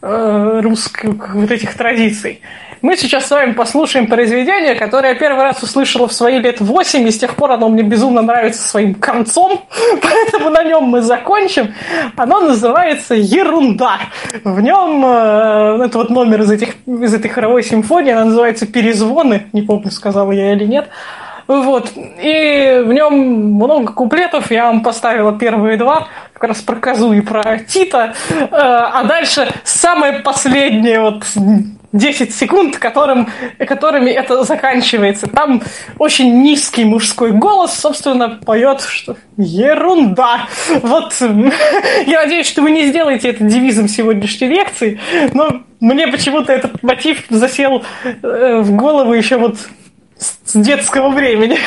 э, 0.02 0.60
русских 0.62 1.34
вот 1.34 1.50
этих 1.50 1.74
традиций. 1.74 2.40
Мы 2.80 2.96
сейчас 2.96 3.26
с 3.26 3.30
вами 3.30 3.52
послушаем 3.52 4.06
произведение, 4.06 4.76
которое 4.76 5.14
я 5.14 5.18
первый 5.18 5.42
раз 5.42 5.62
услышала 5.62 6.06
в 6.06 6.12
свои 6.12 6.38
лет 6.38 6.60
8, 6.60 7.08
и 7.08 7.10
с 7.10 7.18
тех 7.18 7.34
пор 7.34 7.52
оно 7.52 7.68
мне 7.68 7.82
безумно 7.82 8.22
нравится 8.22 8.66
своим 8.66 8.94
концом, 8.94 9.64
поэтому 10.02 10.50
на 10.50 10.62
нем 10.62 10.84
мы 10.84 11.02
закончим. 11.02 11.74
Оно 12.16 12.40
называется 12.40 13.14
«Ерунда». 13.14 13.98
В 14.44 14.60
нем, 14.60 15.04
э, 15.04 15.84
это 15.86 15.98
вот 15.98 16.10
номер 16.10 16.42
из, 16.42 16.50
этих, 16.52 16.74
из 16.86 17.14
этой 17.14 17.28
хоровой 17.28 17.64
симфонии, 17.64 18.12
она 18.12 18.26
называется 18.26 18.66
«Перезвоны», 18.66 19.46
не 19.52 19.62
помню, 19.62 19.90
сказала 19.90 20.30
я 20.30 20.52
или 20.52 20.64
нет. 20.64 20.88
Вот. 21.48 21.92
И 21.96 22.82
в 22.84 22.92
нем 22.92 23.54
много 23.54 23.92
куплетов. 23.92 24.50
Я 24.50 24.66
вам 24.66 24.82
поставила 24.82 25.36
первые 25.36 25.78
два, 25.78 26.08
как 26.34 26.50
раз 26.50 26.60
про 26.60 26.76
козу 26.76 27.12
и 27.12 27.22
про 27.22 27.58
Тита. 27.58 28.14
Э, 28.30 28.46
а 28.50 29.04
дальше 29.04 29.48
самое 29.64 30.20
последнее, 30.20 31.00
вот 31.00 31.24
10 31.92 32.34
секунд, 32.34 32.76
которым, 32.76 33.28
которыми 33.58 34.10
это 34.10 34.44
заканчивается. 34.44 35.26
Там 35.26 35.62
очень 35.98 36.42
низкий 36.42 36.84
мужской 36.84 37.32
голос, 37.32 37.72
собственно, 37.72 38.38
поет, 38.44 38.82
что 38.82 39.16
ерунда. 39.36 40.48
Вот 40.82 41.14
я 42.06 42.22
надеюсь, 42.22 42.46
что 42.46 42.62
вы 42.62 42.72
не 42.72 42.88
сделаете 42.88 43.30
это 43.30 43.44
девизом 43.44 43.88
сегодняшней 43.88 44.48
лекции, 44.48 45.00
но 45.32 45.62
мне 45.80 46.08
почему-то 46.08 46.52
этот 46.52 46.82
мотив 46.82 47.24
засел 47.30 47.84
э, 48.04 48.60
в 48.60 48.76
голову 48.76 49.14
еще 49.14 49.38
вот 49.38 49.56
с 50.18 50.54
детского 50.54 51.10
времени. 51.10 51.58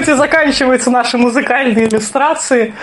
Ноте 0.00 0.16
заканчиваются 0.16 0.90
наши 0.90 1.18
музыкальные 1.18 1.88
иллюстрации. 1.88 2.74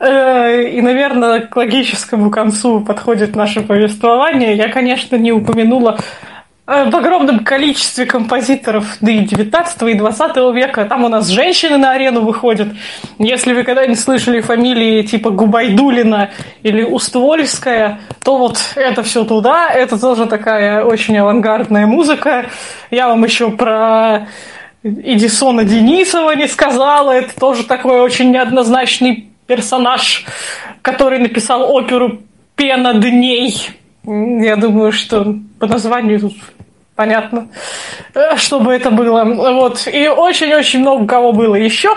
Э, 0.00 0.68
и, 0.68 0.80
наверное, 0.80 1.40
к 1.40 1.56
логическому 1.56 2.30
концу 2.30 2.80
подходит 2.80 3.36
наше 3.36 3.60
повествование. 3.60 4.56
Я, 4.56 4.68
конечно, 4.68 5.16
не 5.16 5.32
упомянула 5.32 5.98
Э, 6.64 6.88
в 6.88 6.94
огромном 6.94 7.40
количестве 7.40 8.06
композиторов 8.06 8.96
да 9.00 9.10
и 9.10 9.20
19 9.20 9.82
и 9.82 9.94
20 9.94 10.36
века. 10.54 10.84
Там 10.84 11.04
у 11.04 11.08
нас 11.08 11.28
женщины 11.28 11.76
на 11.76 11.90
арену 11.90 12.22
выходят. 12.22 12.68
Если 13.18 13.52
вы 13.52 13.64
когда-нибудь 13.64 13.98
слышали 13.98 14.40
фамилии 14.40 15.02
типа 15.02 15.30
Губайдулина 15.30 16.30
или 16.62 16.84
Уствольская, 16.84 18.00
то 18.24 18.38
вот 18.38 18.58
это 18.76 19.02
все 19.02 19.24
туда. 19.24 19.68
Это 19.70 20.00
тоже 20.00 20.26
такая 20.26 20.84
очень 20.84 21.18
авангардная 21.18 21.86
музыка. 21.86 22.46
Я 22.92 23.08
вам 23.08 23.24
еще 23.24 23.50
про 23.50 24.28
Эдисона 24.82 25.64
Денисова 25.64 26.34
не 26.34 26.48
сказала. 26.48 27.12
Это 27.12 27.38
тоже 27.38 27.64
такой 27.64 28.00
очень 28.00 28.30
неоднозначный 28.30 29.28
персонаж, 29.46 30.24
который 30.82 31.18
написал 31.18 31.72
оперу 31.72 32.20
«Пена 32.56 32.94
дней». 32.94 33.70
Я 34.04 34.56
думаю, 34.56 34.90
что 34.90 35.36
по 35.60 35.66
названию 35.66 36.20
тут 36.20 36.34
понятно, 36.96 37.48
чтобы 38.36 38.72
это 38.72 38.90
было. 38.90 39.24
Вот. 39.24 39.86
И 39.92 40.08
очень-очень 40.08 40.80
много 40.80 41.06
кого 41.06 41.32
было 41.32 41.54
еще. 41.54 41.96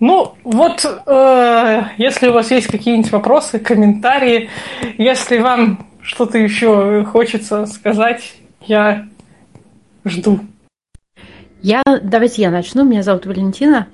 Ну, 0.00 0.34
вот, 0.44 0.84
э, 1.06 1.82
если 1.98 2.28
у 2.28 2.32
вас 2.32 2.50
есть 2.50 2.68
какие-нибудь 2.68 3.12
вопросы, 3.12 3.58
комментарии, 3.58 4.48
если 4.96 5.38
вам 5.38 5.86
что-то 6.02 6.38
еще 6.38 7.04
хочется 7.04 7.66
сказать, 7.66 8.32
я 8.62 9.06
жду. 10.06 10.40
Я, 11.62 11.82
давайте 12.02 12.42
я 12.42 12.50
начну. 12.50 12.84
Меня 12.84 13.02
зовут 13.02 13.26
Валентина. 13.26 13.86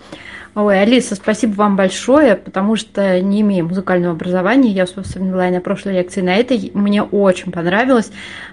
Ой, 0.58 0.80
Алиса, 0.80 1.16
спасибо 1.16 1.52
вам 1.56 1.76
большое, 1.76 2.34
потому 2.34 2.76
что 2.76 3.20
не 3.20 3.42
имея 3.42 3.62
музыкального 3.62 4.14
образования, 4.14 4.70
я, 4.70 4.86
собственно, 4.86 5.30
была 5.30 5.50
на 5.50 5.60
прошлой 5.60 5.92
лекции 5.92 6.22
на 6.22 6.34
этой, 6.34 6.70
мне 6.72 7.02
очень 7.02 7.52
понравилось. 7.52 8.10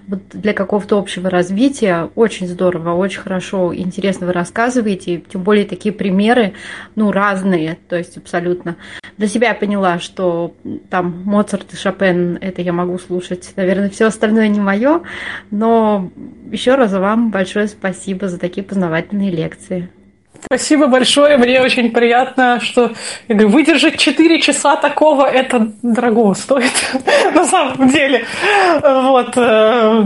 Вот 0.07 0.19
для 0.33 0.51
какого-то 0.51 0.99
общего 0.99 1.29
развития 1.29 2.09
очень 2.15 2.45
здорово, 2.45 2.93
очень 2.93 3.21
хорошо, 3.21 3.73
интересно 3.73 4.27
вы 4.27 4.33
рассказываете, 4.33 5.23
тем 5.31 5.43
более 5.43 5.63
такие 5.63 5.95
примеры, 5.95 6.55
ну, 6.95 7.09
разные, 7.09 7.77
то 7.87 7.95
есть 7.95 8.17
абсолютно. 8.17 8.75
Для 9.17 9.29
себя 9.29 9.47
я 9.47 9.55
поняла, 9.55 9.99
что 9.99 10.57
там 10.89 11.23
Моцарт 11.23 11.73
и 11.73 11.77
Шопен, 11.77 12.37
это 12.41 12.61
я 12.61 12.73
могу 12.73 12.99
слушать, 12.99 13.53
наверное, 13.55 13.89
все 13.89 14.07
остальное 14.07 14.49
не 14.49 14.59
мое, 14.59 15.03
но 15.51 16.11
еще 16.51 16.75
раз 16.75 16.91
вам 16.91 17.31
большое 17.31 17.69
спасибо 17.69 18.27
за 18.27 18.39
такие 18.39 18.65
познавательные 18.65 19.31
лекции. 19.31 19.89
Спасибо 20.45 20.87
большое, 20.87 21.37
мне 21.37 21.61
очень 21.61 21.91
приятно, 21.91 22.59
что 22.59 22.91
я 23.27 23.35
говорю, 23.35 23.49
выдержать 23.49 23.97
4 23.97 24.39
часа 24.41 24.75
такого, 24.75 25.25
это 25.25 25.71
дорого 25.81 26.33
стоит, 26.33 26.71
на 27.35 27.45
самом 27.45 27.89
деле. 27.89 28.25
Вот. 28.81 29.37
Э, 29.37 30.03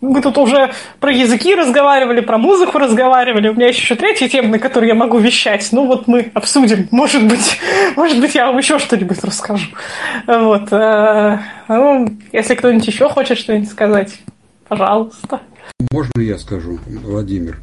мы 0.00 0.22
тут 0.22 0.38
уже 0.38 0.72
про 1.00 1.12
языки 1.12 1.54
разговаривали, 1.54 2.20
про 2.20 2.38
музыку 2.38 2.78
разговаривали. 2.78 3.48
У 3.48 3.54
меня 3.54 3.66
есть 3.66 3.80
еще 3.80 3.96
третья 3.96 4.28
тема, 4.28 4.50
на 4.50 4.58
которой 4.58 4.86
я 4.86 4.94
могу 4.94 5.18
вещать. 5.18 5.68
Ну 5.72 5.86
вот 5.86 6.06
мы 6.06 6.30
обсудим. 6.34 6.88
Может 6.90 7.26
быть, 7.26 7.58
может 7.96 8.20
быть, 8.20 8.34
я 8.34 8.46
вам 8.46 8.58
еще 8.58 8.78
что-нибудь 8.78 9.22
расскажу. 9.24 9.68
Вот. 10.26 10.72
Э, 10.72 11.38
ну, 11.68 12.08
если 12.32 12.54
кто-нибудь 12.54 12.86
еще 12.86 13.08
хочет 13.08 13.38
что-нибудь 13.38 13.68
сказать, 13.68 14.18
пожалуйста. 14.68 15.40
Можно 15.90 16.20
я 16.20 16.38
скажу, 16.38 16.78
Владимир? 16.86 17.58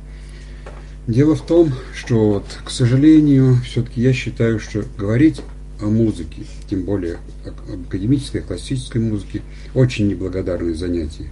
Дело 1.08 1.36
в 1.36 1.46
том, 1.46 1.72
что, 1.94 2.34
вот, 2.34 2.46
к 2.64 2.72
сожалению, 2.72 3.58
все-таки 3.64 4.02
я 4.02 4.12
считаю, 4.12 4.60
что 4.60 4.84
говорить 4.98 5.42
о 5.80 5.86
музыке, 5.86 6.44
тем 6.68 6.84
более 6.84 7.18
об 7.46 7.86
академической, 7.88 8.42
классической 8.42 9.02
музыке, 9.02 9.42
очень 9.76 10.08
неблагодарное 10.08 10.74
занятие. 10.74 11.28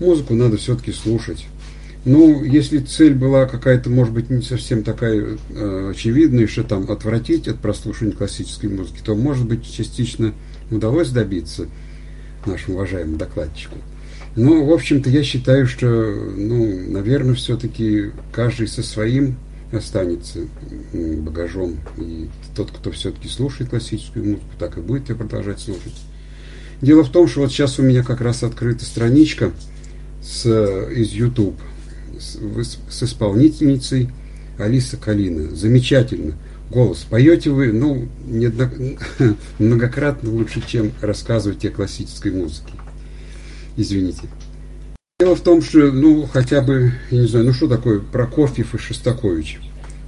Музыку 0.00 0.34
надо 0.34 0.56
все-таки 0.56 0.92
слушать. 0.92 1.46
Ну, 2.04 2.42
если 2.42 2.78
цель 2.78 3.14
была 3.14 3.46
какая-то, 3.46 3.90
может 3.90 4.12
быть, 4.12 4.30
не 4.30 4.42
совсем 4.42 4.82
такая 4.82 5.38
э, 5.50 5.90
очевидная, 5.90 6.48
что 6.48 6.64
там 6.64 6.90
отвратить 6.90 7.46
от 7.46 7.58
прослушивания 7.58 8.16
классической 8.16 8.70
музыки, 8.70 9.00
то, 9.04 9.14
может 9.14 9.46
быть, 9.46 9.70
частично 9.70 10.32
удалось 10.70 11.10
добиться 11.10 11.66
нашему 12.46 12.76
уважаемому 12.76 13.18
докладчику. 13.18 13.76
Ну, 14.36 14.64
в 14.64 14.72
общем-то, 14.72 15.10
я 15.10 15.22
считаю, 15.22 15.66
что, 15.66 15.86
ну, 15.86 16.90
наверное, 16.90 17.34
все-таки 17.34 18.12
каждый 18.32 18.68
со 18.68 18.82
своим 18.82 19.36
останется 19.72 20.40
багажом. 20.92 21.76
И 21.98 22.28
тот, 22.54 22.70
кто 22.70 22.90
все-таки 22.92 23.28
слушает 23.28 23.70
классическую 23.70 24.24
музыку, 24.24 24.48
так 24.58 24.78
и 24.78 24.80
будет 24.80 25.08
ее 25.08 25.16
продолжать 25.16 25.60
слушать. 25.60 25.94
Дело 26.80 27.04
в 27.04 27.10
том, 27.10 27.28
что 27.28 27.40
вот 27.40 27.52
сейчас 27.52 27.78
у 27.78 27.82
меня 27.82 28.02
как 28.02 28.20
раз 28.20 28.42
открыта 28.42 28.84
страничка 28.84 29.52
с, 30.22 30.46
из 30.46 31.10
YouTube 31.10 31.60
с, 32.18 32.38
с 32.88 33.02
исполнительницей 33.02 34.10
Алиса 34.58 34.96
Калина. 34.96 35.54
Замечательно. 35.54 36.34
Голос. 36.70 37.04
Поете 37.08 37.50
вы, 37.50 37.72
ну, 37.72 38.08
неодно... 38.26 38.70
многократно 39.58 40.30
лучше, 40.30 40.62
чем 40.66 40.92
рассказывать 41.00 41.64
о 41.64 41.70
классической 41.70 42.32
музыке. 42.32 42.72
Извините. 43.76 44.22
Дело 45.18 45.36
в 45.36 45.40
том, 45.40 45.60
что, 45.60 45.78
ну, 45.92 46.26
хотя 46.26 46.62
бы, 46.62 46.92
я 47.10 47.20
не 47.20 47.26
знаю, 47.26 47.46
ну 47.46 47.52
что 47.52 47.68
такое 47.68 48.00
Прокофьев 48.00 48.74
и 48.74 48.78
Шостакович? 48.78 49.60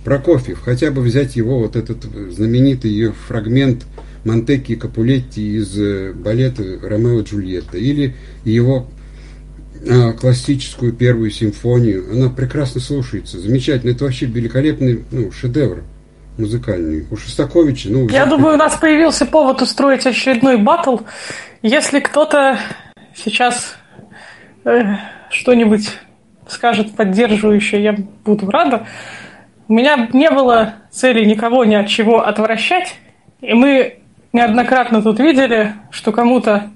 Прокофьев, 0.04 0.60
хотя 0.60 0.90
бы 0.90 1.02
взять 1.02 1.36
его 1.36 1.58
вот 1.60 1.76
этот 1.76 2.04
знаменитый 2.30 2.90
ее 2.90 3.12
фрагмент 3.12 3.86
Монтеки 4.24 4.72
и 4.72 4.76
Капулетти 4.76 5.56
из 5.56 5.78
э, 5.78 6.12
балета 6.12 6.62
Ромео 6.82 7.20
и 7.20 7.24
Джульетта, 7.24 7.76
или 7.76 8.14
его 8.44 8.88
а, 9.88 10.12
классическую 10.12 10.92
первую 10.92 11.30
симфонию, 11.30 12.06
она 12.12 12.28
прекрасно 12.28 12.80
слушается, 12.80 13.40
замечательно, 13.40 13.90
это 13.90 14.04
вообще 14.04 14.26
великолепный 14.26 15.04
ну, 15.10 15.32
шедевр 15.32 15.82
музыкальный. 16.38 17.06
У 17.10 17.16
Шостаковича, 17.16 17.90
ну... 17.90 18.08
Я 18.08 18.26
думаю, 18.30 18.54
у 18.54 18.58
нас 18.58 18.76
появился 18.76 19.26
повод 19.26 19.60
устроить 19.60 20.06
очередной 20.06 20.56
батл. 20.56 20.98
Если 21.62 22.00
кто-то 22.00 22.58
сейчас 23.14 23.76
э, 24.64 24.96
что-нибудь 25.30 25.98
скажет 26.46 26.94
поддерживающее, 26.94 27.82
я 27.82 27.96
буду 28.24 28.50
рада. 28.50 28.86
У 29.68 29.74
меня 29.74 30.08
не 30.12 30.30
было 30.30 30.74
цели 30.90 31.24
никого 31.24 31.64
ни 31.64 31.74
от 31.74 31.88
чего 31.88 32.26
отвращать, 32.26 32.96
и 33.40 33.54
мы 33.54 33.98
неоднократно 34.32 35.02
тут 35.02 35.18
видели, 35.18 35.74
что 35.90 36.12
кому-то, 36.12 36.70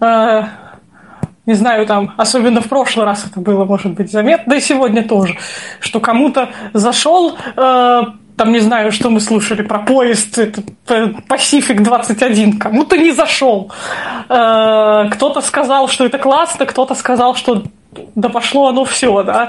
э, 0.00 0.42
не 1.46 1.54
знаю, 1.54 1.86
там, 1.86 2.14
особенно 2.16 2.60
в 2.60 2.68
прошлый 2.68 3.06
раз 3.06 3.26
это 3.26 3.40
было, 3.40 3.64
может 3.64 3.94
быть, 3.94 4.10
заметно, 4.10 4.52
да 4.52 4.56
и 4.56 4.60
сегодня 4.60 5.06
тоже, 5.06 5.36
что 5.80 6.00
кому-то 6.00 6.50
зашел 6.72 7.36
э, 7.56 8.02
там, 8.40 8.52
не 8.52 8.60
знаю, 8.60 8.90
что 8.90 9.10
мы 9.10 9.20
слушали 9.20 9.60
про 9.60 9.80
поезд, 9.80 10.38
это 10.38 10.62
Pacific 11.28 11.82
21, 11.82 12.58
кому-то 12.58 12.96
не 12.96 13.12
зашел. 13.12 13.70
Э, 14.30 15.10
кто-то 15.12 15.42
сказал, 15.42 15.88
что 15.88 16.06
это 16.06 16.16
классно, 16.16 16.64
кто-то 16.64 16.94
сказал, 16.94 17.34
что 17.34 17.64
да 18.14 18.30
пошло 18.30 18.68
оно 18.68 18.86
все, 18.86 19.22
да. 19.24 19.46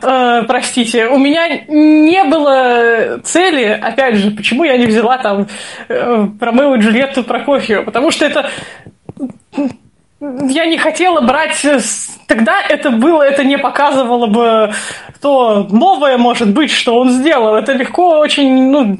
Э, 0.00 0.44
простите, 0.48 1.08
у 1.08 1.18
меня 1.18 1.46
не 1.68 2.24
было 2.24 3.20
цели, 3.22 3.64
опять 3.66 4.14
же, 4.14 4.30
почему 4.30 4.64
я 4.64 4.78
не 4.78 4.86
взяла 4.86 5.18
там 5.18 5.46
э, 5.90 6.26
Ромео 6.40 6.76
и 6.76 6.78
Джульетту 6.78 7.24
Прокофьева, 7.24 7.82
потому 7.82 8.10
что 8.10 8.24
это 8.24 8.48
я 10.48 10.66
не 10.66 10.78
хотела 10.78 11.20
брать... 11.20 11.66
Тогда 12.28 12.62
это 12.66 12.90
было, 12.90 13.22
это 13.22 13.44
не 13.44 13.58
показывало 13.58 14.26
бы 14.26 14.72
то 15.20 15.68
новое, 15.70 16.16
может 16.16 16.48
быть, 16.54 16.70
что 16.70 16.96
он 16.96 17.10
сделал. 17.10 17.56
Это 17.56 17.72
легко 17.72 18.20
очень, 18.20 18.70
ну, 18.70 18.96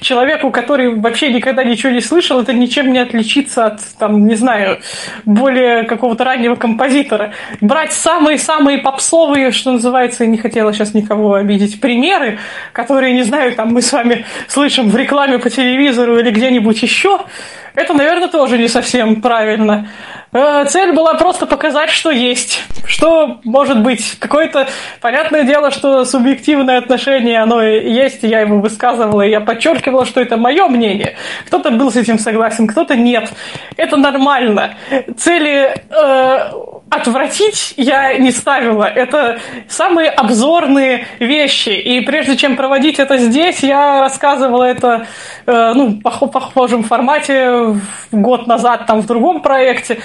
человеку, 0.00 0.50
который 0.50 0.98
вообще 0.98 1.32
никогда 1.32 1.62
ничего 1.62 1.92
не 1.92 2.00
слышал, 2.00 2.40
это 2.40 2.52
ничем 2.52 2.92
не 2.92 2.98
отличится 2.98 3.66
от, 3.66 3.80
там, 3.98 4.26
не 4.26 4.34
знаю, 4.34 4.80
более 5.24 5.84
какого-то 5.84 6.24
раннего 6.24 6.56
композитора. 6.56 7.34
Брать 7.60 7.92
самые-самые 7.92 8.78
попсовые, 8.78 9.52
что 9.52 9.72
называется, 9.72 10.24
я 10.24 10.30
не 10.30 10.38
хотела 10.38 10.72
сейчас 10.72 10.92
никого 10.92 11.34
обидеть, 11.34 11.80
примеры, 11.80 12.40
которые, 12.72 13.14
не 13.14 13.22
знаю, 13.22 13.54
там 13.54 13.72
мы 13.72 13.82
с 13.82 13.92
вами 13.92 14.24
слышим 14.48 14.90
в 14.90 14.96
рекламе 14.96 15.38
по 15.38 15.50
телевизору 15.50 16.18
или 16.18 16.32
где-нибудь 16.32 16.82
еще, 16.82 17.20
это, 17.74 17.94
наверное, 17.94 18.28
тоже 18.28 18.58
не 18.58 18.68
совсем 18.68 19.22
правильно. 19.22 19.88
Э, 20.32 20.64
цель 20.66 20.92
была 20.92 21.14
просто 21.14 21.46
показать, 21.46 21.90
что 21.90 22.10
есть. 22.10 22.62
Что 22.86 23.40
может 23.44 23.82
быть. 23.82 24.16
Какое-то, 24.18 24.66
понятное 25.00 25.44
дело, 25.44 25.70
что 25.70 26.04
субъективное 26.04 26.78
отношение, 26.78 27.40
оно 27.40 27.62
есть, 27.62 28.22
я 28.22 28.40
его 28.40 28.58
высказывала, 28.58 29.22
и 29.22 29.30
я 29.30 29.40
подчеркивала, 29.40 30.06
что 30.06 30.20
это 30.20 30.36
мое 30.36 30.66
мнение. 30.68 31.16
Кто-то 31.46 31.70
был 31.70 31.92
с 31.92 31.96
этим 31.96 32.18
согласен, 32.18 32.66
кто-то 32.66 32.96
нет. 32.96 33.30
Это 33.76 33.96
нормально. 33.96 34.74
Цели 35.18 35.74
э, 35.90 36.52
отвратить 36.92 37.74
я 37.76 38.18
не 38.18 38.30
ставила. 38.30 38.84
Это 38.84 39.38
самые 39.68 40.10
обзорные 40.10 41.06
вещи. 41.18 41.70
И 41.70 42.00
прежде 42.02 42.36
чем 42.36 42.56
проводить 42.56 42.98
это 42.98 43.16
здесь, 43.16 43.62
я 43.62 44.00
рассказывала 44.00 44.64
это 44.64 45.06
э, 45.46 45.72
ну, 45.74 46.00
по 46.00 46.10
похожем 46.26 46.82
формате 46.82 47.76
год 48.12 48.46
назад 48.46 48.86
там 48.86 49.00
в 49.00 49.06
другом 49.06 49.40
проекте. 49.40 49.98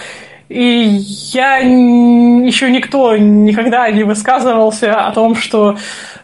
И 0.49 1.01
я 1.33 1.57
еще 1.57 2.71
никто 2.71 3.17
никогда 3.17 3.89
не 3.91 4.03
высказывался 4.03 5.07
о 5.07 5.11
том, 5.11 5.35
что 5.35 5.77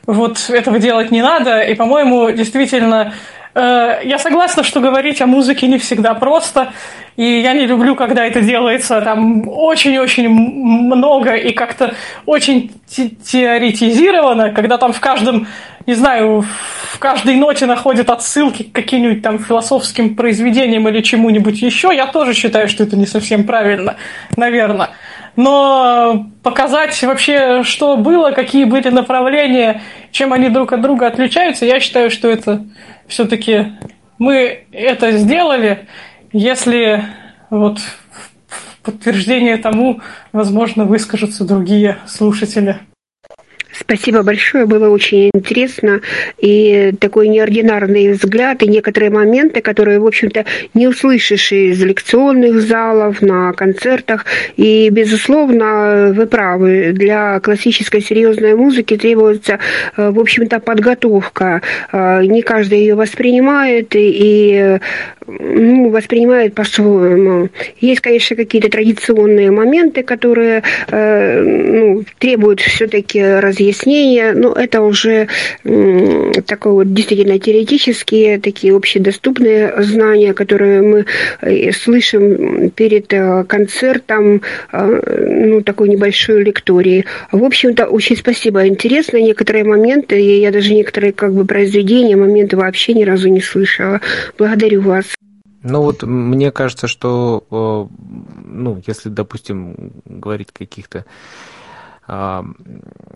вот 0.07 0.49
этого 0.49 0.80
делать 0.80 1.11
не 1.11 1.22
надо. 1.22 1.60
И, 1.60 1.76
по-моему, 1.76 2.31
действительно, 2.31 3.14
я 3.55 4.17
согласна, 4.19 4.63
что 4.63 4.80
говорить 4.80 5.21
о 5.21 5.27
музыке 5.27 5.67
не 5.67 5.77
всегда 5.77 6.13
просто. 6.13 6.73
И 7.15 7.23
я 7.41 7.53
не 7.53 7.67
люблю, 7.67 7.95
когда 7.95 8.25
это 8.25 8.41
делается 8.41 8.99
там 9.01 9.47
очень-очень 9.47 10.27
много 10.27 11.35
и 11.35 11.53
как-то 11.53 11.93
очень 12.25 12.71
теоретизировано, 12.88 14.51
когда 14.51 14.77
там 14.80 14.93
в 14.93 14.99
каждом, 14.99 15.47
не 15.85 15.93
знаю, 15.93 16.43
в 16.91 16.97
каждой 16.97 17.35
ноте 17.35 17.67
находят 17.67 18.09
отсылки 18.09 18.63
к 18.63 18.71
каким-нибудь 18.71 19.21
там 19.21 19.38
философским 19.38 20.15
произведениям 20.15 20.88
или 20.88 21.01
чему-нибудь 21.01 21.61
еще. 21.61 21.91
Я 21.93 22.07
тоже 22.07 22.34
считаю, 22.34 22.67
что 22.67 22.84
это 22.84 22.95
не 22.95 23.05
совсем 23.05 23.43
правильно, 23.43 23.97
наверное. 24.35 24.89
Но 25.35 26.27
показать 26.43 27.01
вообще, 27.03 27.63
что 27.63 27.97
было, 27.97 28.31
какие 28.31 28.65
были 28.65 28.89
направления, 28.89 29.81
чем 30.14 30.31
они 30.31 30.49
друг 30.49 30.72
от 30.72 30.81
друга 30.81 31.07
отличаются, 31.07 31.65
я 31.65 31.80
считаю, 31.80 32.10
что 32.11 32.30
это 32.30 32.64
все-таки 33.07 33.73
мы 34.19 34.65
это 34.72 35.18
сделали, 35.18 35.88
если 36.31 37.03
вот 37.49 37.80
в 37.80 38.77
подтверждение 38.84 39.57
тому, 39.57 40.02
возможно, 40.31 40.85
выскажутся 40.85 41.45
другие 41.45 41.98
слушатели. 42.06 42.80
Спасибо 43.77 44.21
большое, 44.23 44.65
было 44.65 44.89
очень 44.89 45.31
интересно. 45.33 46.01
И 46.37 46.93
такой 46.99 47.27
неординарный 47.27 48.11
взгляд, 48.11 48.61
и 48.61 48.67
некоторые 48.67 49.09
моменты, 49.09 49.61
которые, 49.61 49.99
в 49.99 50.05
общем-то, 50.05 50.45
не 50.73 50.87
услышишь 50.87 51.51
из 51.51 51.81
лекционных 51.81 52.61
залов, 52.61 53.21
на 53.21 53.53
концертах. 53.53 54.25
И, 54.57 54.89
безусловно, 54.89 56.13
вы 56.15 56.27
правы, 56.27 56.91
для 56.93 57.39
классической 57.39 58.01
серьезной 58.01 58.55
музыки 58.55 58.97
требуется, 58.97 59.59
э, 59.97 60.09
в 60.09 60.19
общем-то, 60.19 60.59
подготовка. 60.59 61.61
Э, 61.91 62.23
не 62.25 62.41
каждый 62.41 62.79
ее 62.79 62.95
воспринимает, 62.95 63.95
и 63.95 64.79
ну, 65.27 65.89
воспринимает 65.89 66.53
по-своему. 66.53 67.49
Есть, 67.79 68.01
конечно, 68.01 68.35
какие-то 68.35 68.69
традиционные 68.69 69.51
моменты, 69.51 70.03
которые 70.03 70.63
э, 70.87 71.41
ну, 71.41 72.03
требуют 72.19 72.61
все-таки 72.61 73.21
разъяснения, 73.21 74.33
но 74.33 74.53
это 74.53 74.81
уже 74.81 75.27
э, 75.63 76.31
такое 76.45 76.73
вот 76.73 76.93
действительно 76.93 77.39
теоретические, 77.39 78.39
такие 78.39 78.75
общедоступные 78.75 79.73
знания, 79.83 80.33
которые 80.33 80.81
мы 80.81 81.05
э, 81.41 81.71
слышим 81.71 82.69
перед 82.71 83.11
э, 83.13 83.43
концертом, 83.45 84.41
э, 84.71 85.45
ну, 85.45 85.61
такой 85.61 85.89
небольшой 85.89 86.43
лектории. 86.43 87.05
В 87.31 87.43
общем-то, 87.43 87.85
очень 87.85 88.17
спасибо. 88.17 88.67
Интересно 88.67 89.17
некоторые 89.17 89.63
моменты, 89.63 90.21
и 90.21 90.39
я 90.39 90.51
даже 90.51 90.73
некоторые 90.73 91.13
как 91.13 91.33
бы 91.33 91.45
произведения, 91.45 92.15
моменты 92.15 92.57
вообще 92.57 92.93
ни 92.93 93.03
разу 93.03 93.29
не 93.29 93.41
слышала. 93.41 94.01
Благодарю 94.37 94.81
вас. 94.81 95.05
Ну 95.64 95.81
вот 95.81 96.03
мне 96.03 96.52
кажется, 96.52 96.88
что, 96.88 97.45
ну, 97.49 98.81
если, 98.85 99.10
допустим, 99.10 99.94
говорить 100.06 100.52
каких-то 100.52 101.06
а, 102.06 102.45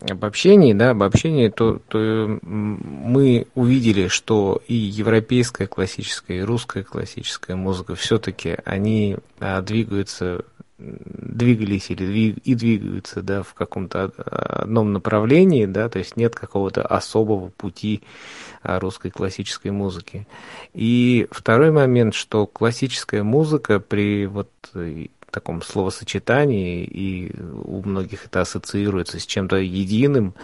обобщений, 0.08 0.72
да, 0.72 0.90
обобщений, 0.90 1.50
то, 1.50 1.78
то 1.88 2.38
мы 2.42 3.46
увидели, 3.54 4.08
что 4.08 4.62
и 4.66 4.74
европейская 4.74 5.66
классическая, 5.66 6.38
и 6.38 6.42
русская 6.42 6.84
классическая 6.84 7.54
музыка 7.54 7.94
все-таки 7.94 8.56
они 8.64 9.18
а, 9.40 9.60
двигаются 9.60 10.44
двигались 10.78 11.90
или 11.90 12.06
двиг, 12.06 12.38
и 12.38 12.54
двигаются 12.54 13.22
да, 13.22 13.42
в 13.42 13.54
каком-то 13.54 14.04
одном 14.04 14.92
направлении, 14.92 15.66
да, 15.66 15.88
то 15.88 15.98
есть 15.98 16.16
нет 16.16 16.34
какого-то 16.34 16.82
особого 16.82 17.48
пути 17.48 18.02
а, 18.62 18.78
русской 18.78 19.10
классической 19.10 19.72
музыки. 19.72 20.26
И 20.74 21.26
второй 21.30 21.72
момент, 21.72 22.14
что 22.14 22.46
классическая 22.46 23.22
музыка 23.22 23.80
при 23.80 24.26
вот 24.26 24.50
э, 24.74 25.06
таком 25.30 25.62
словосочетании, 25.62 26.84
и 26.84 27.32
у 27.64 27.82
многих 27.82 28.26
это 28.26 28.40
ассоциируется 28.40 29.20
с 29.20 29.26
чем-то 29.26 29.56
единым, 29.56 30.34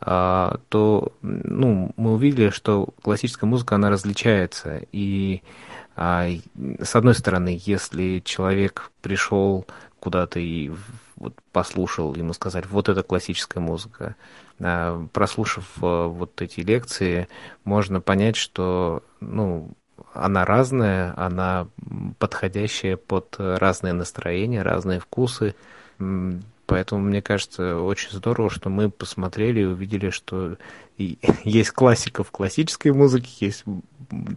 а, 0.00 0.58
то 0.68 1.12
ну, 1.22 1.92
мы 1.96 2.14
увидели, 2.14 2.50
что 2.50 2.88
классическая 3.02 3.46
музыка, 3.46 3.76
она 3.76 3.90
различается. 3.90 4.82
И 4.92 5.42
а, 5.42 5.66
с 5.96 6.94
одной 6.94 7.14
стороны, 7.14 7.58
если 7.64 8.20
человек 8.24 8.90
пришел 9.00 9.66
куда-то 9.98 10.38
и 10.38 10.70
вот 11.16 11.34
послушал, 11.52 12.14
ему 12.14 12.34
сказать, 12.34 12.66
вот 12.66 12.88
это 12.90 13.02
классическая 13.02 13.60
музыка, 13.60 14.14
а, 14.60 15.06
прослушав 15.12 15.64
а, 15.80 16.06
вот 16.06 16.42
эти 16.42 16.60
лекции, 16.60 17.28
можно 17.64 18.02
понять, 18.02 18.36
что 18.36 19.02
ну, 19.20 19.70
она 20.12 20.44
разная, 20.44 21.14
она 21.16 21.68
подходящая 22.18 22.98
под 22.98 23.36
разные 23.38 23.94
настроения, 23.94 24.62
разные 24.62 25.00
вкусы. 25.00 25.54
Поэтому, 26.66 27.00
мне 27.00 27.22
кажется, 27.22 27.80
очень 27.80 28.10
здорово, 28.10 28.50
что 28.50 28.68
мы 28.68 28.90
посмотрели 28.90 29.60
и 29.60 29.64
увидели, 29.64 30.10
что 30.10 30.56
есть 30.98 31.70
классика 31.70 32.24
в 32.24 32.30
классической 32.30 32.92
музыке, 32.92 33.46
есть 33.46 33.64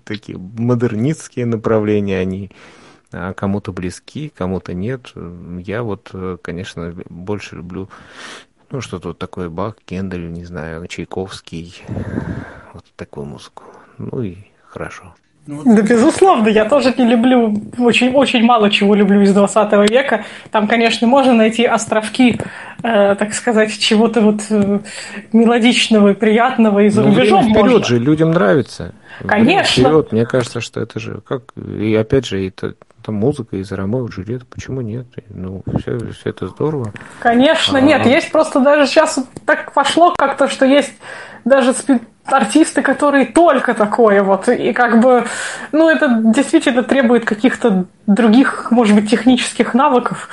такие 0.04 0.38
модернистские 0.38 1.46
направления, 1.46 2.20
они 2.20 2.52
а, 3.12 3.34
кому-то 3.34 3.72
близки, 3.72 4.30
кому-то 4.30 4.74
нет. 4.74 5.14
Я 5.60 5.84
вот, 5.84 6.14
конечно, 6.42 6.96
больше 7.10 7.56
люблю 7.56 7.90
ну, 8.72 8.82
что-то 8.82 9.10
вот 9.10 9.18
такое 9.18 9.50
Бах, 9.50 9.76
Кендель, 9.86 10.32
не 10.32 10.46
знаю, 10.46 10.86
Чайковский, 10.88 11.84
вот 12.74 12.86
такую 12.96 13.26
музыку. 13.26 13.64
Ну 13.98 14.22
и 14.22 14.38
хорошо. 14.68 15.16
Ну, 15.50 15.64
да, 15.66 15.82
безусловно, 15.82 16.48
я 16.48 16.66
тоже 16.66 16.94
не 16.96 17.06
люблю, 17.06 17.60
очень, 17.80 18.14
очень 18.14 18.44
мало 18.44 18.70
чего 18.70 18.94
люблю 18.94 19.22
из 19.22 19.34
20 19.34 19.90
века. 19.90 20.24
Там, 20.52 20.68
конечно, 20.68 21.08
можно 21.08 21.34
найти 21.34 21.66
островки, 21.66 22.40
э, 22.84 23.16
так 23.16 23.34
сказать, 23.34 23.76
чего-то 23.80 24.22
вот 24.22 24.42
э, 24.52 24.80
мелодичного 25.34 26.10
и 26.10 26.14
приятного 26.14 26.84
и 26.84 26.90
за 26.90 27.02
ну, 27.02 27.08
рубежом 27.10 27.46
вперед 27.46 27.64
можно. 27.64 27.84
же, 27.84 27.98
людям 27.98 28.30
нравится. 28.30 28.94
Конечно. 29.26 29.84
Вперед, 29.84 30.12
мне 30.12 30.28
кажется, 30.28 30.62
что 30.62 30.82
это 30.82 31.00
же 31.00 31.22
как 31.28 31.42
и 31.56 31.96
опять 31.96 32.28
же 32.28 32.48
это 32.48 32.76
там 33.10 33.16
музыка 33.16 33.58
из 33.58 33.72
Ромео 33.72 34.06
и 34.06 34.12
Джульетты, 34.12 34.46
почему 34.46 34.82
нет? 34.82 35.08
Ну, 35.30 35.64
все, 35.80 35.98
все 35.98 36.30
это 36.30 36.48
здорово. 36.48 36.94
Конечно, 37.20 37.80
а... 37.80 37.82
нет, 37.82 38.06
есть 38.06 38.32
просто 38.32 38.60
даже 38.60 38.86
сейчас 38.86 39.18
так 39.48 39.74
пошло 39.74 40.14
как-то, 40.16 40.48
что 40.48 40.66
есть 40.66 40.94
даже 41.44 41.74
артисты, 42.26 42.84
которые 42.84 43.26
только 43.26 43.74
такое 43.74 44.22
вот. 44.22 44.48
И 44.48 44.74
как 44.74 45.02
бы, 45.02 45.26
ну, 45.72 45.90
это 45.90 46.22
действительно 46.24 46.84
требует 46.84 47.26
каких-то 47.26 47.86
других, 48.06 48.70
может 48.70 48.96
быть, 48.96 49.10
технических 49.10 49.74
навыков. 49.74 50.30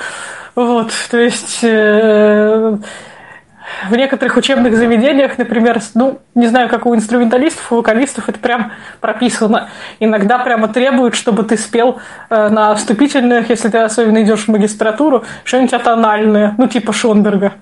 Вот, 0.55 0.91
то 1.09 1.17
есть... 1.17 1.59
Э, 1.63 2.77
в 3.89 3.95
некоторых 3.95 4.37
учебных 4.37 4.75
заведениях, 4.75 5.37
например, 5.37 5.81
ну, 5.93 6.19
не 6.35 6.47
знаю, 6.47 6.69
как 6.69 6.85
у 6.85 6.95
инструменталистов, 6.95 7.71
у 7.71 7.77
вокалистов 7.77 8.29
это 8.29 8.39
прям 8.39 8.71
прописано. 9.01 9.69
Иногда 9.99 10.39
прямо 10.39 10.67
требуют, 10.67 11.15
чтобы 11.15 11.43
ты 11.43 11.57
спел 11.57 11.99
э, 12.29 12.49
на 12.49 12.75
вступительных, 12.75 13.49
если 13.49 13.69
ты 13.69 13.79
особенно 13.79 14.23
идешь 14.23 14.45
в 14.45 14.47
магистратуру, 14.49 15.25
что-нибудь 15.43 15.73
атональное, 15.73 16.55
ну, 16.57 16.67
типа 16.67 16.93
Шонберга. 16.93 17.53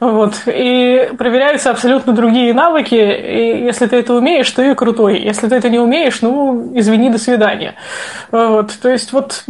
Вот. 0.00 0.34
И 0.46 1.10
проверяются 1.18 1.70
абсолютно 1.70 2.12
другие 2.12 2.54
навыки, 2.54 2.94
и 2.94 3.64
если 3.64 3.86
ты 3.86 3.96
это 3.96 4.14
умеешь, 4.14 4.52
и 4.58 4.74
крутой. 4.74 5.20
Если 5.20 5.48
ты 5.48 5.54
это 5.54 5.68
не 5.68 5.78
умеешь, 5.78 6.22
ну, 6.22 6.72
извини, 6.74 7.10
до 7.10 7.18
свидания. 7.18 7.74
Вот. 8.30 8.72
То 8.80 8.88
есть 8.88 9.12
вот 9.12 9.44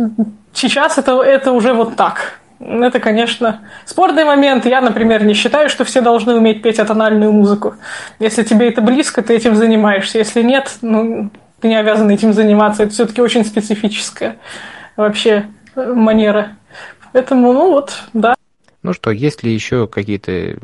сейчас 0.52 0.98
это, 0.98 1.22
это 1.22 1.52
уже 1.52 1.72
вот 1.72 1.96
так. 1.96 2.39
Это, 2.60 3.00
конечно, 3.00 3.62
спорный 3.86 4.24
момент. 4.24 4.66
Я, 4.66 4.82
например, 4.82 5.24
не 5.24 5.32
считаю, 5.32 5.70
что 5.70 5.84
все 5.84 6.02
должны 6.02 6.34
уметь 6.34 6.62
петь 6.62 6.78
атональную 6.78 7.32
музыку. 7.32 7.74
Если 8.18 8.42
тебе 8.42 8.68
это 8.68 8.82
близко, 8.82 9.22
ты 9.22 9.34
этим 9.34 9.56
занимаешься. 9.56 10.18
Если 10.18 10.42
нет, 10.42 10.76
ну, 10.82 11.30
ты 11.60 11.68
не 11.68 11.76
обязан 11.76 12.10
этим 12.10 12.34
заниматься. 12.34 12.82
Это 12.82 12.92
все-таки 12.92 13.22
очень 13.22 13.46
специфическая 13.46 14.36
вообще 14.96 15.46
э, 15.74 15.92
манера. 15.92 16.56
Поэтому, 17.12 17.52
ну 17.54 17.70
вот, 17.70 17.94
да. 18.12 18.34
Ну 18.82 18.92
что, 18.92 19.10
есть 19.10 19.42
ли 19.42 19.52
еще 19.52 19.86
какие-то 19.86 20.58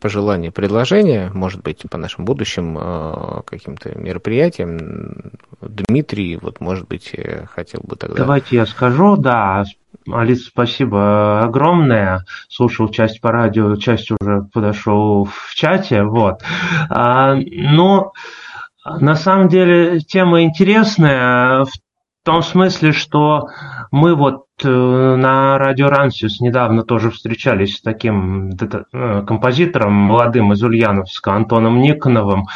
пожелания, 0.00 0.50
предложения, 0.50 1.30
может 1.32 1.62
быть, 1.62 1.82
по 1.90 1.98
нашим 1.98 2.24
будущим 2.24 2.76
э, 2.78 3.42
каким-то 3.44 3.98
мероприятиям? 3.98 5.32
Дмитрий, 5.60 6.36
вот, 6.36 6.60
может 6.60 6.88
быть, 6.88 7.10
э, 7.14 7.46
хотел 7.46 7.80
бы 7.82 7.96
тогда... 7.96 8.16
Давайте 8.16 8.56
я 8.56 8.66
скажу, 8.66 9.16
да, 9.16 9.64
Алиса, 10.10 10.48
спасибо 10.48 11.42
огромное. 11.42 12.24
Слушал 12.48 12.88
часть 12.88 13.20
по 13.20 13.32
радио, 13.32 13.76
часть 13.76 14.10
уже 14.10 14.46
подошел 14.52 15.24
в 15.24 15.54
чате. 15.54 16.02
Вот. 16.04 16.42
А, 16.90 17.34
но 17.34 18.12
на 18.84 19.14
самом 19.14 19.48
деле 19.48 20.00
тема 20.00 20.42
интересная 20.42 21.64
в 21.64 21.72
том 22.24 22.42
смысле, 22.42 22.92
что 22.92 23.48
мы 23.90 24.14
вот 24.14 24.44
э, 24.62 24.68
на 24.68 25.58
радио 25.58 25.88
Рансис 25.88 26.40
недавно 26.40 26.82
тоже 26.82 27.10
встречались 27.10 27.76
с 27.76 27.82
таким 27.82 28.50
э, 28.50 29.22
композитором 29.26 29.92
молодым 29.92 30.52
из 30.52 30.62
Ульяновска 30.62 31.34
Антоном 31.34 31.80
Никоновым. 31.80 32.46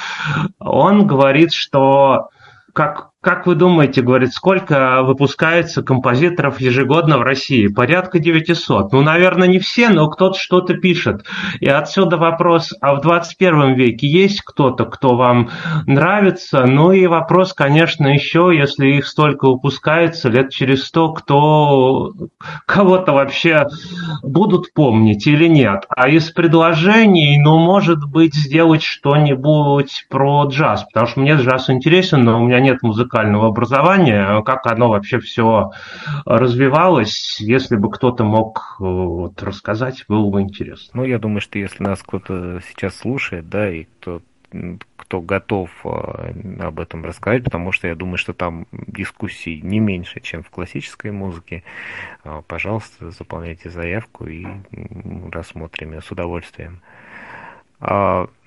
Он 0.58 1.06
говорит, 1.06 1.52
что 1.52 2.30
как 2.72 3.10
как 3.28 3.46
вы 3.46 3.56
думаете, 3.56 4.00
говорит, 4.00 4.32
сколько 4.32 5.02
выпускается 5.02 5.82
композиторов 5.82 6.62
ежегодно 6.62 7.18
в 7.18 7.20
России? 7.20 7.66
Порядка 7.66 8.20
900. 8.20 8.90
Ну, 8.94 9.02
наверное, 9.02 9.46
не 9.46 9.58
все, 9.58 9.90
но 9.90 10.08
кто-то 10.08 10.38
что-то 10.38 10.72
пишет. 10.72 11.26
И 11.60 11.68
отсюда 11.68 12.16
вопрос, 12.16 12.72
а 12.80 12.94
в 12.94 13.02
21 13.02 13.74
веке 13.74 14.06
есть 14.06 14.40
кто-то, 14.40 14.86
кто 14.86 15.14
вам 15.14 15.50
нравится? 15.84 16.64
Ну 16.64 16.92
и 16.92 17.06
вопрос, 17.06 17.52
конечно, 17.52 18.06
еще, 18.06 18.50
если 18.50 18.92
их 18.92 19.06
столько 19.06 19.50
выпускается, 19.50 20.30
лет 20.30 20.48
через 20.48 20.86
сто, 20.86 21.12
кто 21.12 22.14
кого-то 22.64 23.12
вообще 23.12 23.66
будут 24.22 24.72
помнить 24.72 25.26
или 25.26 25.48
нет? 25.48 25.84
А 25.94 26.08
из 26.08 26.30
предложений, 26.30 27.42
ну, 27.44 27.58
может 27.58 28.02
быть, 28.08 28.34
сделать 28.34 28.82
что-нибудь 28.82 30.06
про 30.08 30.46
джаз, 30.46 30.84
потому 30.84 31.06
что 31.06 31.20
мне 31.20 31.34
джаз 31.34 31.68
интересен, 31.68 32.24
но 32.24 32.40
у 32.40 32.46
меня 32.46 32.60
нет 32.60 32.82
музыки 32.82 33.17
музыкального 33.18 33.48
образования, 33.48 34.42
как 34.42 34.66
оно 34.66 34.88
вообще 34.88 35.18
все 35.18 35.72
развивалось, 36.24 37.40
если 37.40 37.76
бы 37.76 37.90
кто-то 37.90 38.24
мог 38.24 38.76
э, 38.80 38.84
вот, 38.84 39.42
рассказать, 39.42 40.04
было 40.08 40.30
бы 40.30 40.40
интересно. 40.40 41.00
Ну, 41.00 41.04
я 41.04 41.18
думаю, 41.18 41.40
что 41.40 41.58
если 41.58 41.82
нас 41.82 42.02
кто-то 42.02 42.60
сейчас 42.68 42.96
слушает, 42.96 43.48
да, 43.48 43.70
и 43.70 43.84
кто 43.84 44.20
кто 44.96 45.20
готов 45.20 45.70
э, 45.84 46.32
об 46.60 46.80
этом 46.80 47.04
рассказать, 47.04 47.44
потому 47.44 47.70
что 47.70 47.86
я 47.86 47.94
думаю, 47.94 48.16
что 48.16 48.32
там 48.32 48.66
дискуссий 48.72 49.60
не 49.60 49.78
меньше, 49.78 50.20
чем 50.20 50.42
в 50.42 50.48
классической 50.48 51.10
музыке. 51.10 51.64
Э, 52.24 52.40
пожалуйста, 52.46 53.10
заполняйте 53.10 53.68
заявку 53.68 54.26
и 54.26 54.46
рассмотрим 55.30 55.92
ее 55.92 56.00
с 56.00 56.10
удовольствием. 56.10 56.80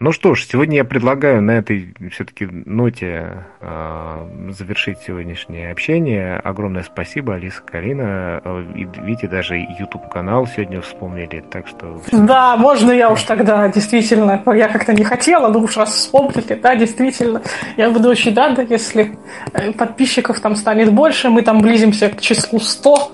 Ну 0.01 0.11
что 0.11 0.33
ж, 0.33 0.47
сегодня 0.51 0.77
я 0.77 0.83
предлагаю 0.83 1.43
на 1.43 1.51
этой 1.51 1.93
все-таки 2.11 2.47
ноте 2.47 3.45
а, 3.61 4.27
завершить 4.49 4.97
сегодняшнее 5.05 5.71
общение. 5.71 6.37
Огромное 6.37 6.81
спасибо, 6.81 7.35
Алиса 7.35 7.61
Карина. 7.61 8.41
И, 8.75 8.87
видите, 9.03 9.27
даже 9.27 9.57
YouTube 9.57 10.09
канал 10.09 10.47
сегодня 10.47 10.81
вспомнили, 10.81 11.43
так 11.51 11.67
что... 11.67 12.01
Да, 12.11 12.57
можно 12.57 12.91
я 12.91 13.11
уж 13.11 13.21
тогда, 13.21 13.69
действительно. 13.69 14.41
Я 14.47 14.69
как-то 14.69 14.93
не 14.93 15.03
хотела, 15.03 15.49
но 15.49 15.59
уж 15.59 15.77
раз 15.77 15.93
вспомнили, 15.93 16.55
да, 16.55 16.75
действительно. 16.75 17.43
Я 17.77 17.91
буду 17.91 18.09
очень 18.09 18.33
рада, 18.33 18.63
если 18.63 19.19
э, 19.53 19.71
подписчиков 19.71 20.39
там 20.39 20.55
станет 20.55 20.91
больше. 20.91 21.29
Мы 21.29 21.43
там 21.43 21.61
близимся 21.61 22.09
к 22.09 22.19
числу 22.19 22.59
100. 22.59 23.11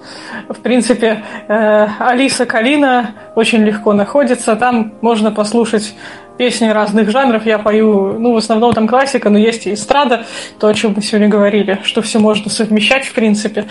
В 0.48 0.62
принципе, 0.62 1.22
э, 1.50 1.88
Алиса 2.00 2.46
Калина 2.46 3.16
очень 3.36 3.62
легко 3.66 3.92
находится. 3.92 4.56
Там 4.56 4.94
можно 5.02 5.34
послушать 5.34 5.94
песни 6.38 6.68
разных 6.68 7.10
жанров. 7.10 7.46
Я 7.46 7.58
пою, 7.60 8.18
ну, 8.20 8.34
в 8.34 8.38
основном 8.38 8.74
там 8.74 8.88
классика, 8.88 9.30
но 9.30 9.38
есть 9.38 9.68
и 9.68 9.74
эстрада, 9.74 10.26
то, 10.60 10.68
о 10.68 10.74
чем 10.74 10.94
мы 10.96 11.02
сегодня 11.02 11.28
говорили, 11.28 11.80
что 11.84 12.02
все 12.02 12.20
можно 12.20 12.50
совмещать, 12.50 13.06
в 13.06 13.14
принципе. 13.14 13.66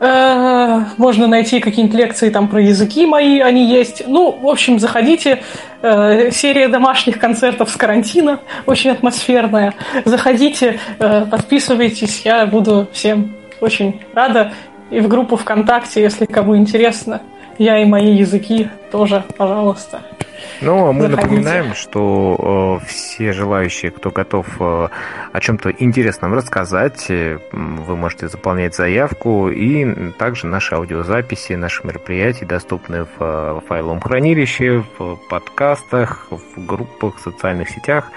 Э, 0.00 0.84
можно 0.96 1.26
найти 1.26 1.60
какие-нибудь 1.60 1.98
лекции 1.98 2.30
там 2.30 2.48
про 2.48 2.60
языки 2.60 3.06
мои, 3.06 3.40
они 3.40 3.66
есть. 3.66 4.02
Ну, 4.06 4.32
в 4.32 4.48
общем, 4.48 4.78
заходите. 4.78 5.42
Э, 5.82 6.30
серия 6.30 6.68
домашних 6.68 7.18
концертов 7.18 7.70
с 7.70 7.76
карантина, 7.76 8.38
очень 8.66 8.90
атмосферная. 8.90 9.74
Заходите, 10.04 10.78
э, 10.98 11.26
подписывайтесь, 11.28 12.22
я 12.24 12.46
буду 12.46 12.86
всем 12.92 13.34
очень 13.60 14.00
рада. 14.14 14.52
И 14.90 15.00
в 15.00 15.08
группу 15.08 15.36
ВКонтакте, 15.36 16.02
если 16.02 16.26
кому 16.26 16.56
интересно, 16.56 17.22
я 17.58 17.78
и 17.78 17.84
мои 17.84 18.14
языки 18.14 18.68
тоже, 18.90 19.24
пожалуйста. 19.36 20.02
Ну, 20.60 20.86
а 20.86 20.92
мы 20.92 21.08
напоминаем, 21.08 21.74
что 21.74 22.80
э, 22.82 22.86
все 22.86 23.32
желающие, 23.32 23.90
кто 23.90 24.10
готов 24.10 24.46
э, 24.60 24.88
о 25.32 25.40
чем-то 25.40 25.70
интересном 25.70 26.34
рассказать, 26.34 27.06
э, 27.10 27.38
вы 27.52 27.96
можете 27.96 28.28
заполнять 28.28 28.74
заявку, 28.74 29.50
и 29.50 30.12
также 30.12 30.46
наши 30.46 30.74
аудиозаписи, 30.74 31.54
наши 31.54 31.84
мероприятия 31.84 32.46
доступны 32.46 33.04
в 33.04 33.08
э, 33.18 33.60
файловом 33.66 34.00
хранилище, 34.00 34.84
в 34.98 35.16
подкастах, 35.28 36.28
в 36.30 36.64
группах, 36.64 37.16
в 37.16 37.20
социальных 37.20 37.68
сетях. 37.68 38.10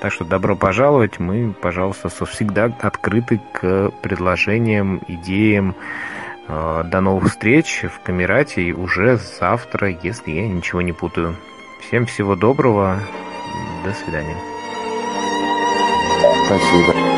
Так 0.00 0.12
что 0.12 0.24
добро 0.24 0.56
пожаловать, 0.56 1.18
мы, 1.18 1.52
пожалуйста, 1.52 2.08
всегда 2.08 2.72
открыты 2.80 3.40
к 3.52 3.90
предложениям, 4.00 5.02
идеям, 5.06 5.74
э, 6.48 6.82
до 6.84 7.00
новых 7.00 7.28
встреч 7.28 7.84
в 7.84 8.02
Камерате 8.02 8.72
уже 8.72 9.18
завтра, 9.18 9.90
если 10.02 10.30
я 10.30 10.48
ничего 10.48 10.80
не 10.80 10.92
путаю. 10.92 11.36
Всем 11.90 12.06
всего 12.06 12.36
доброго. 12.36 13.02
До 13.84 13.92
свидания. 13.92 14.36
Спасибо. 16.46 17.09